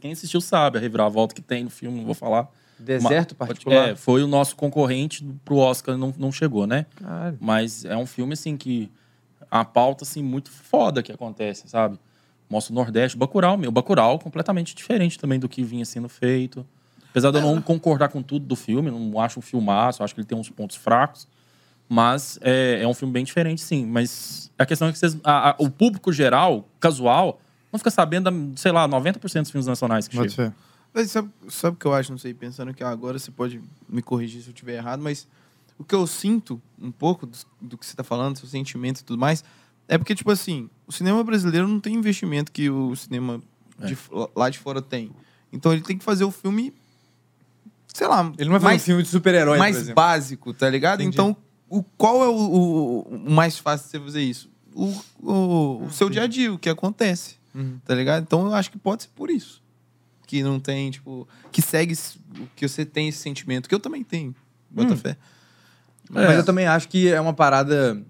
Quem 0.00 0.12
assistiu 0.12 0.42
sabe 0.42 0.76
a 0.76 0.80
reviravolta 0.80 1.34
que 1.34 1.40
tem 1.40 1.64
no 1.64 1.70
filme, 1.70 1.96
não 1.96 2.04
vou 2.04 2.14
falar. 2.14 2.48
Deserto 2.78 3.32
Uma- 3.32 3.46
particular. 3.46 3.88
É, 3.88 3.96
foi 3.96 4.22
o 4.22 4.26
nosso 4.26 4.56
concorrente 4.56 5.24
pro 5.44 5.56
Oscar, 5.56 5.96
não, 5.96 6.12
não 6.18 6.30
chegou, 6.30 6.66
né? 6.66 6.84
Mas 7.40 7.84
é 7.86 7.96
um 7.96 8.04
filme, 8.06 8.34
assim, 8.34 8.58
que... 8.58 8.90
A 9.50 9.64
pauta, 9.64 10.04
assim, 10.04 10.22
muito 10.22 10.50
foda 10.50 11.02
que 11.02 11.10
acontece, 11.10 11.66
sabe? 11.68 11.98
Mostra 12.50 12.72
o 12.72 12.74
Nordeste. 12.74 13.16
Bacurau, 13.16 13.56
meu. 13.58 13.70
Bacurau 13.70 14.18
completamente 14.18 14.74
diferente 14.74 15.18
também 15.18 15.38
do 15.38 15.48
que 15.48 15.62
vinha 15.62 15.84
sendo 15.84 16.08
feito. 16.08 16.64
Apesar 17.10 17.30
de 17.30 17.38
eu 17.38 17.42
não 17.42 17.60
concordar 17.60 18.08
com 18.08 18.22
tudo 18.22 18.44
do 18.46 18.56
filme, 18.56 18.90
não 18.90 19.18
acho 19.20 19.38
um 19.38 19.42
filmaço, 19.42 20.02
acho 20.02 20.14
que 20.14 20.20
ele 20.20 20.26
tem 20.26 20.38
uns 20.38 20.48
pontos 20.50 20.76
fracos. 20.76 21.26
Mas 21.88 22.38
é, 22.42 22.80
é 22.82 22.86
um 22.88 22.92
filme 22.94 23.12
bem 23.12 23.24
diferente, 23.24 23.60
sim. 23.62 23.86
Mas 23.86 24.50
a 24.58 24.66
questão 24.66 24.88
é 24.88 24.92
que 24.92 24.98
vocês, 24.98 25.16
a- 25.24 25.50
a- 25.50 25.56
o 25.58 25.70
público 25.70 26.12
geral, 26.12 26.68
casual, 26.78 27.40
não 27.72 27.78
fica 27.78 27.90
sabendo, 27.90 28.30
sei 28.56 28.72
lá, 28.72 28.86
90% 28.86 29.42
dos 29.42 29.50
filmes 29.50 29.66
nacionais 29.66 30.06
que 30.06 30.16
Bota 30.16 30.28
chegam. 30.28 30.50
fé. 30.50 30.56
Mas 30.92 31.10
sabe, 31.10 31.30
sabe 31.48 31.76
o 31.76 31.78
que 31.78 31.86
eu 31.86 31.94
acho? 31.94 32.10
Não 32.10 32.18
sei, 32.18 32.34
pensando 32.34 32.72
que 32.74 32.82
agora 32.84 33.18
você 33.18 33.30
pode 33.30 33.60
me 33.88 34.02
corrigir 34.02 34.42
se 34.42 34.48
eu 34.48 34.52
estiver 34.52 34.76
errado, 34.76 35.00
mas 35.02 35.26
o 35.78 35.84
que 35.84 35.94
eu 35.94 36.06
sinto 36.06 36.60
um 36.80 36.90
pouco 36.90 37.26
do, 37.26 37.36
do 37.60 37.78
que 37.78 37.86
você 37.86 37.92
está 37.92 38.04
falando, 38.04 38.36
seu 38.38 38.48
sentimento 38.48 39.00
e 39.00 39.04
tudo 39.04 39.18
mais, 39.18 39.42
é 39.88 39.96
porque, 39.98 40.14
tipo 40.14 40.30
assim, 40.30 40.68
o 40.86 40.92
cinema 40.92 41.24
brasileiro 41.24 41.66
não 41.66 41.80
tem 41.80 41.94
investimento 41.94 42.52
que 42.52 42.68
o 42.70 42.94
cinema 42.94 43.40
de 43.84 43.94
f- 43.94 44.10
lá 44.36 44.48
de 44.50 44.58
fora 44.58 44.80
tem. 44.82 45.10
Então 45.52 45.72
ele 45.72 45.82
tem 45.82 45.96
que 45.96 46.04
fazer 46.04 46.24
o 46.24 46.30
filme, 46.30 46.72
sei 47.94 48.06
lá, 48.06 48.30
Ele 48.38 48.44
não 48.50 48.52
vai 48.52 48.60
fazer 48.60 48.64
mais, 48.64 48.82
um 48.82 48.84
filme 48.84 49.02
de 49.02 49.08
super-herói, 49.08 49.58
mais 49.58 49.88
básico, 49.90 50.52
tá 50.52 50.68
ligado? 50.68 51.00
Entendi. 51.00 51.14
Então, 51.16 51.36
o, 51.68 51.82
qual 51.82 52.22
é 52.22 52.28
o, 52.28 52.32
o- 52.36 53.00
o 53.26 53.30
mais 53.30 53.58
fácil 53.58 53.86
de 53.86 53.90
você 53.92 54.00
fazer 54.00 54.22
isso? 54.22 54.50
O, 54.74 54.94
o, 55.20 55.84
o 55.86 55.90
seu 55.90 56.08
dia 56.10 56.22
a 56.22 56.26
dia, 56.26 56.52
o 56.52 56.58
que 56.58 56.68
acontece 56.68 57.36
Uhum. 57.54 57.78
tá 57.84 57.94
ligado? 57.94 58.22
Então 58.22 58.46
eu 58.46 58.54
acho 58.54 58.70
que 58.70 58.78
pode 58.78 59.04
ser 59.04 59.08
por 59.16 59.30
isso. 59.30 59.60
Que 60.26 60.42
não 60.42 60.60
tem, 60.60 60.90
tipo, 60.90 61.26
que 61.50 61.62
segue 61.62 61.96
que 62.54 62.68
você 62.68 62.84
tem 62.84 63.08
esse 63.08 63.18
sentimento, 63.18 63.68
que 63.68 63.74
eu 63.74 63.80
também 63.80 64.04
tenho, 64.04 64.34
bota 64.70 64.92
Hum. 64.92 64.96
fé. 64.96 65.16
Mas 66.10 66.36
eu 66.36 66.44
também 66.44 66.66
acho 66.66 66.88
que 66.88 67.08
é 67.08 67.18
uma 67.20 67.32
parada 67.32 68.00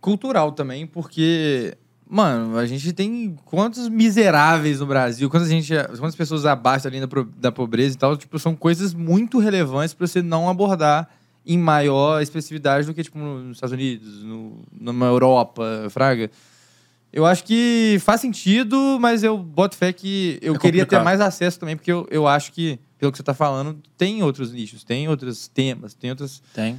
cultural 0.00 0.52
também, 0.52 0.86
porque, 0.86 1.76
mano, 2.08 2.56
a 2.56 2.66
gente 2.66 2.92
tem 2.92 3.36
quantos 3.44 3.88
miseráveis 3.88 4.80
no 4.80 4.86
Brasil, 4.86 5.28
quantas, 5.28 5.48
gente, 5.48 5.72
quantas 5.98 6.16
pessoas 6.16 6.46
abaixo 6.46 6.84
da 6.84 6.90
linha 6.90 7.08
da 7.36 7.52
pobreza 7.52 7.94
e 7.94 7.98
tal, 7.98 8.16
tipo, 8.16 8.38
são 8.38 8.54
coisas 8.56 8.94
muito 8.94 9.38
relevantes 9.38 9.94
pra 9.94 10.06
você 10.06 10.22
não 10.22 10.48
abordar 10.48 11.08
em 11.46 11.58
maior 11.58 12.20
expressividade 12.20 12.86
do 12.86 12.94
que, 12.94 13.02
tipo, 13.02 13.18
nos 13.18 13.56
Estados 13.56 13.72
Unidos, 13.72 14.22
no, 14.22 14.62
numa 14.72 15.06
Europa, 15.06 15.86
fraga. 15.90 16.30
Eu 17.12 17.26
acho 17.26 17.42
que 17.42 17.98
faz 18.00 18.20
sentido, 18.20 18.98
mas 19.00 19.24
eu 19.24 19.36
boto 19.36 19.76
fé 19.76 19.92
que 19.92 20.38
eu 20.40 20.54
É 20.54 20.58
queria 20.58 20.86
ter 20.86 21.02
mais 21.02 21.20
acesso 21.20 21.58
também, 21.58 21.76
porque 21.76 21.90
eu, 21.90 22.06
eu 22.10 22.26
acho 22.28 22.52
que, 22.52 22.78
pelo 22.98 23.10
que 23.10 23.18
você 23.18 23.24
tá 23.24 23.34
falando, 23.34 23.78
tem 23.96 24.22
outros 24.22 24.52
nichos, 24.52 24.84
tem 24.84 25.08
outros 25.08 25.48
temas, 25.48 25.92
tem 25.92 26.10
outras 26.10 26.40
Tem. 26.54 26.78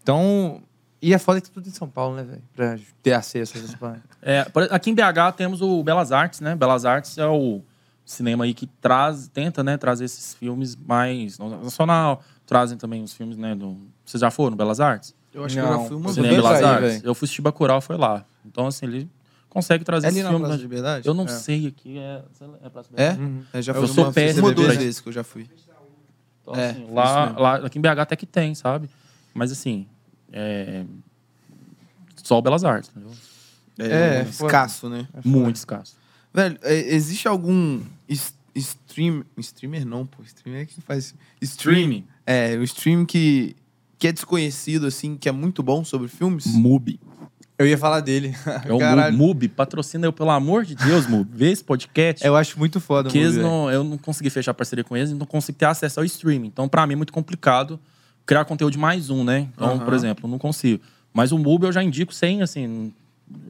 então, 0.00 0.62
e 1.08 1.14
é 1.14 1.18
foda 1.18 1.40
que 1.40 1.50
tudo 1.50 1.68
em 1.68 1.72
São 1.72 1.88
Paulo, 1.88 2.16
né, 2.16 2.22
velho? 2.22 2.42
Pra 2.54 2.78
ter 3.02 3.12
acesso 3.12 3.56
a 3.56 3.60
essas. 3.60 3.76
É, 4.22 4.46
aqui 4.70 4.90
em 4.90 4.94
BH 4.94 5.32
temos 5.36 5.60
o 5.60 5.82
Belas 5.82 6.10
Artes, 6.12 6.40
né? 6.40 6.54
Belas 6.56 6.84
Artes 6.84 7.18
é 7.18 7.26
o 7.26 7.60
cinema 8.04 8.44
aí 8.44 8.54
que 8.54 8.66
traz, 8.66 9.28
tenta, 9.28 9.62
né, 9.64 9.76
trazer 9.76 10.04
esses 10.04 10.34
filmes 10.34 10.76
mais 10.76 11.38
nacional, 11.38 12.22
trazem 12.46 12.76
também 12.78 13.02
os 13.02 13.12
filmes, 13.14 13.36
né, 13.36 13.54
do... 13.54 13.78
Vocês 14.04 14.20
já 14.20 14.30
foram 14.30 14.50
no 14.50 14.56
Belas 14.56 14.78
Artes? 14.80 15.14
Eu 15.32 15.44
acho 15.44 15.56
Não, 15.56 15.64
que 15.66 15.72
eu 15.72 15.78
já 15.82 15.88
fui 15.88 15.96
uma 15.96 16.12
vez. 16.12 16.28
Belas 16.28 16.58
aí, 16.58 16.64
Artes? 16.64 16.92
velho? 16.92 17.02
Eu 17.06 17.14
fui 17.14 17.26
assistir 17.26 17.42
Bacurau, 17.42 17.80
foi 17.80 17.96
lá. 17.96 18.24
Então, 18.44 18.66
assim, 18.66 18.86
ele 18.86 19.10
consegue 19.48 19.84
trazer 19.84 20.06
É 20.06 20.08
ali 20.10 20.18
esses 20.18 20.24
na 20.24 20.30
filmes. 20.30 20.46
Praça 20.48 20.52
né? 20.52 20.56
de 20.58 20.62
Liberdade? 20.68 21.08
Eu 21.08 21.14
não 21.14 21.24
É. 21.24 21.28
sei 21.28 21.66
aqui, 21.66 21.98
é, 21.98 22.22
é 22.62 22.68
Praça 22.68 22.90
É? 22.94 23.10
Liberdade? 23.12 23.20
Uhum. 23.22 23.42
Eu 23.54 23.62
já 23.62 23.72
Eu 23.72 23.78
fui 23.86 23.88
sou 23.94 24.04
uma, 24.04 24.12
péssimo 24.12 24.46
uma 24.46 24.54
de 24.54 24.62
duas 24.62 24.76
vezes 24.76 25.00
que 25.00 25.08
eu 25.08 25.12
já 25.12 25.24
fui. 25.24 25.48
Então, 26.42 26.54
É, 26.54 26.70
assim, 26.70 26.86
lá, 26.92 27.26
mesmo. 27.26 27.40
lá, 27.40 27.54
aqui 27.56 27.78
em 27.78 27.82
BH 27.82 27.98
até 28.00 28.16
que 28.16 28.26
tem, 28.26 28.54
sabe? 28.54 28.88
Mas, 29.32 29.50
assim, 29.50 29.86
é... 30.34 30.84
só 32.16 32.40
Belas 32.40 32.64
Artes, 32.64 32.90
entendeu? 32.90 33.12
É, 33.78 34.18
É, 34.18 34.22
escasso, 34.22 34.88
né? 34.88 35.06
Muito 35.24 35.56
escasso. 35.56 35.96
Velho, 36.32 36.58
é, 36.62 36.74
existe 36.94 37.28
algum 37.28 37.80
stream, 38.54 39.24
streamer 39.38 39.86
não, 39.86 40.04
pô, 40.04 40.22
streamer 40.24 40.62
é 40.62 40.66
quem 40.66 40.82
faz 40.84 41.14
stream. 41.40 41.76
Streaming. 41.76 42.06
É, 42.26 42.56
o 42.56 42.62
stream 42.64 43.06
que 43.06 43.56
que 43.98 44.08
é 44.08 44.12
desconhecido 44.12 44.86
assim, 44.86 45.16
que 45.16 45.28
é 45.28 45.32
muito 45.32 45.62
bom 45.62 45.84
sobre 45.84 46.08
filmes. 46.08 46.46
Mubi. 46.46 47.00
Eu 47.56 47.66
ia 47.66 47.78
falar 47.78 48.00
dele. 48.00 48.34
É 48.64 48.72
o 48.72 48.78
Caralho. 48.78 49.16
Mubi. 49.16 49.48
Patrocina 49.48 50.06
eu, 50.06 50.12
pelo 50.12 50.30
amor 50.30 50.64
de 50.64 50.74
Deus, 50.74 51.06
Mubi. 51.06 51.30
Vê 51.32 51.52
esse 51.52 51.62
podcast. 51.62 52.26
Eu 52.26 52.36
acho 52.36 52.58
muito 52.58 52.80
foda, 52.80 53.08
que 53.08 53.16
eles 53.16 53.36
Mubi, 53.36 53.42
não, 53.42 53.70
eu 53.70 53.84
não 53.84 53.96
consegui 53.96 54.28
fechar 54.28 54.52
parceria 54.52 54.84
com 54.84 54.96
eles, 54.96 55.10
então 55.10 55.20
não 55.20 55.26
consegui 55.26 55.58
ter 55.58 55.66
acesso 55.66 56.00
ao 56.00 56.04
streaming. 56.04 56.48
Então, 56.48 56.68
pra 56.68 56.86
mim, 56.86 56.94
é 56.94 56.96
muito 56.96 57.12
complicado 57.12 57.78
criar 58.26 58.44
conteúdo 58.44 58.72
de 58.72 58.78
mais 58.78 59.10
um, 59.10 59.22
né? 59.24 59.48
Então, 59.54 59.68
Aham. 59.74 59.84
por 59.84 59.94
exemplo, 59.94 60.26
eu 60.26 60.30
não 60.30 60.38
consigo. 60.38 60.82
Mas 61.12 61.30
o 61.32 61.38
Mubi 61.38 61.66
eu 61.66 61.72
já 61.72 61.82
indico 61.82 62.12
sem, 62.12 62.42
assim, 62.42 62.92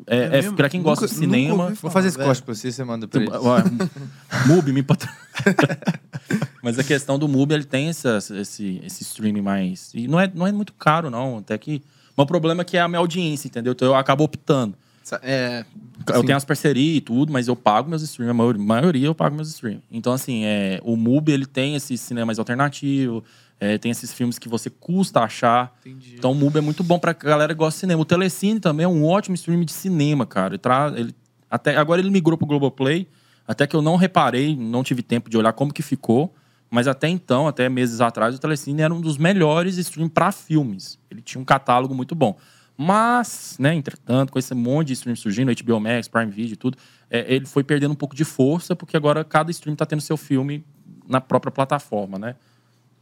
É, 0.07 0.25
é, 0.25 0.29
mesmo? 0.31 0.55
pra 0.57 0.69
quem 0.69 0.83
gosta 0.83 1.05
Nunca- 1.07 1.15
de 1.15 1.21
cinema. 1.21 1.73
Vou 1.81 1.91
fazer 1.91 2.09
esse 2.09 2.17
velho. 2.17 2.29
corte 2.29 2.43
pra 2.43 2.55
você, 2.55 2.71
você 2.71 2.85
manda 2.85 3.09
pra 3.09 3.21
Tu- 3.21 3.25
ele. 3.25 3.33
Mubi 4.47 4.73
me 4.73 4.83
patro... 4.83 5.09
Mas 6.63 6.79
a 6.79 6.85
questão 6.85 7.19
do 7.19 7.29
Mubi, 7.29 7.55
ele 7.55 7.65
tem 7.65 7.89
essa- 7.89 8.19
esse, 8.41 8.81
esse 8.85 9.03
streaming 9.03 9.43
mais. 9.43 9.91
E 9.95 10.09
não 10.09 10.19
é, 10.19 10.31
não 10.35 10.47
é 10.47 10.53
muito 10.53 10.73
caro, 10.73 11.11
não. 11.11 11.39
Até 11.39 11.57
que. 11.59 11.83
Mas 12.17 12.25
o 12.25 12.27
problema 12.27 12.63
é 12.63 12.65
que 12.65 12.77
é 12.77 12.81
a 12.81 12.89
minha 12.89 12.99
audiência, 13.01 13.49
entendeu? 13.49 13.73
Então 13.73 13.89
eu 13.89 13.95
acabo 13.95 14.25
optando. 14.25 14.75
É, 15.21 15.65
Eu 16.09 16.21
Sim. 16.21 16.27
tenho 16.27 16.37
as 16.37 16.45
parcerias 16.47 16.97
e 16.97 17.01
tudo, 17.03 17.31
mas 17.33 17.47
eu 17.49 17.55
pago 17.55 17.91
meus 17.91 18.01
streams. 18.03 18.31
A 18.31 18.35
maioria, 18.35 18.63
maioria 18.63 19.07
eu 19.07 19.15
pago 19.15 19.37
meus 19.37 19.49
streams. 19.51 19.83
Então, 19.91 20.13
assim, 20.15 20.45
é, 20.45 20.81
o 20.83 20.97
Mubi, 20.97 21.33
ele 21.33 21.45
tem 21.45 21.75
esse 21.75 21.99
cinema 21.99 22.27
mais 22.27 22.39
alternativo. 22.39 23.23
É, 23.65 23.79
tem 23.79 23.91
esses 23.91 24.13
filmes 24.13 24.39
que 24.39 24.49
você 24.49 24.69
custa 24.69 25.21
achar. 25.21 25.77
entendi. 25.85 26.17
Então 26.19 26.33
o 26.33 26.35
Mubi 26.35 26.59
é 26.59 26.61
muito 26.61 26.83
bom 26.85 26.99
pra 26.99 27.13
galera 27.13 27.55
que 27.55 27.59
gosta 27.59 27.77
de 27.77 27.81
cinema. 27.81 28.03
O 28.03 28.05
Telecine 28.05 28.61
também 28.61 28.85
é 28.85 28.89
um 28.89 29.05
ótimo 29.07 29.35
stream 29.35 29.63
de 29.65 29.73
cinema, 29.73 30.27
cara. 30.27 30.55
Ele 30.55 30.59
tra- 30.59 30.93
ele- 30.97 31.15
até, 31.51 31.77
agora 31.77 32.01
ele 32.01 32.11
migrou 32.11 32.37
pro 32.37 32.47
Globoplay, 32.47 33.07
até 33.47 33.67
que 33.67 33.77
eu 33.77 33.83
não 33.83 33.97
reparei, 33.97 34.57
não 34.57 34.83
tive 34.83 35.03
tempo 35.03 35.31
de 35.31 35.37
olhar 35.39 35.53
como 35.53 35.73
que 35.73 35.83
ficou. 35.83 36.35
Mas 36.71 36.89
até 36.89 37.09
então, 37.09 37.47
até 37.47 37.69
meses 37.69 38.01
atrás, 38.01 38.35
o 38.35 38.39
Telecine 38.39 38.83
era 38.83 38.93
um 38.93 39.01
dos 39.01 39.17
melhores 39.17 39.77
streams 39.79 40.13
para 40.13 40.33
filmes. 40.33 40.99
Ele 41.11 41.21
tinha 41.23 41.41
um 41.41 41.45
catálogo 41.45 41.95
muito 41.95 42.15
bom. 42.15 42.37
Mas, 42.77 43.57
né, 43.61 43.73
entretanto, 43.75 44.33
com 44.33 44.39
esse 44.39 44.53
monte 44.55 44.89
de 44.89 44.93
stream 44.95 45.15
surgindo, 45.15 45.53
HBO 45.53 45.79
Max, 45.79 46.09
Prime 46.09 46.31
Video 46.31 46.55
e 46.55 46.57
tudo, 46.57 46.77
é, 47.09 47.33
ele 47.33 47.47
foi 47.47 47.63
perdendo 47.63 47.93
um 47.93 47.97
pouco 47.97 48.17
de 48.17 48.25
força, 48.25 48.75
porque 48.75 48.97
agora 48.97 49.23
cada 49.25 49.51
stream 49.53 49.77
tá 49.77 49.87
tendo 49.87 50.01
seu 50.03 50.17
filme 50.17 50.65
na 51.09 51.21
própria 51.21 51.53
plataforma, 51.53 52.19
né? 52.19 52.35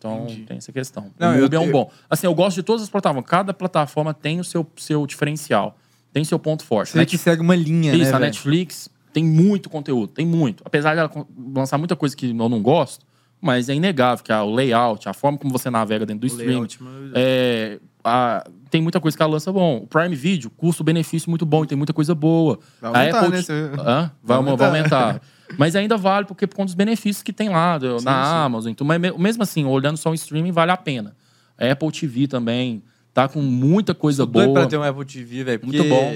Então, 0.02 0.24
Entendi. 0.24 0.42
tem 0.42 0.56
essa 0.56 0.72
questão. 0.72 1.06
Não, 1.16 1.30
o 1.30 1.34
eu- 1.36 1.42
Mubi 1.42 1.54
é 1.56 1.60
um 1.60 1.66
eu- 1.66 1.72
bom. 1.72 1.90
Assim, 2.10 2.26
eu 2.26 2.34
gosto 2.34 2.56
de 2.56 2.62
todas 2.64 2.82
as 2.82 2.88
plataformas. 2.90 3.28
Cada 3.30 3.54
plataforma 3.54 4.12
tem 4.12 4.40
o 4.40 4.44
seu, 4.44 4.66
seu 4.76 5.06
diferencial. 5.06 5.76
Tem 6.12 6.24
seu 6.24 6.38
ponto 6.38 6.64
forte. 6.64 6.90
Você 6.90 6.98
vê 6.98 7.06
que 7.06 7.16
segue 7.16 7.40
uma 7.40 7.54
linha, 7.54 7.92
Isso, 7.94 8.02
né, 8.02 8.08
a 8.08 8.12
velho? 8.12 8.24
Netflix 8.24 8.90
tem 9.12 9.24
muito 9.24 9.70
conteúdo, 9.70 10.08
tem 10.12 10.26
muito. 10.26 10.62
Apesar 10.66 10.94
de 10.94 11.00
ela 11.00 11.10
lançar 11.54 11.78
muita 11.78 11.94
coisa 11.94 12.16
que 12.16 12.30
eu 12.30 12.48
não 12.48 12.60
gosto, 12.60 13.06
mas 13.40 13.68
é 13.68 13.74
inegável 13.74 14.24
que 14.24 14.32
a- 14.32 14.42
o 14.42 14.52
layout, 14.54 15.08
a 15.08 15.12
forma 15.14 15.38
como 15.38 15.52
você 15.52 15.70
navega 15.70 16.04
dentro 16.04 16.20
do 16.20 16.24
O 16.24 16.26
stream, 16.26 16.48
layout, 16.48 16.82
mano, 16.82 17.12
é, 17.14 17.78
a- 18.04 18.44
tem 18.70 18.80
muita 18.82 19.00
coisa 19.00 19.16
que 19.16 19.22
ela 19.22 19.32
lança 19.32 19.52
bom. 19.52 19.78
O 19.78 19.86
Prime 19.86 20.14
Video, 20.16 20.50
custo-benefício 20.50 21.30
muito 21.30 21.46
bom, 21.46 21.64
e 21.64 21.66
tem 21.66 21.76
muita 21.78 21.92
coisa 21.92 22.14
boa. 22.14 22.58
Vai 22.80 22.90
a 22.90 22.98
aumentar, 22.98 23.18
Apple 23.20 23.30
né? 23.36 23.42
Você- 23.42 23.52
Hã? 23.52 24.10
Vai, 24.22 24.42
Vai 24.42 24.56
vai 24.56 24.66
aumentar. 24.68 25.20
Mas 25.58 25.76
ainda 25.76 25.96
vale, 25.96 26.26
porque 26.26 26.46
por 26.46 26.56
conta 26.56 26.66
dos 26.66 26.74
benefícios 26.74 27.22
que 27.22 27.32
tem 27.32 27.48
lá, 27.48 27.78
do- 27.78 27.98
Sim, 27.98 28.04
na 28.04 28.24
sim. 28.24 28.30
Amazon. 28.34 28.70
Então, 28.72 28.86
mas 28.86 29.00
me- 29.00 29.12
mesmo 29.18 29.42
assim, 29.42 29.64
olhando 29.64 29.96
só 29.96 30.10
o 30.10 30.14
streaming, 30.14 30.52
vale 30.52 30.70
a 30.72 30.76
pena. 30.76 31.14
A 31.58 31.70
Apple 31.70 31.90
TV 31.92 32.26
também 32.26 32.82
tá 33.12 33.28
com 33.28 33.40
muita 33.42 33.94
coisa 33.94 34.24
Doido 34.26 34.48
boa. 34.48 34.60
pra 34.60 34.66
ter 34.68 34.76
um 34.78 34.82
Apple 34.82 35.04
TV, 35.04 35.44
velho. 35.44 35.60
Muito 35.62 35.84
bom. 35.84 36.12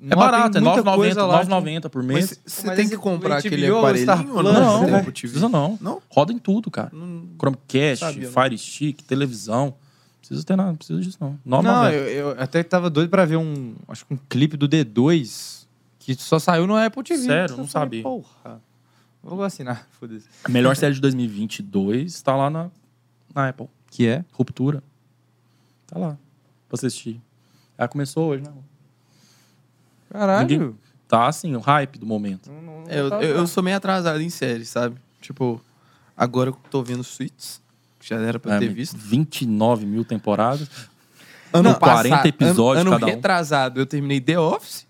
não 0.00 0.12
É 0.12 0.16
barato, 0.16 0.48
é 0.48 0.60
tem 0.60 0.62
muita 0.62 0.82
9,90 0.82 0.96
coisa 0.96 1.26
lá 1.26 1.38
que- 1.44 1.48
9,90 1.50 1.88
por 1.88 2.02
mês. 2.02 2.40
Você 2.44 2.74
tem 2.74 2.88
que 2.88 2.96
comprar 2.96 3.36
HBO, 3.36 3.46
aquele 3.46 3.66
aparelhinho 3.68 4.34
ou 4.34 4.40
Plus, 4.40 4.52
não? 4.52 4.80
Não, 4.82 4.90
não 4.90 5.04
precisa 5.04 5.48
não. 5.48 5.78
Não? 5.80 6.02
Roda 6.10 6.32
em 6.32 6.38
tudo, 6.38 6.70
cara. 6.72 6.90
Não- 6.92 7.22
Chromecast, 7.38 8.04
Sabia, 8.04 8.28
não. 8.28 8.42
Fire 8.42 8.58
Stick, 8.58 9.02
televisão. 9.04 9.66
Não 9.66 9.74
precisa 10.28 10.44
ter 10.44 10.56
nada, 10.56 10.70
não 10.70 10.76
precisa 10.76 11.00
disso 11.00 11.18
não. 11.20 11.38
Não, 11.44 11.62
9,90. 11.62 11.92
eu, 11.94 12.30
eu 12.30 12.36
até 12.42 12.62
tava 12.64 12.90
doido 12.90 13.10
pra 13.10 13.24
ver 13.24 13.36
um, 13.36 13.74
acho 13.88 14.04
que 14.04 14.12
um 14.14 14.18
clipe 14.28 14.56
do 14.56 14.68
D2 14.68 15.66
que 16.00 16.14
só 16.16 16.40
saiu 16.40 16.66
no 16.66 16.74
Apple 16.76 17.02
TV. 17.04 17.22
Sério? 17.22 17.52
Eu 17.54 17.58
Não 17.58 17.68
sabia. 17.68 18.02
Porra, 18.02 18.60
vou 19.22 19.42
assinar, 19.44 19.86
foda-se. 19.98 20.26
A 20.44 20.48
melhor 20.48 20.74
série 20.76 20.94
de 20.94 21.00
2022 21.00 22.20
tá 22.22 22.34
lá 22.36 22.50
na, 22.50 22.70
na 23.34 23.48
Apple. 23.48 23.68
Que 23.90 24.08
é? 24.08 24.24
Ruptura. 24.32 24.82
Tá 25.86 25.98
lá. 25.98 26.18
Pra 26.68 26.76
você 26.78 26.86
assistir. 26.86 27.20
Ela 27.76 27.88
começou 27.88 28.28
hoje, 28.30 28.42
né? 28.44 28.52
Caralho. 30.10 30.48
Ninguém- 30.48 30.74
Tá 31.08 31.26
assim, 31.26 31.54
o 31.54 31.60
hype 31.60 31.98
do 31.98 32.06
momento. 32.06 32.50
Não- 32.50 32.62
não- 32.62 32.84
É, 32.88 32.98
eu, 33.00 33.02
não 33.04 33.10
tá- 33.10 33.22
eu, 33.22 33.36
eu 33.36 33.46
sou 33.46 33.62
meio 33.62 33.76
atrasado 33.76 34.18
em 34.22 34.30
série, 34.30 34.64
sabe? 34.64 34.96
Tipo, 35.20 35.60
agora 36.16 36.48
eu 36.48 36.56
tô 36.70 36.82
vendo 36.82 37.04
Suits, 37.04 37.60
que 38.00 38.08
já 38.08 38.16
era 38.16 38.38
pra 38.38 38.54
É, 38.54 38.58
ter 38.58 38.68
visto. 38.72 38.96
29 38.96 39.84
mil 39.84 40.06
temporadas. 40.06 40.66
Ano 41.52 41.68
Não, 41.68 41.78
40 41.78 42.26
episódios 42.28 42.80
ano, 42.80 42.92
ano 42.92 43.00
cada 43.00 43.12
um. 43.12 43.14
retrasado, 43.14 43.78
eu 43.78 43.84
terminei 43.84 44.22
The 44.22 44.38
Office. 44.38 44.86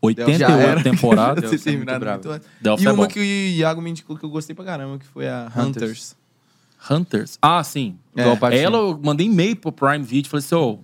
88 0.00 0.38
Já 0.38 0.56
era. 0.56 0.82
temporadas. 0.82 1.42
Ter 1.42 1.48
Office 1.48 1.66
é 1.66 1.70
muito 1.72 1.90
muito 1.90 2.28
Office 2.30 2.84
E 2.84 2.86
é 2.86 2.92
uma 2.92 3.04
bom. 3.04 3.08
que 3.08 3.18
o 3.18 3.24
Iago 3.24 3.82
me 3.82 3.90
indicou 3.90 4.16
que 4.16 4.24
eu 4.24 4.30
gostei 4.30 4.54
pra 4.54 4.64
caramba, 4.64 4.98
que 4.98 5.06
foi 5.06 5.28
a 5.28 5.50
Hunters. 5.56 5.66
Hunters. 5.66 6.16
Hunters. 6.90 7.38
Ah, 7.42 7.62
sim. 7.64 7.96
É. 8.16 8.22
Ela, 8.62 8.78
eu 8.78 9.00
mandei 9.02 9.26
e-mail 9.26 9.56
pro 9.56 9.72
Prime 9.72 10.04
Video. 10.04 10.30
Falei 10.30 10.44
assim, 10.44 10.54
ô... 10.54 10.78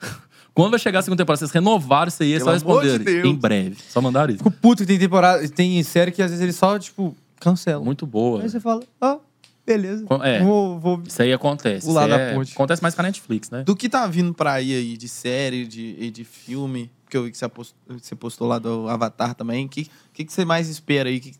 quando 0.54 0.70
vai 0.70 0.78
chegar 0.78 1.00
a 1.00 1.02
segunda 1.02 1.22
temporada? 1.22 1.38
Vocês 1.40 1.50
renovaram 1.50 2.08
isso 2.08 2.22
aí? 2.22 2.34
É 2.34 2.38
só 2.38 2.46
de 2.46 2.52
responder. 2.52 2.98
Deus. 3.00 3.26
em 3.26 3.34
breve. 3.34 3.76
Só 3.88 4.00
mandaram 4.00 4.32
isso. 4.32 4.38
Fico 4.38 4.50
puto 4.50 4.82
que 4.82 4.86
tem 4.86 4.98
temporada, 4.98 5.46
tem 5.48 5.82
série 5.82 6.12
que 6.12 6.22
às 6.22 6.30
vezes 6.30 6.42
eles 6.42 6.56
só, 6.56 6.78
tipo, 6.78 7.16
cancelam. 7.40 7.84
Muito 7.84 8.06
boa. 8.06 8.42
Aí 8.42 8.48
você 8.48 8.60
fala, 8.60 8.82
ah, 9.00 9.18
beleza. 9.66 10.04
É. 10.22 10.42
Vou, 10.42 10.78
vou... 10.78 11.02
Isso 11.06 11.20
aí 11.22 11.32
acontece. 11.32 11.88
O 11.88 11.92
lado 11.92 12.10
da 12.10 12.18
é- 12.18 12.34
ponte. 12.34 12.52
Acontece 12.52 12.82
mais 12.82 12.94
com 12.94 13.00
a 13.00 13.04
Netflix, 13.04 13.50
né? 13.50 13.62
Do 13.64 13.74
que 13.76 13.88
tá 13.88 14.06
vindo 14.06 14.32
pra 14.34 14.52
aí, 14.54 14.74
aí 14.74 14.96
de 14.96 15.08
série 15.08 15.66
de, 15.66 15.96
e 15.98 16.10
de 16.10 16.24
filme, 16.24 16.90
que 17.08 17.16
eu 17.16 17.24
vi 17.24 17.30
que 17.30 17.38
você 17.38 17.48
postou, 17.48 17.76
você 17.98 18.14
postou 18.14 18.46
lá 18.48 18.58
do 18.58 18.88
Avatar 18.88 19.34
também, 19.34 19.66
o 19.66 19.68
que, 19.68 19.88
que, 20.12 20.24
que 20.24 20.32
você 20.32 20.44
mais 20.44 20.68
espera 20.68 21.08
aí? 21.08 21.20
Que, 21.20 21.32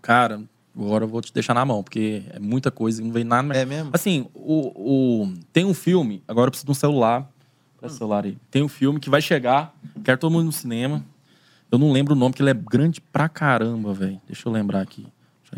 Cara, 0.00 0.42
agora 0.76 1.04
eu 1.04 1.08
vou 1.08 1.20
te 1.20 1.32
deixar 1.32 1.54
na 1.54 1.64
mão, 1.64 1.82
porque 1.82 2.22
é 2.30 2.38
muita 2.38 2.70
coisa 2.70 3.00
e 3.00 3.04
não 3.04 3.12
vem 3.12 3.24
nada. 3.24 3.54
é 3.54 3.64
mesmo? 3.64 3.90
Assim, 3.92 4.26
o, 4.34 5.22
o- 5.24 5.34
tem 5.52 5.64
um 5.64 5.74
filme, 5.74 6.22
agora 6.28 6.48
eu 6.48 6.50
preciso 6.50 6.66
de 6.66 6.72
um 6.72 6.74
celular. 6.74 7.30
O 7.80 7.88
celular 7.88 8.24
aí. 8.24 8.38
Tem 8.50 8.62
um 8.62 8.68
filme 8.68 8.98
que 8.98 9.10
vai 9.10 9.20
chegar, 9.20 9.74
quero 10.02 10.16
todo 10.18 10.32
mundo 10.32 10.46
no 10.46 10.52
cinema. 10.52 11.04
Eu 11.70 11.78
não 11.78 11.90
lembro 11.92 12.14
o 12.14 12.16
nome, 12.16 12.32
porque 12.32 12.42
ele 12.42 12.50
é 12.50 12.54
grande 12.54 13.00
pra 13.00 13.28
caramba, 13.28 13.92
velho. 13.92 14.20
Deixa 14.26 14.48
eu 14.48 14.52
lembrar 14.52 14.80
aqui. 14.80 15.06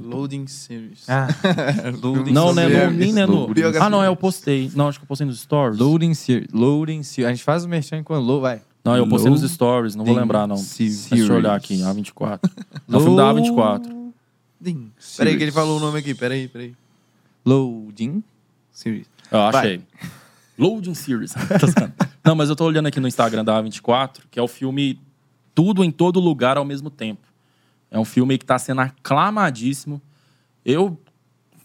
Loading 0.01 0.47
Series. 0.47 1.09
Ah, 1.09 1.29
Loading 2.03 2.33
Não, 2.33 2.55
né? 2.55 2.69
No, 2.69 2.91
nem 2.91 3.13
né, 3.13 3.27
no... 3.27 3.47
Loading 3.47 3.63
Ah, 3.81 3.91
não, 3.91 4.03
é, 4.03 4.09
eu 4.09 4.17
postei. 4.17 4.71
Não, 4.75 4.89
acho 4.89 4.99
que 4.99 5.05
eu 5.05 5.09
postei 5.09 5.27
nos 5.27 5.41
stories. 5.41 5.79
Loading 5.79 6.15
Series. 6.15 6.49
Loading 6.53 7.03
Series. 7.03 7.29
A 7.29 7.35
gente 7.35 7.45
faz 7.45 7.65
o 7.65 7.69
merchan 7.69 8.03
quando 8.03 8.25
load, 8.25 8.43
vai. 8.43 8.63
Não, 8.85 8.97
eu 8.97 9.09
postei 9.09 9.31
nos 9.31 9.43
stories, 9.43 9.95
não 9.97 10.05
vou 10.05 10.15
lembrar, 10.15 10.47
não. 10.47 10.57
Series. 10.57 11.09
Deixa 11.11 11.33
eu 11.33 11.37
olhar 11.37 11.55
aqui, 11.55 11.77
A24. 11.79 12.41
É 12.89 12.97
o 12.97 13.01
filme 13.01 13.17
da 13.17 13.33
A24. 13.33 14.07
Loading. 14.61 14.93
Peraí 15.17 15.37
que 15.37 15.43
ele 15.43 15.53
falou 15.53 15.79
o 15.79 15.81
nome 15.81 15.99
aqui, 15.99 16.15
peraí, 16.15 16.49
peraí. 16.49 16.75
Loading. 17.45 18.23
Series. 18.71 19.07
Eu 19.31 19.41
achei. 19.41 19.81
Loading 20.59 20.95
Series. 20.95 21.33
Zoando. 21.61 21.93
não, 22.25 22.35
mas 22.35 22.49
eu 22.49 22.57
tô 22.57 22.65
olhando 22.65 22.87
aqui 22.87 23.01
no 23.01 23.09
Instagram 23.09 23.45
da 23.45 23.63
A24, 23.63 24.21
que 24.31 24.39
é 24.39 24.43
o 24.43 24.49
filme 24.49 25.01
Tudo 25.55 25.85
em 25.85 25.91
Todo 25.91 26.21
Lugar 26.21 26.57
ao 26.57 26.65
mesmo 26.65 26.91
tempo. 26.91 27.26
É 27.97 27.99
um 27.99 28.05
filme 28.05 28.37
que 28.37 28.45
tá 28.45 28.59
sendo 28.59 28.83
aclamadíssimo. 28.83 30.03
Eu 30.65 31.01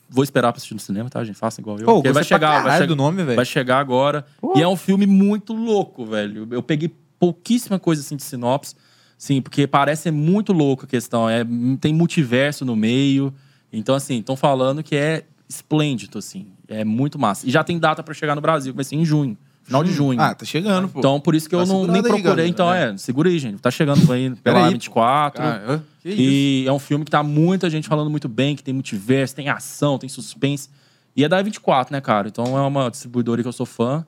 vou 0.10 0.24
esperar 0.24 0.52
pra 0.54 0.58
assistir 0.58 0.74
no 0.74 0.80
cinema, 0.80 1.10
tá, 1.10 1.22
gente? 1.24 1.36
Faça 1.38 1.60
igual 1.60 1.78
eu. 1.78 1.86
Pô, 1.86 1.96
Porque 1.96 2.12
vai 2.12 2.24
chegar, 2.24 2.52
vai, 2.54 2.62
caralho 2.64 2.82
che- 2.84 2.88
do 2.88 2.96
nome, 2.96 3.24
velho. 3.24 3.36
vai 3.36 3.46
chegar 3.46 3.80
agora. 3.80 4.26
Pô. 4.40 4.54
E 4.58 4.62
é 4.62 4.68
um 4.68 4.76
filme 4.78 5.06
muito 5.06 5.54
louco, 5.54 6.06
velho. 6.06 6.48
Eu 6.52 6.64
peguei 6.64 6.90
pouquíssima 7.20 7.78
coisa 7.78 8.02
assim 8.02 8.16
de 8.16 8.24
sinopse. 8.24 8.76
Sim, 9.18 9.42
porque 9.42 9.68
parece 9.68 10.04
ser 10.04 10.12
muito 10.12 10.54
louco 10.54 10.86
a 10.86 10.88
questão. 10.88 11.30
É, 11.30 11.46
tem 11.80 11.94
multiverso 11.94 12.64
no 12.66 12.76
meio. 12.76 13.34
Então, 13.72 13.94
assim, 13.94 14.20
estão 14.20 14.36
falando 14.38 14.82
que 14.82 14.96
é 14.96 15.26
esplêndido, 15.50 16.18
assim. 16.18 16.48
É 16.68 16.84
muito 16.86 17.20
massa. 17.20 17.46
E 17.48 17.52
já 17.52 17.64
tem 17.64 17.78
data 17.78 18.02
pra 18.02 18.14
chegar 18.14 18.36
no 18.36 18.42
Brasil, 18.42 18.74
vai 18.74 18.84
ser 18.86 18.96
em 18.96 19.04
junho. 19.06 19.38
Final 19.64 19.84
de 19.84 19.92
junho. 19.94 20.20
Ah, 20.20 20.34
tá 20.36 20.46
chegando, 20.46 20.90
pô. 20.90 21.00
Então, 21.00 21.20
por 21.20 21.34
isso 21.36 21.48
que 21.48 21.56
eu 21.56 21.60
Tá 21.60 21.66
não, 21.66 21.86
nem 21.86 21.98
aí, 21.98 22.02
procurei. 22.02 22.22
galera. 22.24 22.48
então, 22.48 22.74
é. 22.74 22.98
segura 22.98 23.30
aí, 23.30 23.40
gente. 23.40 23.60
Tá 23.60 23.72
chegando 23.72 24.12
aí 24.12 24.30
pela 24.36 24.58
Peraí, 24.58 24.74
24 24.74 25.42
Ah, 25.44 25.80
que 26.02 26.10
isso? 26.10 26.22
E 26.22 26.66
é 26.68 26.72
um 26.74 26.80
filme 26.80 27.06
que 27.06 27.12
tá 27.12 27.22
muita 27.24 27.70
gente 27.70 27.88
falando 27.88 28.10
muito 28.10 28.28
bem, 28.28 28.56
que 28.56 28.64
tem 28.64 28.74
multiverso, 28.74 29.36
tem 29.36 29.48
ação, 29.50 29.98
tem 29.98 30.10
suspense. 30.10 30.70
E 31.16 31.24
é 31.24 31.30
da 31.30 31.42
24, 31.42 31.94
né, 31.94 32.02
cara? 32.02 32.28
Então 32.28 32.58
é 32.58 32.62
uma 32.62 32.90
distribuidora 32.90 33.42
que 33.42 33.48
eu 33.48 33.54
sou 33.54 33.66
fã. 33.66 34.06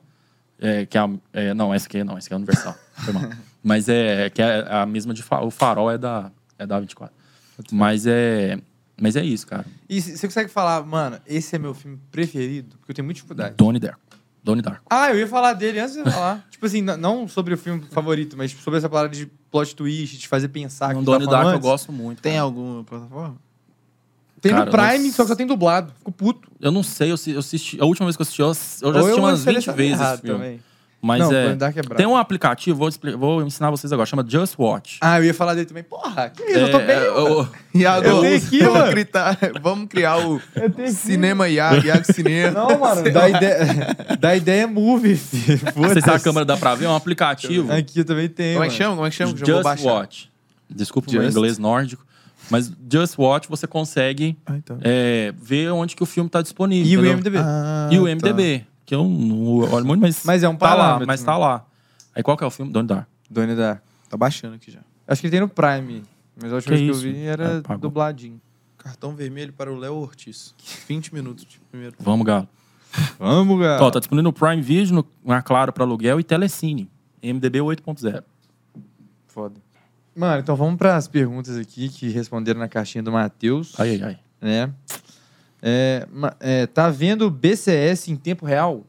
É, 0.58 0.86
que 0.86 0.96
é, 0.96 1.00
a- 1.00 1.10
é, 1.32 1.54
não, 1.54 1.72
essa 1.74 1.86
aqui 1.86 2.02
não, 2.04 2.16
essa 2.16 2.26
aqui 2.28 2.34
é 2.34 2.36
a 2.36 2.38
Universal. 2.38 2.74
Foi 3.04 3.12
mal. 3.12 3.30
Mas 3.62 3.88
é 3.88 4.30
que 4.30 4.40
é 4.42 4.66
a 4.70 4.84
mesma 4.86 5.12
de 5.14 5.22
o 5.42 5.50
Farol 5.50 5.90
é 5.90 5.96
da 5.98 6.30
é 6.58 6.66
da 6.66 6.78
24. 6.78 7.14
Mas 7.72 8.06
é 8.06 8.58
mas 9.00 9.16
é 9.16 9.24
isso, 9.24 9.46
cara. 9.46 9.64
E 9.88 10.00
você 10.00 10.26
consegue 10.26 10.48
falar, 10.50 10.84
mano, 10.84 11.18
esse 11.26 11.56
é 11.56 11.58
meu 11.58 11.74
filme 11.74 11.98
preferido? 12.12 12.76
Porque 12.78 12.92
eu 12.92 12.94
tenho 12.94 13.04
muita 13.04 13.16
dificuldade. 13.16 13.54
Donnie 13.56 13.80
Darko. 13.80 14.00
Donnie 14.44 14.62
Darko. 14.62 14.84
Ah, 14.90 15.10
eu 15.10 15.18
ia 15.18 15.26
falar 15.26 15.54
dele 15.54 15.80
antes 15.80 15.94
de 15.94 16.00
eu 16.00 16.10
falar. 16.10 16.46
tipo 16.52 16.64
assim, 16.66 16.82
não 16.82 17.26
sobre 17.26 17.54
o 17.54 17.58
filme 17.58 17.82
favorito, 17.90 18.36
mas 18.36 18.52
sobre 18.52 18.76
essa 18.78 18.88
parada 18.90 19.14
de 19.16 19.26
plot 19.50 19.74
twist, 19.74 20.18
de 20.18 20.28
fazer 20.28 20.48
pensar. 20.48 20.90
que 20.92 21.00
O 21.00 21.02
tu 21.02 21.06
tava 21.06 21.18
Donnie 21.18 21.24
falando 21.26 21.30
Darko 21.42 21.50
eu 21.50 21.56
antes. 21.56 21.68
gosto 21.70 21.90
muito. 21.92 22.20
Tem 22.22 22.32
cara. 22.32 22.44
alguma 22.44 22.84
plataforma? 22.84 23.36
Tem 24.40 24.52
Cara, 24.52 24.66
no 24.66 24.70
eu 24.70 24.76
não 24.76 24.88
Prime, 24.90 25.10
só 25.12 25.22
que 25.22 25.28
só 25.28 25.34
tem 25.34 25.46
dublado. 25.46 25.90
Fico 25.96 26.12
puto. 26.12 26.50
Eu 26.60 26.70
não 26.70 26.82
sei, 26.82 27.10
eu, 27.10 27.14
assi- 27.14 27.30
eu 27.30 27.38
assisti. 27.38 27.80
A 27.80 27.86
última 27.86 28.04
vez 28.06 28.14
que 28.16 28.20
eu 28.20 28.24
assisti, 28.24 28.42
eu, 28.42 28.48
eu 28.48 28.52
já 28.92 29.00
assisti 29.00 29.18
eu 29.18 29.24
umas 29.24 29.38
20 29.38 29.44
selecionei 29.44 29.88
vezes 29.88 30.06
esse 30.06 30.20
filme. 30.20 30.38
também. 30.44 30.60
Mas 31.06 31.20
não, 31.20 31.32
é. 31.32 31.42
Donnie 31.42 31.56
Dark 31.56 31.76
é 31.76 31.82
brabo. 31.82 31.94
Tem 31.96 32.06
um 32.06 32.16
aplicativo, 32.16 32.78
vou, 32.78 32.88
expli- 32.88 33.14
vou 33.14 33.42
ensinar 33.42 33.70
vocês 33.70 33.92
agora, 33.92 34.06
chama 34.06 34.24
Just 34.26 34.54
Watch. 34.58 34.96
Ah, 35.02 35.18
eu 35.18 35.24
ia 35.24 35.34
falar 35.34 35.52
dele 35.54 35.66
também. 35.66 35.82
Porra, 35.82 36.30
que 36.30 36.42
isso? 36.42 36.58
eu 36.58 36.70
tô 36.70 36.78
É, 36.80 36.86
bem. 36.86 36.96
é, 36.96 37.10
o- 37.10 37.46
Iago, 37.74 38.06
Eu 38.06 38.20
tenho 38.22 38.36
aqui, 38.38 38.58
vamos, 38.64 38.90
criar, 38.90 39.38
vamos 39.62 39.88
criar 39.88 40.16
o 40.26 40.40
Eu. 40.56 40.88
Cinema 40.92 41.46
Iago, 41.48 41.86
Iago 41.86 42.04
Cinema. 42.12 42.58
Não, 42.68 42.78
mano, 42.78 43.02
da 43.12 43.28
ideia, 43.28 43.58
da 44.18 44.34
ideia 44.36 44.66
movie, 44.66 45.16
filho. 45.16 45.58
se 46.02 46.10
a 46.10 46.18
câmera 46.18 46.44
dá 46.46 46.56
pra 46.56 46.74
ver, 46.74 46.86
é 46.86 46.88
um 46.88 46.96
aplicativo. 46.96 47.70
Aqui 47.70 47.98
eu 48.00 48.04
também 48.06 48.28
tenho. 48.28 48.54
Como 48.54 48.64
é 48.64 48.68
que 48.68 48.74
chama? 48.74 48.94
Como 48.94 49.06
é 49.06 49.10
que 49.10 49.16
chama? 49.16 49.32
Eu 49.32 49.46
Just 49.46 49.62
baixar. 49.62 49.92
Watch. 49.92 50.30
Desculpa 50.70 51.10
o 51.10 51.12
meu 51.12 51.22
Just. 51.24 51.36
inglês 51.36 51.58
nórdico. 51.58 52.04
Mas 52.50 52.70
Just 52.90 53.18
Watch 53.18 53.48
você 53.48 53.66
consegue 53.66 54.36
Ah, 54.46 54.56
então. 54.56 54.78
é, 54.82 55.32
ver 55.40 55.70
onde 55.70 55.94
que 55.96 56.02
o 56.02 56.06
filme 56.06 56.28
tá 56.30 56.40
disponível. 56.42 56.90
E 56.90 56.96
o 56.96 57.00
entendeu? 57.00 57.12
IMDB. 57.18 57.38
Ah, 57.38 57.88
E 57.90 57.98
o 57.98 58.04
tá. 58.04 58.64
Que 58.86 58.94
eu 58.94 59.02
não 59.04 59.58
olho 59.72 59.84
muito, 59.86 60.00
mas. 60.00 60.22
Mas 60.24 60.42
é 60.42 60.48
um 60.48 60.56
tá 60.56 60.74
lá, 60.74 60.76
parâmetro, 60.82 61.06
mas 61.06 61.20
né? 61.20 61.26
tá 61.26 61.38
lá. 61.38 61.66
Aí 62.14 62.22
qual 62.22 62.36
que 62.36 62.44
é 62.44 62.46
o 62.46 62.50
filme? 62.50 62.70
Donnie 62.72 62.88
Dark. 62.88 63.08
Donnie 63.30 63.56
Dark. 63.56 63.82
Tá 64.08 64.16
baixando 64.16 64.54
aqui 64.56 64.70
já. 64.70 64.80
Acho 65.06 65.20
que 65.20 65.26
ele 65.26 65.32
tem 65.32 65.40
no 65.40 65.48
Prime. 65.48 66.02
Mas 66.40 66.52
a 66.52 66.56
última 66.56 66.76
Que 66.76 66.82
vez 66.84 66.98
que 66.98 67.06
eu 67.06 67.10
isso? 67.10 67.18
vi 67.18 67.24
era 67.26 67.44
É, 67.58 67.60
pagou. 67.60 67.78
dubladinho. 67.90 68.40
Cartão 68.78 69.14
vermelho 69.14 69.52
para 69.52 69.72
o 69.72 69.76
Léo 69.76 69.94
Ortiz. 69.94 70.54
20 70.86 71.14
minutos 71.14 71.44
de 71.46 71.58
primeiro. 71.70 71.94
Vamos, 72.00 72.26
Galo. 72.26 72.48
Vamos. 73.18 73.58
Ó, 73.80 73.90
tá 73.90 73.98
disponível 73.98 74.24
no 74.24 74.32
Prime 74.32 74.60
Video, 74.62 74.94
no, 74.94 75.06
na 75.24 75.40
Claro 75.42 75.72
para 75.72 75.84
aluguel 75.84 76.20
e 76.20 76.24
Telecine. 76.24 76.90
MDB 77.22 77.60
8.0. 77.60 78.22
Foda. 79.26 79.54
Mano, 80.14 80.40
então 80.40 80.54
vamos 80.54 80.76
para 80.76 80.94
as 80.96 81.08
perguntas 81.08 81.56
aqui 81.56 81.88
que 81.88 82.08
responderam 82.10 82.60
na 82.60 82.68
caixinha 82.68 83.02
do 83.02 83.10
Matheus. 83.10 83.74
Ai, 83.78 83.94
ai, 83.96 84.02
ai. 84.02 84.18
Né? 84.40 84.72
É, 85.66 86.06
é, 86.40 86.66
tá 86.66 86.90
vendo 86.90 87.30
BCS 87.30 88.08
em 88.10 88.16
tempo 88.16 88.44
real? 88.44 88.84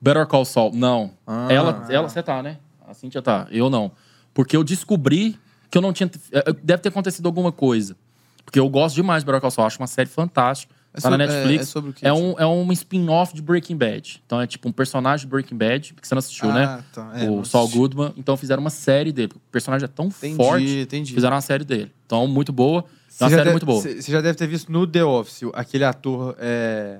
Better 0.00 0.26
Call 0.26 0.44
Saul, 0.46 0.72
não. 0.74 1.10
Ah. 1.26 1.46
ela, 1.50 1.86
ela, 1.90 2.08
você 2.08 2.22
tá, 2.22 2.42
né? 2.42 2.56
A 2.88 2.94
Cintia 2.94 3.20
tá. 3.20 3.46
Eu 3.50 3.68
não. 3.68 3.92
Porque 4.32 4.56
eu 4.56 4.64
descobri 4.64 5.38
que 5.70 5.76
eu 5.76 5.82
não 5.82 5.92
tinha. 5.92 6.10
eh, 6.32 6.52
Deve 6.62 6.82
ter 6.82 6.88
acontecido 6.88 7.26
alguma 7.26 7.52
coisa. 7.52 7.96
Porque 8.44 8.58
eu 8.58 8.68
gosto 8.68 8.94
demais 8.94 9.22
de 9.22 9.26
Better 9.26 9.40
Call 9.40 9.50
Saul. 9.50 9.66
Acho 9.66 9.78
uma 9.78 9.86
série 9.88 10.08
fantástica. 10.08 10.74
É 10.94 11.00
tá 11.00 11.10
na 11.10 11.16
sobre- 11.18 11.34
Netflix. 11.34 11.58
é- 11.58 11.62
é 11.62 11.66
sobre 11.66 11.90
o 11.90 11.92
quê? 11.92 12.06
É 12.06 12.12
um, 12.12 12.34
é 12.38 12.46
um 12.46 12.72
spin-off 12.72 13.34
de 13.34 13.42
Breaking 13.42 13.76
Bad. 13.76 14.22
Então 14.24 14.40
é 14.40 14.46
tipo 14.46 14.66
um 14.68 14.72
personagem 14.72 15.26
de 15.26 15.30
Breaking 15.30 15.56
Bad, 15.56 15.92
que 16.00 16.06
você 16.08 16.14
não 16.14 16.20
assistiu, 16.20 16.50
né? 16.52 16.64
Ah, 16.64 16.80
tá. 16.92 17.10
É, 17.16 17.28
o 17.28 17.44
Saul. 17.44 17.68
Goodman. 17.68 18.14
Então 18.16 18.34
fizeram 18.36 18.62
uma 18.62 18.70
série 18.70 19.12
dele. 19.12 19.32
O 19.34 19.40
personagem 19.52 19.84
é 19.84 19.88
tão 19.88 20.06
Entendi, 20.06 20.36
forte. 20.36 20.78
entendi. 20.78 21.12
Fizeram 21.12 21.34
uma 21.34 21.42
série 21.42 21.64
dele. 21.64 21.92
Então, 22.06 22.26
muito 22.26 22.50
boa. 22.52 22.84
É 23.18 23.24
uma 23.24 23.28
Você 23.30 23.30
já 23.30 23.30
série 23.30 23.36
deve- 23.38 23.50
muito 23.50 23.66
boa. 23.66 23.80
Você 23.82 24.12
já 24.12 24.20
deve 24.20 24.36
ter 24.38 24.46
visto 24.46 24.70
no 24.70 24.86
The 24.86 25.04
Office, 25.04 25.40
aquele 25.54 25.84
ator. 25.84 26.36
É... 26.38 26.98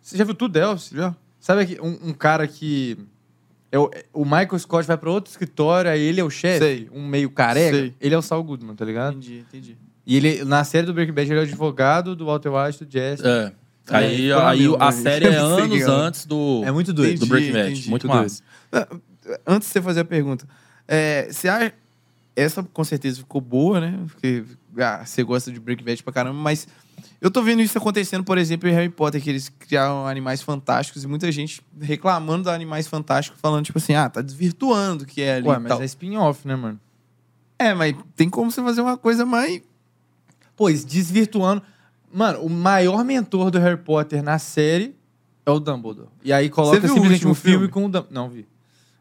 Você 0.00 0.16
já 0.16 0.24
viu 0.24 0.34
tudo 0.34 0.52
The 0.52 0.66
Office? 0.68 0.90
Já. 0.90 1.14
Sabe 1.40 1.62
aqui, 1.62 1.78
um, 1.80 2.08
um 2.10 2.12
cara 2.12 2.46
que. 2.46 2.96
É 3.72 3.78
o, 3.78 3.90
o 4.12 4.24
Michael 4.24 4.58
Scott 4.58 4.86
vai 4.86 4.96
pra 4.96 5.10
outro 5.10 5.30
escritório, 5.30 5.90
aí 5.90 6.00
ele 6.00 6.20
é 6.20 6.24
o 6.24 6.30
chefe, 6.30 6.58
Sei. 6.60 6.88
um 6.92 7.04
meio 7.06 7.28
careca. 7.30 7.76
Sei. 7.76 7.94
Ele 8.00 8.14
é 8.14 8.18
o 8.18 8.22
Saul 8.22 8.44
Goodman, 8.44 8.76
tá 8.76 8.84
ligado? 8.84 9.16
Entendi, 9.16 9.38
entendi. 9.48 9.76
E 10.06 10.16
ele, 10.16 10.44
na 10.44 10.62
série 10.62 10.86
do 10.86 10.94
Breaking 10.94 11.12
Bad, 11.14 11.28
ele 11.30 11.40
é 11.40 11.42
o 11.42 11.46
advogado 11.46 12.14
do 12.14 12.26
Walter 12.26 12.50
White, 12.50 12.84
do 12.84 12.92
Jesse. 12.92 13.26
É. 13.26 13.52
Aí, 13.90 14.16
ficou 14.28 14.36
na 14.42 14.48
aí 14.50 14.58
mesma, 14.60 14.76
a 14.80 14.86
né? 14.86 14.92
série 14.92 15.26
é 15.26 15.34
anos 15.36 15.80
é. 15.80 15.84
antes 15.90 16.24
do, 16.24 16.62
É 16.64 16.70
muito 16.70 16.92
doido. 16.92 17.18
do 17.20 17.26
Breaking 17.26 17.52
Bad. 17.52 17.70
entendi. 17.72 17.90
muito 17.90 18.06
massa. 18.06 18.42
Ah, 18.72 18.86
Antes 19.46 19.68
de 19.68 19.72
você 19.72 19.82
fazer 19.82 20.00
a 20.00 20.04
pergunta, 20.04 20.46
é, 20.86 21.28
você 21.32 21.48
acha... 21.48 21.72
essa 22.36 22.62
com 22.62 22.84
certeza 22.84 23.18
ficou 23.18 23.40
boa, 23.40 23.80
né? 23.80 24.04
Porque 24.06 24.44
ah, 24.78 25.04
você 25.04 25.22
gosta 25.22 25.52
de 25.52 25.60
Breaking 25.60 25.84
Bad 25.84 26.02
pra 26.02 26.12
caramba, 26.12 26.38
mas 26.38 26.66
eu 27.20 27.30
tô 27.30 27.42
vendo 27.42 27.62
isso 27.62 27.78
acontecendo, 27.78 28.24
por 28.24 28.38
exemplo, 28.38 28.68
em 28.68 28.72
Harry 28.72 28.88
Potter, 28.88 29.22
que 29.22 29.30
eles 29.30 29.48
criaram 29.48 30.06
animais 30.06 30.42
fantásticos 30.42 31.04
e 31.04 31.06
muita 31.06 31.30
gente 31.30 31.62
reclamando 31.80 32.44
dos 32.44 32.52
animais 32.52 32.86
fantásticos, 32.86 33.40
falando 33.40 33.64
tipo 33.64 33.78
assim, 33.78 33.94
ah, 33.94 34.08
tá 34.08 34.20
desvirtuando 34.20 35.04
o 35.04 35.06
que 35.06 35.22
é 35.22 35.36
ali 35.36 35.48
Ué, 35.48 35.58
mas 35.58 35.68
tal. 35.70 35.82
é 35.82 35.84
spin-off, 35.84 36.46
né, 36.46 36.56
mano? 36.56 36.80
É, 37.58 37.72
mas 37.72 37.94
tem 38.16 38.28
como 38.28 38.50
você 38.50 38.62
fazer 38.62 38.80
uma 38.80 38.96
coisa 38.96 39.24
mais... 39.24 39.62
Pois, 40.56 40.84
desvirtuando. 40.84 41.62
Mano, 42.12 42.40
o 42.40 42.50
maior 42.50 43.04
mentor 43.04 43.50
do 43.50 43.58
Harry 43.58 43.80
Potter 43.80 44.22
na 44.22 44.38
série 44.38 44.94
é 45.46 45.50
o 45.50 45.58
Dumbledore. 45.58 46.08
E 46.22 46.32
aí 46.32 46.48
coloca 46.48 46.80
simplesmente 46.86 47.26
um 47.26 47.34
filme, 47.34 47.58
filme? 47.58 47.68
com 47.68 47.80
o 47.86 47.88
Dumbledore. 47.88 48.14
Não 48.14 48.28
vi. 48.28 48.46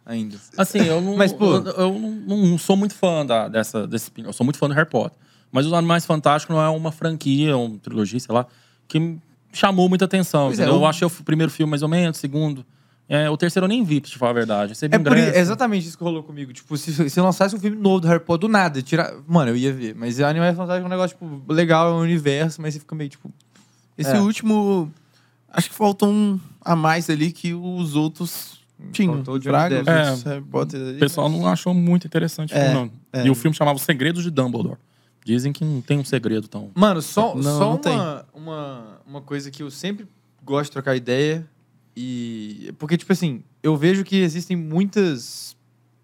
Ainda. 0.06 0.38
Assim, 0.58 0.80
eu 0.80 1.00
não, 1.02 1.16
Mas, 1.16 1.32
pô- 1.32 1.56
eu, 1.56 1.66
eu 1.66 2.00
não, 2.00 2.38
não 2.46 2.58
sou 2.58 2.76
muito 2.76 2.94
fã 2.94 3.26
da, 3.26 3.48
dessa, 3.48 3.88
desse. 3.88 4.06
spin- 4.06 4.24
Eu 4.26 4.34
sou 4.34 4.44
muito 4.44 4.58
fã 4.58 4.68
do 4.68 4.74
Harry 4.74 4.90
Potter. 4.90 5.18
Mas 5.52 5.66
os 5.66 5.72
Animais 5.74 6.06
Fantásticos 6.06 6.56
não 6.56 6.62
é 6.62 6.68
uma 6.70 6.92
franquia, 6.92 7.56
uma 7.56 7.78
trilogia, 7.78 8.20
sei 8.20 8.34
lá, 8.34 8.46
que 8.88 9.18
chamou 9.54 9.88
muita 9.88 10.06
atenção. 10.06 10.52
É, 10.52 10.56
o- 10.70 10.76
Eu 10.76 10.86
achei 10.86 11.08
o 11.08 11.10
primeiro 11.10 11.52
filme 11.52 11.70
mais 11.70 11.82
ou 11.84 11.88
menos, 11.90 12.18
o 12.18 12.20
segundo. 12.20 12.66
É, 13.08 13.30
o 13.30 13.38
terceiro 13.38 13.66
eu 13.66 13.68
nem 13.70 13.84
vi, 13.84 14.02
pra 14.02 14.10
te 14.10 14.18
falar 14.18 14.32
a 14.32 14.34
verdade. 14.34 14.74
Eu 14.82 14.88
É, 14.92 14.98
por, 15.00 15.16
é 15.18 15.38
exatamente 15.40 15.88
isso 15.88 15.98
que 15.98 16.04
rolou 16.04 16.24
comigo. 16.24 16.52
Tipo, 16.54 16.76
se, 16.78 17.10
se 17.10 17.22
lançasse 17.22 17.56
um 17.56 17.60
filme 17.60 17.78
novo 17.78 18.00
do 18.00 18.08
Harry 18.08 18.20
Potter 18.24 18.48
do 18.48 18.52
nada, 18.52 18.82
tirar. 18.82 19.14
Mano, 19.28 19.52
eu 19.52 19.58
ia 19.58 19.72
ver. 19.74 19.94
Mas 19.94 20.18
o 20.20 20.26
Animais 20.26 20.56
Fantásticos 20.58 20.84
é 20.84 20.88
um 20.88 20.90
negócio, 20.90 21.18
tipo, 21.18 21.54
legal, 21.54 21.90
é 21.90 21.94
um 21.94 22.00
universo, 22.02 22.62
mas 22.62 22.74
você 22.74 22.80
fica 22.80 22.96
meio, 22.96 23.10
tipo. 23.10 23.32
Esse 23.98 24.12
É. 24.16 24.20
último, 24.20 24.92
acho 25.52 25.70
que 25.70 25.76
faltou 25.76 26.10
um 26.10 26.40
a 26.62 26.76
mais 26.76 27.10
ali 27.10 27.32
que 27.32 27.54
os 27.54 27.96
outros 27.96 28.63
Johnny 28.92 29.42
Fraga. 29.42 29.84
É. 29.86 30.10
ali. 30.78 30.96
O 30.96 31.00
pessoal 31.00 31.30
não 31.30 31.48
achou 31.48 31.74
muito 31.74 32.06
interessante 32.08 32.54
É, 32.54 32.72
filme, 32.72 32.92
não. 33.14 33.20
é. 33.22 33.26
E 33.26 33.30
o 33.30 33.36
filme 33.36 33.56
chamava 33.56 33.78
Os 33.78 33.84
Segredos 33.84 34.24
de 34.24 34.30
Dumbledore. 34.30 34.78
Dizem 35.26 35.54
que 35.54 35.64
não 35.64 35.80
tem 35.82 35.98
um 36.00 36.04
segredo 36.04 36.48
tão. 36.50 36.70
Mano, 36.76 37.02
só, 37.02 37.34
Não, 37.34 37.42
só 37.58 37.70
não 37.72 37.78
tem. 37.78 37.94
uma, 37.94 38.26
uma, 38.34 39.02
uma 39.08 39.22
coisa 39.22 39.50
que 39.50 39.64
eu 39.64 39.72
sempre 39.72 40.06
gosto 40.44 40.66
de 40.66 40.72
trocar 40.74 40.96
ideia. 40.98 41.48
E. 41.96 42.74
Porque, 42.78 42.98
tipo 42.98 43.14
assim, 43.14 43.42
eu 43.62 43.78
vejo 43.78 44.04
que 44.04 44.18
existem 44.18 44.58
muitas 44.58 45.56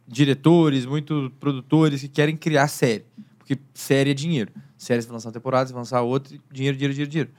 diretores, 0.08 0.86
muitos 0.86 1.30
produtores 1.40 2.00
que 2.02 2.08
querem 2.08 2.38
criar 2.38 2.68
série. 2.70 3.04
Porque 3.38 3.58
série 3.74 4.12
é 4.12 4.14
dinheiro. 4.14 4.52
Série 4.78 5.02
você 5.02 5.08
vai 5.10 5.16
lançar 5.16 5.28
uma 5.28 5.34
temporada, 5.34 5.68
você 5.68 5.74
vai 5.74 5.82
lançar 5.82 6.02
outra, 6.02 6.38
dinheiro, 6.52 6.78
dinheiro, 6.78 6.94
dinheiro, 6.94 7.12
dinheiro. 7.12 7.30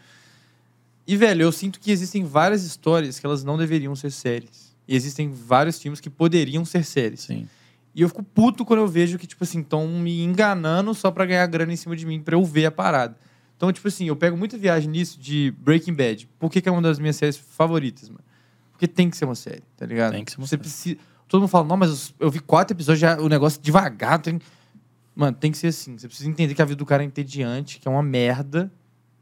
E, 1.07 1.17
velho, 1.17 1.43
eu 1.43 1.51
sinto 1.53 1.81
que 1.81 1.91
existem 1.91 2.25
várias 2.25 2.63
histórias 2.63 3.19
que 3.19 3.25
elas 3.25 3.43
não 3.43 3.57
deveriam 3.57 3.97
ser 3.97 4.11
séries. 4.11 4.70
E 4.91 4.97
existem 4.97 5.31
vários 5.31 5.81
filmes 5.81 6.01
que 6.01 6.11
poderiam 6.11 6.65
ser 6.65 6.85
séries. 6.85 7.21
Sim. 7.21 7.49
E 7.95 8.03
eu 8.03 8.09
fico 8.09 8.25
puto 8.25 8.65
quando 8.65 8.81
eu 8.81 8.89
vejo 8.89 9.19
que, 9.19 9.27
tipo 9.27 9.45
assim, 9.45 9.61
estão 9.61 9.87
me 9.87 10.21
enganando 10.25 10.93
só 10.95 11.13
pra 11.13 11.25
ganhar 11.25 11.47
grana 11.47 11.73
em 11.73 11.77
cima 11.77 11.95
de 11.95 12.05
mim, 12.05 12.21
pra 12.21 12.35
eu 12.35 12.45
ver 12.45 12.67
a 12.67 12.73
parada. 12.73 13.17
Então, 13.57 13.73
tipo 13.73 13.87
assim, 13.87 14.07
eu 14.07 14.17
pego 14.17 14.37
muita 14.37 14.59
viagem 14.59 14.91
nisso 14.91 15.17
de 15.21 15.55
Breaking 15.59 15.95
Bad. 15.95 16.29
Por 16.41 16.51
que, 16.51 16.61
que 16.61 16.69
é 16.69 16.73
uma 16.73 16.83
das 16.83 16.99
minhas 16.99 17.15
séries 17.15 17.37
favoritas, 17.37 18.09
mano? 18.09 18.25
Porque 18.73 18.89
tem 18.89 19.09
que 19.09 19.17
ser 19.17 19.27
uma 19.27 19.37
série, 19.37 19.63
tá 19.77 19.87
ligado? 19.87 20.11
Tem 20.13 20.25
que 20.25 20.33
ser 20.33 20.39
uma 20.39 20.47
Você 20.47 20.51
série. 20.51 20.63
precisa... 20.63 20.97
Todo 21.29 21.43
mundo 21.43 21.51
fala, 21.51 21.69
não, 21.69 21.77
mas 21.77 22.13
eu 22.19 22.29
vi 22.29 22.41
quatro 22.41 22.75
episódios, 22.75 22.99
já 22.99 23.17
o 23.21 23.29
negócio 23.29 23.63
devagar. 23.63 24.19
Tem... 24.19 24.41
Mano, 25.15 25.37
tem 25.37 25.53
que 25.53 25.59
ser 25.59 25.69
assim. 25.69 25.97
Você 25.97 26.09
precisa 26.09 26.29
entender 26.29 26.53
que 26.53 26.63
a 26.63 26.65
vida 26.65 26.79
do 26.79 26.87
cara 26.87 27.05
é 27.05 27.07
entediante, 27.07 27.79
que 27.79 27.87
é 27.87 27.91
uma 27.91 28.03
merda, 28.03 28.73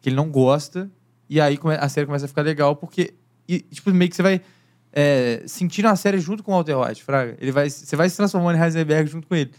que 0.00 0.08
ele 0.08 0.16
não 0.16 0.30
gosta. 0.30 0.90
E 1.28 1.38
aí 1.38 1.58
a 1.78 1.88
série 1.90 2.06
começa 2.06 2.24
a 2.24 2.28
ficar 2.28 2.40
legal, 2.40 2.74
porque, 2.74 3.12
e, 3.46 3.60
tipo, 3.60 3.92
meio 3.92 4.08
que 4.08 4.16
você 4.16 4.22
vai 4.22 4.40
é, 4.92 5.42
sentindo 5.46 5.86
a 5.88 5.96
série 5.96 6.18
junto 6.18 6.42
com 6.42 6.52
o 6.52 6.54
Walter 6.54 6.74
White, 6.76 7.02
Fraga. 7.04 7.36
Ele 7.40 7.52
vai, 7.52 7.68
você 7.70 7.94
vai 7.96 8.08
se 8.08 8.16
transformando 8.16 8.56
em 8.56 8.62
Heisenberg 8.62 9.10
junto 9.10 9.26
com 9.26 9.34
ele. 9.34 9.50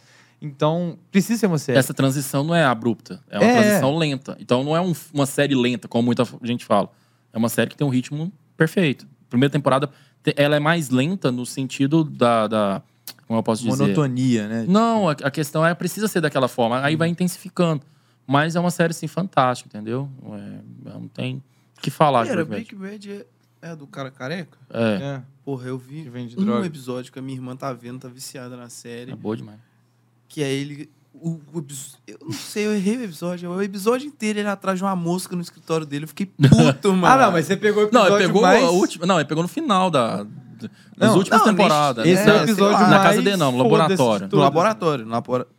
Então, 0.42 0.98
precisa 1.12 1.40
ser 1.40 1.48
uma 1.48 1.58
série. 1.58 1.78
Essa 1.78 1.94
transição 1.94 2.44
não 2.44 2.56
é 2.56 2.64
abrupta, 2.64 3.22
é 3.30 3.38
uma 3.40 3.46
É. 3.46 3.62
transição 3.62 3.98
lenta. 3.98 4.38
Então 4.40 4.64
não 4.64 4.76
é 4.76 4.80
um- 4.82 4.94
uma 5.14 5.26
série 5.26 5.54
lenta, 5.54 5.88
como 5.88 6.04
muita 6.06 6.24
gente 6.44 6.64
fala. 6.66 6.90
É 7.34 7.38
uma 7.38 7.50
série 7.50 7.70
que 7.70 7.76
tem 7.78 7.86
um 7.86 7.90
ritmo 7.90 8.32
perfeito. 8.56 9.06
Primeira 9.30 9.52
temporada, 9.52 9.90
te- 10.24 10.34
ela 10.38 10.56
é 10.56 10.60
mais 10.60 10.90
lenta 10.90 11.32
no 11.32 11.46
sentido 11.46 12.04
da. 12.04 12.48
da- 12.48 12.82
como 13.28 13.38
eu 13.38 13.44
posso 13.44 13.64
dizer? 13.64 13.84
Monotonia, 13.84 14.48
né? 14.48 14.66
Não, 14.68 15.08
a, 15.10 15.12
a 15.12 15.30
questão 15.30 15.64
é 15.66 15.74
precisa 15.76 16.08
ser 16.08 16.20
daquela 16.22 16.48
forma. 16.48 16.82
Aí 16.84 16.96
vai 16.96 17.10
intensificando. 17.10 17.84
Mas 18.26 18.56
é 18.56 18.60
uma 18.60 18.72
série, 18.72 18.92
assim, 18.92 19.08
fantástica, 19.08 19.70
entendeu? 19.70 20.10
É, 20.34 20.90
não 20.94 21.08
tem 21.08 21.36
o 21.78 21.82
que 21.82 21.92
falar 21.92 22.26
Bad. 22.26 22.44
Breaking 22.46 22.78
Bad 22.78 23.12
é, 23.12 23.26
é 23.62 23.76
do 23.76 23.86
cara 23.88 24.10
careca? 24.12 24.58
É, 24.70 24.82
É. 25.02 25.22
Porra, 25.44 25.68
eu 25.68 25.78
vi 25.78 26.04
Que 26.04 26.10
vende 26.10 26.40
um 26.40 26.46
droga. 26.46 26.66
episódio 26.68 27.12
que 27.12 27.18
a 27.18 27.22
minha 27.22 27.36
irmã 27.38 27.56
tá 27.56 27.74
vendo, 27.74 28.00
tá 28.00 28.08
viciada 28.08 28.56
na 28.56 28.70
série, 28.70 29.12
é 29.12 29.16
boa 29.16 29.36
demais. 29.36 29.58
que 30.28 30.44
é 30.44 30.52
ele... 30.52 30.90
O, 31.12 31.32
o 31.54 31.66
eu 32.08 32.18
não 32.22 32.32
sei, 32.32 32.68
eu 32.68 32.74
errei 32.74 32.96
o 32.98 33.04
episódio. 33.04 33.50
O 33.52 33.62
episódio 33.62 34.08
inteiro 34.08 34.40
ele 34.40 34.48
atrás 34.48 34.78
de 34.78 34.84
uma 34.86 34.96
mosca 34.96 35.36
no 35.36 35.42
escritório 35.42 35.86
dele. 35.86 36.04
Eu 36.06 36.08
fiquei 36.08 36.28
puto, 36.38 36.94
mano. 36.94 37.08
Ah, 37.08 37.26
não, 37.26 37.32
mas 37.34 37.46
você 37.48 37.58
pegou 37.58 37.84
o 37.88 37.90
Não, 37.92 38.02
episódio 38.02 38.16
ele 38.24 38.28
pegou 38.28 38.42
mais... 38.44 38.64
a 38.64 38.70
última. 38.70 39.06
Não, 39.08 39.16
ele 39.20 39.28
pegou 39.28 39.42
no 39.44 39.50
final 39.50 39.90
da. 39.90 40.24
das 40.24 41.10
Não, 41.10 41.18
últimas 41.18 41.40
não, 41.40 41.48
temporadas. 41.48 42.06
Esse 42.06 42.22
É, 42.22 42.26
é 42.30 42.32
o 42.32 42.36
sei 42.36 42.44
episódio 42.44 42.74
lá. 42.74 42.80
mais... 42.80 42.92
Na 42.92 43.00
casa 43.04 43.22
dele 43.24 43.36
não, 43.38 43.52
no 43.52 43.58
laboratório. 43.58 44.30
No 44.32 44.38
laboratório. 44.38 45.06
No 45.06 45.12
laboratório. 45.12 45.52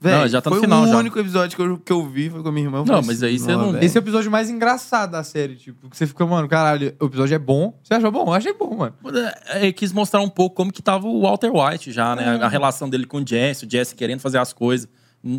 Não, 0.00 0.28
já 0.28 0.40
tá 0.40 0.48
no 0.50 0.56
foi 0.56 0.64
final, 0.64 0.84
o 0.84 0.86
já. 0.88 0.96
único 0.96 1.18
episódio 1.18 1.56
que 1.56 1.62
eu, 1.62 1.78
que 1.78 1.92
eu 1.92 2.06
vi, 2.06 2.30
foi 2.30 2.40
com 2.42 2.48
a 2.48 2.52
minha 2.52 2.66
irmã. 2.66 2.78
Não, 2.78 2.86
falei 2.86 3.02
mas 3.06 3.22
aí 3.22 3.38
você 3.38 3.50
não- 3.56 3.72
velho. 3.72 3.84
Esse 3.84 3.98
é 3.98 4.00
o 4.00 4.04
episódio 4.04 4.30
mais 4.30 4.48
engraçado 4.48 5.10
da 5.10 5.24
série, 5.24 5.56
tipo, 5.56 5.90
que 5.90 5.96
você 5.96 6.06
fica, 6.06 6.24
mano, 6.24 6.46
caralho, 6.48 6.94
o 7.00 7.06
episódio 7.06 7.34
é 7.34 7.38
bom. 7.38 7.76
Você 7.82 7.94
achou 7.94 8.12
bom? 8.12 8.26
Eu 8.26 8.32
achei 8.34 8.52
bom, 8.54 8.76
mano. 8.76 8.94
É, 9.48 9.62
Ele 9.64 9.72
quis 9.72 9.92
mostrar 9.92 10.20
um 10.20 10.28
pouco 10.28 10.54
como 10.54 10.72
que 10.72 10.80
tava 10.80 11.06
o 11.08 11.22
Walter 11.22 11.50
White 11.52 11.90
já, 11.90 12.14
né? 12.14 12.38
A, 12.40 12.46
a 12.46 12.48
relação 12.48 12.88
dele 12.88 13.06
com 13.06 13.18
o 13.20 13.26
Jesse, 13.26 13.66
o 13.66 13.70
Jesse 13.70 13.94
querendo 13.96 14.20
fazer 14.20 14.38
as 14.38 14.52
coisas. 14.52 14.88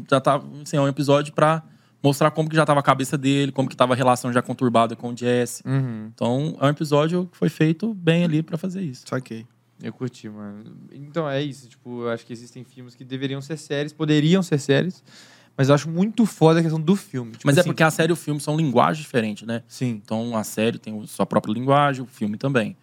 Já 0.10 0.20
tava, 0.20 0.46
assim, 0.62 0.76
é 0.76 0.82
um 0.82 0.88
episódio 0.90 1.34
pra 1.34 1.64
mostrar 2.04 2.30
como 2.32 2.50
que 2.50 2.56
já 2.56 2.66
tava 2.66 2.82
a 2.82 2.84
cabeça 2.84 3.18
dele, 3.18 3.52
como 3.54 3.70
que 3.70 3.76
tava 3.78 3.94
a 3.94 3.96
relação 3.96 4.32
já 4.34 4.42
conturbada 4.42 4.94
com 4.96 5.14
o 5.14 5.16
Jesse. 5.18 5.64
Uhum. 5.66 6.10
Então, 6.14 6.58
é 6.60 6.66
um 6.66 6.70
episódio 6.70 7.28
que 7.32 7.38
foi 7.38 7.48
feito 7.50 7.94
bem 7.94 8.26
ali 8.26 8.44
pra 8.44 8.58
fazer 8.58 8.82
isso. 8.82 9.04
Saquei. 9.08 9.46
Eu 9.82 9.94
curti, 9.94 10.28
mano. 10.30 10.76
Então 10.92 11.30
é 11.30 11.42
isso. 11.42 11.68
Tipo, 11.68 12.04
eu 12.04 12.10
acho 12.10 12.26
que 12.26 12.34
existem 12.34 12.64
filmes 12.64 12.96
que 12.96 13.04
deveriam 13.04 13.42
ser 13.42 13.58
séries, 13.58 13.94
poderiam 13.94 14.44
ser 14.44 14.60
séries, 14.60 15.04
mas 15.56 15.70
eu 15.70 15.76
acho 15.76 15.90
muito 15.90 16.26
foda 16.26 16.60
a 16.60 16.62
questão 16.62 16.80
do 16.80 16.96
filme. 16.96 17.32
Tipo 17.34 17.44
Mas 17.46 17.58
é 17.58 17.62
assim, 17.62 17.70
porque 17.70 17.84
a 17.84 17.92
série 17.92 18.12
e 18.12 18.14
o 18.14 18.16
filme 18.16 18.42
são 18.42 18.58
linguagens 18.58 19.04
diferentes, 19.04 19.48
né? 19.48 19.64
Sim. 19.68 20.02
Então 20.04 20.36
a 20.36 20.44
série 20.44 20.78
tem 20.78 21.06
sua 21.08 21.26
própria 21.26 21.54
linguagem, 21.54 22.04
o 22.04 22.06
filme 22.06 22.38
também. 22.38 22.76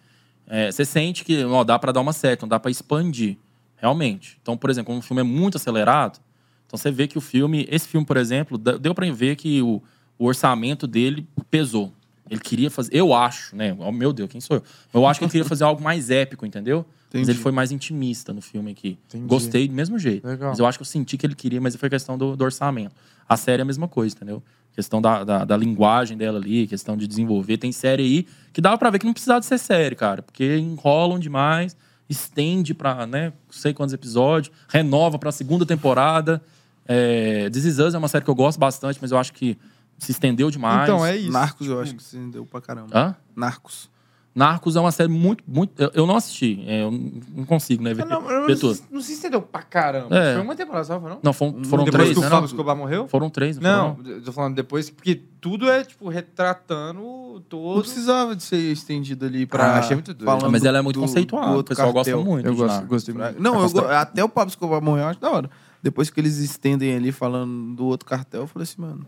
É, 0.47 0.71
você 0.71 0.85
sente 0.85 1.25
que 1.25 1.43
ó, 1.43 1.63
dá 1.63 1.77
pra 1.77 1.91
dar 1.91 2.01
uma 2.01 2.13
seta, 2.13 2.45
não 2.45 2.49
dá 2.49 2.59
pra 2.59 2.71
expandir, 2.71 3.37
realmente. 3.75 4.39
Então, 4.41 4.57
por 4.57 4.69
exemplo, 4.69 4.93
quando 4.93 4.99
um 4.99 5.01
filme 5.01 5.21
é 5.21 5.23
muito 5.23 5.57
acelerado, 5.57 6.19
então 6.65 6.77
você 6.77 6.89
vê 6.91 7.07
que 7.07 7.17
o 7.17 7.21
filme, 7.21 7.67
esse 7.69 7.87
filme, 7.87 8.05
por 8.05 8.17
exemplo, 8.17 8.57
deu 8.57 8.93
pra 8.95 9.09
ver 9.11 9.35
que 9.35 9.61
o, 9.61 9.81
o 10.17 10.25
orçamento 10.25 10.87
dele 10.87 11.27
pesou. 11.49 11.93
Ele 12.29 12.39
queria 12.39 12.69
fazer, 12.69 12.91
eu 12.93 13.13
acho, 13.13 13.55
né? 13.55 13.75
Oh, 13.79 13.91
meu 13.91 14.11
Deus, 14.13 14.29
quem 14.29 14.41
sou 14.41 14.57
eu? 14.57 14.63
Eu 14.93 15.05
acho 15.05 15.19
que 15.19 15.25
ele 15.25 15.31
queria 15.31 15.45
fazer 15.45 15.63
algo 15.63 15.81
mais 15.81 16.09
épico, 16.09 16.45
entendeu? 16.45 16.85
Mas 17.07 17.21
Entendi. 17.21 17.31
ele 17.31 17.39
foi 17.39 17.51
mais 17.51 17.71
intimista 17.71 18.33
no 18.33 18.41
filme 18.41 18.71
aqui. 18.71 18.97
Entendi. 19.07 19.25
Gostei 19.27 19.67
do 19.67 19.73
mesmo 19.73 19.97
jeito. 19.97 20.27
Legal. 20.27 20.49
Mas 20.49 20.59
eu 20.59 20.65
acho 20.65 20.77
que 20.77 20.81
eu 20.81 20.85
senti 20.85 21.17
que 21.17 21.25
ele 21.25 21.35
queria, 21.35 21.61
mas 21.61 21.75
foi 21.75 21.89
questão 21.89 22.17
do, 22.17 22.35
do 22.35 22.43
orçamento. 22.43 22.93
A 23.27 23.37
série 23.37 23.61
é 23.61 23.63
a 23.63 23.65
mesma 23.65 23.87
coisa, 23.87 24.15
entendeu? 24.15 24.43
Questão 24.73 25.01
da, 25.01 25.23
da, 25.23 25.45
da 25.45 25.57
linguagem 25.57 26.17
dela 26.17 26.37
ali, 26.37 26.67
questão 26.67 26.95
de 26.97 27.07
desenvolver. 27.07 27.57
Tem 27.57 27.71
série 27.71 28.03
aí 28.03 28.27
que 28.53 28.61
dava 28.61 28.77
pra 28.77 28.89
ver 28.89 28.99
que 28.99 29.05
não 29.05 29.13
precisava 29.13 29.39
de 29.39 29.45
ser 29.45 29.57
série, 29.57 29.95
cara. 29.95 30.21
Porque 30.21 30.57
enrolam 30.57 31.17
demais, 31.17 31.75
estende 32.09 32.73
pra, 32.73 33.07
né, 33.07 33.27
não 33.29 33.33
sei 33.51 33.73
quantos 33.73 33.93
episódios, 33.93 34.53
renova 34.67 35.17
pra 35.17 35.31
segunda 35.31 35.65
temporada. 35.65 36.41
É, 36.87 37.49
This 37.49 37.65
Is 37.65 37.79
Us 37.79 37.93
é 37.93 37.97
uma 37.97 38.07
série 38.07 38.23
que 38.23 38.29
eu 38.29 38.35
gosto 38.35 38.59
bastante, 38.59 38.99
mas 39.01 39.11
eu 39.11 39.17
acho 39.17 39.33
que 39.33 39.57
se 39.97 40.11
estendeu 40.11 40.49
demais. 40.51 40.83
Então 40.83 41.05
é 41.05 41.15
isso. 41.17 41.31
Narcos 41.31 41.67
eu 41.67 41.79
acho 41.81 41.95
que 41.95 42.03
você 42.03 42.17
deu 42.27 42.45
pra 42.45 42.61
caramba. 42.61 42.87
Hã? 42.93 43.15
Narcos. 43.35 43.89
Narcos 44.35 44.75
é 44.75 44.79
uma 44.79 44.91
série 44.91 45.09
muito. 45.09 45.43
muito 45.47 45.71
eu, 45.81 45.89
eu 45.95 46.05
não 46.05 46.15
assisti. 46.15 46.63
é, 46.67 46.83
eu 46.83 46.91
não 47.35 47.43
consigo, 47.43 47.81
né? 47.83 47.91
Ver, 47.95 48.05
Não, 48.05 48.21
não, 48.21 48.27
ver 48.45 48.53
não, 48.53 48.59
tudo. 48.59 48.75
se- 48.75 48.83
não 48.91 49.01
se 49.01 49.13
estendeu 49.13 49.41
pra 49.41 49.63
caramba. 49.63 50.15
É. 50.15 50.33
Foi 50.35 50.43
uma 50.43 50.55
temporada 50.55 50.83
só, 50.85 50.99
foi 51.01 51.09
não? 51.09 51.19
Não, 51.23 51.33
foram, 51.33 51.63
foram 51.65 51.83
Depois 51.85 52.03
três, 52.03 52.13
que 52.13 52.19
o 52.19 52.21
né? 52.21 52.29
Pablo 52.29 52.41
Não? 52.41 52.45
Escobar 52.45 52.75
morreu? 52.75 53.07
Foram 53.07 53.29
três, 53.31 53.57
não, 53.57 53.87
Não, 53.87 53.95
foram, 53.95 54.21
tô 54.21 54.31
falando 54.31 54.53
depois, 54.55 54.91
porque 54.91 55.23
tudo 55.41 55.67
é, 55.67 55.83
tipo, 55.83 56.07
retratando 56.07 57.01
Não 57.01 57.41
todo... 57.49 57.79
precisava 57.81 58.35
de 58.35 58.43
ser 58.43 58.57
estendido 58.71 59.25
ali 59.25 59.41
Ah, 59.43 59.47
pra. 59.47 59.79
achei 59.79 59.95
muito 59.95 60.13
doido. 60.13 60.51
Mas 60.51 60.63
ela 60.63 60.77
é 60.77 60.81
muito 60.83 60.97
do- 60.97 61.01
conceituada. 61.01 61.53
do 61.53 61.59
O 61.59 61.63
pessoal 61.63 61.91
cartel. 61.91 62.17
gosta 62.17 62.29
muito. 62.31 62.45
Eu 62.45 62.53
de 62.53 62.57
gosto, 62.59 62.85
gostei 62.85 63.15
muito. 63.15 63.41
Não, 63.41 63.59
eu, 63.59 63.69
go- 63.71 63.79
até 63.87 64.23
o 64.23 64.29
Pablo 64.29 64.49
Escobar 64.49 64.81
morreu, 64.83 65.03
eu 65.05 65.09
acho 65.09 65.19
da 65.19 65.31
hora. 65.31 65.49
Depois 65.81 66.11
que 66.11 66.19
eles 66.19 66.37
estendem 66.37 66.95
ali 66.95 67.11
falando 67.11 67.75
do 67.75 67.85
outro 67.85 68.07
cartel, 68.07 68.41
eu 68.41 68.47
falei 68.47 68.63
assim, 68.63 68.81
mano, 68.81 69.05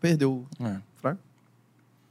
perdeu. 0.00 0.46
É. 0.60 0.76
Fraco. 0.96 1.20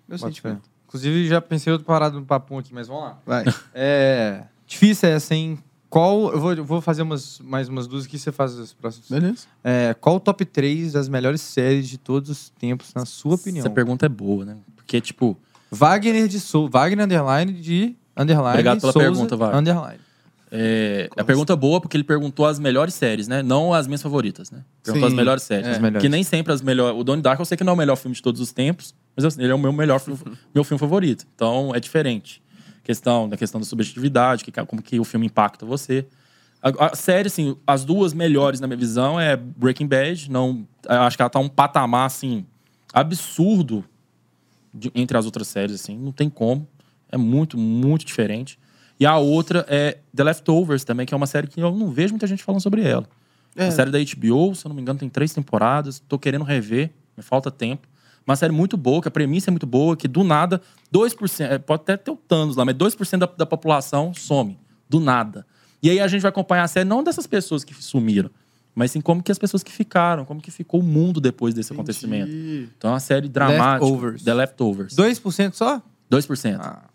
Meu 0.07 0.17
Bota 0.17 0.31
fé. 0.31 0.35
sentimento. 0.35 0.69
Inclusive, 0.88 1.27
já 1.27 1.41
pensei 1.41 1.71
outro 1.71 1.85
parado 1.85 2.19
no 2.19 2.25
papum 2.25 2.57
aqui, 2.57 2.73
mas 2.73 2.88
vamos 2.88 3.03
lá. 3.03 3.17
Vai. 3.25 3.43
É. 3.73 4.43
Difícil 4.65 5.09
essa, 5.09 5.33
hein? 5.33 5.59
Qual. 5.89 6.31
Eu 6.33 6.39
vou, 6.39 6.53
eu 6.53 6.65
vou 6.65 6.81
fazer 6.81 7.01
umas, 7.01 7.39
mais 7.39 7.69
umas 7.69 7.88
duas 7.88 8.05
aqui 8.05 8.17
você 8.19 8.31
faz 8.31 8.57
as 8.59 8.73
próximas. 8.73 9.09
Beleza. 9.09 9.47
É, 9.63 9.93
qual 9.93 10.17
o 10.17 10.19
top 10.19 10.43
3 10.43 10.93
das 10.93 11.07
melhores 11.07 11.41
séries 11.41 11.88
de 11.88 11.97
todos 11.97 12.29
os 12.29 12.49
tempos, 12.49 12.93
na 12.93 13.05
sua 13.05 13.35
opinião? 13.35 13.61
Essa 13.65 13.69
pergunta 13.69 14.05
é 14.05 14.09
boa, 14.09 14.43
né? 14.43 14.57
Porque, 14.75 14.99
tipo, 14.99 15.38
Wagner 15.71 16.27
de 16.27 16.39
Souza. 16.39 16.69
Wagner 16.71 17.05
Underline 17.05 17.53
de 17.53 17.95
Underline. 18.15 18.49
Obrigado 18.49 18.79
pela 18.81 18.91
Souza, 18.91 19.05
pergunta, 19.07 19.35
Wagner. 19.38 19.59
Underline. 19.59 19.99
É, 20.50 21.10
a 21.18 21.24
pergunta 21.24 21.54
é 21.54 21.56
boa 21.56 21.82
porque 21.82 21.98
ele 21.98 22.04
perguntou 22.04 22.45
as 22.45 22.58
melhores 22.58 22.93
séries, 22.93 23.28
né? 23.28 23.43
Não 23.43 23.74
as 23.74 23.86
minhas 23.86 24.02
favoritas, 24.02 24.50
né? 24.50 24.64
Perguntou 24.84 25.10
Sim. 25.10 25.14
as 25.14 25.18
melhores 25.18 25.43
séries. 25.43 25.68
É. 25.68 25.72
As 25.72 25.80
melhores. 25.80 26.02
Que 26.02 26.10
nem 26.10 26.24
sempre 26.24 26.54
as 26.54 26.62
melhores. 26.62 26.98
O 27.00 27.04
Donnie 27.04 27.22
Darko 27.22 27.41
eu 27.41 27.45
sei 27.45 27.58
que 27.58 27.64
não 27.64 27.72
é 27.72 27.76
o 27.76 27.78
melhor 27.78 27.98
filme 27.98 28.16
de 28.16 28.22
todos 28.22 28.39
os 28.39 28.52
tempos, 28.54 28.95
mas 29.16 29.38
ele 29.38 29.52
é 29.52 29.56
o 29.56 29.60
meu 29.60 29.74
melhor 29.74 30.00
filme, 30.00 30.20
meu 30.56 30.64
filme 30.64 30.80
favorito. 30.80 31.26
Então 31.36 31.76
é 31.76 31.80
diferente. 31.80 32.41
Questão 32.84 33.28
da 33.28 33.36
questão 33.36 33.60
da 33.60 33.66
subjetividade, 33.68 34.45
que, 34.45 34.52
como 34.66 34.82
que 34.82 34.98
o 35.00 35.04
filme 35.04 35.26
impacta 35.26 35.66
você. 35.66 36.06
A, 36.62 36.88
a 36.88 36.95
série, 36.95 37.28
assim, 37.28 37.58
as 37.68 37.84
duas 37.84 38.14
melhores 38.14 38.62
na 38.62 38.68
minha 38.68 38.78
visão 38.78 39.20
é 39.20 39.36
Breaking 39.36 39.88
Bad. 39.88 40.32
Não, 40.32 40.66
acho 40.88 41.18
que 41.18 41.22
ela 41.22 41.30
tá 41.30 41.39
um 41.39 41.50
patamar 41.50 42.06
assim 42.06 42.45
absurdo 42.93 43.84
de- 44.74 44.91
entre 44.95 45.18
as 45.18 45.26
outras 45.26 45.48
séries, 45.50 45.76
assim, 45.76 45.98
não 45.98 46.14
tem 46.14 46.30
como. 46.30 46.68
É 47.12 47.18
muito, 47.18 47.58
muito 47.58 48.06
diferente. 48.06 48.58
E 49.00 49.06
a 49.06 49.18
outra 49.18 49.66
é 49.70 50.00
The 50.16 50.24
Leftovers 50.24 50.84
também, 50.84 51.06
que 51.06 51.14
é 51.14 51.18
uma 51.18 51.28
série 51.28 51.48
que 51.48 51.62
eu 51.62 51.76
não 51.76 51.91
vejo 51.91 52.14
muita 52.14 52.26
gente 52.26 52.43
falando 52.43 52.62
sobre 52.62 52.82
ela. 52.82 53.08
É. 53.56 53.68
A 53.68 53.72
série 53.72 53.91
da 53.91 53.98
HBO, 53.98 54.56
se 54.56 54.66
eu 54.66 54.70
não 54.70 54.76
me 54.76 54.82
engano, 54.82 55.00
tem 55.00 55.10
três 55.10 55.34
temporadas. 55.34 56.00
Tô 56.00 56.18
querendo 56.18 56.43
rever, 56.43 56.91
me 57.16 57.24
falta 57.24 57.50
tempo. 57.50 57.88
Uma 58.26 58.36
série 58.36 58.52
muito 58.52 58.76
boa, 58.76 59.02
que 59.02 59.08
a 59.08 59.12
premissa 59.12 59.50
é 59.50 59.52
muito 59.52 59.66
boa, 59.66 59.95
que 59.95 60.08
do 60.08 60.24
nada, 60.24 60.62
2%, 60.93 61.45
é, 61.50 61.58
pode 61.58 61.84
até 61.84 61.95
ter 61.95 62.12
o 62.12 62.16
Thanos 62.18 62.58
lá, 62.58 62.66
mas 62.66 62.76
2% 62.76 63.18
da, 63.18 63.26
da 63.26 63.45
população 63.45 64.14
some. 64.14 64.60
Do 64.89 65.00
nada. 65.00 65.45
E 65.82 65.89
aí 65.89 66.00
a 66.00 66.08
gente 66.08 66.22
vai 66.22 66.30
acompanhar 66.30 66.64
a 66.64 66.68
série 66.68 66.88
não 66.88 67.04
dessas 67.04 67.26
pessoas 67.26 67.64
que 67.64 67.74
sumiram, 67.74 68.30
mas 68.76 68.91
sim 68.91 69.00
como 69.00 69.24
que 69.24 69.32
as 69.32 69.39
pessoas 69.39 69.64
que 69.64 69.72
ficaram, 69.72 70.26
como 70.26 70.41
que 70.41 70.52
ficou 70.52 70.82
o 70.82 70.84
mundo 70.84 71.22
depois 71.22 71.54
desse 71.54 71.72
acontecimento. 71.72 72.32
Então 72.78 72.89
é 72.89 72.93
uma 72.93 73.00
série 73.00 73.30
dramática. 73.30 73.86
Leftovers. 73.86 74.24
The 74.24 74.34
Leftovers. 74.34 74.95
2% 74.95 75.54
só? 75.54 75.82
2%. 76.12 76.58
Ah. 76.60 76.86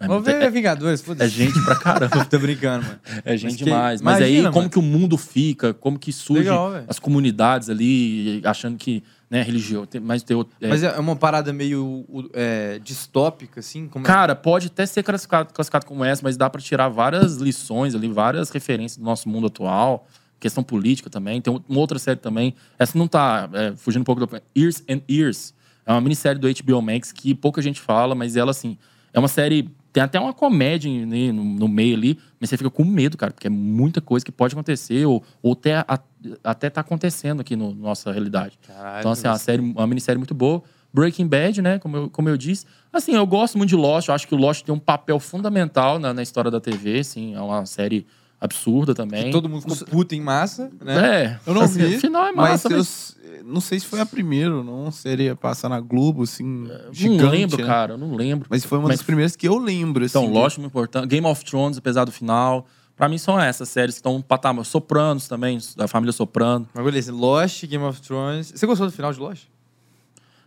É, 0.00 0.06
ver 0.20 0.42
é- 0.42 0.50
Vingadores, 0.50 1.00
é 1.00 1.04
foda-se. 1.04 1.30
gente 1.30 1.58
pra 1.64 1.76
caramba. 1.76 2.24
Tô 2.26 2.38
brincando, 2.38 2.84
mano. 2.84 2.98
É 3.24 3.36
gente 3.36 3.56
que- 3.58 3.64
demais. 3.64 4.02
Mas 4.02 4.16
aí, 4.20 4.32
imagina, 4.32 4.48
como 4.50 4.60
mano. 4.62 4.70
que 4.70 4.78
o 4.78 4.82
mundo 4.82 5.16
fica, 5.16 5.72
como 5.72 5.98
que 5.98 6.12
surge 6.12 6.42
Legal, 6.42 6.72
as 6.88 6.98
comunidades 6.98 7.70
ali, 7.70 8.42
achando 8.44 8.76
que, 8.76 9.02
né, 9.30 9.40
religião, 9.42 9.86
tem- 9.86 10.00
mas 10.00 10.22
tem 10.22 10.36
outro. 10.36 10.54
é, 10.60 10.68
Mas 10.68 10.82
é 10.82 10.98
uma 10.98 11.16
parada 11.16 11.52
meio 11.52 12.04
é, 12.34 12.78
distópica, 12.82 13.60
assim? 13.60 13.86
Como 13.88 14.04
Cara, 14.04 14.34
pode 14.34 14.66
até 14.66 14.84
ser 14.84 15.02
classificado, 15.02 15.52
classificado 15.54 15.86
como 15.86 16.04
essa, 16.04 16.22
mas 16.22 16.36
dá 16.36 16.50
pra 16.50 16.60
tirar 16.60 16.88
várias 16.88 17.36
lições 17.36 17.94
ali, 17.94 18.08
várias 18.08 18.50
referências 18.50 18.98
do 18.98 19.04
nosso 19.04 19.28
mundo 19.28 19.46
atual, 19.46 20.06
questão 20.40 20.62
política 20.62 21.08
também. 21.08 21.40
Tem 21.40 21.52
uma 21.68 21.78
outra 21.80 21.98
série 21.98 22.18
também. 22.18 22.54
Essa 22.78 22.98
não 22.98 23.06
tá 23.08 23.48
é, 23.52 23.72
fugindo 23.76 24.02
um 24.02 24.04
pouco 24.04 24.26
do. 24.26 24.42
Years 24.58 24.82
and 24.90 25.00
Years. 25.10 25.54
É 25.86 25.92
uma 25.92 26.00
minissérie 26.00 26.38
do 26.40 26.48
HBO 26.48 26.82
Max 26.82 27.12
que 27.12 27.34
pouca 27.34 27.62
gente 27.62 27.80
fala, 27.80 28.14
mas 28.14 28.36
ela, 28.36 28.50
assim, 28.50 28.76
é 29.12 29.18
uma 29.18 29.28
série. 29.28 29.70
Tem 29.94 30.02
até 30.02 30.18
uma 30.18 30.32
comédia 30.34 30.90
né, 31.06 31.30
no, 31.30 31.44
no 31.44 31.68
meio 31.68 31.94
ali, 31.96 32.18
mas 32.40 32.50
você 32.50 32.56
fica 32.56 32.68
com 32.68 32.84
medo, 32.84 33.16
cara, 33.16 33.32
porque 33.32 33.46
é 33.46 33.50
muita 33.50 34.00
coisa 34.00 34.26
que 34.26 34.32
pode 34.32 34.52
acontecer, 34.52 35.06
ou, 35.06 35.22
ou 35.40 35.52
até, 35.52 35.76
a- 35.76 36.00
até 36.42 36.68
tá 36.68 36.80
acontecendo 36.80 37.40
aqui 37.40 37.54
no, 37.54 37.72
na 37.72 37.80
nossa 37.80 38.10
realidade. 38.10 38.58
Caralho, 38.66 38.98
Então, 38.98 39.12
assim, 39.12 39.26
é 39.28 39.30
uma, 39.30 39.38
série, 39.38 39.62
uma 39.62 39.86
minissérie 39.86 40.18
muito 40.18 40.34
boa. 40.34 40.60
Breaking 40.92 41.28
Bad, 41.28 41.62
né? 41.62 41.78
Como 41.78 41.96
eu, 41.96 42.10
como 42.10 42.28
eu 42.28 42.36
disse. 42.36 42.66
Assim, 42.92 43.14
eu 43.14 43.24
gosto 43.26 43.56
muito 43.56 43.70
de 43.70 43.76
Lost. 43.76 44.08
Eu 44.08 44.14
acho 44.14 44.26
que 44.28 44.34
o 44.34 44.38
Lost 44.38 44.64
tem 44.64 44.74
um 44.74 44.78
papel 44.80 45.18
fundamental 45.20 45.98
na, 46.00 46.12
na 46.12 46.22
história 46.22 46.50
da 46.50 46.60
TV, 46.60 46.98
assim. 46.98 47.34
É 47.36 47.40
uma 47.40 47.64
série 47.64 48.04
absurda 48.44 48.94
também. 48.94 49.24
Que 49.24 49.30
todo 49.30 49.48
mundo 49.48 49.62
ficou 49.74 49.86
puto 49.88 50.14
em 50.14 50.20
massa, 50.20 50.70
né? 50.82 51.22
É. 51.24 51.40
Eu 51.46 51.54
não 51.54 51.62
assim, 51.62 51.78
vi, 51.86 51.96
O 51.96 52.00
final 52.00 52.26
é 52.26 52.32
Mas 52.32 52.50
massa, 52.50 52.68
mas... 52.70 52.78
s- 52.80 53.42
não 53.44 53.60
sei 53.60 53.78
se 53.80 53.86
foi 53.86 54.00
a 54.00 54.06
primeira, 54.06 54.50
não 54.62 54.90
seria 54.90 55.34
passar 55.36 55.68
na 55.68 55.80
Globo, 55.80 56.22
assim, 56.22 56.44
Não 56.44 56.92
gigante, 56.92 57.24
lembro, 57.30 57.58
né? 57.58 57.64
cara. 57.66 57.94
Eu 57.94 57.98
não 57.98 58.14
lembro. 58.14 58.46
Mas 58.50 58.64
foi 58.64 58.78
uma 58.78 58.88
Mas- 58.88 58.98
das 58.98 59.06
primeiras 59.06 59.36
que 59.36 59.46
eu 59.48 59.58
lembro, 59.58 60.04
assim. 60.04 60.18
Então, 60.18 60.32
Lost 60.32 60.56
é 60.56 60.60
muito 60.60 60.70
importante. 60.70 61.06
Game 61.08 61.26
of 61.26 61.44
Thrones, 61.44 61.76
apesar 61.78 62.04
do 62.04 62.12
final. 62.12 62.66
Pra 62.96 63.08
mim, 63.08 63.18
são 63.18 63.38
essas 63.40 63.68
séries 63.68 63.96
que 63.96 63.98
estão 63.98 64.14
no 64.18 64.22
patamar. 64.22 64.64
Sopranos 64.64 65.26
também, 65.26 65.58
da 65.76 65.88
família 65.88 66.12
Soprano. 66.12 66.68
Mas 66.72 66.84
beleza, 66.84 67.12
Lost, 67.12 67.66
Game 67.66 67.84
of 67.84 68.00
Thrones. 68.00 68.52
Você 68.54 68.64
gostou 68.66 68.86
do 68.86 68.92
final 68.92 69.12
de 69.12 69.18
Lost? 69.18 69.44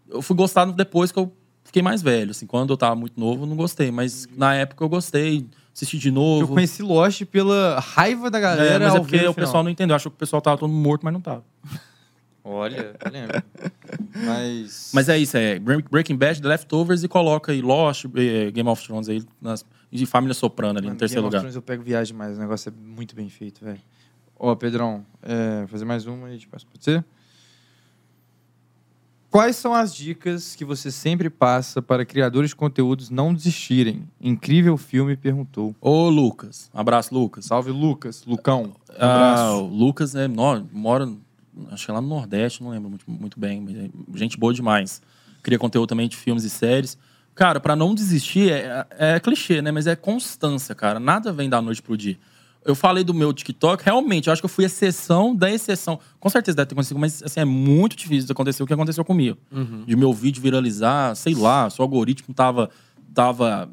Eu 0.09 0.21
fui 0.21 0.35
gostado 0.35 0.71
depois 0.71 1.11
que 1.11 1.19
eu 1.19 1.31
fiquei 1.65 1.81
mais 1.81 2.01
velho. 2.01 2.31
Assim, 2.31 2.45
quando 2.47 2.71
eu 2.71 2.77
tava 2.77 2.95
muito 2.95 3.19
novo, 3.19 3.43
eu 3.43 3.47
não 3.47 3.55
gostei. 3.57 3.91
Mas 3.91 4.27
na 4.35 4.55
época 4.55 4.81
eu 4.83 4.87
gostei. 4.89 5.45
Assisti 5.77 5.99
de 5.99 6.09
novo. 6.09 6.41
Eu 6.41 6.47
conheci 6.47 6.81
Lost 6.81 7.23
pela 7.25 7.79
raiva 7.79 8.31
da 8.31 8.39
É, 8.39 8.41
galera. 8.41 8.85
mas 8.85 8.95
é 8.95 8.99
porque 8.99 9.17
ver 9.19 9.29
o 9.29 9.33
pessoal 9.33 9.61
não 9.63 9.69
entendeu. 9.69 9.95
Achou 9.95 10.11
que 10.11 10.15
o 10.15 10.17
pessoal 10.17 10.41
tava 10.41 10.57
todo 10.57 10.73
morto, 10.73 11.03
mas 11.03 11.13
não 11.13 11.21
tava. 11.21 11.43
Olha, 12.43 12.95
eu 13.05 13.11
lembro. 13.11 13.43
Mas. 14.25 14.91
Mas 14.93 15.07
é 15.09 15.17
isso, 15.19 15.37
é 15.37 15.59
Breaking 15.59 16.15
Bad, 16.15 16.41
The 16.41 16.47
Leftovers 16.47 17.03
e 17.03 17.07
coloca 17.07 17.51
aí 17.51 17.61
Lost, 17.61 18.05
eh, 18.15 18.49
Game 18.51 18.67
of 18.69 18.83
Thrones 18.83 19.07
aí, 19.09 19.21
nas, 19.39 19.63
e 19.91 20.03
Família 20.05 20.33
Soprano 20.33 20.79
ali 20.79 20.89
no 20.89 20.95
terceiro 20.95 21.21
Game 21.23 21.27
of 21.27 21.35
lugar. 21.35 21.39
Thrones 21.41 21.55
eu 21.55 21.61
pego 21.61 21.83
viagem 21.83 22.13
demais. 22.13 22.37
O 22.37 22.41
negócio 22.41 22.69
é 22.69 22.71
muito 22.71 23.15
bem 23.15 23.29
feito, 23.29 23.63
velho. 23.63 23.79
Ó, 24.39 24.55
Pedrão, 24.55 25.05
é, 25.21 25.67
fazer 25.67 25.85
mais 25.85 26.07
uma 26.07 26.27
e 26.29 26.31
a 26.31 26.33
gente 26.33 26.47
passa. 26.47 26.65
Pode 26.71 26.83
ser? 26.83 27.05
Quais 29.37 29.55
são 29.55 29.71
as 29.71 29.93
dicas 29.93 30.55
que 30.55 30.65
você 30.65 30.89
sempre 30.89 31.29
passa 31.29 31.79
para 31.79 32.03
criadores 32.03 32.49
de 32.49 32.55
conteúdos 32.55 33.11
não 33.11 33.31
desistirem? 33.31 34.09
Incrível 34.19 34.75
filme 34.77 35.15
perguntou. 35.15 35.75
Ô, 35.79 36.09
Lucas. 36.09 36.71
Abraço, 36.73 37.13
Lucas. 37.13 37.45
Salve, 37.45 37.69
Lucas. 37.69 38.23
Lucão. 38.25 38.75
Ah, 38.97 39.51
o 39.53 39.67
Lucas 39.67 40.15
é, 40.15 40.27
nó- 40.27 40.63
mora, 40.73 41.07
acho 41.69 41.85
que 41.85 41.91
é 41.91 41.93
lá 41.93 42.01
no 42.01 42.07
Nordeste, 42.07 42.63
não 42.63 42.71
lembro 42.71 42.89
muito, 42.89 43.05
muito 43.07 43.39
bem, 43.39 43.61
mas 43.61 43.75
é 43.75 43.89
gente 44.15 44.39
boa 44.39 44.51
demais. 44.51 45.03
Cria 45.43 45.59
conteúdo 45.59 45.87
também 45.87 46.09
de 46.09 46.17
filmes 46.17 46.43
e 46.43 46.49
séries. 46.49 46.97
Cara, 47.35 47.59
pra 47.59 47.75
não 47.75 47.93
desistir 47.93 48.51
é, 48.51 48.87
é 48.97 49.19
clichê, 49.19 49.61
né? 49.61 49.69
Mas 49.69 49.85
é 49.85 49.95
constância, 49.95 50.73
cara. 50.73 50.99
Nada 50.99 51.31
vem 51.31 51.47
da 51.47 51.61
noite 51.61 51.83
pro 51.83 51.95
dia. 51.95 52.17
Eu 52.67 52.75
falei 52.75 53.03
do 53.03 53.13
meu 53.13 53.31
TikTok, 53.31 53.81
realmente, 53.83 54.27
eu 54.27 54.33
acho 54.33 54.41
que 54.41 54.45
eu 54.45 54.49
fui 54.49 54.65
exceção 54.65 55.33
da 55.33 55.49
exceção. 55.49 55.97
Com 56.19 56.29
certeza 56.29 56.57
deve 56.57 56.67
ter 56.67 56.75
acontecido, 56.75 56.99
mas 56.99 57.23
assim, 57.23 57.39
é 57.39 57.45
muito 57.45 57.95
difícil 57.95 58.25
de 58.25 58.31
acontecer 58.33 58.61
o 58.61 58.67
que 58.67 58.73
aconteceu 58.73 59.05
comigo. 59.05 59.37
De 59.85 59.95
meu 59.95 60.13
vídeo 60.13 60.41
viralizar, 60.41 61.15
sei 61.15 61.33
lá, 61.33 61.69
se 61.69 61.79
o 61.79 61.83
algoritmo 61.83 62.33
tava, 62.35 62.69
tava 63.13 63.69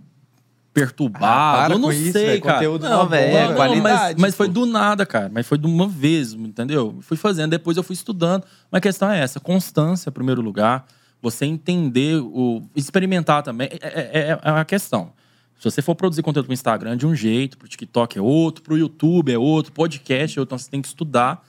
perturbado. 0.72 1.24
Ah, 1.24 1.64
para 1.66 1.74
eu 1.74 1.78
não 1.78 1.88
com 1.88 1.92
isso, 1.92 2.12
sei, 2.12 2.26
velho. 2.26 2.42
cara. 2.42 2.54
Conteúdo 2.56 2.88
Não, 2.88 3.08
velho. 3.08 3.36
é 3.36 3.80
mas, 3.80 4.14
mas 4.16 4.34
foi 4.34 4.48
do 4.48 4.66
nada, 4.66 5.06
cara. 5.06 5.30
Mas 5.32 5.46
foi 5.46 5.56
de 5.58 5.66
uma 5.66 5.86
vez, 5.88 6.32
entendeu? 6.32 6.96
Fui 7.00 7.16
fazendo, 7.16 7.50
depois 7.50 7.76
eu 7.76 7.82
fui 7.82 7.94
estudando. 7.94 8.44
Mas 8.70 8.78
a 8.78 8.80
questão 8.80 9.10
é 9.10 9.20
essa: 9.20 9.38
constância, 9.40 10.10
em 10.10 10.12
primeiro 10.12 10.42
lugar. 10.42 10.86
Você 11.22 11.46
entender, 11.46 12.20
o, 12.20 12.62
experimentar 12.76 13.42
também. 13.42 13.68
É, 13.70 13.78
é, 13.82 14.20
é- 14.20 14.38
é 14.42 14.50
a 14.50 14.64
questão. 14.64 15.10
Se 15.58 15.64
você 15.70 15.80
for 15.80 15.94
produzir 15.94 16.22
conteúdo 16.22 16.46
pro 16.46 16.52
Instagram 16.54 16.92
é 16.92 16.96
de 16.96 17.06
um 17.06 17.14
jeito, 17.14 17.56
pro 17.56 17.66
TikTok 17.68 18.18
é 18.18 18.20
outro, 18.20 18.62
pro 18.62 18.76
YouTube 18.76 19.32
é 19.32 19.38
outro, 19.38 19.72
podcast 19.72 20.38
é 20.38 20.40
outro. 20.40 20.54
Então 20.54 20.58
você 20.58 20.70
tem 20.70 20.82
que 20.82 20.88
estudar 20.88 21.46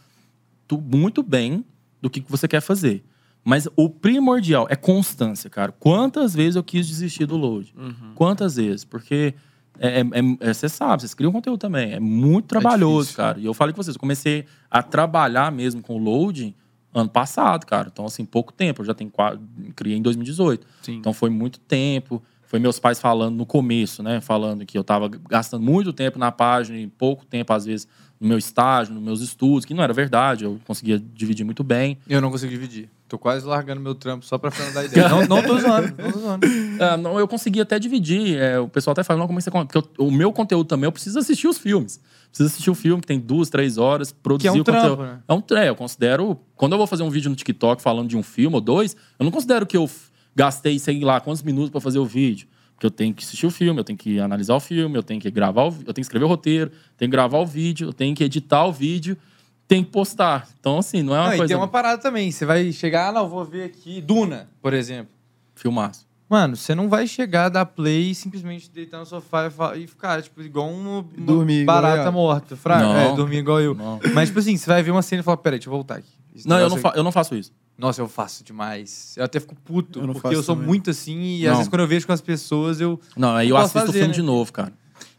tu- 0.68 0.80
muito 0.82 1.22
bem 1.22 1.66
do 2.02 2.10
que 2.10 2.22
que 2.22 2.32
você 2.32 2.48
quer 2.48 2.62
fazer. 2.62 3.04
Mas 3.44 3.68
o 3.76 3.90
primordial 3.90 4.66
é 4.70 4.76
constância, 4.76 5.50
cara. 5.50 5.72
Quantas 5.72 6.34
vezes 6.34 6.56
eu 6.56 6.64
quis 6.64 6.88
desistir 6.88 7.26
do 7.26 7.36
load? 7.38 7.74
Quantas 8.16 8.56
vezes? 8.56 8.84
Porque 8.86 9.34
é, 9.78 10.00
é- 10.00 10.02
é- 10.02 10.50
é- 10.50 10.54
você 10.54 10.70
sabe, 10.70 11.02
vocês 11.02 11.14
criam 11.14 11.32
conteúdo 11.32 11.60
também. 11.60 11.92
É 11.94 12.00
muito 12.00 12.48
trabalhoso, 12.48 13.02
difícil. 13.10 13.18
cara. 13.18 13.40
E 13.40 13.46
eu 13.46 13.54
falei 13.54 13.74
com 13.74 13.84
vocês, 13.84 13.96
eu 13.96 14.00
comecei 14.00 14.46
a 14.72 14.82
trabalhar 14.82 15.52
mesmo 15.52 15.82
com 15.82 15.96
o 15.96 15.98
loading 16.00 16.56
ano 16.94 17.10
passado, 17.10 17.66
cara. 17.66 17.90
Então, 17.92 18.06
assim, 18.06 18.24
pouco 18.24 18.54
tempo. 18.54 18.82
Eu 18.82 18.86
já 18.86 18.94
tenho 18.94 19.12
quase. 19.12 19.40
Criei 19.76 19.98
em 19.98 20.02
2018. 20.02 20.66
Sim. 20.82 20.96
Então 20.96 21.12
foi 21.14 21.30
muito 21.30 21.60
tempo. 21.60 22.24
Foi 22.56 22.60
meus 22.62 22.80
pais 22.80 23.02
falando 23.02 23.36
no 23.36 23.46
começo, 23.46 24.02
né? 24.02 24.22
Falando 24.22 24.66
que 24.66 24.78
eu 24.78 24.84
tava 24.84 25.10
gastando 25.30 25.62
muito 25.62 25.92
tempo 25.92 26.18
na 26.18 26.32
página 26.32 26.78
e 26.80 26.88
pouco 26.88 27.26
tempo, 27.26 27.52
às 27.52 27.66
vezes, 27.66 27.86
no 28.18 28.30
meu 28.30 28.38
estágio, 28.38 28.94
nos 28.94 29.04
meus 29.04 29.20
estudos, 29.20 29.66
que 29.66 29.74
não 29.74 29.84
era 29.84 29.92
verdade. 29.92 30.46
Eu 30.46 30.58
conseguia 30.66 30.98
dividir 30.98 31.44
muito 31.44 31.66
bem. 31.66 31.98
Eu 32.08 32.22
não 32.22 32.32
consigo 32.32 32.50
dividir. 32.50 32.90
Tô 33.10 33.18
quase 33.20 33.46
largando 33.46 33.82
meu 33.82 33.94
trampo 33.94 34.26
só 34.26 34.38
pra 34.38 34.50
finalizar 34.52 34.84
a 34.84 34.86
ideia. 34.88 35.10
não, 35.10 35.26
não 35.28 35.44
tô 35.44 35.60
zoando, 35.60 35.94
não 36.02 36.12
tô 36.14 36.20
zoando. 36.20 36.48
Ah, 36.80 36.96
não, 36.96 37.20
eu 37.20 37.28
consegui 37.28 37.60
até 37.60 37.78
dividir. 37.78 38.38
é, 38.38 38.58
o 38.58 38.70
pessoal 38.70 38.94
até 38.94 39.04
fala, 39.04 39.20
não, 39.20 39.28
como 39.28 39.38
é 39.38 39.42
que 39.42 39.44
você... 39.44 39.52
con-" 39.52 39.66
Porque 39.68 39.78
eu- 40.00 40.08
o 40.08 40.10
meu 40.10 40.32
conteúdo 40.32 40.66
também, 40.66 40.86
eu 40.88 40.94
preciso 40.94 41.20
assistir 41.20 41.50
os 41.50 41.58
filmes. 41.58 42.00
Preciso 42.30 42.48
assistir 42.48 42.70
o 42.70 42.76
filme, 42.76 43.02
que 43.02 43.08
tem 43.08 43.20
duas, 43.20 43.50
três 43.50 43.78
horas, 43.78 44.14
produzir 44.14 44.50
um 44.50 44.54
o 44.54 44.58
conteúdo. 44.60 44.80
trampo, 44.80 45.04
né? 45.04 45.20
É 45.28 45.34
um 45.34 45.42
tre, 45.42 45.68
eu 45.68 45.76
considero... 45.76 46.40
Quando 46.56 46.72
eu 46.72 46.78
vou 46.78 46.88
fazer 46.88 47.04
um 47.04 47.10
vídeo 47.10 47.30
no 47.30 47.36
TikTok 47.36 47.82
falando 47.82 48.08
de 48.08 48.16
um 48.16 48.24
filme 48.24 48.56
ou 48.56 48.62
dois, 48.62 48.96
eu 49.20 49.26
não 49.26 49.32
considero 49.32 49.66
que 49.68 49.76
eu 49.76 49.90
gastei, 50.36 50.78
sei 50.78 51.00
lá, 51.00 51.20
quantos 51.20 51.42
minutos 51.42 51.70
pra 51.70 51.80
fazer 51.80 52.00
o 52.00 52.06
vídeo. 52.06 52.48
Porque 52.74 52.86
eu 52.86 52.92
tenho 52.92 53.14
que 53.14 53.24
assistir 53.24 53.46
o 53.46 53.52
filme, 53.52 53.80
eu 53.80 53.84
tenho 53.84 53.98
que 53.98 54.20
analisar 54.20 54.54
o 54.54 54.60
filme, 54.60 54.98
eu 54.98 55.04
tenho 55.04 55.20
que 55.22 55.32
gravar, 55.32 55.64
o, 55.64 55.68
eu 55.68 55.72
tenho 55.72 55.94
que 55.94 56.02
escrever 56.02 56.26
o 56.26 56.28
roteiro, 56.28 56.70
tenho 56.98 57.10
que 57.10 57.16
gravar 57.16 57.40
o 57.40 57.46
vídeo, 57.46 57.88
eu 57.88 57.94
tenho 57.94 58.14
que 58.14 58.24
editar 58.24 58.66
o 58.66 58.74
vídeo, 58.74 59.18
tenho 59.66 59.86
que 59.86 59.92
postar. 59.92 60.48
Então, 60.60 60.78
assim, 60.80 61.02
não 61.02 61.16
é 61.16 61.20
uma 61.20 61.28
Não, 61.28 61.34
e 61.34 61.38
coisa... 61.38 61.54
tem 61.54 61.58
uma 61.58 61.70
parada 61.70 62.02
também. 62.02 62.30
Você 62.30 62.46
vai 62.46 62.72
chegar, 62.74 63.10
ah, 63.10 63.12
não, 63.14 63.30
vou 63.30 63.46
ver 63.46 63.64
aqui. 63.64 64.02
Duna, 64.02 64.50
por 64.62 64.74
exemplo. 64.74 65.14
Filmaço. 65.56 66.06
Mano, 66.28 66.56
você 66.56 66.74
não 66.74 66.90
vai 66.90 67.08
chegar, 67.08 67.50
dar 67.50 67.66
play 67.66 68.12
e 68.12 68.16
simplesmente 68.16 68.70
deitar 68.70 68.98
no 68.98 69.06
sofá 69.06 69.48
e, 69.76 69.84
e 69.84 69.88
ficar, 69.88 70.22
tipo, 70.22 70.42
igual 70.42 70.70
uma, 70.70 71.00
uma 71.00 71.04
Dormir 71.18 71.62
igual 71.62 71.82
barata 71.82 72.12
morta. 72.12 72.56
Fraca. 72.56 72.84
Não. 72.84 72.98
É, 72.98 73.16
dormir 73.16 73.38
igual 73.38 73.62
eu. 73.62 73.74
Não. 73.76 74.00
Mas, 74.14 74.30
tipo 74.30 74.40
assim, 74.40 74.58
você 74.58 74.66
vai 74.66 74.84
ver 74.84 74.92
uma 74.92 75.04
cena 75.04 75.22
e 75.22 75.24
falar, 75.24 75.38
peraí, 75.38 75.60
deixa 75.60 75.70
eu 75.70 75.74
voltar 75.74 75.96
aqui. 75.98 76.10
Não, 76.46 76.60
eu 76.60 76.70
não, 76.70 76.78
eu 76.96 77.04
não 77.04 77.12
faço 77.12 77.36
isso. 77.36 77.52
Nossa, 77.78 78.02
eu 78.02 78.08
faço 78.08 78.44
demais. 78.44 79.16
Eu 79.18 79.26
até 79.26 79.40
fico 79.40 79.54
puto, 79.56 80.00
Eu 80.00 80.14
porque 80.14 80.36
eu 80.36 80.42
sou 80.44 80.56
também. 80.56 80.68
muito 80.70 80.90
assim 80.90 81.18
e 81.40 81.44
Não. 81.44 81.52
às 81.52 81.58
vezes 81.58 81.70
quando 81.70 81.82
eu 81.82 81.88
vejo 81.88 82.08
com 82.08 82.14
as 82.14 82.22
pessoas, 82.22 82.80
eu. 82.82 83.00
Não, 83.18 83.36
aí 83.36 83.50
eu 83.50 83.58
assisto 83.58 83.78
o 83.78 83.82
fazer, 83.82 83.92
filme 83.94 84.08
né? 84.08 84.14
de 84.14 84.22
novo, 84.22 84.52
cara. 84.52 84.74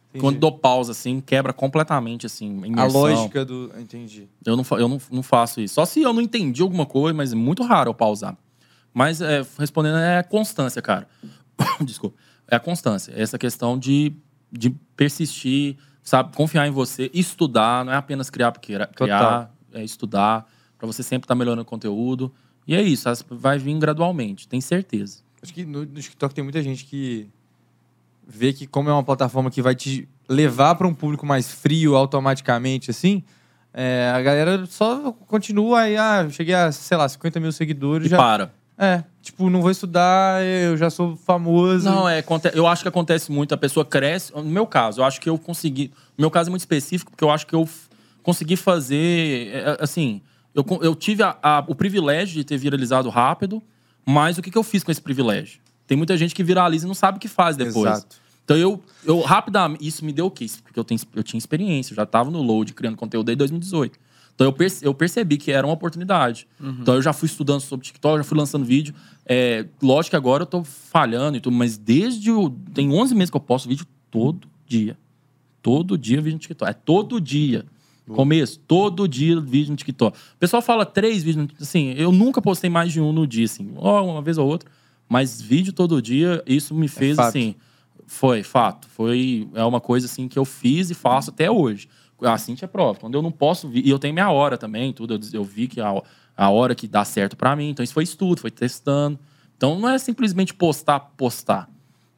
Entendi. 0.08 0.20
Quando 0.22 0.38
dou 0.38 0.50
pausa, 0.52 0.92
assim, 0.92 1.20
quebra 1.20 1.52
completamente, 1.52 2.24
assim, 2.24 2.58
a 2.60 2.64
A 2.64 2.66
imersão. 2.68 3.00
lógica 3.02 3.44
do. 3.44 3.70
Entendi. 3.78 4.26
Eu, 4.44 4.56
não, 4.56 4.64
fa- 4.64 4.76
eu 4.76 4.88
não, 4.88 4.98
não 5.10 5.22
faço 5.22 5.60
isso. 5.60 5.74
Só 5.74 5.84
se 5.84 6.00
eu 6.00 6.12
não 6.14 6.22
entendi 6.22 6.62
alguma 6.62 6.86
coisa, 6.86 7.14
mas 7.14 7.32
é 7.32 7.36
muito 7.36 7.62
raro 7.62 7.90
eu 7.90 7.94
pausar. 7.94 8.34
Mas, 8.94 9.20
é, 9.20 9.44
respondendo, 9.58 9.98
é 9.98 10.18
a 10.18 10.24
constância, 10.24 10.80
cara. 10.80 11.06
Desculpa. 11.84 12.16
É 12.48 12.56
a 12.56 12.60
constância. 12.60 13.12
É 13.12 13.20
essa 13.20 13.36
questão 13.38 13.78
de, 13.78 14.14
de 14.50 14.70
persistir, 14.96 15.76
sabe? 16.02 16.34
Confiar 16.34 16.66
em 16.66 16.70
você, 16.70 17.10
estudar. 17.12 17.84
Não 17.84 17.92
é 17.92 17.96
apenas 17.96 18.30
criar 18.30 18.52
por 18.52 18.60
criar, 18.60 18.86
criar 18.86 19.52
é 19.74 19.84
estudar, 19.84 20.46
pra 20.78 20.86
você 20.86 21.02
sempre 21.02 21.24
estar 21.24 21.34
melhorando 21.34 21.62
o 21.62 21.64
conteúdo. 21.64 22.32
E 22.66 22.74
é 22.74 22.82
isso, 22.82 23.08
vai 23.30 23.58
vir 23.58 23.78
gradualmente, 23.78 24.48
tem 24.48 24.60
certeza. 24.60 25.18
Acho 25.42 25.54
que 25.54 25.64
no, 25.64 25.80
no 25.80 26.00
TikTok 26.00 26.34
tem 26.34 26.42
muita 26.42 26.60
gente 26.62 26.84
que 26.84 27.28
vê 28.26 28.52
que, 28.52 28.66
como 28.66 28.90
é 28.90 28.92
uma 28.92 29.04
plataforma 29.04 29.50
que 29.50 29.62
vai 29.62 29.74
te 29.74 30.08
levar 30.28 30.74
para 30.74 30.86
um 30.86 30.94
público 30.94 31.24
mais 31.24 31.48
frio 31.52 31.94
automaticamente, 31.94 32.90
assim, 32.90 33.22
é, 33.72 34.10
a 34.12 34.20
galera 34.22 34.66
só 34.66 35.12
continua 35.28 35.80
aí, 35.82 35.96
ah, 35.96 36.26
cheguei 36.30 36.54
a, 36.54 36.72
sei 36.72 36.96
lá, 36.96 37.08
50 37.08 37.38
mil 37.38 37.52
seguidores. 37.52 38.06
E 38.06 38.10
Já, 38.10 38.16
para. 38.16 38.50
é, 38.78 39.04
tipo, 39.22 39.48
não 39.50 39.60
vou 39.62 39.70
estudar, 39.70 40.42
eu 40.42 40.76
já 40.76 40.90
sou 40.90 41.14
famoso. 41.14 41.84
Não, 41.88 42.08
é, 42.08 42.24
eu 42.54 42.66
acho 42.66 42.82
que 42.82 42.88
acontece 42.88 43.30
muito, 43.30 43.54
a 43.54 43.56
pessoa 43.58 43.84
cresce. 43.84 44.32
No 44.34 44.42
meu 44.42 44.66
caso, 44.66 45.00
eu 45.00 45.04
acho 45.04 45.20
que 45.20 45.28
eu 45.28 45.38
consegui. 45.38 45.92
No 46.16 46.22
meu 46.22 46.30
caso 46.30 46.48
é 46.48 46.50
muito 46.50 46.62
específico, 46.62 47.10
porque 47.12 47.22
eu 47.22 47.30
acho 47.30 47.46
que 47.46 47.54
eu 47.54 47.68
consegui 48.22 48.56
fazer. 48.56 49.50
é, 49.54 49.76
Assim, 49.78 50.20
eu, 50.56 50.82
eu 50.82 50.94
tive 50.94 51.22
a- 51.22 51.36
a- 51.42 51.64
o 51.68 51.74
privilégio 51.74 52.34
de 52.34 52.42
ter 52.44 52.56
viralizado 52.56 53.08
rápido, 53.10 53.62
mas 54.04 54.38
o 54.38 54.42
que, 54.42 54.50
que 54.50 54.58
eu 54.58 54.62
fiz 54.64 54.82
com 54.82 54.90
esse 54.90 55.00
privilégio? 55.02 55.60
Tem 55.86 55.96
muita 55.96 56.16
gente 56.16 56.34
que 56.34 56.42
viraliza 56.42 56.84
e 56.86 56.88
não 56.88 56.94
sabe 56.94 57.18
o 57.18 57.20
que 57.20 57.28
faz 57.28 57.56
depois. 57.56 57.74
Exato. 57.92 58.16
Então 58.44 58.56
eu, 58.56 58.82
eu 59.04 59.20
rapidamente. 59.20 59.86
Isso 59.86 60.04
me 60.04 60.12
deu 60.12 60.26
o 60.26 60.30
quê? 60.30 60.46
Porque 60.64 60.78
eu, 60.78 60.84
tenho, 60.84 61.00
eu 61.14 61.22
tinha 61.22 61.38
experiência, 61.38 61.92
eu 61.92 61.96
já 61.96 62.02
estava 62.04 62.30
no 62.30 62.40
load 62.42 62.72
criando 62.74 62.96
conteúdo 62.96 63.26
desde 63.26 63.38
2018. 63.38 63.98
Então 64.34 64.46
eu, 64.46 64.52
perce- 64.52 64.84
eu 64.86 64.92
percebi 64.94 65.36
que 65.36 65.50
era 65.50 65.66
uma 65.66 65.72
oportunidade. 65.74 66.46
Então 66.82 66.94
eu 66.94 67.02
já 67.02 67.12
fui 67.12 67.26
estudando 67.26 67.60
sobre 67.60 67.86
TikTok, 67.86 68.18
já 68.18 68.24
fui 68.24 68.36
lançando 68.38 68.64
vídeo. 68.64 68.94
É, 69.24 69.66
lógico 69.82 70.10
que 70.10 70.16
agora 70.16 70.42
eu 70.42 70.46
tô 70.46 70.62
falhando 70.62 71.36
e 71.36 71.40
tudo, 71.40 71.56
mas 71.56 71.76
desde 71.76 72.30
o. 72.30 72.50
Tem 72.72 72.92
11 72.92 73.14
meses 73.14 73.30
que 73.30 73.36
eu 73.36 73.40
posto 73.40 73.68
vídeo 73.68 73.86
todo 74.10 74.46
dia. 74.66 74.96
Todo 75.62 75.98
dia 75.98 76.20
vídeo 76.20 76.34
no 76.34 76.38
TikTok. 76.40 76.70
É 76.70 76.74
todo 76.74 77.20
dia. 77.20 77.64
Começo, 78.14 78.58
todo 78.60 79.08
dia 79.08 79.40
vídeo 79.40 79.70
no 79.70 79.76
TikTok. 79.76 80.16
O 80.16 80.38
pessoal 80.38 80.62
fala 80.62 80.86
três 80.86 81.22
vídeos 81.22 81.48
no 81.48 81.48
Assim, 81.60 81.92
eu 81.96 82.12
nunca 82.12 82.40
postei 82.40 82.70
mais 82.70 82.92
de 82.92 83.00
um 83.00 83.12
no 83.12 83.26
dia, 83.26 83.44
assim. 83.44 83.72
Uma 83.76 84.22
vez 84.22 84.38
ou 84.38 84.46
outra. 84.46 84.70
Mas 85.08 85.40
vídeo 85.40 85.72
todo 85.72 86.00
dia, 86.00 86.42
isso 86.46 86.74
me 86.74 86.88
fez, 86.88 87.16
fato. 87.16 87.28
assim. 87.28 87.54
Foi, 88.06 88.42
fato. 88.42 88.88
Foi 88.88 89.48
é 89.54 89.64
uma 89.64 89.80
coisa 89.80 90.06
assim 90.06 90.28
que 90.28 90.38
eu 90.38 90.44
fiz 90.44 90.90
e 90.90 90.94
faço 90.94 91.30
até 91.30 91.50
hoje. 91.50 91.88
A 92.22 92.38
Cintia 92.38 92.66
é 92.66 92.68
prova. 92.68 92.98
Quando 92.98 93.14
eu 93.14 93.22
não 93.22 93.32
posso 93.32 93.68
vir, 93.68 93.84
e 93.86 93.90
eu 93.90 93.98
tenho 93.98 94.14
minha 94.14 94.30
hora 94.30 94.56
também, 94.56 94.92
tudo, 94.92 95.14
eu, 95.14 95.20
eu 95.32 95.44
vi 95.44 95.66
que 95.68 95.80
a, 95.80 96.02
a 96.36 96.50
hora 96.50 96.74
que 96.74 96.86
dá 96.86 97.04
certo 97.04 97.36
pra 97.36 97.54
mim. 97.56 97.70
Então 97.70 97.82
isso 97.82 97.94
foi 97.94 98.04
estudo, 98.04 98.40
foi 98.40 98.50
testando. 98.50 99.18
Então 99.56 99.78
não 99.78 99.88
é 99.88 99.98
simplesmente 99.98 100.54
postar, 100.54 101.00
postar. 101.16 101.68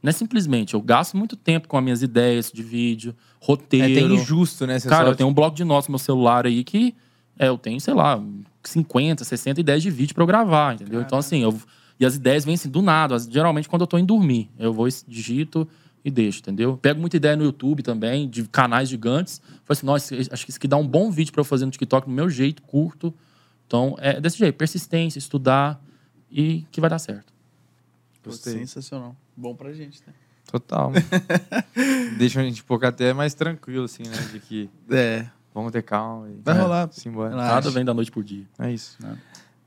Não 0.02 0.10
é 0.10 0.12
simplesmente, 0.12 0.74
eu 0.74 0.80
gasto 0.80 1.16
muito 1.16 1.36
tempo 1.36 1.66
com 1.66 1.76
as 1.76 1.82
minhas 1.82 2.02
ideias 2.02 2.52
de 2.52 2.62
vídeo, 2.62 3.14
É 3.40 3.44
roteiro. 3.44 4.06
até 4.06 4.14
injusto, 4.14 4.66
né? 4.66 4.78
Cara, 4.80 5.06
só, 5.06 5.10
eu 5.10 5.16
tenho 5.16 5.28
um 5.28 5.34
bloco 5.34 5.56
de 5.56 5.64
notas 5.64 5.88
no 5.88 5.92
meu 5.92 5.98
celular 5.98 6.46
aí 6.46 6.62
que 6.62 6.94
é, 7.38 7.48
eu 7.48 7.58
tenho, 7.58 7.80
sei 7.80 7.94
lá, 7.94 8.22
50, 8.62 9.24
60 9.24 9.60
ideias 9.60 9.82
de 9.82 9.90
vídeo 9.90 10.14
pra 10.14 10.22
eu 10.22 10.26
gravar, 10.26 10.74
entendeu? 10.74 11.00
Então, 11.00 11.18
assim, 11.18 11.42
eu, 11.42 11.56
e 11.98 12.04
as 12.06 12.16
ideias 12.16 12.44
vêm 12.44 12.54
assim 12.54 12.68
do 12.68 12.82
nada. 12.82 13.16
Geralmente, 13.18 13.68
quando 13.68 13.82
eu 13.82 13.86
tô 13.86 13.98
em 13.98 14.04
dormir, 14.04 14.50
eu 14.58 14.72
vou, 14.72 14.88
digito 15.06 15.66
e 16.04 16.10
deixo, 16.10 16.40
entendeu? 16.40 16.76
Pego 16.76 17.00
muita 17.00 17.16
ideia 17.16 17.36
no 17.36 17.44
YouTube 17.44 17.82
também, 17.82 18.28
de 18.28 18.44
canais 18.44 18.88
gigantes. 18.88 19.40
Falei 19.64 19.78
assim, 19.78 19.86
nossa, 19.86 20.14
acho 20.32 20.44
que 20.44 20.50
isso 20.50 20.58
aqui 20.58 20.68
dá 20.68 20.76
um 20.76 20.86
bom 20.86 21.10
vídeo 21.10 21.32
pra 21.32 21.40
eu 21.40 21.44
fazer 21.44 21.64
no 21.64 21.70
TikTok 21.72 22.06
do 22.06 22.12
meu 22.12 22.30
jeito, 22.30 22.62
curto. 22.62 23.12
Então, 23.66 23.96
é 23.98 24.20
desse 24.20 24.38
jeito, 24.38 24.54
persistência, 24.56 25.18
estudar 25.18 25.80
e 26.30 26.64
que 26.70 26.80
vai 26.80 26.88
dar 26.88 26.98
certo. 26.98 27.32
Gostei. 28.24 28.54
Sensacional. 28.54 29.16
Bom 29.36 29.54
pra 29.54 29.72
gente, 29.72 30.00
né? 30.06 30.12
Total. 30.50 30.92
Deixa 32.18 32.40
a 32.40 32.44
gente 32.44 32.62
um 32.62 32.64
pouco 32.64 32.86
até 32.86 33.12
mais 33.12 33.34
tranquilo, 33.34 33.84
assim, 33.84 34.02
né? 34.04 34.16
De 34.32 34.40
que 34.40 34.70
É. 34.90 35.26
vamos 35.54 35.72
ter 35.72 35.82
calma. 35.82 36.28
E, 36.30 36.40
Vai 36.44 36.56
é, 36.56 36.60
rolar. 36.60 36.88
Simbora. 36.92 37.34
Nada 37.36 37.70
vem 37.70 37.84
da 37.84 37.92
noite 37.94 38.10
por 38.10 38.24
dia. 38.24 38.44
É 38.58 38.72
isso. 38.72 38.96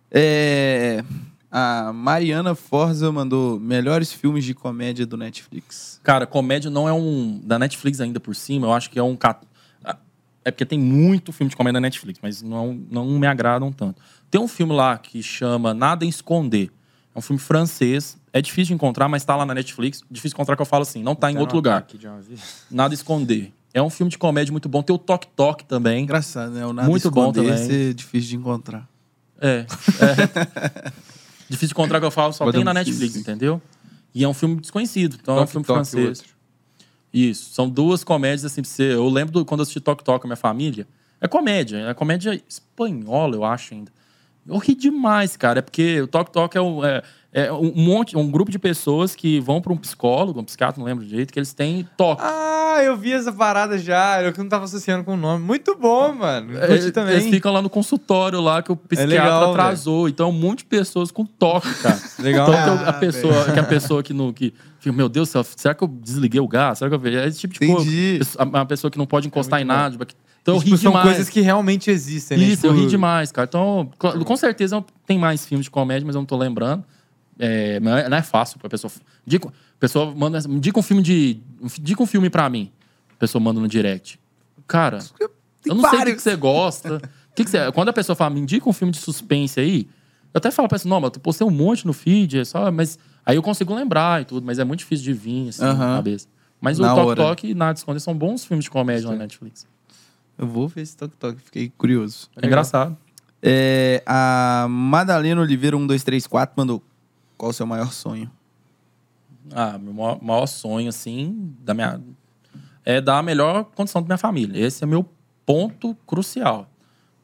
É, 0.10 1.04
a 1.50 1.92
Mariana 1.94 2.56
Forza 2.56 3.12
mandou 3.12 3.60
melhores 3.60 4.12
filmes 4.12 4.44
de 4.44 4.54
comédia 4.54 5.06
do 5.06 5.16
Netflix. 5.18 6.00
Cara, 6.04 6.26
comédia 6.26 6.70
não 6.70 6.88
é 6.88 6.94
um. 6.94 7.40
Da 7.44 7.58
Netflix 7.60 8.02
ainda 8.02 8.20
por 8.20 8.36
cima, 8.36 8.68
eu 8.68 8.74
acho 8.74 8.90
que 8.90 9.00
é 9.00 9.04
um. 9.04 9.16
cat- 9.16 9.46
É 10.44 10.50
porque 10.52 10.66
tem 10.66 10.80
muito 10.80 11.32
filme 11.32 11.50
de 11.50 11.56
comédia 11.56 11.80
na 11.80 11.86
Netflix, 11.86 12.20
mas 12.22 12.42
não, 12.42 12.74
não 12.90 13.06
me 13.20 13.28
agradam 13.28 13.72
tanto. 13.72 14.02
Tem 14.30 14.42
um 14.42 14.48
filme 14.48 14.74
lá 14.74 14.98
que 14.98 15.22
chama 15.22 15.74
Nada 15.74 16.04
em 16.06 16.10
Esconder. 16.10 16.72
É 17.14 17.20
um 17.20 17.22
filme 17.22 17.40
francês. 17.40 18.18
É 18.32 18.42
difícil 18.42 18.68
de 18.68 18.74
encontrar, 18.74 19.08
mas 19.10 19.24
tá 19.26 19.36
lá 19.36 19.46
na 19.46 19.54
Netflix. 19.54 20.02
Difícil 20.10 20.30
de 20.30 20.36
encontrar 20.36 20.56
que 20.56 20.62
eu 20.62 20.66
falo 20.66 20.84
assim, 20.84 21.04
não 21.04 21.14
tá 21.16 21.32
em 21.32 21.38
outro 21.38 21.56
lugar. 21.58 21.86
Nada 22.70 22.94
a 22.94 22.96
Esconder. 22.96 23.52
É 23.74 23.82
um 23.82 23.90
filme 23.90 24.10
de 24.10 24.18
comédia 24.18 24.52
muito 24.52 24.68
bom. 24.70 24.82
Tem 24.84 24.94
o 24.96 25.00
Toque 25.00 25.28
Toque 25.36 25.66
também. 25.66 26.04
Engraçado, 26.04 26.52
né? 26.52 26.66
O 26.66 26.74
Nada 26.74 26.90
Muito 26.90 27.10
bom 27.12 27.32
também. 27.32 27.58
ser 27.58 27.94
difícil 27.94 28.30
de 28.30 28.36
encontrar. 28.38 28.88
É. 29.40 29.66
é. 29.66 30.92
Difícil 31.50 31.70
de 31.70 31.74
encontrar 31.74 32.00
que 32.00 32.06
eu 32.06 32.12
falo, 32.12 32.32
só 32.32 32.50
tem 32.50 32.64
na 32.64 32.74
Netflix, 32.74 33.16
entendeu? 33.16 33.62
E 34.16 34.24
é 34.24 34.28
um 34.28 34.34
filme 34.34 34.56
desconhecido. 34.62 35.18
Então 35.22 35.38
é 35.38 35.42
um 35.42 35.48
filme 35.48 35.66
toque, 35.66 35.90
francês. 35.90 36.24
Isso. 37.14 37.54
São 37.54 37.70
duas 37.70 38.04
comédias 38.06 38.46
assim 38.46 38.62
pra 38.62 38.70
você. 38.72 38.94
Eu 38.94 39.10
lembro 39.10 39.34
do- 39.34 39.46
quando 39.46 39.60
eu 39.60 39.64
assisti 39.64 39.82
Toque 39.82 40.04
Toque 40.04 40.22
com 40.22 40.28
a 40.28 40.30
minha 40.30 40.38
família. 40.38 40.88
É 41.20 41.28
comédia. 41.28 41.78
É 41.90 41.94
comédia 41.94 42.42
espanhola, 42.48 43.36
eu 43.36 43.44
acho 43.44 43.74
ainda. 43.74 43.92
Eu 44.48 44.58
ri 44.58 44.74
demais, 44.76 45.38
cara. 45.38 45.60
É 45.60 45.62
porque 45.62 46.02
o 46.02 46.08
Tok 46.08 46.32
Tok 46.32 46.58
é, 46.58 46.62
um- 46.62 46.84
é- 46.84 47.04
é 47.34 47.54
um 47.54 47.72
monte, 47.76 48.18
um 48.18 48.30
grupo 48.30 48.52
de 48.52 48.58
pessoas 48.60 49.16
que 49.16 49.40
vão 49.40 49.62
para 49.62 49.72
um 49.72 49.78
psicólogo, 49.78 50.40
um 50.40 50.44
psiquiatra, 50.44 50.80
não 50.80 50.86
lembro 50.86 51.06
direito, 51.06 51.32
que 51.32 51.40
eles 51.40 51.54
têm 51.54 51.88
toque. 51.96 52.22
Ah, 52.26 52.82
eu 52.84 52.98
vi 52.98 53.14
essa 53.14 53.32
parada 53.32 53.78
já. 53.78 54.22
Eu 54.22 54.34
que 54.34 54.40
não 54.40 54.50
tava 54.50 54.66
associando 54.66 55.04
com 55.04 55.14
o 55.14 55.18
nome. 55.18 55.44
Muito 55.46 55.76
bom, 55.76 56.14
mano. 56.14 56.58
É, 56.58 56.68
Curti 56.68 56.92
também. 56.92 57.14
Eles 57.16 57.28
ficam 57.30 57.54
lá 57.54 57.62
no 57.62 57.70
consultório 57.70 58.42
lá 58.42 58.62
que 58.64 58.72
o 58.72 58.76
psiquiatra 58.76 59.24
legal, 59.24 59.52
atrasou. 59.52 60.10
Então, 60.10 60.30
um 60.30 60.34
monte 60.34 60.60
de 60.60 60.66
pessoas 60.66 61.12
com 61.12 61.24
toque, 61.26 61.74
cara. 61.76 62.00
Legal. 62.20 62.50
Então, 62.50 62.74
a 62.86 62.90
Ah, 62.90 62.94
pessoa, 62.94 63.52
que 63.54 63.60
a 63.60 63.64
pessoa 63.64 64.02
que 64.04 64.14
não. 64.14 64.34
Que, 64.34 64.54
fica, 64.80 64.94
meu 64.96 65.08
Deus 65.08 65.30
do 65.30 65.32
céu, 65.32 65.44
será 65.56 65.74
que 65.76 65.84
eu 65.84 65.88
desliguei 65.88 66.42
o 66.42 66.48
gás? 66.48 66.80
Será 66.80 66.90
que 66.90 66.96
eu. 67.08 67.20
É 67.20 67.28
esse 67.28 67.40
tipo 67.40 67.54
de 67.54 67.60
coisa. 67.60 67.82
Entendi. 67.90 68.20
A, 68.38 68.62
a 68.62 68.66
pessoa 68.66 68.90
que 68.90 68.98
não 68.98 69.06
pode 69.06 69.28
encostar 69.28 69.62
em 69.62 69.66
muito 69.66 69.98
bom. 69.98 70.06
Então, 70.42 70.58
Tipo, 70.60 70.72
ri 70.72 70.78
são 70.78 70.92
demais. 70.92 71.08
coisas 71.10 71.30
que 71.30 71.42
realmente 71.42 71.92
existem, 71.92 72.38
né? 72.38 72.44
Isso, 72.46 72.62
Tipo, 72.64 72.68
eu 72.68 72.74
ri 72.82 72.88
demais, 72.88 73.32
cara. 73.32 73.46
Então, 73.48 73.90
com 73.98 74.38
certeza 74.38 74.84
tem 75.06 75.18
mais 75.20 75.46
filmes 75.46 75.66
de 75.66 75.72
comédia, 75.72 76.06
mas 76.06 76.16
eu 76.16 76.22
não 76.22 76.26
tô 76.26 76.36
lembrando. 76.38 76.84
É, 77.40 77.80
não 77.80 77.96
é- 78.18 78.22
fácil 78.22 78.60
pra 78.60 78.70
pessoa. 78.70 78.92
Indica, 79.26 79.48
a 79.48 79.52
pessoa 79.80 80.14
manda. 80.16 80.40
Indica 80.48 80.80
um 80.80 80.84
filme 80.84 81.02
de. 81.02 81.40
Indica 81.80 82.02
um 82.02 82.06
filme 82.06 82.30
pra 82.30 82.50
mim. 82.50 82.72
A 83.14 83.16
pessoa 83.20 83.42
manda 83.42 83.60
no 83.60 83.68
direct. 83.68 84.20
Cara, 84.68 85.00
eu 85.66 85.76
não 85.76 85.82
sei 85.82 85.90
o 85.90 85.92
que 85.92 85.98
vários. 85.98 86.22
você 86.24 86.36
gosta. 86.36 87.02
Que 87.36 87.44
que 87.44 87.50
você- 87.50 87.72
quando 87.72 87.90
a 87.90 87.94
pessoa 87.94 88.16
fala, 88.16 88.30
me 88.32 88.40
indica 88.40 88.68
um 88.70 88.74
filme 88.74 88.92
de 88.92 89.00
suspense 89.00 89.60
aí, 89.60 89.88
eu 90.34 90.38
até 90.38 90.52
falo 90.52 90.68
pra 90.68 90.78
pessoa, 90.78 90.90
não, 90.90 91.00
mas 91.02 91.12
eu 91.14 91.20
postei 91.20 91.46
um 91.48 91.52
monte 91.52 91.86
no 91.88 91.94
feed, 91.94 92.40
é 92.40 92.46
só, 92.46 92.72
mas 92.72 92.98
aí 93.26 93.36
eu 93.38 93.42
consigo 93.44 93.74
lembrar 93.74 94.22
e 94.22 94.26
tudo, 94.26 94.46
mas 94.46 94.60
é 94.60 94.64
muito 94.64 94.80
difícil 94.80 95.04
de 95.06 95.14
vir, 95.14 95.50
assim, 95.50 95.64
Aham. 95.64 95.78
na 95.92 95.96
cabeça. 95.98 96.28
Mas 96.60 96.78
Na 96.78 96.94
o 96.94 96.96
Tok 96.96 97.08
hora. 97.08 97.24
Tok 97.24 97.48
e 97.48 97.54
Nada 97.56 97.78
Esconder 97.78 98.00
são 98.02 98.14
bons 98.16 98.44
filmes 98.46 98.66
de 98.66 98.70
comédia 98.72 99.08
lá 99.08 99.14
na 99.16 99.20
Netflix. 99.24 99.66
Eu 100.42 100.48
vou 100.48 100.68
ver 100.68 100.82
esse 100.82 100.98
Tok 100.98 101.16
Tok, 101.18 101.40
fiquei 101.40 101.70
curioso. 101.78 102.28
É 102.42 102.48
engraçado. 102.48 102.98
É, 103.44 104.02
a 104.08 104.66
Madalena 104.68 105.40
Oliveira 105.40 105.78
1234 105.78 106.56
mandou. 106.58 106.82
Qual 107.38 107.52
o 107.52 107.54
seu 107.54 107.68
maior 107.68 107.92
sonho? 107.94 108.30
Ah, 109.52 109.78
meu 109.78 109.94
maior, 109.94 110.20
maior 110.20 110.48
sonho, 110.48 110.90
assim, 110.90 111.56
da 111.60 111.76
minha. 111.76 112.02
É 112.84 113.00
dar 113.00 113.20
a 113.20 113.24
melhor 113.24 113.66
condição 113.76 114.02
da 114.02 114.08
minha 114.08 114.18
família. 114.18 114.60
Esse 114.60 114.84
é 114.84 114.88
meu 114.88 115.08
ponto 115.46 115.96
crucial. 116.08 116.68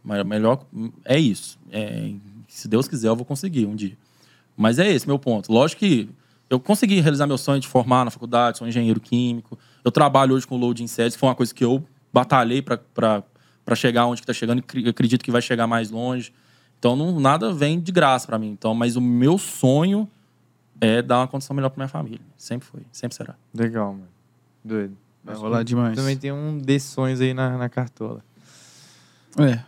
Melhor. 0.03 0.63
É 1.03 1.17
isso. 1.17 1.57
É, 1.71 2.13
se 2.47 2.67
Deus 2.67 2.87
quiser, 2.87 3.07
eu 3.07 3.15
vou 3.15 3.25
conseguir 3.25 3.65
um 3.65 3.75
dia. 3.75 3.97
Mas 4.55 4.77
é 4.77 4.87
esse 4.87 5.07
meu 5.07 5.17
ponto. 5.17 5.51
Lógico 5.51 5.79
que 5.79 6.07
eu 6.51 6.59
consegui 6.59 6.99
realizar 6.99 7.25
meu 7.25 7.37
sonho 7.37 7.59
de 7.59 7.67
formar 7.67 8.05
na 8.05 8.11
faculdade, 8.11 8.59
sou 8.59 8.67
engenheiro 8.67 8.99
químico. 8.99 9.57
Eu 9.83 9.91
trabalho 9.91 10.35
hoje 10.35 10.45
com 10.45 10.55
loading 10.55 10.85
sets, 10.85 11.15
que 11.15 11.19
foi 11.19 11.29
uma 11.29 11.35
coisa 11.35 11.51
que 11.51 11.65
eu 11.65 11.83
batalhei 12.11 12.61
para 12.61 13.75
chegar 13.75 14.05
onde 14.05 14.21
está 14.21 14.33
chegando 14.33 14.63
e 14.73 14.89
acredito 14.89 15.23
que 15.23 15.31
vai 15.31 15.41
chegar 15.41 15.67
mais 15.67 15.89
longe. 15.91 16.33
Então, 16.79 16.95
não, 16.95 17.19
nada 17.19 17.51
vem 17.53 17.79
de 17.79 17.91
graça 17.91 18.27
para 18.27 18.37
mim. 18.37 18.49
Então, 18.49 18.73
mas 18.73 18.95
o 18.95 19.01
meu 19.01 19.37
sonho 19.37 20.07
é 20.79 21.01
dar 21.01 21.19
uma 21.19 21.27
condição 21.27 21.55
melhor 21.55 21.69
para 21.69 21.79
minha 21.79 21.87
família. 21.89 22.21
Sempre 22.37 22.67
foi, 22.67 22.81
sempre 22.91 23.15
será. 23.15 23.35
Legal, 23.53 23.93
mano. 23.93 24.07
Doido. 24.63 24.95
Vai 25.23 25.35
rolar 25.35 25.63
demais. 25.63 25.95
Também 25.95 26.15
tem 26.15 26.31
um 26.31 26.57
desses 26.57 26.89
sonhos 26.89 27.19
aí 27.19 27.33
na, 27.33 27.57
na 27.57 27.69
cartola. 27.69 28.23
É. 29.37 29.59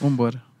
Vambora. 0.00 0.42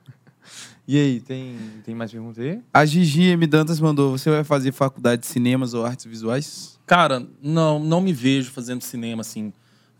E 0.86 0.98
aí, 0.98 1.18
tem, 1.18 1.56
tem 1.82 1.94
mais 1.94 2.12
pergunta 2.12 2.42
aí? 2.42 2.60
A 2.70 2.84
Gigi 2.84 3.22
M. 3.22 3.46
Dantas 3.46 3.80
mandou: 3.80 4.10
Você 4.18 4.28
vai 4.28 4.44
fazer 4.44 4.70
faculdade 4.70 5.22
de 5.22 5.26
cinemas 5.26 5.72
ou 5.72 5.82
artes 5.82 6.04
visuais? 6.04 6.78
Cara, 6.84 7.26
não, 7.42 7.78
não 7.78 8.02
me 8.02 8.12
vejo 8.12 8.50
fazendo 8.50 8.82
cinema 8.82 9.22
assim. 9.22 9.50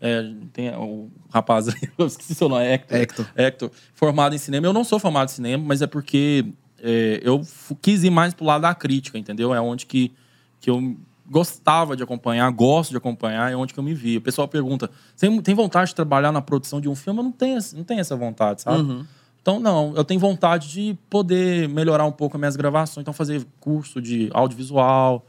É, 0.01 0.29
tem 0.53 0.69
o 0.75 1.09
rapaz 1.33 1.67
eu 1.97 2.05
esqueci 2.05 2.35
seu 2.35 2.49
nome, 2.49 2.65
é 2.65 2.73
Hector. 2.73 2.97
Hector. 2.97 3.25
Hector, 3.35 3.71
formado 3.93 4.35
em 4.35 4.37
cinema. 4.37 4.67
Eu 4.67 4.73
não 4.73 4.83
sou 4.83 4.99
formado 4.99 5.29
em 5.29 5.31
cinema, 5.33 5.63
mas 5.65 5.81
é 5.81 5.87
porque 5.87 6.45
é, 6.81 7.19
eu 7.23 7.41
quis 7.81 8.03
ir 8.03 8.09
mais 8.09 8.33
pro 8.33 8.45
lado 8.45 8.61
da 8.63 8.75
crítica, 8.75 9.17
entendeu? 9.17 9.53
É 9.53 9.59
onde 9.61 9.85
que, 9.85 10.11
que 10.59 10.69
eu 10.69 10.95
gostava 11.27 11.95
de 11.95 12.03
acompanhar, 12.03 12.49
gosto 12.51 12.91
de 12.91 12.97
acompanhar, 12.97 13.51
é 13.51 13.55
onde 13.55 13.73
que 13.73 13.79
eu 13.79 13.83
me 13.83 13.93
vi. 13.93 14.17
O 14.17 14.21
pessoal 14.21 14.47
pergunta: 14.47 14.89
tem, 15.17 15.41
tem 15.41 15.55
vontade 15.55 15.89
de 15.89 15.95
trabalhar 15.95 16.31
na 16.31 16.41
produção 16.41 16.79
de 16.79 16.87
um 16.89 16.93
filme? 16.95 17.19
Eu 17.19 17.23
não 17.23 17.31
tenho, 17.31 17.57
essa- 17.57 17.75
não 17.75 17.83
tenho 17.83 17.99
essa 18.01 18.15
vontade, 18.15 18.61
sabe? 18.61 18.81
Uhum. 18.81 19.05
Então, 19.41 19.59
não, 19.59 19.93
eu 19.95 20.03
tenho 20.03 20.19
vontade 20.19 20.69
de 20.69 20.97
poder 21.09 21.69
melhorar 21.69 22.05
um 22.05 22.11
pouco 22.11 22.35
as 22.35 22.39
minhas 22.39 22.55
gravações, 22.55 23.03
então 23.03 23.13
fazer 23.13 23.45
curso 23.59 24.01
de 24.01 24.29
audiovisual, 24.33 25.25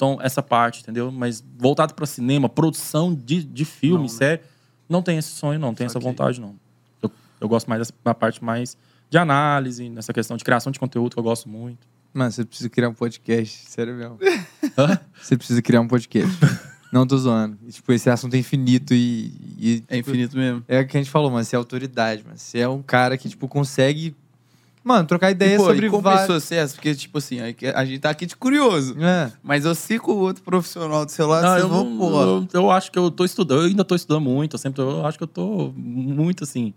então 0.00 0.18
essa 0.22 0.42
parte, 0.42 0.80
entendeu? 0.80 1.12
Mas 1.12 1.44
voltado 1.58 1.92
para 1.92 2.06
cinema, 2.06 2.48
produção 2.48 3.14
de, 3.14 3.44
de 3.44 3.66
filme, 3.66 3.96
Não, 3.96 4.02
né? 4.04 4.08
série, 4.08 4.40
não 4.88 5.02
tem 5.02 5.18
esse 5.18 5.28
sonho, 5.28 5.58
não, 5.60 5.74
tem 5.74 5.84
essa 5.84 5.94
Saquei. 5.94 6.08
vontade, 6.08 6.40
não. 6.40 6.56
Eu, 7.02 7.12
eu 7.38 7.46
gosto 7.46 7.68
mais 7.68 7.92
da 8.02 8.14
parte 8.14 8.42
mais 8.42 8.78
de 9.10 9.18
análise, 9.18 9.90
nessa 9.90 10.12
questão 10.14 10.38
de 10.38 10.42
criação 10.44 10.72
de 10.72 10.78
conteúdo, 10.78 11.12
que 11.12 11.18
eu 11.18 11.22
gosto 11.22 11.50
muito. 11.50 11.86
Mano, 12.14 12.32
você 12.32 12.46
precisa 12.46 12.70
criar 12.70 12.88
um 12.88 12.94
podcast, 12.94 13.66
sério 13.70 13.94
mesmo. 13.94 14.18
Você 15.20 15.36
precisa 15.36 15.62
criar 15.62 15.80
um 15.80 15.86
podcast. 15.86 16.34
Não 16.92 17.06
tô 17.06 17.16
zoando. 17.16 17.56
E, 17.64 17.70
tipo, 17.70 17.92
esse 17.92 18.10
assunto 18.10 18.34
é 18.34 18.38
infinito 18.38 18.92
e. 18.92 19.32
e, 19.56 19.84
É 19.86 19.96
tipo, 19.98 20.10
infinito 20.10 20.36
mesmo. 20.36 20.64
É 20.66 20.80
o 20.80 20.86
que 20.88 20.96
a 20.96 21.00
gente 21.00 21.08
falou, 21.10 21.30
mano. 21.30 21.44
Você 21.44 21.54
é 21.54 21.58
autoridade, 21.58 22.24
mano. 22.24 22.36
Você 22.36 22.58
é 22.58 22.68
um 22.68 22.82
cara 22.82 23.16
que, 23.16 23.28
tipo, 23.28 23.46
consegue. 23.46 24.16
Mano, 24.82 25.06
trocar 25.06 25.28
E, 25.28 25.32
ideia 25.32 25.58
pô, 25.58 25.66
sobre 25.66 25.86
e 25.86 25.90
com 25.90 26.00
vários- 26.00 26.42
certas, 26.44 26.72
porque, 26.74 26.94
tipo 26.94 27.18
assim, 27.18 27.38
a 27.40 27.78
a 27.78 27.84
gente 27.84 27.98
tá 28.00 28.08
aqui 28.10 28.24
de 28.24 28.34
curioso. 28.34 28.96
É. 28.98 29.30
Mas 29.42 29.64
eu 29.66 29.74
sei 29.74 29.98
com 29.98 30.12
o 30.12 30.16
outro 30.18 30.42
profissional 30.42 31.04
do 31.04 31.10
celular, 31.12 31.42
Não, 31.42 31.50
vocês 31.50 31.62
eu, 31.62 31.68
vão, 31.68 31.84
não- 31.84 31.98
pô. 31.98 32.22
eu, 32.22 32.48
eu 32.62 32.70
acho 32.70 32.90
que 32.90 32.98
eu 32.98 33.10
tô 33.10 33.24
estudando, 33.24 33.60
eu 33.62 33.66
ainda 33.68 33.84
tô 33.84 33.94
estudando 33.94 34.22
muito, 34.22 34.54
eu 34.54 34.58
sempre 34.58 34.80
eu 34.80 35.04
acho 35.04 35.18
que 35.18 35.24
eu 35.24 35.28
tô 35.28 35.72
muito 35.76 36.44
assim. 36.44 36.72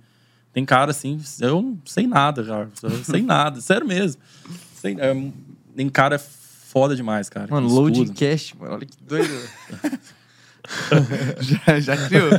Tem 0.51 0.65
cara 0.65 0.91
assim, 0.91 1.19
eu 1.39 1.61
não 1.61 1.79
sei 1.85 2.05
nada, 2.05 2.43
cara. 2.43 2.69
Eu 2.83 3.03
sei 3.03 3.21
nada, 3.23 3.61
sério 3.61 3.87
mesmo. 3.87 4.21
Sei, 4.75 4.95
é, 4.99 5.15
tem 5.75 5.87
cara 5.89 6.19
foda 6.19 6.95
demais, 6.95 7.29
cara. 7.29 7.47
Mano, 7.49 7.67
que 7.67 7.73
loading 7.73 8.01
estuda. 8.03 8.19
cast, 8.19 8.57
mano. 8.59 8.73
Olha 8.75 8.85
que 8.85 8.97
doido. 9.01 9.33
já, 11.39 11.79
já 11.79 11.97
criou. 12.07 12.29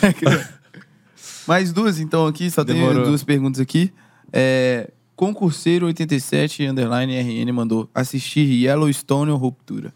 já 0.00 0.12
criou. 0.12 0.40
Mais 1.46 1.72
duas, 1.72 1.98
então, 2.00 2.26
aqui. 2.26 2.50
Só 2.50 2.64
tem 2.64 2.76
duas 2.94 3.22
perguntas 3.24 3.60
aqui. 3.60 3.92
É, 4.32 4.90
concurseiro 5.16 5.86
87, 5.86 6.64
underline 6.66 7.12
RN, 7.18 7.50
mandou 7.52 7.88
assistir 7.94 8.42
Yellowstone 8.42 9.30
ou 9.30 9.36
Ruptura? 9.38 9.92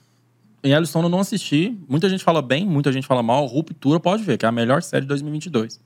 Em 0.64 0.70
Yellowstone 0.70 1.04
eu 1.04 1.10
não 1.10 1.20
assisti. 1.20 1.76
Muita 1.88 2.08
gente 2.08 2.24
fala 2.24 2.42
bem, 2.42 2.66
muita 2.66 2.90
gente 2.92 3.06
fala 3.06 3.22
mal. 3.22 3.46
Ruptura 3.46 4.00
pode 4.00 4.22
ver, 4.22 4.38
que 4.38 4.44
é 4.44 4.48
a 4.48 4.52
melhor 4.52 4.82
série 4.82 5.02
de 5.02 5.08
2022. 5.08 5.78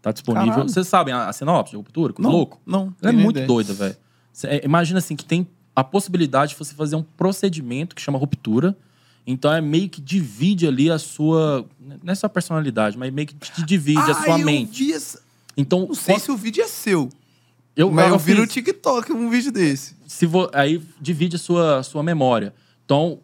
Tá 0.00 0.10
disponível. 0.12 0.64
Vocês 0.64 0.86
sabem 0.88 1.14
a, 1.14 1.28
a 1.28 1.32
sinopse 1.32 1.70
de 1.70 1.76
Ruptura? 1.76 2.12
Não, 2.18 2.30
Louco. 2.30 2.60
Não. 2.66 2.92
Ela 3.00 3.10
é 3.12 3.12
muito 3.12 3.30
ideia. 3.36 3.46
doida, 3.46 3.72
velho. 3.72 3.96
É, 4.44 4.64
Imagina 4.64 4.98
assim 4.98 5.14
que 5.14 5.24
tem 5.24 5.46
a 5.74 5.84
possibilidade 5.84 6.52
de 6.52 6.58
você 6.58 6.74
fazer 6.74 6.96
um 6.96 7.02
procedimento 7.02 7.94
que 7.94 8.02
chama 8.02 8.18
ruptura. 8.18 8.76
Então 9.24 9.52
é 9.52 9.60
meio 9.60 9.88
que 9.88 10.00
divide 10.00 10.66
ali 10.66 10.90
a 10.90 10.98
sua. 10.98 11.64
Não 12.02 12.12
é 12.12 12.14
sua 12.16 12.28
personalidade, 12.28 12.98
mas 12.98 13.12
meio 13.12 13.28
que 13.28 13.34
te 13.34 13.64
divide 13.64 14.00
a 14.00 14.04
Ah, 14.10 14.14
sua 14.24 14.38
eu 14.40 14.44
mente. 14.44 14.92
essa- 14.92 15.20
Então, 15.56 15.86
Não 15.86 15.94
sei 15.94 16.14
posso- 16.14 16.26
se 16.26 16.30
o 16.32 16.36
vídeo 16.36 16.64
é 16.64 16.66
seu. 16.66 17.08
Eu, 17.76 17.90
mas 17.90 18.06
eu, 18.08 18.12
eu 18.14 18.18
vi 18.18 18.34
no 18.34 18.46
TikTok 18.46 19.12
um 19.12 19.28
vídeo 19.30 19.50
desse. 19.52 19.96
se 20.06 20.26
vo- 20.26 20.50
aí 20.52 20.82
divide 21.00 21.36
a 21.36 21.38
sua, 21.38 21.82
sua 21.82 22.02
memória. 22.02 22.54
Então, 22.84 23.20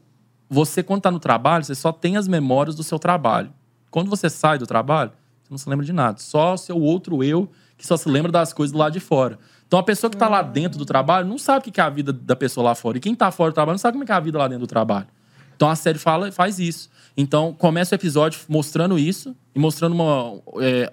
você, 0.48 0.82
quando 0.82 1.02
tá 1.02 1.10
no 1.10 1.20
trabalho, 1.20 1.64
você 1.64 1.74
só 1.74 1.92
tem 1.92 2.16
as 2.16 2.26
memórias 2.26 2.74
do 2.74 2.82
seu 2.82 2.98
trabalho. 2.98 3.52
Quando 3.90 4.08
você 4.08 4.30
sai 4.30 4.58
do 4.58 4.66
trabalho, 4.66 5.10
você 5.44 5.50
não 5.50 5.58
se 5.58 5.68
lembra 5.68 5.84
de 5.84 5.92
nada. 5.92 6.18
Só 6.18 6.54
o 6.54 6.58
seu 6.58 6.80
outro 6.80 7.22
eu 7.22 7.50
que 7.76 7.86
só 7.86 7.96
se 7.96 8.08
lembra 8.08 8.32
das 8.32 8.52
coisas 8.52 8.72
do 8.72 8.78
lado 8.78 8.92
de 8.92 9.00
fora. 9.00 9.38
Então, 9.66 9.78
a 9.78 9.82
pessoa 9.82 10.10
que 10.10 10.16
tá 10.16 10.28
lá 10.28 10.40
dentro 10.42 10.78
do 10.78 10.84
trabalho 10.86 11.28
não 11.28 11.38
sabe 11.38 11.68
o 11.68 11.72
que 11.72 11.80
é 11.80 11.84
a 11.84 11.90
vida 11.90 12.12
da 12.12 12.34
pessoa 12.34 12.64
lá 12.64 12.74
fora. 12.74 12.96
E 12.96 13.00
quem 13.00 13.14
tá 13.14 13.30
fora 13.30 13.50
do 13.50 13.54
trabalho 13.54 13.74
não 13.74 13.78
sabe 13.78 13.92
como 13.92 14.04
é 14.04 14.06
que 14.06 14.12
é 14.12 14.14
a 14.14 14.20
vida 14.20 14.38
lá 14.38 14.48
dentro 14.48 14.66
do 14.66 14.68
trabalho. 14.68 15.06
Então, 15.54 15.68
a 15.68 15.76
série 15.76 15.98
fala, 15.98 16.32
faz 16.32 16.58
isso. 16.58 16.88
Então, 17.16 17.52
começa 17.52 17.94
o 17.94 17.96
episódio 17.96 18.40
mostrando 18.48 18.98
isso 18.98 19.36
e 19.54 19.58
mostrando 19.58 19.92
uma, 19.92 20.40
é, 20.60 20.88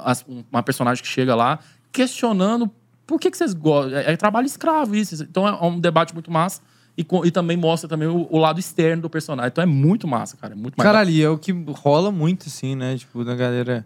uma 0.52 0.62
personagem 0.64 1.02
que 1.04 1.10
chega 1.10 1.34
lá 1.36 1.60
questionando 1.92 2.70
por 3.06 3.20
que, 3.20 3.30
que 3.32 3.38
vocês 3.38 3.54
gostam. 3.54 3.98
É, 3.98 4.14
é 4.14 4.18
trabalho 4.18 4.46
escravo 4.46 4.96
isso. 4.96 5.24
Então, 5.24 5.48
é 5.48 5.64
um 5.66 5.80
debate 5.80 6.14
muito 6.14 6.32
massa. 6.32 6.62
E, 6.98 7.06
e 7.26 7.32
também 7.32 7.58
mostra 7.58 7.90
também 7.90 8.08
o, 8.08 8.26
o 8.30 8.38
lado 8.38 8.60
externo 8.60 9.02
do 9.04 9.10
personagem. 9.10 9.50
Então, 9.50 9.62
é 9.62 9.68
muito 9.68 10.08
massa, 10.08 10.38
cara. 10.38 10.54
É 10.54 10.56
muito 10.56 10.76
mais 10.78 10.86
Caralho, 10.88 11.10
e 11.10 11.22
é 11.22 11.30
o 11.30 11.38
que 11.38 11.52
rola 11.70 12.12
muito, 12.12 12.48
assim, 12.48 12.74
né? 12.76 12.98
Tipo, 12.98 13.24
da 13.26 13.36
galera. 13.36 13.86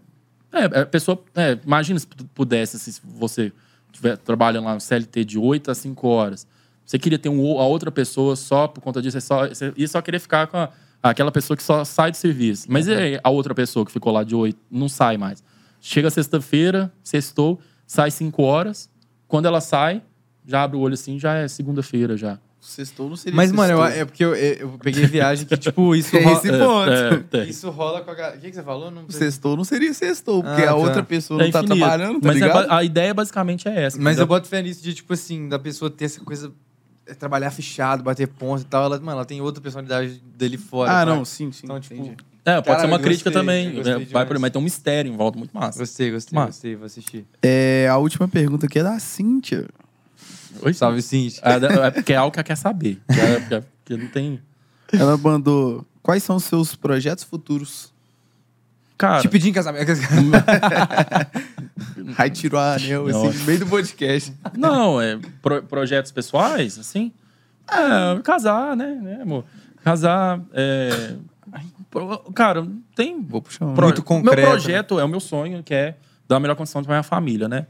é, 0.52 0.80
a 0.80 0.86
pessoa. 0.86 1.20
é, 1.34 1.58
imagina 1.66 1.98
se 1.98 2.06
pu- 2.06 2.24
pudesse, 2.34 2.76
assim, 2.76 2.92
se 2.92 3.00
você 3.04 3.52
estiver 3.92 4.16
trabalhando 4.16 4.64
lá 4.66 4.74
no 4.74 4.80
CLT 4.80 5.24
de 5.24 5.38
8 5.38 5.70
a 5.70 5.74
5 5.74 6.06
horas. 6.08 6.46
Você 6.86 6.98
queria 6.98 7.18
ter 7.18 7.28
um, 7.28 7.58
a 7.58 7.66
outra 7.66 7.90
pessoa 7.90 8.34
só 8.36 8.66
por 8.68 8.80
conta 8.80 9.00
disso, 9.02 9.20
você 9.20 9.26
só, 9.26 9.48
você 9.48 9.72
ia 9.76 9.86
só 9.88 10.00
querer 10.00 10.18
ficar 10.20 10.46
com 10.46 10.56
a- 10.56 10.70
aquela 11.02 11.30
pessoa 11.32 11.56
que 11.56 11.62
só 11.62 11.84
sai 11.84 12.10
do 12.12 12.16
serviço. 12.16 12.66
Mas 12.70 12.86
e 12.88 12.94
aí, 12.94 13.20
a 13.22 13.30
outra 13.30 13.54
pessoa 13.54 13.84
que 13.86 13.90
ficou 13.92 14.12
lá 14.12 14.22
de 14.24 14.34
8 14.34 14.58
não 14.70 14.88
sai 14.88 15.16
mais. 15.16 15.42
Chega 15.80 16.10
sexta-feira, 16.10 16.92
sextou, 17.02 17.60
sai 17.86 18.10
5 18.10 18.42
horas. 18.42 18.89
Quando 19.30 19.46
ela 19.46 19.60
sai, 19.60 20.02
já 20.46 20.62
abre 20.64 20.76
o 20.76 20.80
olho 20.80 20.94
assim, 20.94 21.18
já 21.18 21.34
é 21.34 21.46
segunda-feira 21.48 22.16
já. 22.16 22.38
Sextou 22.60 23.08
não 23.08 23.16
seria 23.16 23.34
Mas, 23.34 23.50
mano, 23.52 23.72
eu- 23.72 23.84
é 23.84 24.04
porque 24.04 24.22
eu, 24.22 24.34
eu 24.34 24.76
peguei 24.82 25.06
viagem 25.06 25.46
que, 25.46 25.56
tipo, 25.56 25.94
isso 25.96 26.14
rola. 26.18 26.32
esse 26.36 26.48
ponto. 26.50 26.90
É, 27.36 27.38
é, 27.38 27.44
Isso 27.46 27.70
rola 27.70 28.02
com 28.02 28.10
a 28.10 28.14
galera. 28.14 28.36
O 28.36 28.40
que, 28.40 28.50
que 28.50 28.54
você 28.56 28.62
falou? 28.62 28.90
Não. 28.90 29.08
Sextou 29.08 29.56
não 29.56 29.64
seria 29.64 29.94
sextou, 29.94 30.42
porque 30.42 30.60
Ah, 30.62 30.64
a 30.64 30.74
tá. 30.74 30.74
outra 30.74 31.02
pessoa 31.02 31.40
é 31.40 31.44
não 31.44 31.50
tá 31.52 31.62
trabalhando, 31.62 32.20
tá 32.20 32.28
Mas 32.28 32.36
é 32.36 32.40
ligado? 32.44 32.70
a 32.70 32.84
ideia 32.84 33.14
basicamente 33.14 33.66
é 33.66 33.84
essa. 33.84 33.98
Mas 33.98 34.18
eu 34.18 34.26
boto 34.26 34.46
fé 34.48 34.60
nisso 34.62 34.82
de, 34.82 34.92
tipo 34.92 35.12
assim, 35.14 35.48
da 35.48 35.58
pessoa 35.58 35.90
ter 35.90 36.04
essa 36.06 36.20
coisa. 36.20 36.52
é, 37.06 37.14
Trabalhar 37.14 37.50
fechado, 37.50 38.02
bater 38.02 38.28
ponto 38.28 38.60
e 38.60 38.66
tal. 38.66 38.84
Ela, 38.84 38.98
mano, 38.98 39.12
ela 39.12 39.24
tem 39.24 39.40
outra 39.40 39.62
personalidade 39.62 40.20
dele 40.36 40.58
fora. 40.58 40.90
Ah, 40.90 40.94
sabe? 40.96 41.10
não, 41.12 41.24
sim, 41.24 41.50
sim. 41.52 41.62
Então, 41.64 41.80
tipo, 41.80 41.94
entendi. 41.94 42.16
É, 42.44 42.54
pode 42.54 42.64
Caralho, 42.64 42.80
ser 42.80 42.86
uma 42.86 42.96
eu 42.96 43.00
crítica 43.02 43.30
gostei, 43.30 43.42
também. 43.42 43.74
gostei 43.74 43.92
né? 43.92 43.98
Vai 43.98 44.06
demais. 44.06 44.28
por 44.28 44.38
mas 44.38 44.50
tem 44.50 44.60
um 44.60 44.64
mistério 44.64 45.12
em 45.12 45.16
volta 45.16 45.38
muito 45.38 45.50
massa. 45.52 45.78
Gostei, 45.78 46.10
gostei, 46.10 46.34
Massa. 46.36 46.46
gostei. 46.48 46.76
Vou 46.76 46.86
assistir. 46.86 47.26
É, 47.42 47.86
a 47.90 47.96
última 47.98 48.26
pergunta 48.28 48.66
aqui 48.66 48.78
é 48.78 48.82
da 48.82 48.98
Cíntia. 48.98 49.66
Oi? 50.62 50.74
Salve, 50.74 51.00
Cintia. 51.02 51.40
Ah, 51.44 51.86
É 51.86 51.90
porque 51.90 52.12
é 52.12 52.16
algo 52.16 52.32
que 52.32 52.38
ela 52.40 52.44
quer 52.44 52.56
saber. 52.56 52.98
Que 53.12 53.20
é- 53.20 53.62
que 53.84 53.94
é- 53.94 53.96
não 53.96 54.06
tem. 54.08 54.40
Ela 54.92 55.16
mandou: 55.16 55.86
Quais 56.02 56.22
são 56.22 56.36
os 56.36 56.44
seus 56.44 56.74
projetos 56.74 57.24
futuros? 57.24 57.92
Cara, 58.98 59.22
Te 59.22 59.28
pedi 59.28 59.48
em 59.48 59.52
casamento. 59.52 59.86
Aí 62.18 62.30
tirou 62.30 62.60
a 62.60 62.74
anel 62.74 63.06
assim, 63.06 63.38
no 63.38 63.44
meio 63.44 63.58
do 63.60 63.66
podcast. 63.66 64.32
não, 64.56 65.00
é 65.00 65.18
pro- 65.40 65.62
projetos 65.62 66.10
pessoais, 66.12 66.78
assim. 66.78 67.12
É, 67.70 68.20
casar, 68.22 68.76
né, 68.76 68.98
né, 69.00 69.22
amor? 69.22 69.44
Casar. 69.84 70.40
É... 70.52 71.14
Cara, 72.34 72.66
tem 72.94 73.20
Vou 73.22 73.42
puxar 73.42 73.66
um. 73.66 73.74
Pro- 73.74 73.86
Muito 73.86 74.02
concreto, 74.02 74.36
Meu 74.40 74.48
projeto 74.48 74.98
é 75.00 75.04
o 75.04 75.08
meu 75.08 75.20
sonho, 75.20 75.62
que 75.62 75.74
é 75.74 75.96
dar 76.28 76.36
a 76.36 76.40
melhor 76.40 76.54
condição 76.54 76.82
para 76.82 76.92
minha 76.94 77.02
família, 77.02 77.48
né? 77.48 77.66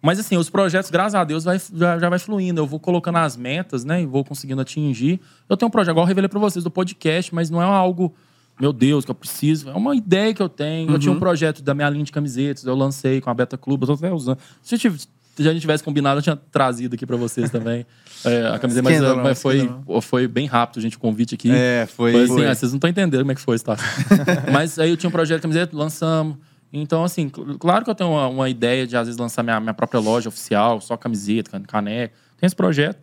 Mas 0.00 0.18
assim, 0.20 0.36
os 0.36 0.50
projetos, 0.50 0.90
graças 0.90 1.14
a 1.14 1.24
Deus, 1.24 1.44
vai, 1.44 1.58
já, 1.72 1.98
já 1.98 2.08
vai 2.10 2.18
fluindo. 2.18 2.60
Eu 2.60 2.66
vou 2.66 2.78
colocando 2.78 3.16
as 3.18 3.36
metas, 3.36 3.84
né? 3.84 4.02
E 4.02 4.06
vou 4.06 4.22
conseguindo 4.24 4.60
atingir. 4.60 5.18
Eu 5.48 5.56
tenho 5.56 5.68
um 5.68 5.70
projeto, 5.70 5.92
igual 5.92 6.04
eu 6.04 6.08
revelei 6.08 6.28
para 6.28 6.38
vocês 6.38 6.62
do 6.62 6.70
podcast, 6.70 7.34
mas 7.34 7.48
não 7.50 7.60
é 7.60 7.64
algo, 7.64 8.14
meu 8.60 8.72
Deus, 8.72 9.04
que 9.04 9.10
eu 9.10 9.14
preciso. 9.14 9.70
É 9.70 9.74
uma 9.74 9.96
ideia 9.96 10.32
que 10.34 10.42
eu 10.42 10.48
tenho. 10.48 10.90
Eu 10.92 10.98
tinha 10.98 11.10
Uhum. 11.10 11.16
um 11.16 11.20
projeto 11.20 11.62
da 11.62 11.72
minha 11.74 11.88
linha 11.88 12.04
de 12.04 12.12
camisetas, 12.12 12.64
eu 12.64 12.74
lancei 12.76 13.20
com 13.20 13.30
a 13.30 13.34
Beta 13.34 13.56
Clube, 13.56 13.82
eu 13.84 13.86
tô 13.88 13.92
até 13.94 14.12
usando. 14.12 14.38
Se 14.62 14.74
eu 14.74 14.78
tivesse- 14.78 15.08
se 15.36 15.48
a 15.48 15.52
gente 15.52 15.60
tivesse 15.60 15.82
combinado, 15.82 16.18
eu 16.18 16.22
tinha 16.22 16.36
trazido 16.36 16.94
aqui 16.94 17.04
para 17.06 17.16
vocês 17.16 17.50
também. 17.50 17.84
é, 18.24 18.46
a 18.48 18.58
camiseta, 18.58 18.82
mas, 18.84 18.94
Esquenta 18.94 19.14
não, 19.16 19.22
mas 19.22 19.40
foi, 19.42 19.70
foi 20.02 20.28
bem 20.28 20.46
rápido, 20.46 20.80
gente, 20.80 20.96
o 20.96 21.00
convite 21.00 21.34
aqui. 21.34 21.50
É, 21.50 21.86
foi. 21.86 22.12
Foi 22.12 22.22
assim, 22.24 22.32
foi. 22.34 22.46
ah, 22.48 22.54
vocês 22.54 22.72
não 22.72 22.76
estão 22.78 22.90
entendendo 22.90 23.20
como 23.20 23.32
é 23.32 23.34
que 23.34 23.40
foi, 23.40 23.58
tá? 23.58 23.76
Mas 24.52 24.78
aí 24.78 24.90
eu 24.90 24.96
tinha 24.96 25.08
um 25.08 25.12
projeto 25.12 25.38
de 25.38 25.42
camiseta, 25.42 25.76
lançamos. 25.76 26.36
Então, 26.72 27.04
assim, 27.04 27.30
cl- 27.32 27.56
claro 27.58 27.84
que 27.84 27.90
eu 27.90 27.94
tenho 27.94 28.10
uma, 28.10 28.26
uma 28.28 28.48
ideia 28.48 28.86
de, 28.86 28.96
às 28.96 29.06
vezes, 29.06 29.18
lançar 29.18 29.42
minha, 29.42 29.60
minha 29.60 29.74
própria 29.74 30.00
loja 30.00 30.28
oficial, 30.28 30.80
só 30.80 30.96
camiseta, 30.96 31.50
can- 31.50 31.62
caneca. 31.62 32.14
Tem 32.36 32.46
esse 32.46 32.56
projeto. 32.56 32.98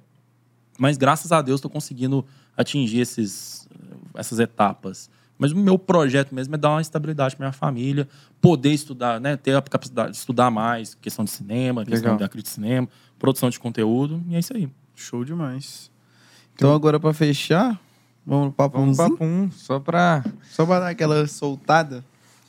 Mas, 0.78 0.98
graças 0.98 1.32
a 1.32 1.42
Deus, 1.42 1.60
estou 1.60 1.72
conseguindo 1.72 2.26
atingir 2.58 3.00
esses, 3.00 3.68
essas 4.16 4.40
etapas. 4.40 5.10
Mas 5.42 5.54
o 5.54 5.58
meu 5.58 5.76
projeto 5.80 6.36
mesmo 6.36 6.54
é 6.54 6.58
dar 6.58 6.70
uma 6.70 6.82
estabilidade 6.82 7.36
para 7.36 7.48
minha 7.48 7.52
família, 7.52 8.08
poder 8.40 8.70
estudar, 8.70 9.20
né? 9.20 9.36
Ter 9.36 9.56
a 9.56 9.62
capacidade 9.64 10.12
de 10.12 10.18
estudar 10.18 10.52
mais, 10.52 10.94
questão 10.94 11.26
de 11.26 11.32
cinema, 11.32 11.84
questão 11.84 12.12
Legal. 12.12 12.20
da 12.20 12.30
crítica 12.30 12.62
de 12.62 12.68
cinema, 12.68 12.88
produção 13.18 13.50
de 13.50 13.60
conteúdo, 13.60 14.24
e 14.30 14.36
é 14.36 14.40
isso 14.40 14.56
aí. 14.56 14.70
Show 14.94 15.26
demais. 15.26 15.90
Então, 16.54 16.72
agora 16.72 17.00
pra 17.00 17.12
fechar, 17.12 17.82
vamos 18.24 18.46
no 18.46 18.52
papo 18.52 18.78
Vamos 18.78 18.96
pra 18.96 19.10
pum, 19.10 19.50
só 19.52 19.80
pra. 19.80 20.24
Só 20.52 20.64
pra 20.64 20.80
dar 20.80 20.90
aquela 20.90 21.26
soltada. 21.26 22.06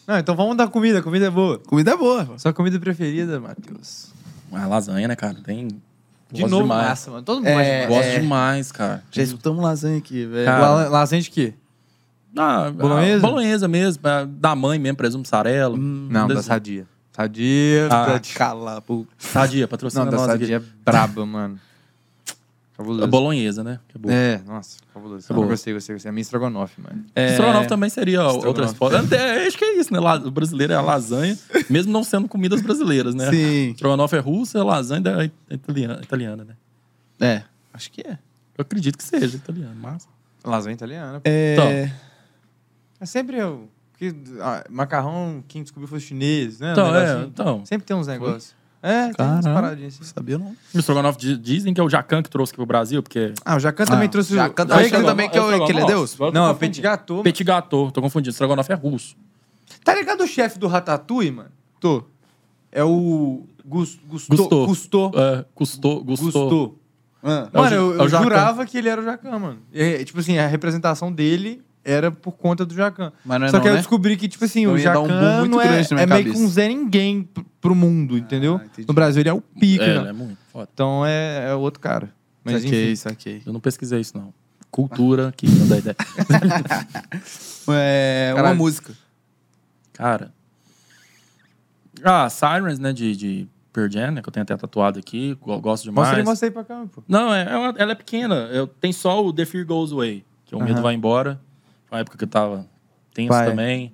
Não, 0.07 0.19
então 0.19 0.37
vamos 0.37 0.55
dar 0.55 0.69
comida, 0.69 1.01
comida 1.01 1.29
é 1.29 1.31
boa. 1.31 1.59
Comida 1.61 1.93
é 1.93 1.97
boa. 1.97 2.29
Sua 2.37 2.53
comida 2.53 2.79
preferida, 2.79 3.41
Matheus? 3.41 4.13
A 4.53 4.67
lasanha, 4.67 5.09
né, 5.09 5.17
cara? 5.17 5.39
Tem. 5.43 5.67
De 6.31 6.43
gosto 6.43 6.51
novo, 6.51 6.63
demais. 6.65 6.89
massa, 6.89 7.11
mano. 7.11 7.23
Todo 7.23 7.37
mundo 7.37 7.49
É, 7.49 7.87
gosta 7.87 8.05
Gosto 8.05 8.21
demais, 8.21 8.71
cara. 8.71 9.03
Já 9.11 9.23
escutamos 9.23 9.65
lasanha 9.65 9.97
aqui, 9.97 10.27
velho. 10.27 10.91
Lasanha 10.91 11.23
de 11.23 11.31
quê? 11.31 11.55
Ah, 12.37 12.71
Bolonhesa? 12.71 13.17
a 13.27 13.29
Bolonhesa 13.29 13.69
mesmo, 13.69 14.09
é, 14.09 14.27
da 14.27 14.55
mãe 14.57 14.79
mesmo, 14.79 14.97
presunto 14.97 15.21
mussarela. 15.27 15.77
Não, 15.77 16.27
Desse- 16.27 16.37
da 16.41 16.43
Sadia. 16.43 16.87
Sadia. 17.13 17.89
Ah, 17.91 18.07
da... 18.07 18.21
Cala, 18.35 18.81
pô. 18.81 19.07
Sadia, 19.19 19.69
patrocina 19.69 20.05
Não, 20.07 20.11
da 20.13 20.17
nós 20.17 20.29
aqui. 20.31 20.41
Sadia 20.45 20.57
é 20.57 20.63
braba, 20.85 21.27
mano. 21.27 21.59
A 22.27 22.75
Fabuloso. 22.75 23.07
bolonhesa, 23.07 23.63
né? 23.63 23.79
É. 24.09 24.15
É, 24.15 24.41
nossa, 24.47 24.79
fabuloso. 24.95 25.27
É 25.31 25.35
boa. 25.35 25.47
Gostei, 25.47 25.75
gostei, 25.75 25.95
gostei. 25.95 26.09
A 26.09 26.13
minha 26.13 26.23
estrogonofe, 26.23 26.81
mano. 26.81 27.05
É... 27.15 27.33
Estrogonofe 27.33 27.69
também 27.69 27.91
seria 27.91 28.17
Estrogonofe. 28.21 28.47
outras 28.49 28.73
fotos. 28.73 28.99
Até, 28.99 29.47
acho 29.47 29.59
que 29.59 29.65
é 29.65 29.79
isso, 29.79 29.93
né? 29.93 30.01
O 30.01 30.31
brasileiro 30.31 30.73
é 30.73 30.77
a 30.77 30.81
lasanha, 30.81 31.39
mesmo 31.69 31.93
não 31.93 32.03
sendo 32.03 32.27
comidas 32.29 32.63
brasileiras, 32.63 33.15
né? 33.15 33.31
Sim. 33.31 33.71
Estrogonofe 33.73 34.17
é 34.17 34.21
russa, 34.21 34.61
a 34.61 34.65
lasanha 34.65 35.03
é 35.51 35.55
italiana, 35.55 36.01
italiana, 36.03 36.45
né? 36.45 36.55
É, 37.21 37.43
acho 37.75 37.93
que 37.93 38.01
é. 38.01 38.19
Eu 38.57 38.63
acredito 38.63 38.97
que 38.97 39.05
seja 39.05 39.37
italiano, 39.37 39.77
mas... 39.81 40.09
Lasanha 40.43 40.75
italiana. 40.75 41.21
É... 41.25 41.91
É 43.03 43.07
sempre 43.07 43.37
eu. 43.37 43.69
Porque 43.93 44.15
ah, 44.41 44.65
macarrão, 44.71 45.43
quem 45.49 45.63
descobriu 45.63 45.89
foi 45.89 45.99
os 45.99 46.05
chineses, 46.05 46.61
né? 46.61 46.71
Um 46.71 46.73
Então, 46.73 46.87
é, 46.95 47.01
negocinho. 47.07 47.27
então... 47.29 47.67
Sempre 47.67 47.87
tem 47.87 47.97
uns 47.97 48.07
negócios. 48.07 48.55
É, 48.83 49.13
tem 49.13 49.27
umas 49.27 49.45
Caralho. 49.45 49.55
paradinhas 49.63 49.95
assim. 50.01 50.13
Sabia 50.13 50.39
não. 50.39 50.57
O 50.75 50.79
estrogonofe 50.79 51.19
di- 51.19 51.37
dizem 51.37 51.73
que 51.75 51.81
é 51.81 51.85
o 51.85 51.89
Jacan 51.89 52.21
que 52.23 52.29
trouxe 52.31 52.51
aqui 52.51 52.57
pro 52.57 52.67
Brasil, 52.67 53.01
porque... 53.03 53.33
Ah, 53.45 53.55
o 53.57 53.61
Jacan 53.61 53.85
também 53.85 54.07
Ah, 54.07 54.11
trouxe 54.11 54.35
Jacan 54.35 54.63
o... 54.65 54.67
também- 54.67 54.89
Jacan 54.89 55.05
também 55.05 55.31
que 55.31 55.39
é 55.39 55.41
o- 55.43 55.67
que 55.67 55.73
ele 55.73 55.81
é 55.81 55.87
Deus? 55.87 56.15
Tô 56.15 56.33
Não, 56.33 56.51
é 56.51 56.55
petit 56.55 56.81
gâteau. 56.81 57.23
Petit 57.23 57.45
gâteau, 57.45 57.91
tô 57.93 58.01
confundindo. 58.03 58.31
Estrogonofe 58.31 58.73
é 58.73 58.75
russo. 58.75 59.17
Tá 59.85 59.95
ligado 59.95 60.23
o 60.23 60.27
chefe 60.27 60.59
do 60.59 60.67
Ratatouille, 60.67 61.31
mano? 61.31 61.51
Tô. 61.81 62.05
É 62.73 62.83
o... 62.83 63.47
Gus, 63.65 63.99
Gusto. 64.09 64.37
Gusto. 64.37 64.67
Gusto. 64.67 65.11
É, 65.15 65.45
custou, 65.55 66.03
gostou. 66.03 66.27
Gusto. 66.33 66.79
Ah. 67.23 67.49
É 67.53 67.57
Mano, 67.59 67.77
eu, 67.77 68.03
é 68.05 68.09
jurava 68.09 68.67
que 68.67 68.77
ele 68.79 68.89
era 68.89 69.01
o 69.01 69.05
Jacan, 69.05 69.39
mano. 69.39 69.59
Tipo 70.05 70.19
assim, 70.19 70.39
a 70.39 70.47
representação 70.49 71.13
dele 71.13 71.63
era 71.85 72.11
por 72.11 72.33
conta 72.33 72.65
do 72.65 72.75
Jacan. 72.75 73.13
Mas 73.25 73.41
não 73.41 73.47
é 73.47 73.51
Só 73.51 73.57
não, 73.57 73.63
que 73.63 73.69
aí 73.69 73.73
eu 73.73 73.77
né? 73.77 73.81
descobri 73.81 74.17
que, 74.17 74.29
tipo 74.29 74.45
assim, 74.45 74.65
Eu 74.65 74.73
o 74.73 74.79
ia 74.79 74.93
dar 74.93 75.01
um 75.01 75.09
Jacan 75.09 75.39
muito 75.41 75.51
não 75.53 75.61
é, 75.61 75.69
grande 75.69 75.91
na 75.91 75.95
minha 75.97 76.03
é 76.03 76.07
meio 76.07 76.19
que 76.25 76.31
cabeça. 76.31 76.45
um 76.45 76.49
Zé 76.49 76.69
Ninguém 76.69 77.23
pr- 77.23 77.41
pro 77.61 77.75
mundo, 77.75 78.17
entendeu? 78.19 78.57
entendi. 78.65 78.87
no 78.89 78.95
Brasil 78.95 79.21
ele 79.23 79.29
é 79.29 79.33
o 79.33 79.41
pica, 79.41 79.85
É, 79.85 79.97
ele 79.97 80.09
é 80.09 80.13
muito 80.13 80.39
foda. 80.53 80.69
Então 80.73 81.05
é, 81.07 81.51
é 81.51 81.55
outro 81.55 81.81
cara. 81.81 82.13
Mas 82.45 82.63
saquei, 82.63 82.85
enfim. 82.87 82.97
saquei. 82.97 83.43
Eu 83.47 83.53
não 83.53 83.61
pesquisei 83.61 84.01
isso, 84.01 84.17
não. 84.17 84.33
Cultura 84.71 85.29
aqui, 85.29 85.47
não 85.49 85.69
dá 85.69 85.79
ideia. 85.79 85.97
É, 87.69 88.31
uma 88.33 88.37
Caralho. 88.37 88.57
música. 88.59 88.93
Cara. 89.93 90.33
Ah, 92.03 92.29
Sirens, 92.29 92.79
né, 92.79 92.93
de, 92.93 93.15
de 93.15 93.49
Pearl 93.73 93.89
Jam, 93.91 94.11
né, 94.13 94.23
que 94.23 94.29
eu 94.29 94.33
tenho 94.33 94.43
até 94.43 94.57
tatuado 94.57 94.99
aqui. 94.99 95.37
go- 95.41 95.61
Gosto 95.61 95.85
demais. 95.85 96.09
Mostra 96.09 96.19
aí, 96.21 96.25
mostra 96.25 96.49
aí 96.49 96.53
pra 96.53 96.65
cá, 96.65 96.85
pô. 96.93 97.03
Não, 97.07 97.33
é, 97.33 97.45
é 97.53 97.57
uma- 97.57 97.75
ela 97.79 97.93
é 97.93 97.95
pequena. 97.95 98.35
Eu, 98.53 98.67
tem 98.67 98.93
só 98.93 99.25
o 99.25 99.33
The 99.33 99.45
Fear 99.45 99.65
Goes 99.67 99.93
Away, 99.93 100.25
que 100.45 100.55
é 100.55 100.59
o 100.59 100.61
Aham. 100.61 100.69
Medo 100.69 100.83
Vai 100.83 100.95
Embora. 100.95 101.41
Uma 101.93 102.01
época 102.01 102.17
que 102.17 102.25
eu 102.25 102.29
tava 102.29 102.67
tenso 103.13 103.29
Vai. 103.29 103.47
também. 103.51 103.93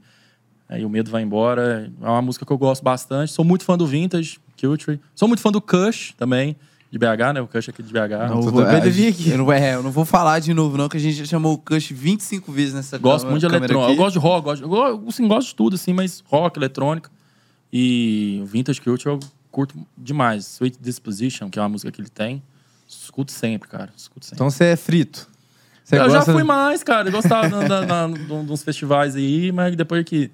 Aí 0.68 0.84
o 0.84 0.88
Medo 0.88 1.10
Vai 1.10 1.22
Embora. 1.22 1.90
É 2.00 2.08
uma 2.08 2.22
música 2.22 2.46
que 2.46 2.52
eu 2.52 2.56
gosto 2.58 2.82
bastante. 2.82 3.32
Sou 3.32 3.44
muito 3.44 3.64
fã 3.64 3.76
do 3.76 3.86
Vintage, 3.86 4.38
Culture. 4.60 5.00
Sou 5.16 5.26
muito 5.26 5.40
fã 5.40 5.50
do 5.50 5.60
Kush 5.60 6.14
também, 6.16 6.54
de 6.92 6.98
BH, 6.98 7.32
né? 7.34 7.40
O 7.40 7.48
Kush 7.48 7.68
aqui 7.70 7.82
de 7.82 7.92
BH. 7.92 8.28
Não, 8.28 8.40
tô 8.40 8.50
vou- 8.52 8.64
a 8.64 8.88
gente- 8.88 9.08
aqui. 9.08 9.30
Eu 9.30 9.38
não, 9.38 9.52
é, 9.52 9.74
eu 9.74 9.82
não 9.82 9.90
vou 9.90 10.04
falar 10.04 10.38
de 10.38 10.54
novo, 10.54 10.76
não, 10.78 10.88
que 10.88 10.96
a 10.96 11.00
gente 11.00 11.16
já 11.16 11.24
chamou 11.24 11.54
o 11.54 11.58
Cush 11.58 11.90
25 11.90 12.52
vezes 12.52 12.72
nessa 12.74 12.98
Gosto 12.98 13.26
câmera- 13.26 13.30
muito 13.30 13.40
de 13.50 13.56
eletrônica. 13.56 13.92
Eu 13.92 13.96
gosto 13.96 14.12
de 14.12 14.18
rock, 14.20 14.44
gosto, 14.44 14.62
eu 14.64 15.04
assim, 15.08 15.26
gosto 15.26 15.48
de 15.48 15.54
tudo, 15.56 15.74
assim, 15.74 15.92
mas 15.92 16.22
rock, 16.26 16.56
eletrônica. 16.56 17.10
E 17.72 18.38
o 18.42 18.46
Vintage 18.46 18.80
Culture 18.80 19.14
eu 19.14 19.20
curto 19.50 19.74
demais. 19.96 20.44
Sweet 20.46 20.78
Disposition, 20.80 21.50
que 21.50 21.58
é 21.58 21.62
uma 21.62 21.68
música 21.68 21.90
que 21.90 22.00
ele 22.00 22.08
tem. 22.08 22.42
Escuto 22.86 23.32
sempre, 23.32 23.68
cara. 23.68 23.90
Escuto 23.96 24.24
sempre. 24.24 24.36
Então 24.36 24.48
você 24.50 24.64
é 24.66 24.76
frito. 24.76 25.28
Você 25.88 25.96
eu 25.96 26.10
já 26.10 26.16
gosta- 26.18 26.32
fui 26.32 26.42
mais, 26.42 26.82
cara. 26.82 27.08
Eu 27.08 27.12
gostava 27.12 27.48
de 27.48 28.32
uns 28.52 28.62
festivais 28.64 29.16
aí, 29.16 29.50
mas 29.52 29.74
depois 29.74 30.04
que 30.04 30.30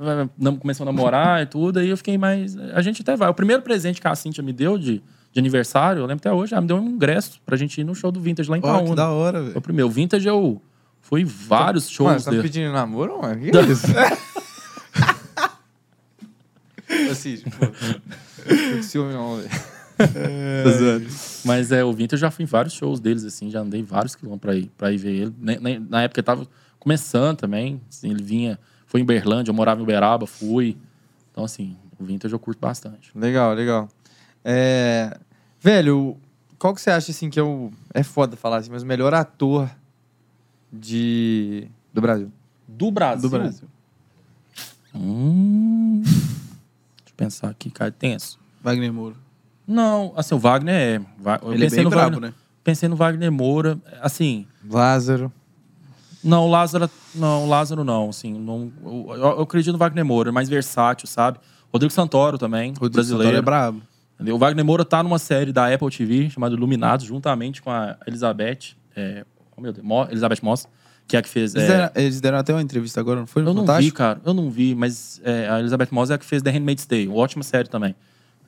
eh, 0.00 0.26
começou 0.60 0.82
a 0.82 0.86
namorar 0.92 1.42
e 1.42 1.46
tudo, 1.46 1.78
aí 1.78 1.88
eu 1.88 1.96
fiquei 1.96 2.18
mais. 2.18 2.56
A 2.74 2.82
gente 2.82 3.02
até 3.02 3.14
vai. 3.16 3.28
O 3.28 3.34
primeiro 3.34 3.62
presente 3.62 4.00
que 4.00 4.08
a 4.08 4.14
Cintia 4.16 4.42
me 4.42 4.52
deu 4.52 4.76
de, 4.76 5.00
de 5.32 5.38
aniversário, 5.38 6.00
eu 6.00 6.06
lembro 6.06 6.20
até 6.28 6.32
hoje, 6.32 6.54
ela 6.54 6.60
me 6.60 6.66
deu 6.66 6.76
um 6.78 6.88
ingresso 6.88 7.40
pra 7.46 7.56
gente 7.56 7.80
ir 7.80 7.84
no 7.84 7.94
show 7.94 8.10
do 8.10 8.20
Vintage 8.20 8.50
lá 8.50 8.58
em 8.58 8.60
que 8.60 8.66
Itaúna. 8.66 8.96
da 8.96 9.08
hora, 9.10 9.38
Foi 9.38 9.42
o 9.46 9.50
velho. 9.52 9.60
primeiro. 9.62 9.88
O 9.88 9.90
Vintage 9.92 10.26
eu 10.26 10.60
fui 11.00 11.24
vários 11.24 11.84
Mano, 11.84 12.10
shows 12.10 12.24
você 12.24 12.36
tá 12.36 12.42
pedindo 12.42 12.72
namoro, 12.72 13.22
mano? 13.22 13.40
Que 13.40 13.50
isso? 13.60 13.86
assim, 17.10 17.36
tipo... 17.36 18.82
Ciúme 18.82 19.12
não, 19.12 19.36
velho. 19.36 19.50
Zoando. 20.78 21.06
Mas 21.44 21.72
é, 21.72 21.84
o 21.84 21.92
Vintage 21.92 22.16
eu 22.16 22.26
já 22.26 22.30
fui 22.30 22.42
em 22.44 22.46
vários 22.46 22.74
shows 22.74 23.00
deles, 23.00 23.24
assim, 23.24 23.50
já 23.50 23.60
andei 23.60 23.82
vários 23.82 24.14
quilômetros 24.14 24.40
pra 24.50 24.56
ir, 24.56 24.70
pra 24.76 24.92
ir 24.92 24.96
ver 24.98 25.14
ele. 25.14 25.34
Nem- 25.38 25.78
na 25.80 26.02
época 26.02 26.20
ele 26.20 26.24
tava 26.26 26.46
começando 26.78 27.36
também, 27.38 27.80
assim, 27.88 28.10
ele 28.10 28.22
vinha, 28.22 28.58
foi 28.86 29.00
em 29.00 29.04
Berlândia, 29.04 29.50
eu 29.50 29.54
morava 29.54 29.80
em 29.80 29.82
Uberaba, 29.82 30.26
fui. 30.26 30.76
Então, 31.32 31.44
assim, 31.44 31.76
o 31.98 32.04
Vintage 32.04 32.34
eu 32.34 32.38
curto 32.38 32.58
bastante. 32.60 33.10
Legal, 33.14 33.54
legal. 33.54 33.88
É... 34.44 35.16
Velho, 35.60 36.16
qual 36.58 36.74
que 36.74 36.80
você 36.80 36.90
acha, 36.90 37.10
assim, 37.10 37.28
que 37.30 37.38
é 37.38 37.42
o... 37.42 37.70
É 37.92 38.02
foda 38.02 38.36
falar 38.36 38.58
assim, 38.58 38.70
mas 38.70 38.82
o 38.82 38.86
melhor 38.86 39.12
ator 39.14 39.68
de... 40.72 41.68
do 41.92 42.00
Brasil? 42.00 42.30
Do 42.68 42.90
Brasil? 42.90 43.22
Do 43.22 43.38
Brasil. 43.38 43.68
Hum, 44.94 46.02
deixa 46.04 47.08
eu 47.08 47.14
pensar 47.16 47.48
aqui, 47.50 47.70
cara, 47.70 47.90
tenso. 47.90 48.38
Wagner 48.62 48.92
Moura. 48.92 49.25
Não, 49.66 50.12
assim, 50.16 50.34
o 50.34 50.38
Wagner 50.38 50.74
é... 50.74 50.96
Eu 51.42 51.52
Ele 51.52 51.62
é 51.64 51.66
pensei 51.66 51.76
bem 51.78 51.84
no 51.84 51.90
brabo, 51.90 52.10
Wagner. 52.12 52.30
né? 52.30 52.34
pensei 52.62 52.88
no 52.88 52.96
Wagner 52.96 53.30
Moura. 53.32 53.78
Assim, 54.00 54.46
Lázaro. 54.68 55.32
não, 56.22 56.46
o 56.46 56.50
Lázaro, 56.50 56.90
não, 57.14 57.44
o 57.44 57.48
Lázaro 57.48 57.84
não, 57.84 58.08
assim, 58.10 58.32
não, 58.38 58.72
eu, 58.84 59.14
eu 59.16 59.40
acredito 59.42 59.72
no 59.72 59.78
Wagner 59.78 60.04
Moura, 60.04 60.32
mais 60.32 60.48
versátil, 60.48 61.06
sabe? 61.06 61.38
Rodrigo 61.72 61.92
Santoro 61.92 62.38
também, 62.38 62.70
Rodrigo 62.70 62.94
brasileiro. 62.94 63.24
Santoro 63.24 63.38
é 63.38 63.42
brabo. 63.42 63.82
Entendeu? 64.14 64.34
O 64.36 64.38
Wagner 64.38 64.64
Moura 64.64 64.84
tá 64.84 65.02
numa 65.02 65.18
série 65.18 65.52
da 65.52 65.72
Apple 65.72 65.90
TV 65.90 66.30
chamada 66.30 66.54
Iluminados, 66.54 67.04
juntamente 67.06 67.60
com 67.62 67.70
a 67.70 67.96
Elizabeth, 68.06 68.74
é, 68.96 69.24
oh 69.56 69.60
meu 69.60 69.72
Deus, 69.72 69.84
Mo- 69.86 70.06
Elizabeth 70.10 70.38
Moss, 70.42 70.66
que 71.06 71.16
é 71.16 71.18
a 71.18 71.22
que 71.22 71.28
fez. 71.28 71.54
Eles, 71.54 71.68
é, 71.68 71.76
deram, 71.76 71.90
eles 71.94 72.20
deram 72.20 72.38
até 72.38 72.52
uma 72.52 72.62
entrevista 72.62 72.98
agora, 72.98 73.20
não 73.20 73.26
foi? 73.26 73.42
Eu 73.42 73.46
não 73.52 73.62
vi, 73.62 73.66
Fantástico? 73.66 73.96
cara, 73.98 74.20
eu 74.24 74.32
não 74.34 74.50
vi, 74.50 74.74
mas 74.74 75.20
é, 75.22 75.48
a 75.48 75.60
Elizabeth 75.60 75.88
Moss 75.92 76.10
é 76.10 76.14
a 76.14 76.18
que 76.18 76.24
fez 76.24 76.42
The 76.42 76.50
Handmaid's 76.50 76.86
Tale, 76.86 77.08
uma 77.08 77.18
ótima 77.18 77.42
série 77.44 77.68
também. 77.68 77.94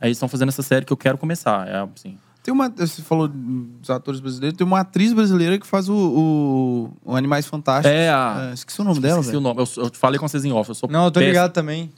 Aí 0.01 0.09
eles 0.09 0.17
estão 0.17 0.29
fazendo 0.29 0.49
essa 0.49 0.63
série 0.63 0.85
que 0.85 0.93
eu 0.93 0.97
quero 0.97 1.19
começar, 1.19 1.67
é 1.69 1.77
assim. 1.95 2.17
Tem 2.43 2.55
uma. 2.55 2.69
Você 2.71 3.03
falou 3.03 3.29
dos 3.29 3.91
atores 3.91 4.21
brasileiros, 4.21 4.57
tem 4.57 4.67
uma 4.67 4.81
atriz 4.81 5.13
brasileira 5.13 5.59
que 5.59 5.67
faz 5.67 5.89
o, 5.89 5.95
o, 5.95 6.91
o 7.13 7.17
Animais 7.17 7.47
Fantásticos. 7.47 7.91
É 7.91 8.09
a. 8.11 8.49
É, 8.51 8.55
esqueci 8.55 8.81
o 8.81 8.85
nome 8.85 9.01
dela, 9.01 9.21
Esqueci 9.21 9.37
o 9.37 9.41
nome. 9.41 9.61
Eu, 9.61 9.67
sou- 9.67 9.85
eu 9.85 9.91
falei 9.93 10.19
com 10.19 10.27
vocês 10.27 10.45
em 10.45 10.53
off. 10.53 10.69
Eu 10.71 10.75
sou 10.75 10.89
Não, 10.89 11.05
eu 11.07 11.11
tô 11.11 11.21
péssimo- 11.21 11.33
ligado 11.33 11.53
também. 11.53 11.91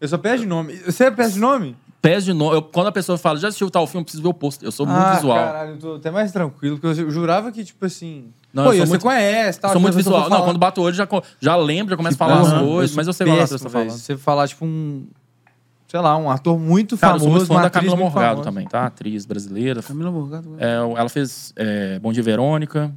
Eu 0.00 0.08
só 0.08 0.18
peço 0.18 0.42
de 0.42 0.46
nome. 0.48 0.74
Você 0.78 1.04
é 1.04 1.10
peço 1.10 1.34
de 1.34 1.40
nome? 1.40 1.76
Pés 2.00 2.24
de 2.24 2.32
nome. 2.32 2.56
Eu- 2.56 2.62
quando 2.62 2.88
a 2.88 2.92
pessoa 2.92 3.16
fala, 3.16 3.38
já 3.38 3.46
assistiu 3.46 3.70
tal 3.70 3.86
filme, 3.86 4.00
eu 4.00 4.04
preciso 4.04 4.22
ver 4.24 4.28
o 4.30 4.34
posto. 4.34 4.64
Eu 4.64 4.72
sou 4.72 4.84
muito 4.84 4.98
ah, 4.98 5.14
visual. 5.14 5.36
caralho, 5.36 5.70
eu 5.74 5.78
tô 5.78 5.94
até 5.94 6.10
mais 6.10 6.32
tranquilo, 6.32 6.76
porque 6.80 7.00
eu 7.00 7.10
jurava 7.12 7.52
que, 7.52 7.62
tipo 7.62 7.86
assim... 7.86 8.24
Não, 8.52 8.64
Pô, 8.64 8.70
eu 8.72 8.78
sou 8.78 8.86
você 8.86 8.90
muito- 8.90 9.02
conhece, 9.02 9.60
tal. 9.60 9.70
Eu 9.70 9.72
sou 9.74 9.80
muito 9.80 9.92
que 9.92 9.98
visual. 9.98 10.22
Não, 10.22 10.28
falar. 10.30 10.42
quando 10.44 10.58
bato 10.58 10.80
o 10.80 10.84
olho, 10.84 10.94
já, 10.96 11.06
já 11.40 11.54
lembro, 11.54 11.90
já 11.90 11.96
começo 11.96 12.16
a 12.16 12.18
falar 12.18 12.40
Aham, 12.40 12.42
as 12.56 12.62
coisas, 12.66 12.90
sou 12.90 12.96
mas 12.96 13.06
eu 13.06 13.12
sei 13.12 13.26
qual 13.26 13.36
ator 13.36 13.42
péssimo, 13.48 13.58
você 13.58 13.64
tá 13.64 13.70
falando. 13.70 13.90
Você 13.90 14.16
falar, 14.16 14.48
tipo, 14.48 14.64
um... 14.64 15.06
Sei 15.92 16.00
lá, 16.00 16.16
um 16.16 16.30
ator 16.30 16.58
muito 16.58 16.96
Cara, 16.96 17.16
eu 17.16 17.20
famoso, 17.20 17.24
sou 17.44 17.54
muito 17.54 17.60
fã 17.60 17.62
da 17.64 17.68
Camila 17.68 17.96
Morgado 17.96 18.28
famosa. 18.36 18.44
também, 18.44 18.66
tá? 18.66 18.86
Atriz 18.86 19.26
brasileira. 19.26 19.82
Camila 19.82 20.10
Morgado. 20.10 20.56
É, 20.58 20.76
ela 20.76 21.08
fez 21.10 21.52
é, 21.54 21.98
Bom 21.98 22.10
Dia 22.14 22.22
Verônica. 22.22 22.90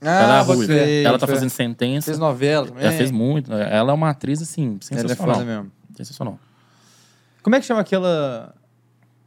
Ah, 0.00 0.42
ela 0.42 0.52
é 0.52 0.66
crer, 0.66 1.06
Ela 1.06 1.16
tá 1.16 1.28
fazendo 1.28 1.50
sentença. 1.50 2.06
Fez 2.06 2.18
novela 2.18 2.66
também. 2.66 2.82
Ela 2.82 2.92
fez 2.92 3.12
muito. 3.12 3.52
Ela 3.52 3.92
é 3.92 3.94
uma 3.94 4.10
atriz, 4.10 4.42
assim, 4.42 4.80
Ela 4.90 5.00
é 5.00 5.02
sensacional. 5.02 5.34
foda 5.36 5.46
mesmo. 5.46 5.70
sensacional. 5.96 6.38
Como 7.40 7.54
é 7.54 7.60
que 7.60 7.66
chama 7.66 7.82
aquela... 7.82 8.52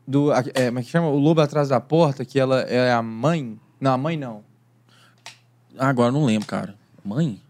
Do, 0.06 0.34
a- 0.34 0.44
é, 0.54 0.66
como 0.66 0.80
é 0.80 0.84
que 0.84 0.90
chama? 0.90 1.08
O 1.08 1.18
Lobo 1.18 1.40
Atrás 1.40 1.70
da 1.70 1.80
Porta, 1.80 2.26
que 2.26 2.38
ela 2.38 2.60
é 2.64 2.92
a 2.92 3.02
mãe... 3.02 3.58
Não, 3.80 3.94
a 3.94 3.98
mãe 3.98 4.18
não. 4.18 4.44
Ah, 5.80 5.88
agora 5.88 6.10
eu 6.10 6.12
não 6.14 6.26
lembro, 6.26 6.46
cara. 6.46 6.76
Mãe? 7.06 7.42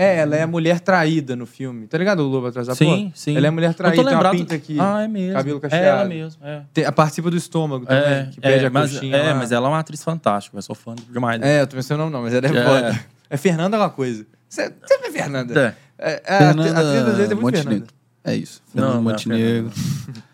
É, 0.00 0.18
ela 0.18 0.36
é 0.36 0.42
a 0.42 0.46
mulher 0.46 0.78
traída 0.80 1.34
no 1.34 1.44
filme. 1.46 1.86
Tá 1.88 1.98
ligado 1.98 2.20
o 2.20 2.28
Lobo 2.28 2.46
Atrás 2.46 2.66
da 2.68 2.76
Porta? 2.76 2.84
Sim, 2.84 3.12
sim. 3.14 3.36
Ela 3.36 3.46
é 3.46 3.48
a 3.48 3.52
mulher 3.52 3.70
Eu 3.70 3.74
traída, 3.74 3.96
tô 3.96 4.02
tem 4.04 4.12
uma 4.14 4.16
lembrado. 4.18 4.36
pinta 4.38 4.54
aqui. 4.54 4.76
Ah, 4.78 5.02
é 5.02 5.08
mesmo. 5.08 5.34
cabelo 5.34 5.58
É 5.58 5.60
cacheado. 5.60 5.86
ela 5.86 6.04
mesmo, 6.04 6.44
é. 6.46 6.62
Tem- 6.72 6.84
a 6.84 6.92
participa 6.92 7.30
do 7.30 7.36
estômago 7.36 7.84
também, 7.84 8.02
É, 8.12 8.28
que 8.32 8.40
pede 8.40 8.64
é, 8.64 8.66
a 8.68 8.70
mas, 8.70 8.92
coxinha 8.92 9.16
é, 9.16 9.22
lá. 9.32 9.34
mas 9.34 9.50
ela 9.52 9.66
é 9.66 9.70
uma 9.70 9.78
atriz 9.80 10.02
fantástica, 10.04 10.56
eu 10.56 10.62
sou 10.62 10.74
fã 10.76 10.94
demais. 11.10 11.40
dela. 11.40 11.52
É, 11.52 11.60
eu 11.62 11.66
tô 11.66 11.76
pensando 11.76 12.00
o 12.00 12.02
nome 12.04 12.12
não, 12.12 12.22
mas 12.22 12.32
ela 12.34 12.46
é, 12.46 12.50
É. 12.50 12.64
foda. 12.64 13.00
É 13.30 13.36
Fernanda 13.36 13.76
alguma 13.76 13.90
coisa. 13.90 14.24
Você 14.48 14.62
é 14.62 15.10
Fernanda? 15.10 15.74
É. 15.98 16.12
É, 16.12 16.22
é, 16.26 16.34
a 16.44 16.50
atriz 16.50 16.72
brasileira 16.72 17.32
é 17.32 17.34
muito 17.34 17.42
Montenegro. 17.42 17.64
Fernanda. 17.64 17.86
É 18.24 18.34
isso. 18.36 18.62
Não, 18.72 18.82
Fernando 18.84 19.02
não 19.02 19.10
é 19.10 19.12
Montenegro. 19.12 19.72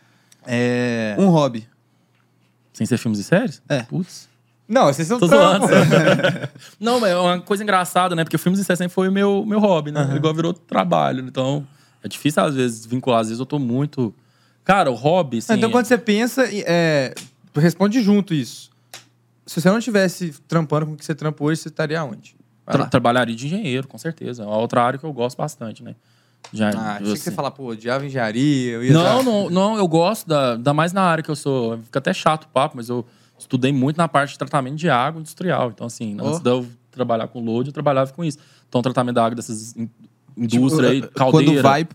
É... 0.47 1.17
Um 1.19 1.29
hobby. 1.29 1.67
Sem 2.73 2.87
ser 2.87 2.99
filmes 2.99 3.19
e 3.19 3.25
séries? 3.25 3.63
É. 3.69 3.83
Putz. 3.85 4.29
Não, 4.67 4.87
vocês 4.87 5.07
são 5.07 5.19
Tô 5.19 5.27
zoando. 5.27 5.67
não, 6.81 6.99
mas 7.01 7.11
é 7.11 7.17
uma 7.17 7.41
coisa 7.41 7.63
engraçada, 7.63 8.15
né? 8.15 8.25
Porque 8.25 8.39
filmes 8.39 8.59
e 8.61 8.65
séries 8.65 8.79
sempre 8.79 8.95
foi 8.95 9.09
o 9.09 9.13
meu, 9.13 9.45
meu 9.47 9.61
hobby, 9.61 9.91
né? 9.93 10.15
Igual 10.17 10.33
virou 10.35 10.53
trabalho. 10.55 11.21
Então, 11.27 11.67
é 12.03 12.09
difícil 12.09 12.43
às 12.43 12.55
vezes 12.55 12.87
vincular. 12.87 13.21
Às 13.21 13.29
vezes 13.29 13.41
eu 13.41 13.47
tô 13.47 13.59
muito. 13.59 14.15
Cara, 14.65 14.91
o 14.91 14.95
hobby, 14.95 15.39
assim. 15.39 15.53
Então 15.55 15.71
quando 15.71 15.85
você 15.85 15.99
pensa, 15.99 16.47
e, 16.51 16.65
é, 16.67 17.15
responde 17.55 18.01
junto 18.03 18.33
isso. 18.33 18.71
Se 19.47 19.61
você 19.61 19.71
não 19.71 19.81
tivesse 19.81 20.35
trampando 20.49 20.87
com 20.87 20.93
o 20.93 20.97
que 20.97 21.05
você 21.05 21.15
trampa 21.15 21.45
hoje, 21.45 21.61
você 21.61 21.69
estaria 21.69 22.03
onde? 22.03 22.35
Tra- 22.67 22.87
trabalharia 22.87 23.37
de 23.37 23.45
engenheiro, 23.47 23.87
com 23.87 23.99
certeza. 23.99 24.43
É 24.43 24.47
uma 24.47 24.57
outra 24.57 24.83
área 24.83 24.99
que 24.99 25.05
eu 25.05 25.13
gosto 25.13 25.37
bastante, 25.37 25.83
né? 25.85 25.95
Já, 26.51 26.71
Ah, 26.71 26.93
achei 26.95 26.99
que 27.13 27.19
você 27.19 27.29
assim- 27.29 27.37
falar, 27.37 27.51
pô, 27.51 27.67
odiava 27.67 28.07
engenharia. 28.07 28.79
Não, 28.91 29.23
não, 29.23 29.51
não, 29.51 29.77
eu 29.77 29.87
gosto, 29.87 30.27
da, 30.27 30.53
ainda 30.55 30.73
mais 30.73 30.93
na 30.95 31.03
área 31.03 31.23
que 31.23 31.31
eu 31.31 31.37
sou. 31.37 31.77
Fica 31.79 31.99
até 31.99 32.15
chato 32.15 32.45
o 32.45 32.49
papo, 32.49 32.77
mas 32.79 32.89
eu 32.89 33.05
estudei 33.39 33.73
muito 33.73 33.97
na 33.97 34.09
parte 34.09 34.33
de 34.33 34.39
tratamento 34.39 34.77
de 34.77 34.89
água 34.89 35.21
industrial. 35.21 35.71
Então, 35.71 35.87
assim, 35.87 36.17
Oh. 36.21 36.27
antes 36.29 36.41
de 36.41 36.51
eu 36.51 36.67
trabalhar 36.91 37.29
com 37.29 37.41
load, 37.45 37.69
eu 37.69 37.73
trabalhava 37.73 38.13
com 38.13 38.25
isso. 38.25 38.39
Então, 38.69 38.81
tratamento 38.83 39.15
da 39.17 39.25
água 39.25 39.35
dessas 39.37 39.75
in- 39.77 39.87
Tipo, 39.87 40.57
indústrias 40.57 40.91
aí, 40.91 40.99
eh, 40.99 41.09
caldeira. 41.15 41.53
Quando 41.53 41.63
vai, 41.63 41.87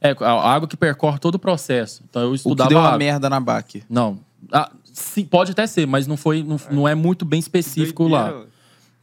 É, 0.00 0.14
a 0.20 0.52
água 0.52 0.68
que 0.68 0.76
percorre 0.76 1.18
todo 1.18 1.36
o 1.36 1.38
processo. 1.38 2.02
Então, 2.08 2.20
eu 2.22 2.28
o 2.28 2.30
que 2.32 2.36
estudava. 2.36 2.68
deu 2.68 2.78
uma 2.78 2.88
água. 2.88 2.98
merda 2.98 3.30
na 3.30 3.40
BAC. 3.40 3.82
Não. 3.88 4.18
Ah, 4.52 4.70
sim, 4.92 5.24
pode 5.24 5.52
até 5.52 5.66
ser, 5.66 5.86
mas 5.86 6.06
não 6.06 6.16
foi, 6.16 6.42
não, 6.42 6.60
não 6.70 6.86
é 6.88 6.94
muito 6.94 7.24
bem 7.24 7.40
específico 7.40 8.06
lá. 8.06 8.34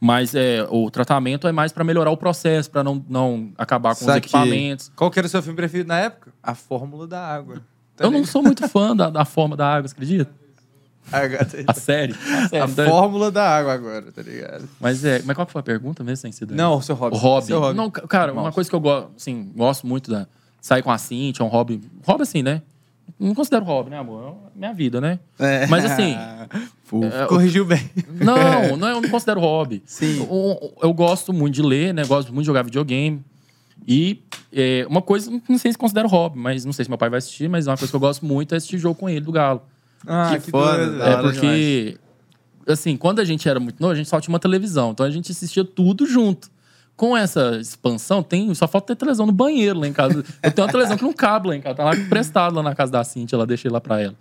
Mas 0.00 0.34
é, 0.34 0.66
o 0.70 0.90
tratamento 0.90 1.46
é 1.48 1.52
mais 1.52 1.72
para 1.72 1.82
melhorar 1.84 2.10
o 2.10 2.16
processo, 2.16 2.70
para 2.70 2.82
não, 2.84 3.04
não 3.08 3.50
acabar 3.56 3.94
com 3.94 4.00
os 4.00 4.06
Saquei. 4.06 4.18
equipamentos. 4.18 4.90
Qual 4.96 5.10
que 5.10 5.18
era 5.18 5.26
o 5.26 5.30
seu 5.30 5.40
filme 5.42 5.56
preferido 5.56 5.88
na 5.88 5.98
época? 5.98 6.32
A 6.42 6.54
Fórmula 6.54 7.06
da 7.06 7.20
Água. 7.24 7.56
Tá 7.96 8.04
Eu 8.04 8.10
não 8.10 8.18
ligado? 8.18 8.30
sou 8.32 8.42
muito 8.42 8.66
fã 8.68 8.94
da, 8.96 9.10
da 9.10 9.24
forma 9.24 9.56
da 9.56 9.74
água, 9.74 9.88
você 9.88 9.94
acredita? 9.94 10.30
A, 11.10 11.18
A 11.18 11.74
série. 11.74 12.14
A 12.36 12.48
série. 12.48 12.62
a 12.62 12.66
Então, 12.66 12.86
Fórmula 12.88 13.30
da 13.30 13.48
Água 13.48 13.72
agora, 13.74 14.12
tá 14.12 14.22
ligado? 14.22 14.68
Mas 14.80 15.04
é. 15.04 15.20
Mas 15.24 15.34
qual 15.36 15.46
foi 15.46 15.60
a 15.60 15.62
pergunta 15.62 16.02
mesmo, 16.04 16.22
sem 16.22 16.32
ser 16.32 16.46
daí? 16.46 16.56
Não, 16.56 16.76
o 16.78 16.82
seu 16.82 16.94
hobby. 16.94 17.16
O 17.16 17.18
hobby. 17.18 17.46
Seu 17.46 17.60
hobby. 17.60 17.76
Não, 17.76 17.90
ca- 17.90 18.06
cara, 18.06 18.32
uma 18.32 18.42
Nossa. 18.42 18.54
coisa 18.54 18.70
que 18.70 18.76
eu 18.76 18.80
gosto, 18.80 19.10
assim, 19.16 19.50
gosto 19.56 19.86
muito 19.86 20.10
da. 20.10 20.26
Sair 20.60 20.82
com 20.82 20.92
a 20.92 20.98
Cintia, 20.98 21.42
é 21.42 21.46
um 21.46 21.50
hobby. 21.50 21.80
Hobby 22.06 22.22
assim, 22.22 22.42
né? 22.42 22.62
Não 23.18 23.34
considero 23.34 23.64
hobby, 23.64 23.90
né, 23.90 23.98
amor? 23.98 24.36
É 24.54 24.58
minha 24.58 24.72
vida, 24.72 25.00
né? 25.00 25.18
É. 25.38 25.66
Mas 25.66 25.84
assim. 25.84 26.16
É, 26.92 27.24
Corrigiu 27.24 27.64
bem. 27.64 27.90
não, 28.20 28.76
não, 28.76 28.86
eu 28.88 29.00
não 29.00 29.08
considero 29.08 29.40
hobby. 29.40 29.82
Sim. 29.86 30.26
Eu, 30.30 30.74
eu 30.82 30.92
gosto 30.92 31.32
muito 31.32 31.54
de 31.54 31.62
ler, 31.62 31.94
né? 31.94 32.04
Gosto 32.04 32.28
muito 32.34 32.42
de 32.42 32.46
jogar 32.48 32.62
videogame. 32.62 33.24
E 33.88 34.22
é, 34.52 34.86
uma 34.90 35.00
coisa, 35.00 35.30
não 35.48 35.56
sei 35.56 35.72
se 35.72 35.78
considero 35.78 36.06
hobby, 36.06 36.38
mas 36.38 36.66
não 36.66 36.72
sei 36.72 36.84
se 36.84 36.90
meu 36.90 36.98
pai 36.98 37.08
vai 37.08 37.16
assistir, 37.16 37.48
mas 37.48 37.66
uma 37.66 37.78
coisa 37.78 37.90
que 37.90 37.96
eu 37.96 38.00
gosto 38.00 38.26
muito 38.26 38.52
é 38.54 38.58
assistir 38.58 38.76
jogo 38.76 38.94
com 39.00 39.08
ele 39.08 39.20
do 39.24 39.32
Galo. 39.32 39.62
Ah, 40.06 40.36
Que 40.38 40.50
foda, 40.50 40.86
doido. 40.86 41.02
É 41.02 41.16
porque, 41.22 41.98
assim, 42.68 42.96
quando 42.96 43.20
a 43.20 43.24
gente 43.24 43.48
era 43.48 43.60
muito 43.60 43.80
novo, 43.80 43.92
a 43.92 43.96
gente 43.96 44.08
só 44.08 44.20
tinha 44.20 44.32
uma 44.32 44.38
televisão. 44.40 44.90
Então 44.92 45.04
a 45.06 45.10
gente 45.10 45.30
assistia 45.32 45.64
tudo 45.64 46.06
junto. 46.06 46.50
Com 46.94 47.16
essa 47.16 47.56
expansão, 47.58 48.22
tem, 48.22 48.52
só 48.54 48.68
falta 48.68 48.88
ter 48.88 48.96
televisão 48.96 49.24
no 49.26 49.32
banheiro 49.32 49.80
lá 49.80 49.88
em 49.88 49.92
casa. 49.92 50.22
Eu 50.42 50.52
tenho 50.52 50.66
uma 50.66 50.70
televisão 50.72 50.96
que 50.96 51.02
não 51.02 51.12
cabe 51.12 51.48
lá 51.48 51.56
em 51.56 51.60
casa. 51.60 51.74
Tá 51.76 51.84
lá 51.84 51.96
emprestado 51.96 52.54
lá 52.54 52.62
na 52.62 52.74
casa 52.74 52.92
da 52.92 53.02
Cintia, 53.02 53.34
ela 53.36 53.46
deixei 53.46 53.70
lá 53.70 53.80
pra 53.80 54.00
ela. 54.00 54.14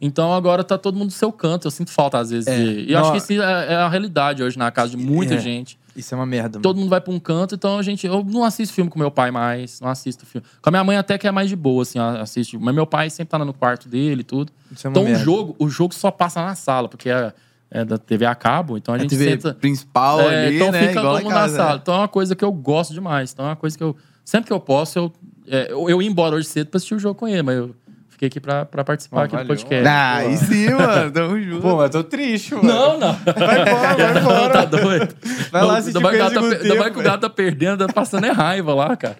Então 0.00 0.32
agora 0.32 0.64
tá 0.64 0.76
todo 0.78 0.94
mundo 0.94 1.06
no 1.06 1.10
seu 1.10 1.30
canto. 1.30 1.66
Eu 1.66 1.70
sinto 1.70 1.90
falta, 1.90 2.18
às 2.18 2.30
vezes, 2.30 2.46
É. 2.48 2.56
de. 2.56 2.80
E 2.88 2.92
eu 2.92 2.98
acho 2.98 3.12
que 3.12 3.18
isso 3.18 3.32
é, 3.32 3.72
é 3.72 3.76
a 3.76 3.88
realidade 3.88 4.42
hoje 4.42 4.58
na 4.58 4.70
casa 4.70 4.90
de 4.90 4.96
muita 4.96 5.34
É. 5.34 5.38
gente. 5.38 5.78
Isso 5.96 6.14
é 6.14 6.16
uma 6.18 6.26
merda. 6.26 6.58
Todo 6.60 6.76
mundo 6.78 6.88
vai 6.88 7.00
pra 7.00 7.12
um 7.12 7.20
canto, 7.20 7.54
então 7.54 7.78
a 7.78 7.82
gente. 7.82 8.06
Eu 8.06 8.24
não 8.24 8.44
assisto 8.44 8.74
filme 8.74 8.90
com 8.90 8.98
meu 8.98 9.10
pai 9.10 9.30
mais, 9.30 9.80
não 9.80 9.88
assisto 9.88 10.26
filme. 10.26 10.46
Com 10.60 10.68
a 10.68 10.72
minha 10.72 10.82
mãe 10.84 10.96
até 10.96 11.16
que 11.16 11.26
é 11.26 11.30
mais 11.30 11.48
de 11.48 11.56
boa, 11.56 11.82
assim, 11.82 11.98
assiste. 11.98 12.58
Mas 12.58 12.74
meu 12.74 12.86
pai 12.86 13.08
sempre 13.10 13.30
tá 13.30 13.38
lá 13.38 13.44
no 13.44 13.54
quarto 13.54 13.88
dele 13.88 14.22
e 14.22 14.24
tudo. 14.24 14.52
Isso 14.72 14.86
é 14.86 14.90
uma 14.90 14.92
Então 14.92 15.02
o 15.02 15.06
merda. 15.06 15.24
jogo, 15.24 15.56
o 15.58 15.68
jogo 15.68 15.94
só 15.94 16.10
passa 16.10 16.44
na 16.44 16.54
sala, 16.54 16.88
porque 16.88 17.08
é, 17.08 17.32
é 17.70 17.84
da 17.84 17.96
TV 17.98 18.26
a 18.26 18.34
cabo, 18.34 18.76
então 18.76 18.92
a 18.94 18.96
A 18.96 19.00
gente 19.00 19.10
TV 19.10 19.30
senta. 19.30 19.54
principal 19.54 20.20
É, 20.20 20.46
ali, 20.46 20.56
então 20.56 20.72
né? 20.72 20.88
fica 20.88 21.00
Igual 21.00 21.14
todo 21.16 21.24
mundo 21.24 21.34
na 21.34 21.48
sala. 21.48 21.72
né? 21.74 21.78
Então 21.82 21.94
é 21.94 21.98
uma 21.98 22.08
coisa 22.08 22.34
que 22.34 22.44
eu 22.44 22.52
gosto 22.52 22.92
demais. 22.92 23.32
Então 23.32 23.44
é 23.44 23.48
uma 23.50 23.56
coisa 23.56 23.76
que 23.78 23.84
eu. 23.84 23.96
Sempre 24.24 24.46
que 24.48 24.52
eu 24.52 24.60
posso, 24.60 24.98
eu. 24.98 25.12
é, 25.46 25.70
eu, 25.70 25.88
eu 25.90 26.00
ia 26.02 26.08
embora 26.08 26.34
hoje 26.34 26.48
cedo 26.48 26.68
pra 26.68 26.78
assistir 26.78 26.94
o 26.94 26.98
jogo 26.98 27.14
com 27.14 27.28
ele, 27.28 27.42
mas 27.42 27.56
eu 27.56 27.74
fiquei 28.14 28.28
aqui 28.28 28.40
pra, 28.40 28.64
pra 28.64 28.82
participar 28.82 29.20
Ah, 29.20 29.24
aqui 29.24 29.32
do 29.36 29.42
valeu. 29.42 29.48
podcast. 29.56 29.86
Ah, 29.86 30.14
aí 30.16 30.36
sim, 30.38 30.70
mano. 30.70 31.10
Tamo 31.12 31.40
junto. 31.40 31.60
Pô, 31.62 31.76
mas 31.76 31.94
eu 31.94 32.02
tô 32.02 32.08
triste, 32.08 32.54
mano. 32.54 32.66
Não, 32.68 32.98
não. 32.98 33.12
Vai 33.12 33.60
embora, 33.62 33.94
vai 33.96 34.14
Não, 34.14 34.20
embora. 34.22 34.50
tá 34.52 34.64
doido. 34.64 35.14
Vai 35.52 35.62
lá 35.62 35.68
Não, 35.68 35.74
assistir 35.76 35.96
ainda 35.98 36.00
mais 36.00 36.16
que 36.16 36.22
o 36.22 36.24
gato 36.24 36.32
Perdido 36.32 36.34
tá, 36.34 36.40
no 36.40 36.48
per- 36.48 36.60
ainda 36.62 36.74
mais 36.74 36.84
Tempo, 36.84 36.94
que 36.94 37.00
o 37.00 37.02
gato 37.02 37.20
tá 37.20 37.30
perdendo, 37.30 37.86
tá 37.86 37.92
passando 37.92 38.26
é 38.26 38.30
raiva 38.30 38.74
lá, 38.74 38.96
cara. 38.96 39.16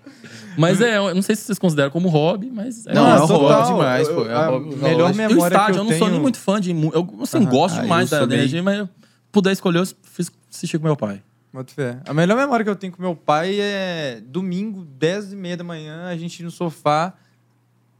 Mas 0.57 0.81
é, 0.81 0.97
eu 0.99 1.15
não 1.15 1.23
sei 1.23 1.35
se 1.35 1.43
vocês 1.43 1.59
consideram 1.59 1.91
como 1.91 2.09
hobby, 2.09 2.51
mas. 2.51 2.85
Não, 2.87 3.09
é 3.11 3.21
um 3.23 3.27
total. 3.27 3.41
hobby 3.63 3.73
demais, 3.73 4.09
pô. 4.09 4.27
É 4.27 4.35
a 4.35 4.47
hobby. 4.49 4.77
melhor 4.77 5.01
E 5.01 5.03
o 5.03 5.09
E 5.09 5.13
o 5.13 5.17
memória 5.17 5.55
estádio, 5.55 5.75
que 5.75 5.81
eu, 5.81 5.85
eu, 5.85 5.91
não 5.91 5.99
sou 5.99 6.09
nem 6.09 6.21
muito 6.21 6.39
fã 6.39 6.61
de. 6.61 6.71
Eu 6.71 7.09
assim, 7.23 7.45
gosto 7.45 7.79
Ah, 7.79 7.83
demais 7.83 8.13
eu 8.13 8.27
da 8.27 8.35
energia, 8.35 8.63
mas 8.63 8.79
eu 8.79 8.89
puder 9.33 9.51
escolher, 9.53 9.81
eu 9.81 9.87
fiz, 10.05 10.31
assisti 10.53 10.79
com 10.79 10.85
meu 10.87 10.97
pai. 10.97 11.21
Boto 11.53 11.73
fé. 11.73 11.99
A 12.09 12.15
melhor 12.15 12.37
memória 12.37 12.65
que 12.65 12.71
eu 12.71 12.75
tenho 12.77 12.93
com 12.93 13.03
meu 13.03 13.15
pai 13.17 13.59
é 13.61 14.21
domingo, 14.27 14.85
10 14.97 15.33
e 15.33 15.37
meia 15.37 15.57
da 15.57 15.63
manhã, 15.65 16.07
a 16.09 16.17
gente 16.17 16.43
no 16.45 16.51
sofá, 16.53 17.13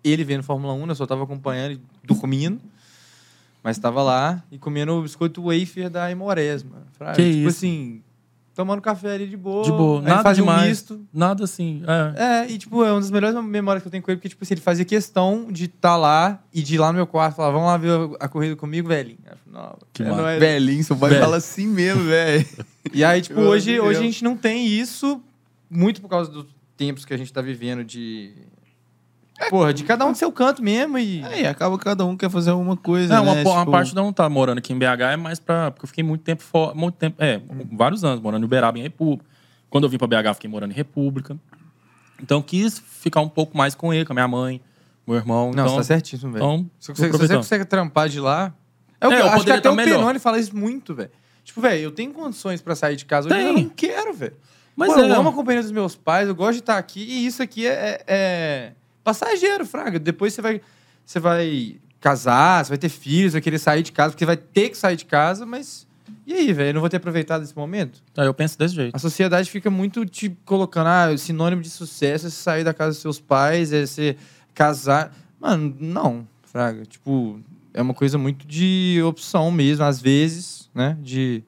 ele 0.05 0.23
vendo 0.25 0.43
Fórmula 0.43 0.73
1, 0.75 0.87
eu 0.89 0.95
só 0.95 1.07
tava 1.07 1.25
acompanhando 1.25 1.73
e 1.73 1.81
dormindo, 2.05 2.61
mas 3.63 3.79
tava 3.79 4.03
lá 4.03 4.43
e 4.53 4.59
comendo 4.59 4.93
o 4.93 5.03
biscoito 5.03 5.43
wafer 5.43 5.89
da 5.89 6.11
Imores, 6.11 6.63
mano. 6.63 6.85
Fraga. 6.93 7.15
Que 7.17 7.23
tipo 7.25 7.49
isso. 7.49 7.59
assim, 7.59 8.03
tomando 8.55 8.81
café 8.83 9.15
ali 9.15 9.27
de 9.27 9.37
boa. 9.37 9.65
De 9.65 9.71
boa, 9.71 10.03
nada 10.03 10.23
fazia 10.23 10.43
um 10.45 10.47
demais. 10.47 10.69
misto. 10.69 11.01
Nada 11.13 11.45
assim. 11.45 11.83
É. 12.17 12.23
É, 12.45 12.51
e 12.51 12.59
tipo, 12.59 12.85
é 12.85 12.93
uma 12.93 13.01
das 13.01 13.11
melhores 13.11 13.35
memórias 13.43 13.83
que 13.83 13.89
eu 13.89 13.91
tenho 13.91 14.03
com 14.03 14.11
ele, 14.11 14.19
porque, 14.19 14.29
tipo 14.29 14.45
assim, 14.45 14.55
ele 14.55 14.61
fazia 14.61 14.85
questão 14.85 15.51
de 15.51 15.65
estar 15.65 15.97
lá 15.97 16.43
e 16.53 16.63
de 16.63 16.75
ir 16.75 16.79
lá 16.79 16.89
no 16.89 16.97
meu 16.97 17.07
quarto 17.07 17.35
e 17.35 17.37
falar, 17.37 17.51
vamos 17.51 17.67
lá 17.67 17.77
ver 17.79 18.17
a 18.21 18.29
corrida 18.29 18.55
comigo, 18.55 18.87
velhinho. 18.89 19.19
Não, 19.51 19.77
Que 19.93 20.03
é 20.03 20.11
massa. 20.11 20.23
nóis. 20.23 20.39
Velhinho, 20.41 20.85
seu 20.85 20.97
pai 20.97 21.11
Velho. 21.11 21.23
fala 21.23 21.37
assim 21.39 21.67
mesmo, 21.67 22.03
velho. 22.05 22.47
E 22.93 23.03
aí, 23.03 23.23
tipo, 23.23 23.41
hoje, 23.41 23.81
hoje 23.81 23.99
a 23.99 24.03
gente 24.03 24.23
não 24.23 24.37
tem 24.37 24.67
isso, 24.67 25.21
muito 25.71 26.01
por 26.03 26.09
causa 26.09 26.31
dos 26.31 26.47
tempos 26.77 27.05
que 27.05 27.15
a 27.15 27.17
gente 27.17 27.33
tá 27.33 27.41
vivendo 27.41 27.83
de 27.83 28.33
Porra, 29.51 29.75
de 29.75 29.83
cada 29.85 30.05
um 30.07 30.13
do 30.13 30.19
seu 30.19 30.31
canto 30.31 30.63
mesmo 30.63 30.97
e. 30.97 31.23
Aí 31.25 31.47
acaba 31.47 31.77
que 31.77 31.85
cada 31.85 32.05
um 32.07 32.17
quer 32.17 32.31
fazer 32.31 32.51
alguma 32.51 32.77
coisa, 32.77 33.15
Não, 33.17 33.25
uma, 33.25 33.35
né? 33.35 33.43
uma 33.43 33.59
Tipo, 33.61 33.71
parte 33.73 33.95
não 33.95 34.11
estar 34.11 34.29
morando 34.29 34.59
aqui 34.59 34.73
em 34.73 34.79
BH 34.79 34.85
é 35.13 35.17
mais 35.17 35.41
pra. 35.41 35.71
Porque 35.73 35.85
eu 35.85 35.89
fiquei 35.89 36.05
muito 36.05 36.23
tempo 36.23 36.43
fora. 36.43 36.75
Muito 36.75 36.95
tempo. 36.95 37.17
É, 37.23 37.41
vários 37.73 38.05
anos 38.05 38.21
morando 38.21 38.43
em 38.43 38.47
Uberaba, 38.47 38.79
em 38.79 38.83
República. 38.83 39.25
Quando 39.69 39.85
eu 39.85 39.91
vim 39.91 39.99
pra 39.99 40.07
BH, 40.07 40.35
fiquei 40.35 40.49
morando 40.49 40.71
em 40.71 40.75
República. 40.75 41.37
Então 42.23 42.41
quis 42.41 42.79
ficar 42.79 43.21
um 43.21 43.29
pouco 43.29 43.57
mais 43.59 43.75
com 43.75 43.93
ele, 43.93 44.05
com 44.05 44.13
a 44.13 44.15
minha 44.15 44.29
mãe, 44.29 44.61
meu 45.07 45.17
irmão. 45.17 45.51
Não, 45.53 45.65
então, 45.65 45.77
tá 45.79 45.83
certíssimo, 45.83 46.33
velho. 46.33 46.45
então, 46.45 46.71
Se 46.79 46.93
você, 46.93 47.29
consegue 47.37 47.65
trampar 47.65 48.09
de 48.09 48.21
lá. 48.21 48.55
É, 49.01 49.07
o 49.07 49.11
que 49.11 49.17
É, 49.17 49.21
eu 49.21 49.27
acho 49.31 49.45
que 49.45 49.51
até 49.51 49.61
tá 49.63 49.73
o 49.73 49.75
melhor. 49.75 49.99
Penone 49.99 50.19
fala 50.21 50.39
isso 50.39 50.57
muito, 50.57 50.95
velho. 50.95 51.11
Tipo, 51.43 51.61
velho, 51.61 51.81
eu 51.83 51.91
tenho 51.91 52.13
condições 52.13 52.63
pra 52.63 52.75
sair 52.77 52.95
de 52.97 53.05
casa 53.05 53.27
hoje, 53.29 53.37
mas 53.37 53.47
eu 53.49 53.55
Tem. 53.55 53.65
não 53.65 53.71
quero, 53.71 54.15
velho. 54.15 54.35
Mas 54.77 54.93
Pô, 54.95 55.01
é. 55.01 55.11
eu 55.11 55.15
amo 55.15 55.29
a 55.29 55.33
companhia 55.33 55.61
dos 55.63 55.73
meus 55.73 55.95
pais, 55.97 56.29
eu 56.29 56.35
gosto 56.35 56.55
de 56.55 56.61
estar 56.61 56.79
aqui, 56.79 57.01
e 57.05 57.27
isso 57.27 57.43
aqui 57.43 57.67
é, 57.67 57.71
é- 57.71 58.05
é 58.07 58.73
passageiro, 59.05 59.67
Fraga. 59.67 59.99
Depois 59.99 60.33
você 60.35 60.43
vai, 60.43 60.61
você 61.05 61.21
vai 61.21 61.77
casar, 62.01 62.65
você 62.65 62.71
vai 62.71 62.79
ter 62.79 62.89
filhos, 62.89 63.33
vai 63.35 63.43
querer 63.43 63.59
sair 63.59 63.83
de 63.83 63.93
casa, 63.93 64.11
porque 64.11 64.27
vai 64.27 64.37
ter 64.37 64.71
que 64.71 64.77
sair 64.77 64.97
de 64.97 65.05
casa, 65.05 65.47
mas. 65.47 65.87
E 66.27 66.33
aí, 66.33 66.53
velho? 66.53 66.71
Eu 66.71 66.75
não 66.75 66.81
vou 66.81 66.91
ter 66.91 66.97
aproveitado 66.97 67.43
esse 67.43 67.57
momento? 67.57 68.03
Aí 68.17 68.27
eu 68.27 68.35
penso 68.35 68.59
desse 68.59 68.75
jeito. 68.75 68.95
A 68.95 68.99
sociedade 68.99 69.51
fica 69.51 69.71
muito 69.71 70.05
te 70.07 70.37
colocando, 70.45 70.89
ah, 70.89 71.17
sinônimo 71.17 71.63
de 71.63 71.71
sucesso 71.71 72.27
é 72.27 72.31
sair 72.31 72.65
da 72.65 72.75
casa 72.75 72.91
dos 72.91 72.99
seus 73.01 73.21
pais, 73.21 73.73
é 73.73 73.87
você 73.87 74.17
casar. 74.55 75.15
Mano, 75.39 75.77
não, 75.79 76.27
Fraga. 76.43 76.85
Tipo, 76.87 77.41
é 77.73 77.83
uma 77.83 77.95
coisa 77.95 78.17
muito 78.17 78.47
de 78.47 79.01
opção 79.05 79.51
mesmo, 79.51 79.85
às 79.85 80.01
vezes, 80.01 80.71
né? 80.75 80.97
De 81.01 81.43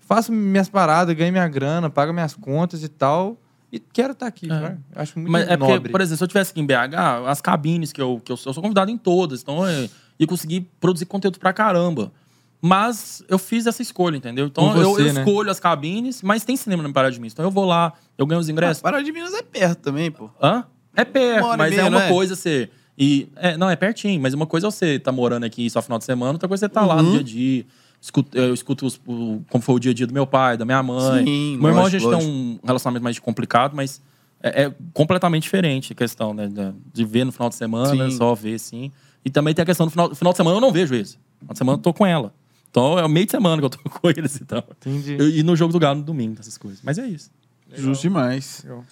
faço 0.00 0.32
minhas 0.32 0.68
paradas, 0.68 1.14
ganho 1.16 1.32
minha 1.32 1.48
grana, 1.48 1.88
pago 1.88 2.12
minhas 2.12 2.34
contas 2.34 2.82
e 2.82 2.88
tal. 2.88 3.38
E 3.72 3.80
quero 3.80 4.12
estar 4.12 4.26
aqui, 4.26 4.48
É. 4.52 4.76
Acho 4.94 5.18
muito 5.18 5.32
Mas 5.32 5.48
é 5.48 5.56
porque, 5.56 5.72
nobre. 5.72 5.90
por 5.92 6.00
exemplo, 6.02 6.18
se 6.18 6.24
eu 6.24 6.28
tivesse 6.28 6.50
aqui 6.50 6.60
em 6.60 6.66
BH, 6.66 7.26
as 7.26 7.40
cabines 7.40 7.90
que 7.92 8.02
eu, 8.02 8.20
que 8.22 8.30
eu, 8.30 8.36
sou- 8.36 8.50
eu 8.50 8.54
sou 8.54 8.62
convidado 8.62 8.90
em 8.90 8.98
todas, 8.98 9.40
então 9.42 9.66
eu 9.66 9.88
ia 10.18 10.26
conseguir 10.26 10.68
produzir 10.78 11.06
conteúdo 11.06 11.38
pra 11.38 11.52
caramba. 11.54 12.12
Mas 12.60 13.24
eu 13.28 13.38
fiz 13.38 13.66
essa 13.66 13.82
escolha, 13.82 14.16
entendeu? 14.16 14.46
Então 14.46 14.70
Por 14.72 14.82
eu, 14.82 14.90
você, 14.92 15.08
eu 15.08 15.12
né? 15.14 15.20
escolho 15.22 15.50
as 15.50 15.58
cabines, 15.58 16.22
mas 16.22 16.44
tem 16.44 16.56
cinema 16.56 16.82
na 16.82 16.92
Parada 16.92 17.12
de 17.12 17.18
Minas. 17.18 17.32
Então 17.32 17.44
eu 17.44 17.50
vou 17.50 17.64
lá, 17.64 17.92
eu 18.16 18.24
ganho 18.26 18.40
os 18.40 18.48
Ah, 18.48 18.52
ingressos. 18.52 18.82
Parada 18.82 19.02
de 19.02 19.10
Minas 19.10 19.34
é 19.34 19.42
perto 19.42 19.80
também, 19.80 20.10
pô. 20.12 20.30
Hã? 20.40 20.64
É 20.94 21.04
perto, 21.04 21.46
Uma 21.46 21.56
mas 21.56 21.70
meia, 21.70 21.80
é 21.80 21.88
uma 21.88 22.04
é? 22.04 22.08
coisa 22.08 22.36
você. 22.36 22.70
E, 22.96 23.28
é, 23.36 23.56
não, 23.56 23.68
é 23.70 23.74
pertinho, 23.74 24.20
mas 24.20 24.34
uma 24.34 24.46
coisa 24.46 24.66
é 24.68 24.70
você 24.70 24.98
tá 24.98 25.10
morando 25.10 25.44
aqui 25.44 25.68
só 25.70 25.80
final 25.82 25.98
de 25.98 26.04
semana, 26.04 26.32
outra 26.34 26.46
coisa 26.46 26.66
é 26.66 26.68
você 26.68 26.72
tá 26.74 26.84
lá 26.84 26.96
no 27.02 27.04
Uhum. 27.04 27.10
dia 27.12 27.20
a 27.20 27.22
dia. 27.24 27.66
Escuto, 28.02 28.36
eu 28.36 28.52
escuto 28.52 28.84
os- 28.84 29.00
o- 29.06 29.40
como 29.48 29.62
foi 29.62 29.76
o 29.76 29.78
dia 29.78 29.92
a 29.92 29.94
dia 29.94 30.06
do 30.08 30.12
meu 30.12 30.26
pai, 30.26 30.56
da 30.56 30.64
minha 30.64 30.82
mãe. 30.82 31.24
Sim, 31.24 31.56
meu 31.56 31.68
irmão, 31.68 31.84
lógico, 31.84 31.86
a 31.86 31.90
gente 31.90 32.04
lógico. 32.04 32.20
tem 32.32 32.60
um 32.62 32.66
relacionamento 32.66 33.04
mais 33.04 33.16
complicado, 33.20 33.74
mas 33.76 34.02
é, 34.42 34.64
é 34.64 34.74
completamente 34.92 35.44
diferente 35.44 35.92
a 35.92 35.96
questão, 35.96 36.34
né? 36.34 36.50
De 36.92 37.04
ver 37.04 37.22
no 37.24 37.30
final 37.30 37.48
de 37.48 37.54
semana, 37.54 38.10
Sim. 38.10 38.16
só 38.16 38.34
ver, 38.34 38.58
sim. 38.58 38.90
E 39.24 39.30
também 39.30 39.54
tem 39.54 39.62
a 39.62 39.66
questão 39.66 39.86
do 39.86 39.90
final, 39.90 40.12
final 40.16 40.32
de 40.32 40.36
semana 40.36 40.56
eu 40.56 40.60
não 40.60 40.72
vejo 40.72 40.92
eles. 40.96 41.16
Final 41.38 41.52
de 41.52 41.58
semana 41.58 41.78
eu 41.78 41.82
tô 41.82 41.94
com 41.94 42.04
ela. 42.04 42.34
Então 42.68 42.98
é 42.98 43.04
o 43.04 43.08
meio 43.08 43.24
de 43.24 43.30
semana 43.30 43.62
que 43.62 43.66
eu 43.66 43.70
tô 43.70 43.78
com 43.88 44.08
eles 44.10 44.34
e 44.34 44.44
tal. 44.44 44.64
Entendi. 44.80 45.14
Eu- 45.16 45.28
E 45.28 45.42
no 45.44 45.54
jogo 45.54 45.72
do 45.72 45.78
Galo 45.78 46.00
no 46.00 46.04
domingo, 46.04 46.40
essas 46.40 46.58
coisas. 46.58 46.80
Mas 46.82 46.98
é 46.98 47.06
isso. 47.06 47.30
Justo 47.72 48.02
demais. 48.02 48.62
Legal. 48.64 48.84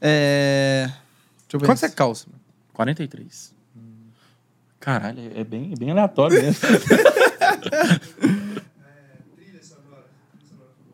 É... 0.00 0.86
Deixa 0.86 0.96
eu 1.52 1.60
ver. 1.60 1.66
Quanto 1.66 1.78
você 1.78 1.88
calça, 1.90 2.26
mano? 2.28 2.40
43. 2.72 3.54
Caralho, 4.80 5.20
é 5.34 5.44
bem, 5.44 5.72
é 5.72 5.78
bem 5.78 5.90
aleatório 5.92 6.40
mesmo. 6.42 6.60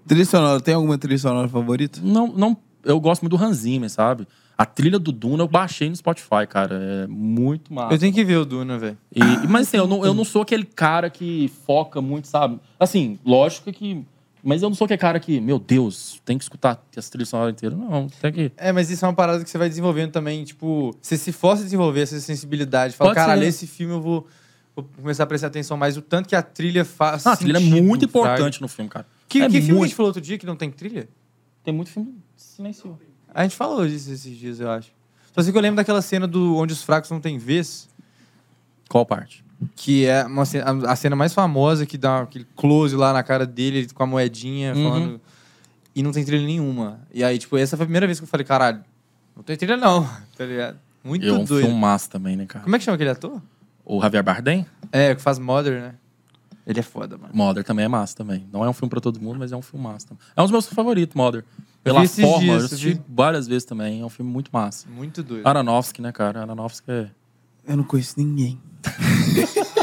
Trilha 0.06 0.24
sonora, 0.24 0.60
tem 0.60 0.74
alguma 0.74 0.98
trilha 0.98 1.18
sonora 1.18 1.48
favorita? 1.48 2.00
não, 2.02 2.28
não, 2.28 2.56
eu 2.84 3.00
gosto 3.00 3.22
muito 3.22 3.36
do 3.36 3.42
Hans 3.42 3.58
Zimmer, 3.58 3.90
sabe? 3.90 4.26
A 4.56 4.64
trilha 4.64 4.98
do 5.00 5.10
Duna 5.10 5.42
eu 5.42 5.48
baixei 5.48 5.88
no 5.88 5.96
Spotify, 5.96 6.46
cara. 6.48 6.76
É 6.76 7.06
muito 7.08 7.74
massa. 7.74 7.92
Eu 7.94 7.98
tenho 7.98 8.12
que 8.12 8.24
ver 8.24 8.36
o 8.36 8.44
Duna, 8.44 8.78
velho. 8.78 8.96
Mas 9.48 9.66
assim, 9.66 9.78
eu 9.78 9.86
não, 9.86 10.04
eu 10.04 10.14
não 10.14 10.24
sou 10.24 10.42
aquele 10.42 10.64
cara 10.64 11.10
que 11.10 11.50
foca 11.66 12.00
muito, 12.00 12.28
sabe? 12.28 12.60
Assim, 12.78 13.18
lógico 13.24 13.72
que. 13.72 14.04
Mas 14.46 14.62
eu 14.62 14.68
não 14.68 14.76
sou 14.76 14.84
aquele 14.84 14.98
cara 14.98 15.18
que, 15.18 15.40
meu 15.40 15.58
Deus, 15.58 16.20
tem 16.24 16.36
que 16.38 16.44
escutar 16.44 16.80
essa 16.94 17.10
trilha 17.10 17.24
sonora 17.24 17.50
inteira. 17.50 17.74
Não, 17.74 18.06
tem 18.20 18.30
que. 18.30 18.52
É, 18.56 18.70
mas 18.70 18.90
isso 18.90 19.04
é 19.04 19.08
uma 19.08 19.14
parada 19.14 19.42
que 19.42 19.50
você 19.50 19.58
vai 19.58 19.68
desenvolvendo 19.68 20.12
também, 20.12 20.44
tipo, 20.44 20.94
você 21.00 21.16
se 21.16 21.32
força 21.32 21.62
a 21.62 21.64
desenvolver 21.64 22.02
essa 22.02 22.20
sensibilidade. 22.20 22.94
Fala, 22.94 23.10
Pode 23.10 23.20
caralho, 23.20 23.42
ser. 23.42 23.48
esse 23.48 23.66
filme 23.66 23.94
eu 23.94 24.02
vou, 24.02 24.26
vou 24.74 24.84
começar 24.96 25.24
a 25.24 25.26
prestar 25.26 25.46
atenção 25.48 25.76
mais. 25.76 25.96
O 25.96 26.02
tanto 26.02 26.28
que 26.28 26.36
a 26.36 26.42
trilha 26.42 26.84
faz. 26.84 27.26
Ah, 27.26 27.32
a 27.32 27.36
trilha 27.36 27.56
é 27.58 27.60
muito 27.60 28.04
importante 28.04 28.60
no 28.60 28.68
filme, 28.68 28.90
cara. 28.90 29.06
Que, 29.28 29.42
é 29.42 29.46
que 29.48 29.52
filme 29.60 29.70
a 29.70 29.74
muito. 29.74 29.84
gente 29.88 29.96
falou 29.96 30.08
outro 30.08 30.20
dia 30.22 30.38
que 30.38 30.46
não 30.46 30.56
tem 30.56 30.70
trilha? 30.70 31.08
Tem 31.62 31.72
muito 31.74 31.90
filme 31.90 32.14
silencioso. 32.36 32.98
A 33.34 33.42
gente 33.42 33.56
falou 33.56 33.86
disso 33.86 34.12
esses 34.12 34.36
dias, 34.36 34.60
eu 34.60 34.70
acho. 34.70 34.90
Só 35.34 35.42
sei 35.42 35.50
que 35.50 35.58
eu 35.58 35.62
lembro 35.62 35.76
daquela 35.76 36.00
cena 36.02 36.26
do 36.28 36.56
onde 36.56 36.72
os 36.72 36.82
fracos 36.82 37.10
não 37.10 37.20
têm 37.20 37.38
vez, 37.38 37.88
Qual 38.88 39.04
parte? 39.04 39.42
que 39.74 40.04
é 40.04 40.24
uma 40.24 40.44
cena, 40.44 40.64
a 40.86 40.92
a 40.92 40.96
cena 40.96 41.16
mais 41.16 41.32
famosa 41.32 41.86
que 41.86 41.96
dá 41.96 42.20
aquele 42.22 42.46
close 42.54 42.94
lá 42.94 43.12
na 43.12 43.22
cara 43.22 43.46
dele 43.46 43.78
ele 43.78 43.88
com 43.88 44.02
a 44.02 44.06
moedinha, 44.06 44.74
Uhum. 44.74 44.84
falando. 44.90 45.20
E 45.96 46.02
não 46.02 46.12
tem 46.12 46.24
trilha 46.24 46.44
nenhuma. 46.46 47.00
E 47.12 47.22
aí, 47.24 47.38
tipo, 47.38 47.56
essa 47.56 47.76
foi 47.76 47.84
a 47.84 47.86
primeira 47.86 48.06
vez 48.06 48.18
que 48.20 48.24
eu 48.24 48.28
falei, 48.28 48.44
caralho, 48.44 48.84
não 49.34 49.42
tem 49.42 49.56
trilha 49.56 49.76
não, 49.76 50.04
tá 50.36 50.44
ligado? 50.44 50.78
Muito 51.02 51.24
E 51.24 51.28
é 51.28 51.32
um 51.32 51.44
doido. 51.44 51.66
filmaço 51.66 52.10
também, 52.10 52.36
né, 52.36 52.46
cara? 52.46 52.62
Como 52.64 52.74
é 52.76 52.78
que 52.78 52.84
chama 52.84 52.94
aquele 52.96 53.10
ator? 53.10 53.40
O 53.84 54.00
Javier 54.00 54.22
Bardem? 54.22 54.66
É, 54.90 55.14
que 55.14 55.20
faz 55.20 55.38
Mother, 55.38 55.80
né? 55.80 55.94
Ele 56.66 56.80
é 56.80 56.82
foda, 56.82 57.18
mano. 57.18 57.34
Mother 57.34 57.62
também 57.62 57.84
é 57.84 57.88
massa 57.88 58.16
também. 58.16 58.46
Não 58.50 58.64
é 58.64 58.68
um 58.68 58.72
filme 58.72 58.88
pra 58.88 59.00
todo 59.00 59.20
mundo, 59.20 59.38
mas 59.38 59.52
é 59.52 59.56
um 59.56 59.62
filme 59.62 59.84
massa 59.84 60.08
também. 60.08 60.22
É 60.34 60.40
um 60.40 60.44
dos 60.44 60.52
meus 60.52 60.66
favoritos, 60.66 61.14
Mother. 61.14 61.44
Pela 61.82 62.06
forma, 62.06 62.38
dias, 62.38 62.60
eu 62.60 62.66
assisti 62.66 62.94
viu? 62.94 63.04
várias 63.06 63.46
vezes 63.46 63.64
também. 63.64 64.00
É 64.00 64.04
um 64.04 64.08
filme 64.08 64.30
muito 64.30 64.50
massa. 64.50 64.88
Muito 64.88 65.22
doido. 65.22 65.46
Aronofsky, 65.46 66.00
né, 66.00 66.10
cara? 66.12 66.40
Aronofsky 66.40 66.90
é... 66.90 67.10
Eu 67.66 67.76
não 67.76 67.84
conheço 67.84 68.14
ninguém. 68.16 68.58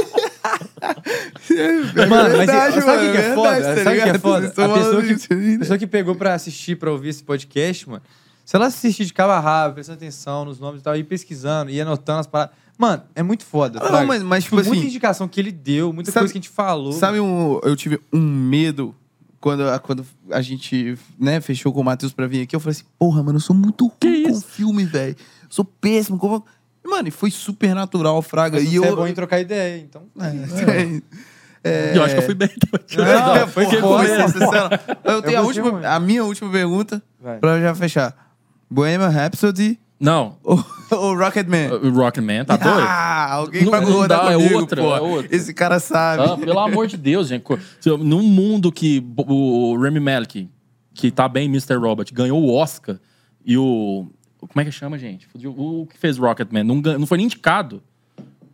Mano, 2.09 2.37
mas 2.37 2.47
verdade, 2.47 2.81
sabe 2.81 3.07
o 3.07 3.11
que 3.11 3.17
é 3.17 3.29
mano, 3.29 3.35
foda? 3.35 3.51
verdade, 3.51 3.75
tá 3.75 3.83
sabe 3.83 3.99
o 3.99 4.03
que 4.03 4.09
é 4.09 4.19
foda? 4.19 4.47
A 4.47 4.49
pessoa 4.49 5.01
que, 5.01 5.13
isso 5.13 5.33
ainda. 5.33 5.55
a 5.55 5.59
pessoa 5.59 5.77
que 5.77 5.87
pegou 5.87 6.15
pra 6.15 6.33
assistir, 6.33 6.75
pra 6.77 6.91
ouvir 6.91 7.09
esse 7.09 7.23
podcast, 7.23 7.89
mano, 7.89 8.01
se 8.45 8.55
ela 8.55 8.67
assistir 8.67 9.05
de 9.05 9.13
cabo 9.13 9.33
a 9.33 9.39
rabo, 9.39 9.75
prestando 9.75 9.97
atenção 9.97 10.45
nos 10.45 10.59
nomes 10.59 10.81
e 10.81 10.83
tal, 10.83 10.95
e 10.95 11.03
pesquisando, 11.03 11.69
e 11.69 11.79
anotando 11.79 12.19
as 12.19 12.27
paradas. 12.27 12.55
Mano, 12.81 13.03
é 13.13 13.21
muito 13.21 13.45
foda. 13.45 13.77
Ah, 13.77 13.83
não, 13.83 13.89
fraga. 13.89 14.07
mas- 14.07 14.23
mas, 14.23 14.43
tipo 14.43 14.55
muita 14.55 14.71
assim, 14.71 14.79
indicação 14.87 15.27
que 15.27 15.39
ele 15.39 15.51
deu, 15.51 15.93
muita 15.93 16.09
sabe- 16.11 16.21
coisa 16.23 16.33
que 16.33 16.39
a 16.39 16.41
gente 16.41 16.49
falou. 16.49 16.91
Sabe, 16.93 17.19
um, 17.19 17.59
eu 17.61 17.75
tive 17.75 18.01
um 18.11 18.19
medo 18.19 18.95
quando, 19.39 19.61
quando 19.81 20.03
a 20.31 20.41
gente 20.41 20.97
né, 21.19 21.39
fechou 21.39 21.71
com 21.71 21.81
o 21.81 21.83
Matheus 21.83 22.11
pra 22.11 22.25
vir 22.25 22.41
aqui. 22.41 22.55
Eu 22.55 22.59
falei 22.59 22.71
assim, 22.71 22.85
porra, 22.97 23.21
mano, 23.21 23.37
eu 23.37 23.39
sou 23.39 23.55
muito 23.55 23.85
ruim 24.03 24.23
com 24.23 24.41
filme, 24.41 24.83
velho. 24.83 25.15
Sou 25.47 25.63
péssimo. 25.63 26.17
Com... 26.17 26.41
Mano, 26.83 27.07
e 27.07 27.11
foi 27.11 27.29
super 27.29 27.75
natural, 27.75 28.19
Fraga. 28.23 28.57
Mas 28.57 28.65
e 28.67 28.71
você 28.71 28.79
eu... 28.79 28.83
é 28.85 28.95
bom 28.95 29.05
em 29.05 29.13
trocar 29.13 29.39
ideia, 29.39 29.79
então. 29.79 30.01
É, 30.19 31.01
E 31.93 31.97
eu 31.97 32.03
acho 32.03 32.15
que 32.15 32.19
eu 32.21 32.25
fui 32.25 32.33
bem 32.33 32.49
também. 32.49 32.87
Não, 32.97 33.35
é, 33.35 33.45
foi. 33.45 33.65
Eu 33.65 35.21
tenho 35.21 35.37
a, 35.37 35.43
gostei 35.43 35.61
última, 35.61 35.87
a 35.87 35.99
minha 35.99 36.23
última 36.23 36.51
pergunta 36.51 36.99
Vai. 37.21 37.37
pra 37.37 37.61
já 37.61 37.75
fechar. 37.75 38.33
Bohemian 38.67 39.09
Rhapsody 39.09 39.79
Não, 40.01 40.35
ou, 40.43 40.57
ou 40.89 41.15
Rocketman? 41.15 41.71
o 41.73 41.91
Rocketman, 41.91 42.43
tá 42.43 42.57
doido? 42.57 42.79
Ah, 42.81 43.33
alguém 43.33 43.63
Não- 43.63 43.71
vai 43.71 43.81
não 43.81 44.07
dá, 44.07 44.31
é 44.31 44.33
comigo, 44.33 44.55
outra, 44.55 44.81
pô. 44.81 44.95
é 44.95 44.99
outra. 44.99 45.35
Esse 45.35 45.53
cara 45.53 45.79
sabe. 45.79 46.23
Ah, 46.23 46.35
pelo 46.35 46.59
amor 46.59 46.87
de 46.87 46.97
Deus, 46.97 47.27
gente. 47.27 47.45
Num 47.85 48.23
mundo 48.23 48.71
que 48.71 49.05
o 49.15 49.77
Remy 49.77 49.99
Malek, 49.99 50.49
que 50.95 51.11
tá 51.11 51.29
bem 51.29 51.45
Mr. 51.45 51.75
Robot, 51.75 52.11
ganhou 52.11 52.41
o 52.41 52.51
Oscar 52.51 52.99
e 53.45 53.55
o... 53.55 54.07
Como 54.39 54.59
é 54.59 54.65
que 54.65 54.71
chama, 54.71 54.97
gente? 54.97 55.27
O 55.35 55.85
que 55.85 55.97
fez 55.99 56.17
Rocketman 56.17 56.63
não, 56.63 56.75
não 56.77 57.05
foi 57.05 57.19
nem 57.19 57.27
indicado. 57.27 57.83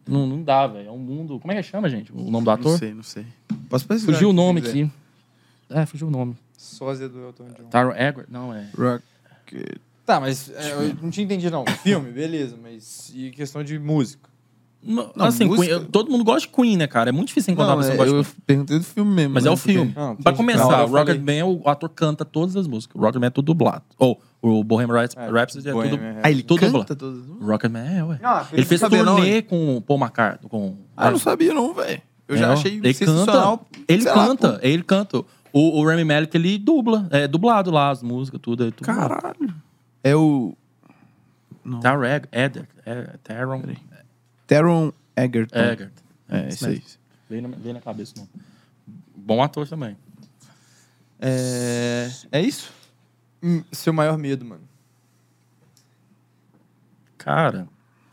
Não, 0.06 0.28
não 0.28 0.44
dá, 0.44 0.68
velho. 0.68 0.90
É 0.90 0.92
um 0.92 0.98
mundo... 0.98 1.40
Como 1.40 1.52
é 1.54 1.56
que 1.56 1.64
chama, 1.64 1.88
gente? 1.88 2.12
O 2.12 2.30
nome 2.30 2.44
do 2.44 2.52
ator? 2.52 2.72
Não 2.74 2.78
sei, 2.78 2.94
não 2.94 3.04
sei. 3.04 3.26
Posso 3.70 3.88
pesquisar? 3.88 4.12
Fugiu 4.14 4.32
o 4.32 4.34
nome 4.34 4.60
aqui. 4.60 4.92
É, 5.70 5.86
fugiu 5.86 6.08
o 6.08 6.12
nome. 6.12 6.36
Sósia 6.58 7.08
do 7.08 7.22
Elton 7.24 7.46
John. 7.58 7.70
Taron 7.70 7.94
Egerton? 7.94 8.26
Não, 8.30 8.54
é... 8.54 8.68
Rock... 8.78 9.04
Tá, 10.08 10.20
mas 10.22 10.50
é, 10.56 10.72
eu 10.72 10.96
não 11.04 11.10
tinha 11.12 11.26
entendido, 11.26 11.52
não. 11.52 11.66
Filme, 11.84 12.12
beleza, 12.12 12.56
mas 12.60 13.12
e 13.14 13.30
questão 13.30 13.62
de 13.64 13.78
música? 13.78 14.30
Não, 14.82 15.12
Não, 15.14 15.26
assim, 15.26 15.44
música- 15.46 15.80
Queen- 15.80 15.90
todo 15.92 16.10
mundo 16.10 16.24
gosta 16.24 16.48
de 16.48 16.56
Queen, 16.56 16.78
né, 16.78 16.88
cara? 16.88 17.10
É 17.10 17.12
muito 17.12 17.28
difícil 17.28 17.52
encontrar 17.52 17.72
Não, 17.76 17.82
uma 17.82 17.84
pessoa 17.90 17.96
é, 17.96 17.98
que 18.08 18.12
gosta 18.14 18.16
eu 18.16 18.24
de 18.24 18.30
Queen. 18.30 18.44
perguntei 18.46 18.78
do 18.80 18.86
filme 18.86 19.12
mesmo. 19.14 19.34
Mas 19.34 19.44
né, 19.44 19.50
é 19.50 19.54
o 19.54 19.58
porque- 19.58 19.74
filme. 19.74 19.94
Não, 19.94 20.16
pra 20.16 20.32
entendi. 20.32 20.38
começar, 20.38 20.60
Na 20.60 20.68
hora 20.68 20.82
eu 20.84 20.88
o 20.88 20.92
Rocketman, 20.98 21.38
é 21.40 21.44
o 21.44 21.62
ator 21.66 21.90
canta 21.90 22.24
todas 22.24 22.56
as 22.56 22.68
músicas. 22.68 22.96
O 22.96 23.00
Rocketman 23.04 23.28
é 23.28 23.30
tudo 23.30 23.48
dublado. 23.48 23.84
Ou 23.98 24.22
o 24.42 24.64
Bohemian 24.64 24.96
Raps- 24.96 25.18
É, 25.18 25.30
Rhapsody 25.30 25.68
é 25.68 25.72
tudo... 25.74 25.82
Bohemian 25.82 25.98
Rhapsody. 26.00 26.22
Ah, 26.24 26.32
ele 26.32 26.44
Tudo 26.44 26.60
canta 26.62 26.72
dublado. 26.72 26.96
todas 26.96 27.16
as 27.20 27.26
músicas? 27.28 27.48
O 27.48 27.52
Rocketman 27.52 27.98
é, 27.98 28.04
ué. 28.06 28.20
Não, 28.24 28.46
Ele 28.54 28.66
fez 28.66 28.80
sabia 28.80 29.04
não, 29.04 29.16
turnê 29.18 29.42
com 29.42 29.76
o 29.78 29.82
Paul 29.82 30.00
McCartney. 30.00 30.50
Com... 30.50 30.78
Ah, 30.96 31.08
eu 31.08 31.12
não 31.12 31.20
sabia 31.20 31.54
não, 31.54 31.74
velho. 31.74 32.02
Eu 32.30 32.38
já 32.38 32.48
É, 32.48 32.54
achei 32.54 32.76
ele 32.78 32.94
sensacional. 32.94 33.58
Canta, 33.58 33.80
ele 33.90 34.04
sei 34.04 34.12
lá, 34.14 34.26
canta, 34.28 34.60
ele 34.62 34.84
canta. 34.84 35.18
O, 35.52 35.82
o 35.82 35.86
Remy 35.86 36.04
Malek, 36.06 36.38
ele 36.38 36.58
dubla. 36.58 37.08
É 37.12 37.28
dublado 37.28 37.72
lá, 37.72 37.90
as 37.90 38.02
músicas, 38.04 38.40
tudo. 38.42 38.66
É 38.68 38.72
tudo 38.72 38.86
Caralho. 38.86 39.54
É 40.08 40.16
o 40.16 40.56
Não. 41.64 41.80
Taron 41.80 42.06
Egerton. 42.06 42.66
É, 42.86 43.18
Taron 43.24 43.62
Teron 44.46 44.94
Egerton. 45.16 45.60
Egerton. 45.60 46.04
É, 46.30 46.48
isso 46.48 46.68
aí. 46.68 46.84
Veio 47.30 47.42
na, 47.42 47.58
veio 47.58 47.74
na 47.74 47.82
cabeça, 47.82 48.14
não. 48.16 48.28
Bom 49.16 49.44
ator 49.44 49.68
também. 49.68 49.98
É, 51.20 52.10
é 52.32 52.42
isso? 52.42 52.72
Hum, 53.44 53.64
seu 53.72 53.92
maior 53.92 54.18
medo, 54.18 54.46
mano. 54.46 54.64
Cara, 57.18 57.68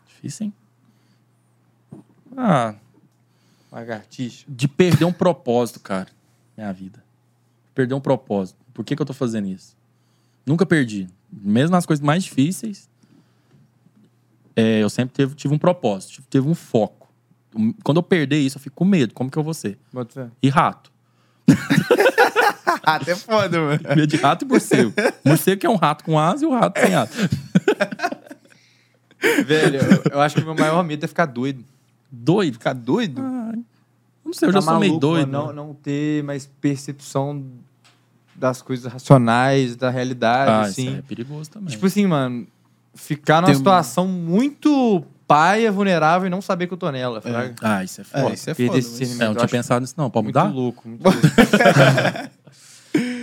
difícil, 0.09 0.47
hein? 0.47 0.55
Ah, 2.37 2.75
Lagartixa. 3.71 4.45
de 4.49 4.67
perder 4.67 5.05
um 5.05 5.13
propósito, 5.13 5.79
cara. 5.79 6.09
Minha 6.57 6.73
vida. 6.73 7.05
Perder 7.73 7.95
um 7.95 8.01
propósito. 8.01 8.59
Por 8.73 8.85
que, 8.85 8.97
que 8.97 9.03
eu 9.03 9.07
tô 9.07 9.13
fazendo 9.13 9.47
isso? 9.47 9.77
Nunca 10.45 10.67
perdi. 10.67 11.09
Mesmo 11.43 11.73
nas 11.75 11.87
coisas 11.87 12.05
mais 12.05 12.25
difíceis, 12.25 12.89
é, 14.57 14.83
eu 14.83 14.89
sempre 14.91 15.15
teve- 15.15 15.35
tive 15.35 15.53
um 15.55 15.59
propósito, 15.59 16.23
tive 16.31 16.49
um 16.49 16.55
foco. 16.55 17.09
Quando 17.83 17.99
eu 17.99 18.03
perder 18.03 18.39
isso, 18.39 18.59
eu 18.59 18.63
fico 18.63 18.77
com 18.77 18.85
medo. 18.85 19.15
Como 19.15 19.31
que 19.31 19.39
eu 19.39 19.43
vou 19.43 19.55
ser? 19.55 19.79
E 20.43 20.49
rato. 20.49 20.93
Até 22.83 23.15
foda, 23.17 23.61
mano. 23.61 23.81
Medo 23.91 24.07
de 24.07 24.17
rato 24.17 24.45
e 24.45 24.49
morcego. 24.49 24.93
morcego 25.25 25.61
que 25.61 25.67
é 25.67 25.71
um 25.71 25.77
rato 25.77 26.05
com 26.05 26.19
asa 26.19 26.45
e 26.45 26.47
o 26.47 26.53
rato 26.53 26.81
sem 26.81 26.95
asa. 26.95 27.13
Velho, 29.47 29.79
eu, 29.81 30.03
eu 30.13 30.21
acho 30.21 30.35
que 30.37 30.43
o 30.43 30.45
meu 30.45 30.55
maior 30.55 30.83
medo 30.85 31.05
é 31.05 31.09
ficar 31.09 31.27
doido. 31.27 31.65
Doido. 32.11 32.55
Ficar 32.55 32.75
doido? 32.75 33.23
Não 33.23 34.33
sei, 34.33 34.49
eu 34.49 34.53
já 34.53 34.61
Ficar 34.61 34.73
sou 34.73 34.81
meio 34.81 34.93
maluco, 34.93 35.01
doido. 35.01 35.33
mano, 35.33 35.47
né? 35.49 35.53
Não, 35.55 35.67
não 35.69 35.75
ter 35.75 36.23
mais 36.25 36.47
percepção 36.61 37.45
das 38.37 38.61
coisas 38.63 38.93
racionais, 38.93 39.77
da 39.77 39.91
realidade, 39.91 40.51
Ah, 40.51 40.61
assim. 40.63 40.89
isso 40.89 40.97
é 40.99 41.03
perigoso 41.03 41.51
também. 41.51 41.69
Tipo 41.71 41.87
assim, 41.87 42.07
mano, 42.07 42.47
ficar 42.95 43.37
numa 43.41 43.47
Tem 43.49 43.55
situação 43.57 44.07
muito 44.09 45.05
paia, 45.27 45.73
vulnerável 45.73 46.27
e 46.27 46.31
não 46.31 46.43
saber 46.43 46.67
que 46.67 46.75
eu 46.75 46.79
tô 46.79 46.91
nela, 46.91 47.21
fraga. 47.21 47.55
ah, 47.63 47.83
isso 47.83 48.01
é 48.01 48.03
É, 48.03 48.21
foda. 48.23 48.35
isso 48.35 48.51
é 48.51 48.55
foda. 48.55 48.73
mas-. 48.73 49.01
É, 49.01 49.25
eu 49.25 49.29
não 49.29 49.35
tinha 49.37 49.49
pensado 49.49 49.81
nisso, 49.81 49.95
não. 49.97 50.11
Pode 50.11 50.25
muito 50.25 50.39
mudar? 50.39 50.53
louco, 50.53 50.89
muito 50.89 51.03
louco. 51.05 51.19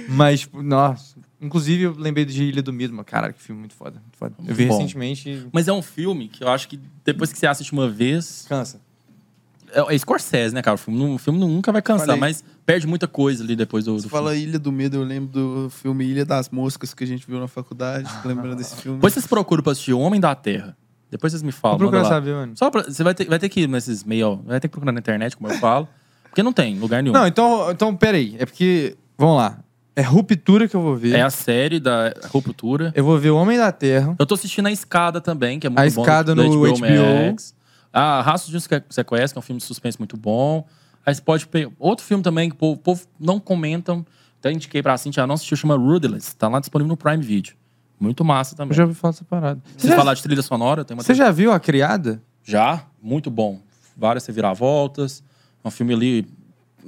Mas, 0.10 0.42
tipo, 0.42 0.62
nossa. 0.62 1.16
Inclusive, 1.40 1.84
eu 1.84 1.96
lembrei 1.98 2.26
de 2.26 2.44
Ilha 2.44 2.62
do 2.62 2.72
Medo, 2.74 2.94
mano. 2.94 3.06
Caralho, 3.06 3.34
que 3.34 3.42
filme 3.42 3.60
muito 3.60 3.74
foda. 3.74 4.00
Muito 4.02 4.18
foda. 4.18 4.36
Eu 4.46 4.54
vi 4.54 4.66
Bom. 4.66 4.76
recentemente 4.78 5.48
Mas 5.52 5.68
é 5.68 5.74
um 5.74 5.82
filme 5.82 6.28
que 6.28 6.44
eu 6.44 6.50
acho 6.50 6.68
que 6.68 6.80
depois 7.04 7.32
que 7.32 7.40
você 7.40 7.48
assiste 7.48 7.72
uma 7.74 7.90
vez. 7.90 8.46
cansa. 8.48 8.80
É, 9.74 9.96
é 9.96 9.98
Scorsese, 9.98 10.54
né, 10.54 10.62
cara? 10.62 10.76
O 10.76 10.78
filme, 10.78 11.16
o 11.16 11.18
filme 11.18 11.40
nunca 11.40 11.72
vai 11.72 11.82
cansar, 11.82 12.08
Falei. 12.08 12.20
mas 12.20 12.44
perde 12.66 12.88
muita 12.88 13.08
coisa 13.08 13.44
ali 13.44 13.56
depois 13.56 13.86
do, 13.86 13.96
do 13.96 14.02
Você 14.02 14.10
fala 14.10 14.32
filme. 14.32 14.48
Ilha 14.48 14.60
do 14.60 14.72
Medo, 14.72 14.98
eu 14.98 15.04
lembro 15.04 15.32
do 15.32 15.70
filme 15.70 16.06
Ilha 16.06 16.26
das 16.26 16.50
Moscas 16.50 16.94
que 16.94 17.04
a 17.04 17.08
gente 17.08 17.26
viu 17.28 17.40
na 17.40 17.48
faculdade. 17.48 18.10
Lembrando 18.26 18.58
desse 18.58 18.76
filme. 18.76 18.98
Depois 18.98 19.14
vocês 19.14 19.28
procuram 19.28 19.64
pra 19.64 19.72
assistir 19.72 19.94
O 19.94 20.00
Homem 20.00 20.20
da 20.20 20.36
Terra. 20.36 20.76
Depois 21.10 21.32
vocês 21.32 21.44
me 21.44 21.52
falam. 21.52 21.78
Vou 21.78 21.90
procurar 21.90 22.04
manda 22.04 22.16
lá. 22.16 22.22
saber, 22.22 22.34
mano. 22.34 22.54
Só 22.56 22.70
pra, 22.70 22.84
você 22.84 23.04
vai 23.04 23.14
ter, 23.14 23.26
vai 23.26 23.38
ter 23.38 23.50
que 23.50 23.62
ir 23.62 23.68
nesses 23.68 24.04
meio. 24.04 24.38
Vai 24.46 24.60
ter 24.60 24.68
que 24.68 24.72
procurar 24.72 24.92
na 24.94 25.00
internet, 25.00 25.36
como 25.36 25.52
eu 25.52 25.58
falo. 25.58 25.88
Porque 26.32 26.42
não 26.42 26.54
tem 26.54 26.80
lugar 26.80 27.04
nenhum. 27.04 27.14
Não, 27.14 27.28
então, 27.28 27.70
então, 27.70 27.94
peraí. 27.94 28.38
É 28.40 28.46
porque, 28.46 28.96
vamos 29.18 29.36
lá. 29.36 29.60
É 29.94 30.02
Ruptura 30.02 30.66
que 30.70 30.76
eu 30.76 30.82
vou 30.82 30.96
ver. 30.96 31.16
É 31.16 31.22
a 31.22 31.30
série 31.30 31.78
da 31.78 32.14
Ruptura. 32.30 32.94
Eu 32.96 33.04
vou 33.04 33.20
ver 33.20 33.32
O 33.32 33.36
Homem 33.36 33.58
da 33.58 33.70
Terra. 33.70 34.16
Eu 34.18 34.26
tô 34.26 34.36
assistindo 34.36 34.68
A 34.68 34.72
Escada 34.72 35.20
também, 35.20 35.60
que 35.60 35.68
é 35.68 35.70
muito 35.70 35.80
A 35.80 35.84
bom. 35.84 36.02
Escada 36.02 36.34
da 36.34 36.42
no 36.44 36.50
HBO. 36.50 36.80
Max. 37.28 37.54
Ah, 37.94 38.22
Rastros 38.22 38.52
de 38.52 38.58
um 38.58 38.60
Sequestro, 38.90 39.34
que 39.34 39.38
é 39.38 39.40
um 39.40 39.42
filme 39.42 39.60
de 39.60 39.66
suspense 39.66 39.98
muito 40.00 40.16
bom. 40.18 40.66
Aí 41.06 41.14
você 41.14 41.22
pode 41.22 41.48
pegar... 41.48 41.72
Outro 41.80 42.06
filme 42.06 42.24
também 42.24 42.50
que 42.50 42.56
o 42.56 42.58
povo, 42.58 42.74
o 42.74 42.78
povo 42.78 43.06
não 43.20 43.40
comentam. 43.40 44.06
Até 44.40 44.52
indiquei 44.52 44.82
pra 44.82 44.98
Cintia, 44.98 45.26
não 45.28 45.36
assistiu, 45.36 45.58
chama 45.58 45.76
Ruthless. 45.76 46.36
Tá 46.36 46.48
lá 46.48 46.60
disponível 46.60 46.88
no 46.90 46.98
Prime 46.98 47.22
Video. 47.24 47.54
Muito 48.00 48.24
massa 48.26 48.56
também. 48.56 48.72
Eu 48.72 48.78
já 48.78 48.84
ouvi 48.84 48.96
falar 48.96 49.12
dessa 49.12 49.26
parada. 49.26 49.62
Se 49.78 49.88
já, 49.88 49.96
falar 49.96 50.14
de 50.14 50.24
trilha 50.24 50.42
sonora, 50.42 50.84
tem 50.84 50.96
uma 50.96 51.04
você 51.04 51.14
já 51.14 51.30
viu 51.32 51.52
A 51.52 51.60
Criada? 51.60 52.22
Já, 52.44 52.86
muito 53.02 53.30
bom. 53.30 53.60
Várias 53.96 54.26
reviravoltas. 54.26 55.24
É 55.64 55.68
um 55.68 55.72
filme 55.72 55.94
ali. 55.94 56.28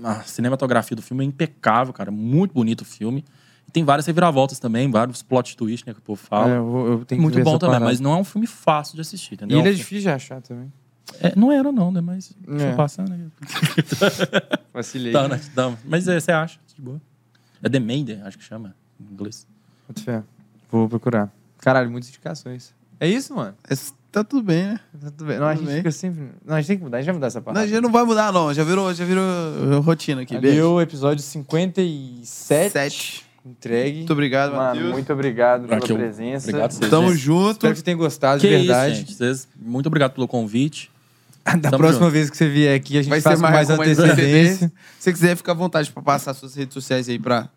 A 0.04 0.22
cinematografia 0.22 0.96
do 0.96 1.04
filme 1.04 1.24
é 1.24 1.28
impecável, 1.28 1.94
cara. 1.94 2.10
Muito 2.10 2.54
bonito 2.54 2.82
o 2.82 2.86
filme. 2.86 3.24
E 3.68 3.72
tem 3.72 3.84
várias 3.84 4.08
reviravoltas 4.08 4.58
também, 4.58 4.90
vários 4.90 5.22
plot 5.22 5.56
twists, 5.56 5.86
né, 5.86 5.94
que 5.94 6.00
o 6.00 6.02
povo 6.02 6.20
fala. 6.22 6.52
É, 6.52 6.58
eu, 6.58 6.88
eu 7.00 7.06
tenho 7.06 7.20
que 7.20 7.22
muito 7.22 7.36
bom 7.44 7.58
também, 7.60 7.74
parada. 7.76 7.86
mas 7.86 8.00
não 8.00 8.14
é 8.14 8.18
um 8.18 8.24
filme 8.24 8.48
fácil 8.48 8.96
de 8.96 9.02
assistir, 9.02 9.34
E 9.34 9.36
entendeu? 9.36 9.60
ele 9.60 9.70
é 9.70 9.72
um 9.72 9.76
difícil 9.76 10.02
de 10.02 10.10
achar 10.10 10.42
também. 10.42 10.72
É, 11.20 11.34
não 11.36 11.52
era, 11.52 11.72
não, 11.72 11.92
né? 11.92 12.02
Mas 12.02 12.34
É. 12.48 12.60
foi 12.60 12.76
passando. 12.76 13.10
Né? 13.10 13.28
Vacilei. 14.74 15.12
Tá, 15.14 15.28
né? 15.28 15.40
Dá- 15.54 15.74
Mas 15.86 16.08
é, 16.08 16.20
você 16.20 16.32
acha, 16.32 16.60
de 16.76 16.82
boa. 16.82 17.02
É 17.62 17.70
The 17.70 17.80
Maiden, 17.80 18.22
acho 18.24 18.38
que 18.38 18.44
chama, 18.44 18.76
em 19.00 19.14
inglês. 19.14 19.46
Vou 20.72 20.90
procurar. 20.90 21.32
Caralho, 21.60 21.90
muitas 21.90 22.10
indicações. 22.10 22.74
É 23.00 23.08
isso, 23.08 23.34
mano? 23.36 23.56
Mas 23.70 23.94
Tá 24.12 24.24
tudo 24.24 24.44
bem, 24.44 24.64
né? 24.66 24.80
Tá 25.02 25.08
tudo 25.10 25.26
bem. 25.26 25.40
Não, 25.40 25.48
a 25.48 25.56
gente 25.56 25.66
bem. 25.66 25.78
fica 25.78 25.90
sempre... 25.92 26.30
Não, 26.46 26.54
a 26.56 26.60
gente 26.62 26.68
tem 26.68 26.78
que 26.78 26.84
mudar. 26.84 26.98
A 26.98 27.02
gente 27.02 27.08
vai 27.08 27.16
mudar 27.16 27.28
essa 27.28 27.40
Não, 27.40 27.44
parada. 27.46 27.68
já 27.68 27.82
não 27.82 27.92
vai 27.92 28.04
mudar, 28.04 28.32
não. 28.32 28.54
Já 28.54 28.64
virou, 28.64 28.94
já 28.94 29.04
virou 29.06 29.82
rotina 29.82 30.22
aqui. 30.22 30.36
Ali 30.36 30.50
Beijo. 30.50 30.68
o 30.70 30.80
episódio 30.80 31.24
57. 31.24 32.72
Sete. 32.72 33.26
Entregue. 33.44 33.98
Muito 33.98 34.14
obrigado, 34.14 34.52
Mano, 34.52 34.64
Matheus. 34.76 34.92
muito 34.92 35.12
obrigado 35.12 35.68
pela 35.68 35.82
eu- 35.82 35.96
presença. 35.98 36.48
Obrigado 36.48 36.70
a 36.70 36.74
vocês, 36.76 36.92
Tamo 36.92 37.10
gente. 37.10 37.20
junto. 37.22 37.52
Espero 37.54 37.74
que 37.74 37.80
você 37.80 37.84
tenha 37.86 37.98
gostado 37.98 38.40
Que 38.40 38.48
de 38.50 38.56
verdade. 38.56 38.92
isso, 38.94 39.02
gente. 39.02 39.16
Vocês, 39.16 39.48
muito 39.60 39.88
obrigado 39.88 40.12
pelo 40.14 40.28
convite. 40.28 40.92
da 41.60 41.70
Tamo 41.70 41.78
próxima 41.78 42.06
junto. 42.06 42.14
vez 42.14 42.30
que 42.30 42.38
você 42.38 42.48
vier 42.50 42.76
aqui, 42.76 42.98
a 42.98 43.02
gente 43.02 43.10
Vai 43.10 43.22
faz 43.22 43.38
ser 43.38 43.42
mais, 43.42 43.68
mais 43.68 43.68
com 43.70 43.78
mais 43.86 44.00
antecedência. 44.00 44.68
Se 44.98 45.04
você 45.04 45.14
quiser, 45.14 45.36
fica 45.36 45.52
à 45.52 45.56
vontade 45.56 45.92
pra 45.92 46.02
passar 46.02 46.34
suas 46.34 46.56
redes 46.56 46.74
sociais 46.74 47.10
aí 47.10 47.20
pra, 47.20 47.50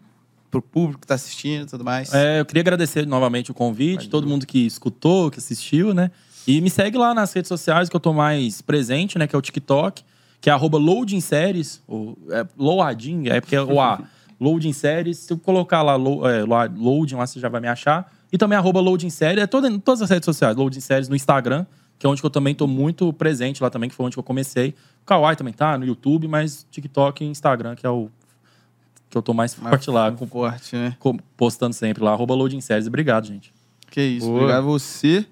pro 0.51 0.61
público 0.61 1.01
que 1.03 1.07
tá 1.07 1.15
assistindo 1.15 1.63
e 1.63 1.67
tudo 1.67 1.85
mais. 1.85 2.13
É, 2.13 2.41
eu 2.41 2.45
queria 2.45 2.63
agradecer 2.63 3.07
novamente 3.07 3.51
o 3.51 3.55
convite, 3.55 4.09
todo 4.09 4.27
mundo 4.27 4.45
que 4.47 4.67
escutou, 4.67 5.31
que 5.31 5.39
assistiu, 5.39 5.95
né? 5.95 6.11
E 6.47 6.61
me 6.61 6.71
segue 6.71 6.97
lá 6.99 7.13
nas 7.15 7.33
redes 7.33 7.49
sociais 7.49 7.89
que 7.89 7.95
eu 7.97 8.01
tô 8.01 8.13
mais 8.13 8.61
presente, 8.61 9.19
né? 9.19 9.27
Que 9.27 9.35
é 9.35 9.39
o 9.39 9.43
TikTok, 9.43 10.03
que 10.41 10.51
é 10.51 10.53
arroba 10.53 10.79
loading 10.79 11.21
séries, 11.21 11.81
ou 11.87 12.17
é, 12.31 12.45
loading, 12.57 13.29
é 13.29 13.41
porque 13.41 13.57
é 13.57 13.63
o 13.63 13.81
A. 13.81 14.03
loading 14.41 14.73
séries, 14.73 15.19
se 15.19 15.33
eu 15.33 15.39
colocar 15.39 15.83
lá 15.83 15.97
lo- 15.97 16.29
é, 16.29 16.43
loading, 16.45 17.15
lá 17.17 17.27
você 17.27 17.41
já 17.41 17.49
vai 17.49 17.61
me 17.61 17.69
achar. 17.69 18.13
E 18.33 18.37
também 18.37 18.59
arroba 18.59 18.81
loading 18.81 19.11
séries, 19.11 19.43
é 19.43 19.47
toda, 19.47 19.69
em 19.69 19.79
todas 19.79 20.03
as 20.03 20.11
redes 20.11 20.25
sociais, 20.27 20.55
loading 20.57 20.81
séries 20.81 21.09
no 21.09 21.17
Instagram, 21.17 21.65
que 21.99 22.07
é 22.07 22.09
onde 22.09 22.21
que 22.21 22.27
eu 22.27 22.31
também 22.31 22.55
tô 22.55 22.67
muito 22.67 23.13
presente 23.13 23.63
lá 23.63 23.71
também, 23.71 23.89
que 23.89 23.95
foi 23.97 24.07
onde 24.07 24.15
que 24.17 24.19
eu 24.21 24.23
comecei. 24.25 24.71
O 25.03 25.07
Kawaii 25.07 25.37
também 25.37 25.55
tá, 25.55 25.79
no 25.79 25.85
YouTube, 25.87 26.29
mas 26.29 26.67
TikTok 26.71 27.25
e 27.25 27.29
Instagram, 27.29 27.75
que 27.75 27.87
é 27.87 27.91
o 27.91 28.11
que 29.09 29.17
eu 29.17 29.23
tô 29.23 29.33
mais 29.33 29.55
Mais 29.57 29.71
forte 29.75 29.91
lá, 29.91 30.11
com- 30.13 30.27
forte, 30.27 30.75
né? 30.77 30.97
com- 30.99 31.17
postando 31.37 31.75
sempre 31.75 32.03
lá, 32.03 32.13
arroba 32.13 32.35
loading 32.35 32.61
séries. 32.61 32.87
Obrigado, 32.87 33.27
gente. 33.27 33.53
Que 33.91 34.03
isso. 34.03 34.27
Boa. 34.27 34.39
Obrigado 34.41 34.59
a 34.59 34.67
você. 34.67 35.27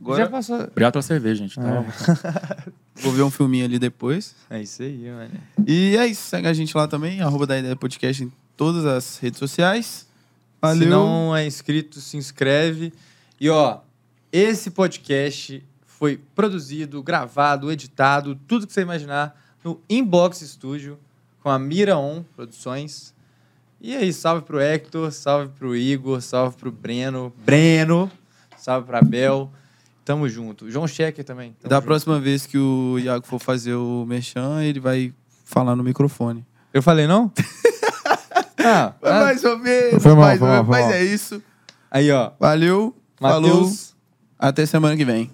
Agora 0.00 0.24
Já 0.24 0.30
passou. 0.30 0.60
Obrigado 0.60 0.92
pela 0.92 1.02
cerveja, 1.02 1.42
gente. 1.42 1.56
Tá? 1.56 1.84
vou 2.96 3.12
ver 3.12 3.22
um 3.22 3.30
filminho 3.30 3.64
ali 3.64 3.78
depois. 3.78 4.36
É 4.50 4.60
isso 4.60 4.82
aí, 4.82 5.10
mano. 5.10 5.30
E 5.66 5.96
é 5.96 6.06
isso. 6.06 6.22
Segue 6.28 6.46
a 6.46 6.52
gente 6.52 6.76
lá 6.76 6.86
também. 6.86 7.22
Arroba 7.22 7.46
da 7.46 7.58
Ideia 7.58 7.74
Podcast 7.74 8.22
em 8.22 8.30
todas 8.56 8.84
as 8.84 9.16
redes 9.18 9.38
sociais. 9.38 10.06
Valeu. 10.60 10.82
Se 10.82 10.86
não 10.88 11.34
é 11.34 11.46
inscrito, 11.46 11.98
se 12.00 12.18
inscreve. 12.18 12.92
E 13.40 13.48
ó, 13.48 13.78
esse 14.30 14.70
podcast 14.70 15.64
foi 15.98 16.20
produzido, 16.34 17.02
gravado, 17.02 17.72
editado, 17.72 18.34
tudo 18.46 18.66
que 18.66 18.72
você 18.72 18.82
imaginar 18.82 19.34
no 19.64 19.80
Inbox 19.88 20.40
Studio 20.40 20.98
com 21.42 21.48
a 21.48 21.58
Mira 21.58 21.96
On 21.96 22.22
Produções. 22.34 23.14
E 23.80 23.96
aí, 23.96 24.12
salve 24.12 24.44
pro 24.44 24.60
Hector, 24.60 25.10
salve 25.10 25.48
pro 25.58 25.74
Igor, 25.74 26.20
salve 26.20 26.56
pro 26.56 26.70
Breno, 26.70 27.32
Breno, 27.44 28.10
salve 28.58 28.86
pra 28.86 29.00
Bel. 29.00 29.50
Tamo 30.04 30.28
junto. 30.28 30.70
João 30.70 30.86
Checker 30.86 31.24
também. 31.24 31.52
tamo 31.60 31.70
Da 31.70 31.76
junto. 31.76 31.84
próxima 31.86 32.20
vez 32.20 32.46
que 32.46 32.58
o 32.58 32.98
Iago 32.98 33.26
for 33.26 33.38
fazer 33.38 33.74
o 33.74 34.04
merchan, 34.06 34.62
ele 34.62 34.78
vai 34.80 35.12
falar 35.44 35.74
no 35.74 35.82
microfone. 35.82 36.44
Eu 36.72 36.82
falei 36.82 37.06
não? 37.06 37.32
ah, 38.64 38.92
ah, 39.02 39.20
Mais 39.24 39.42
ou 39.44 39.58
menos. 39.58 40.02
Foi 40.02 40.12
mal, 40.12 40.20
mais 40.24 40.38
foi 40.38 40.48
ou 40.48 40.54
mal, 40.54 40.64
menos, 40.64 40.76
foi 40.76 40.84
mas 40.86 40.94
é 40.94 41.04
isso. 41.04 41.42
aí, 41.90 42.10
ó. 42.10 42.32
Valeu. 42.38 42.94
Falou. 43.18 43.50
Matheus. 43.62 43.96
Até 44.38 44.66
semana 44.66 44.94
que 44.96 45.04
vem. 45.04 45.30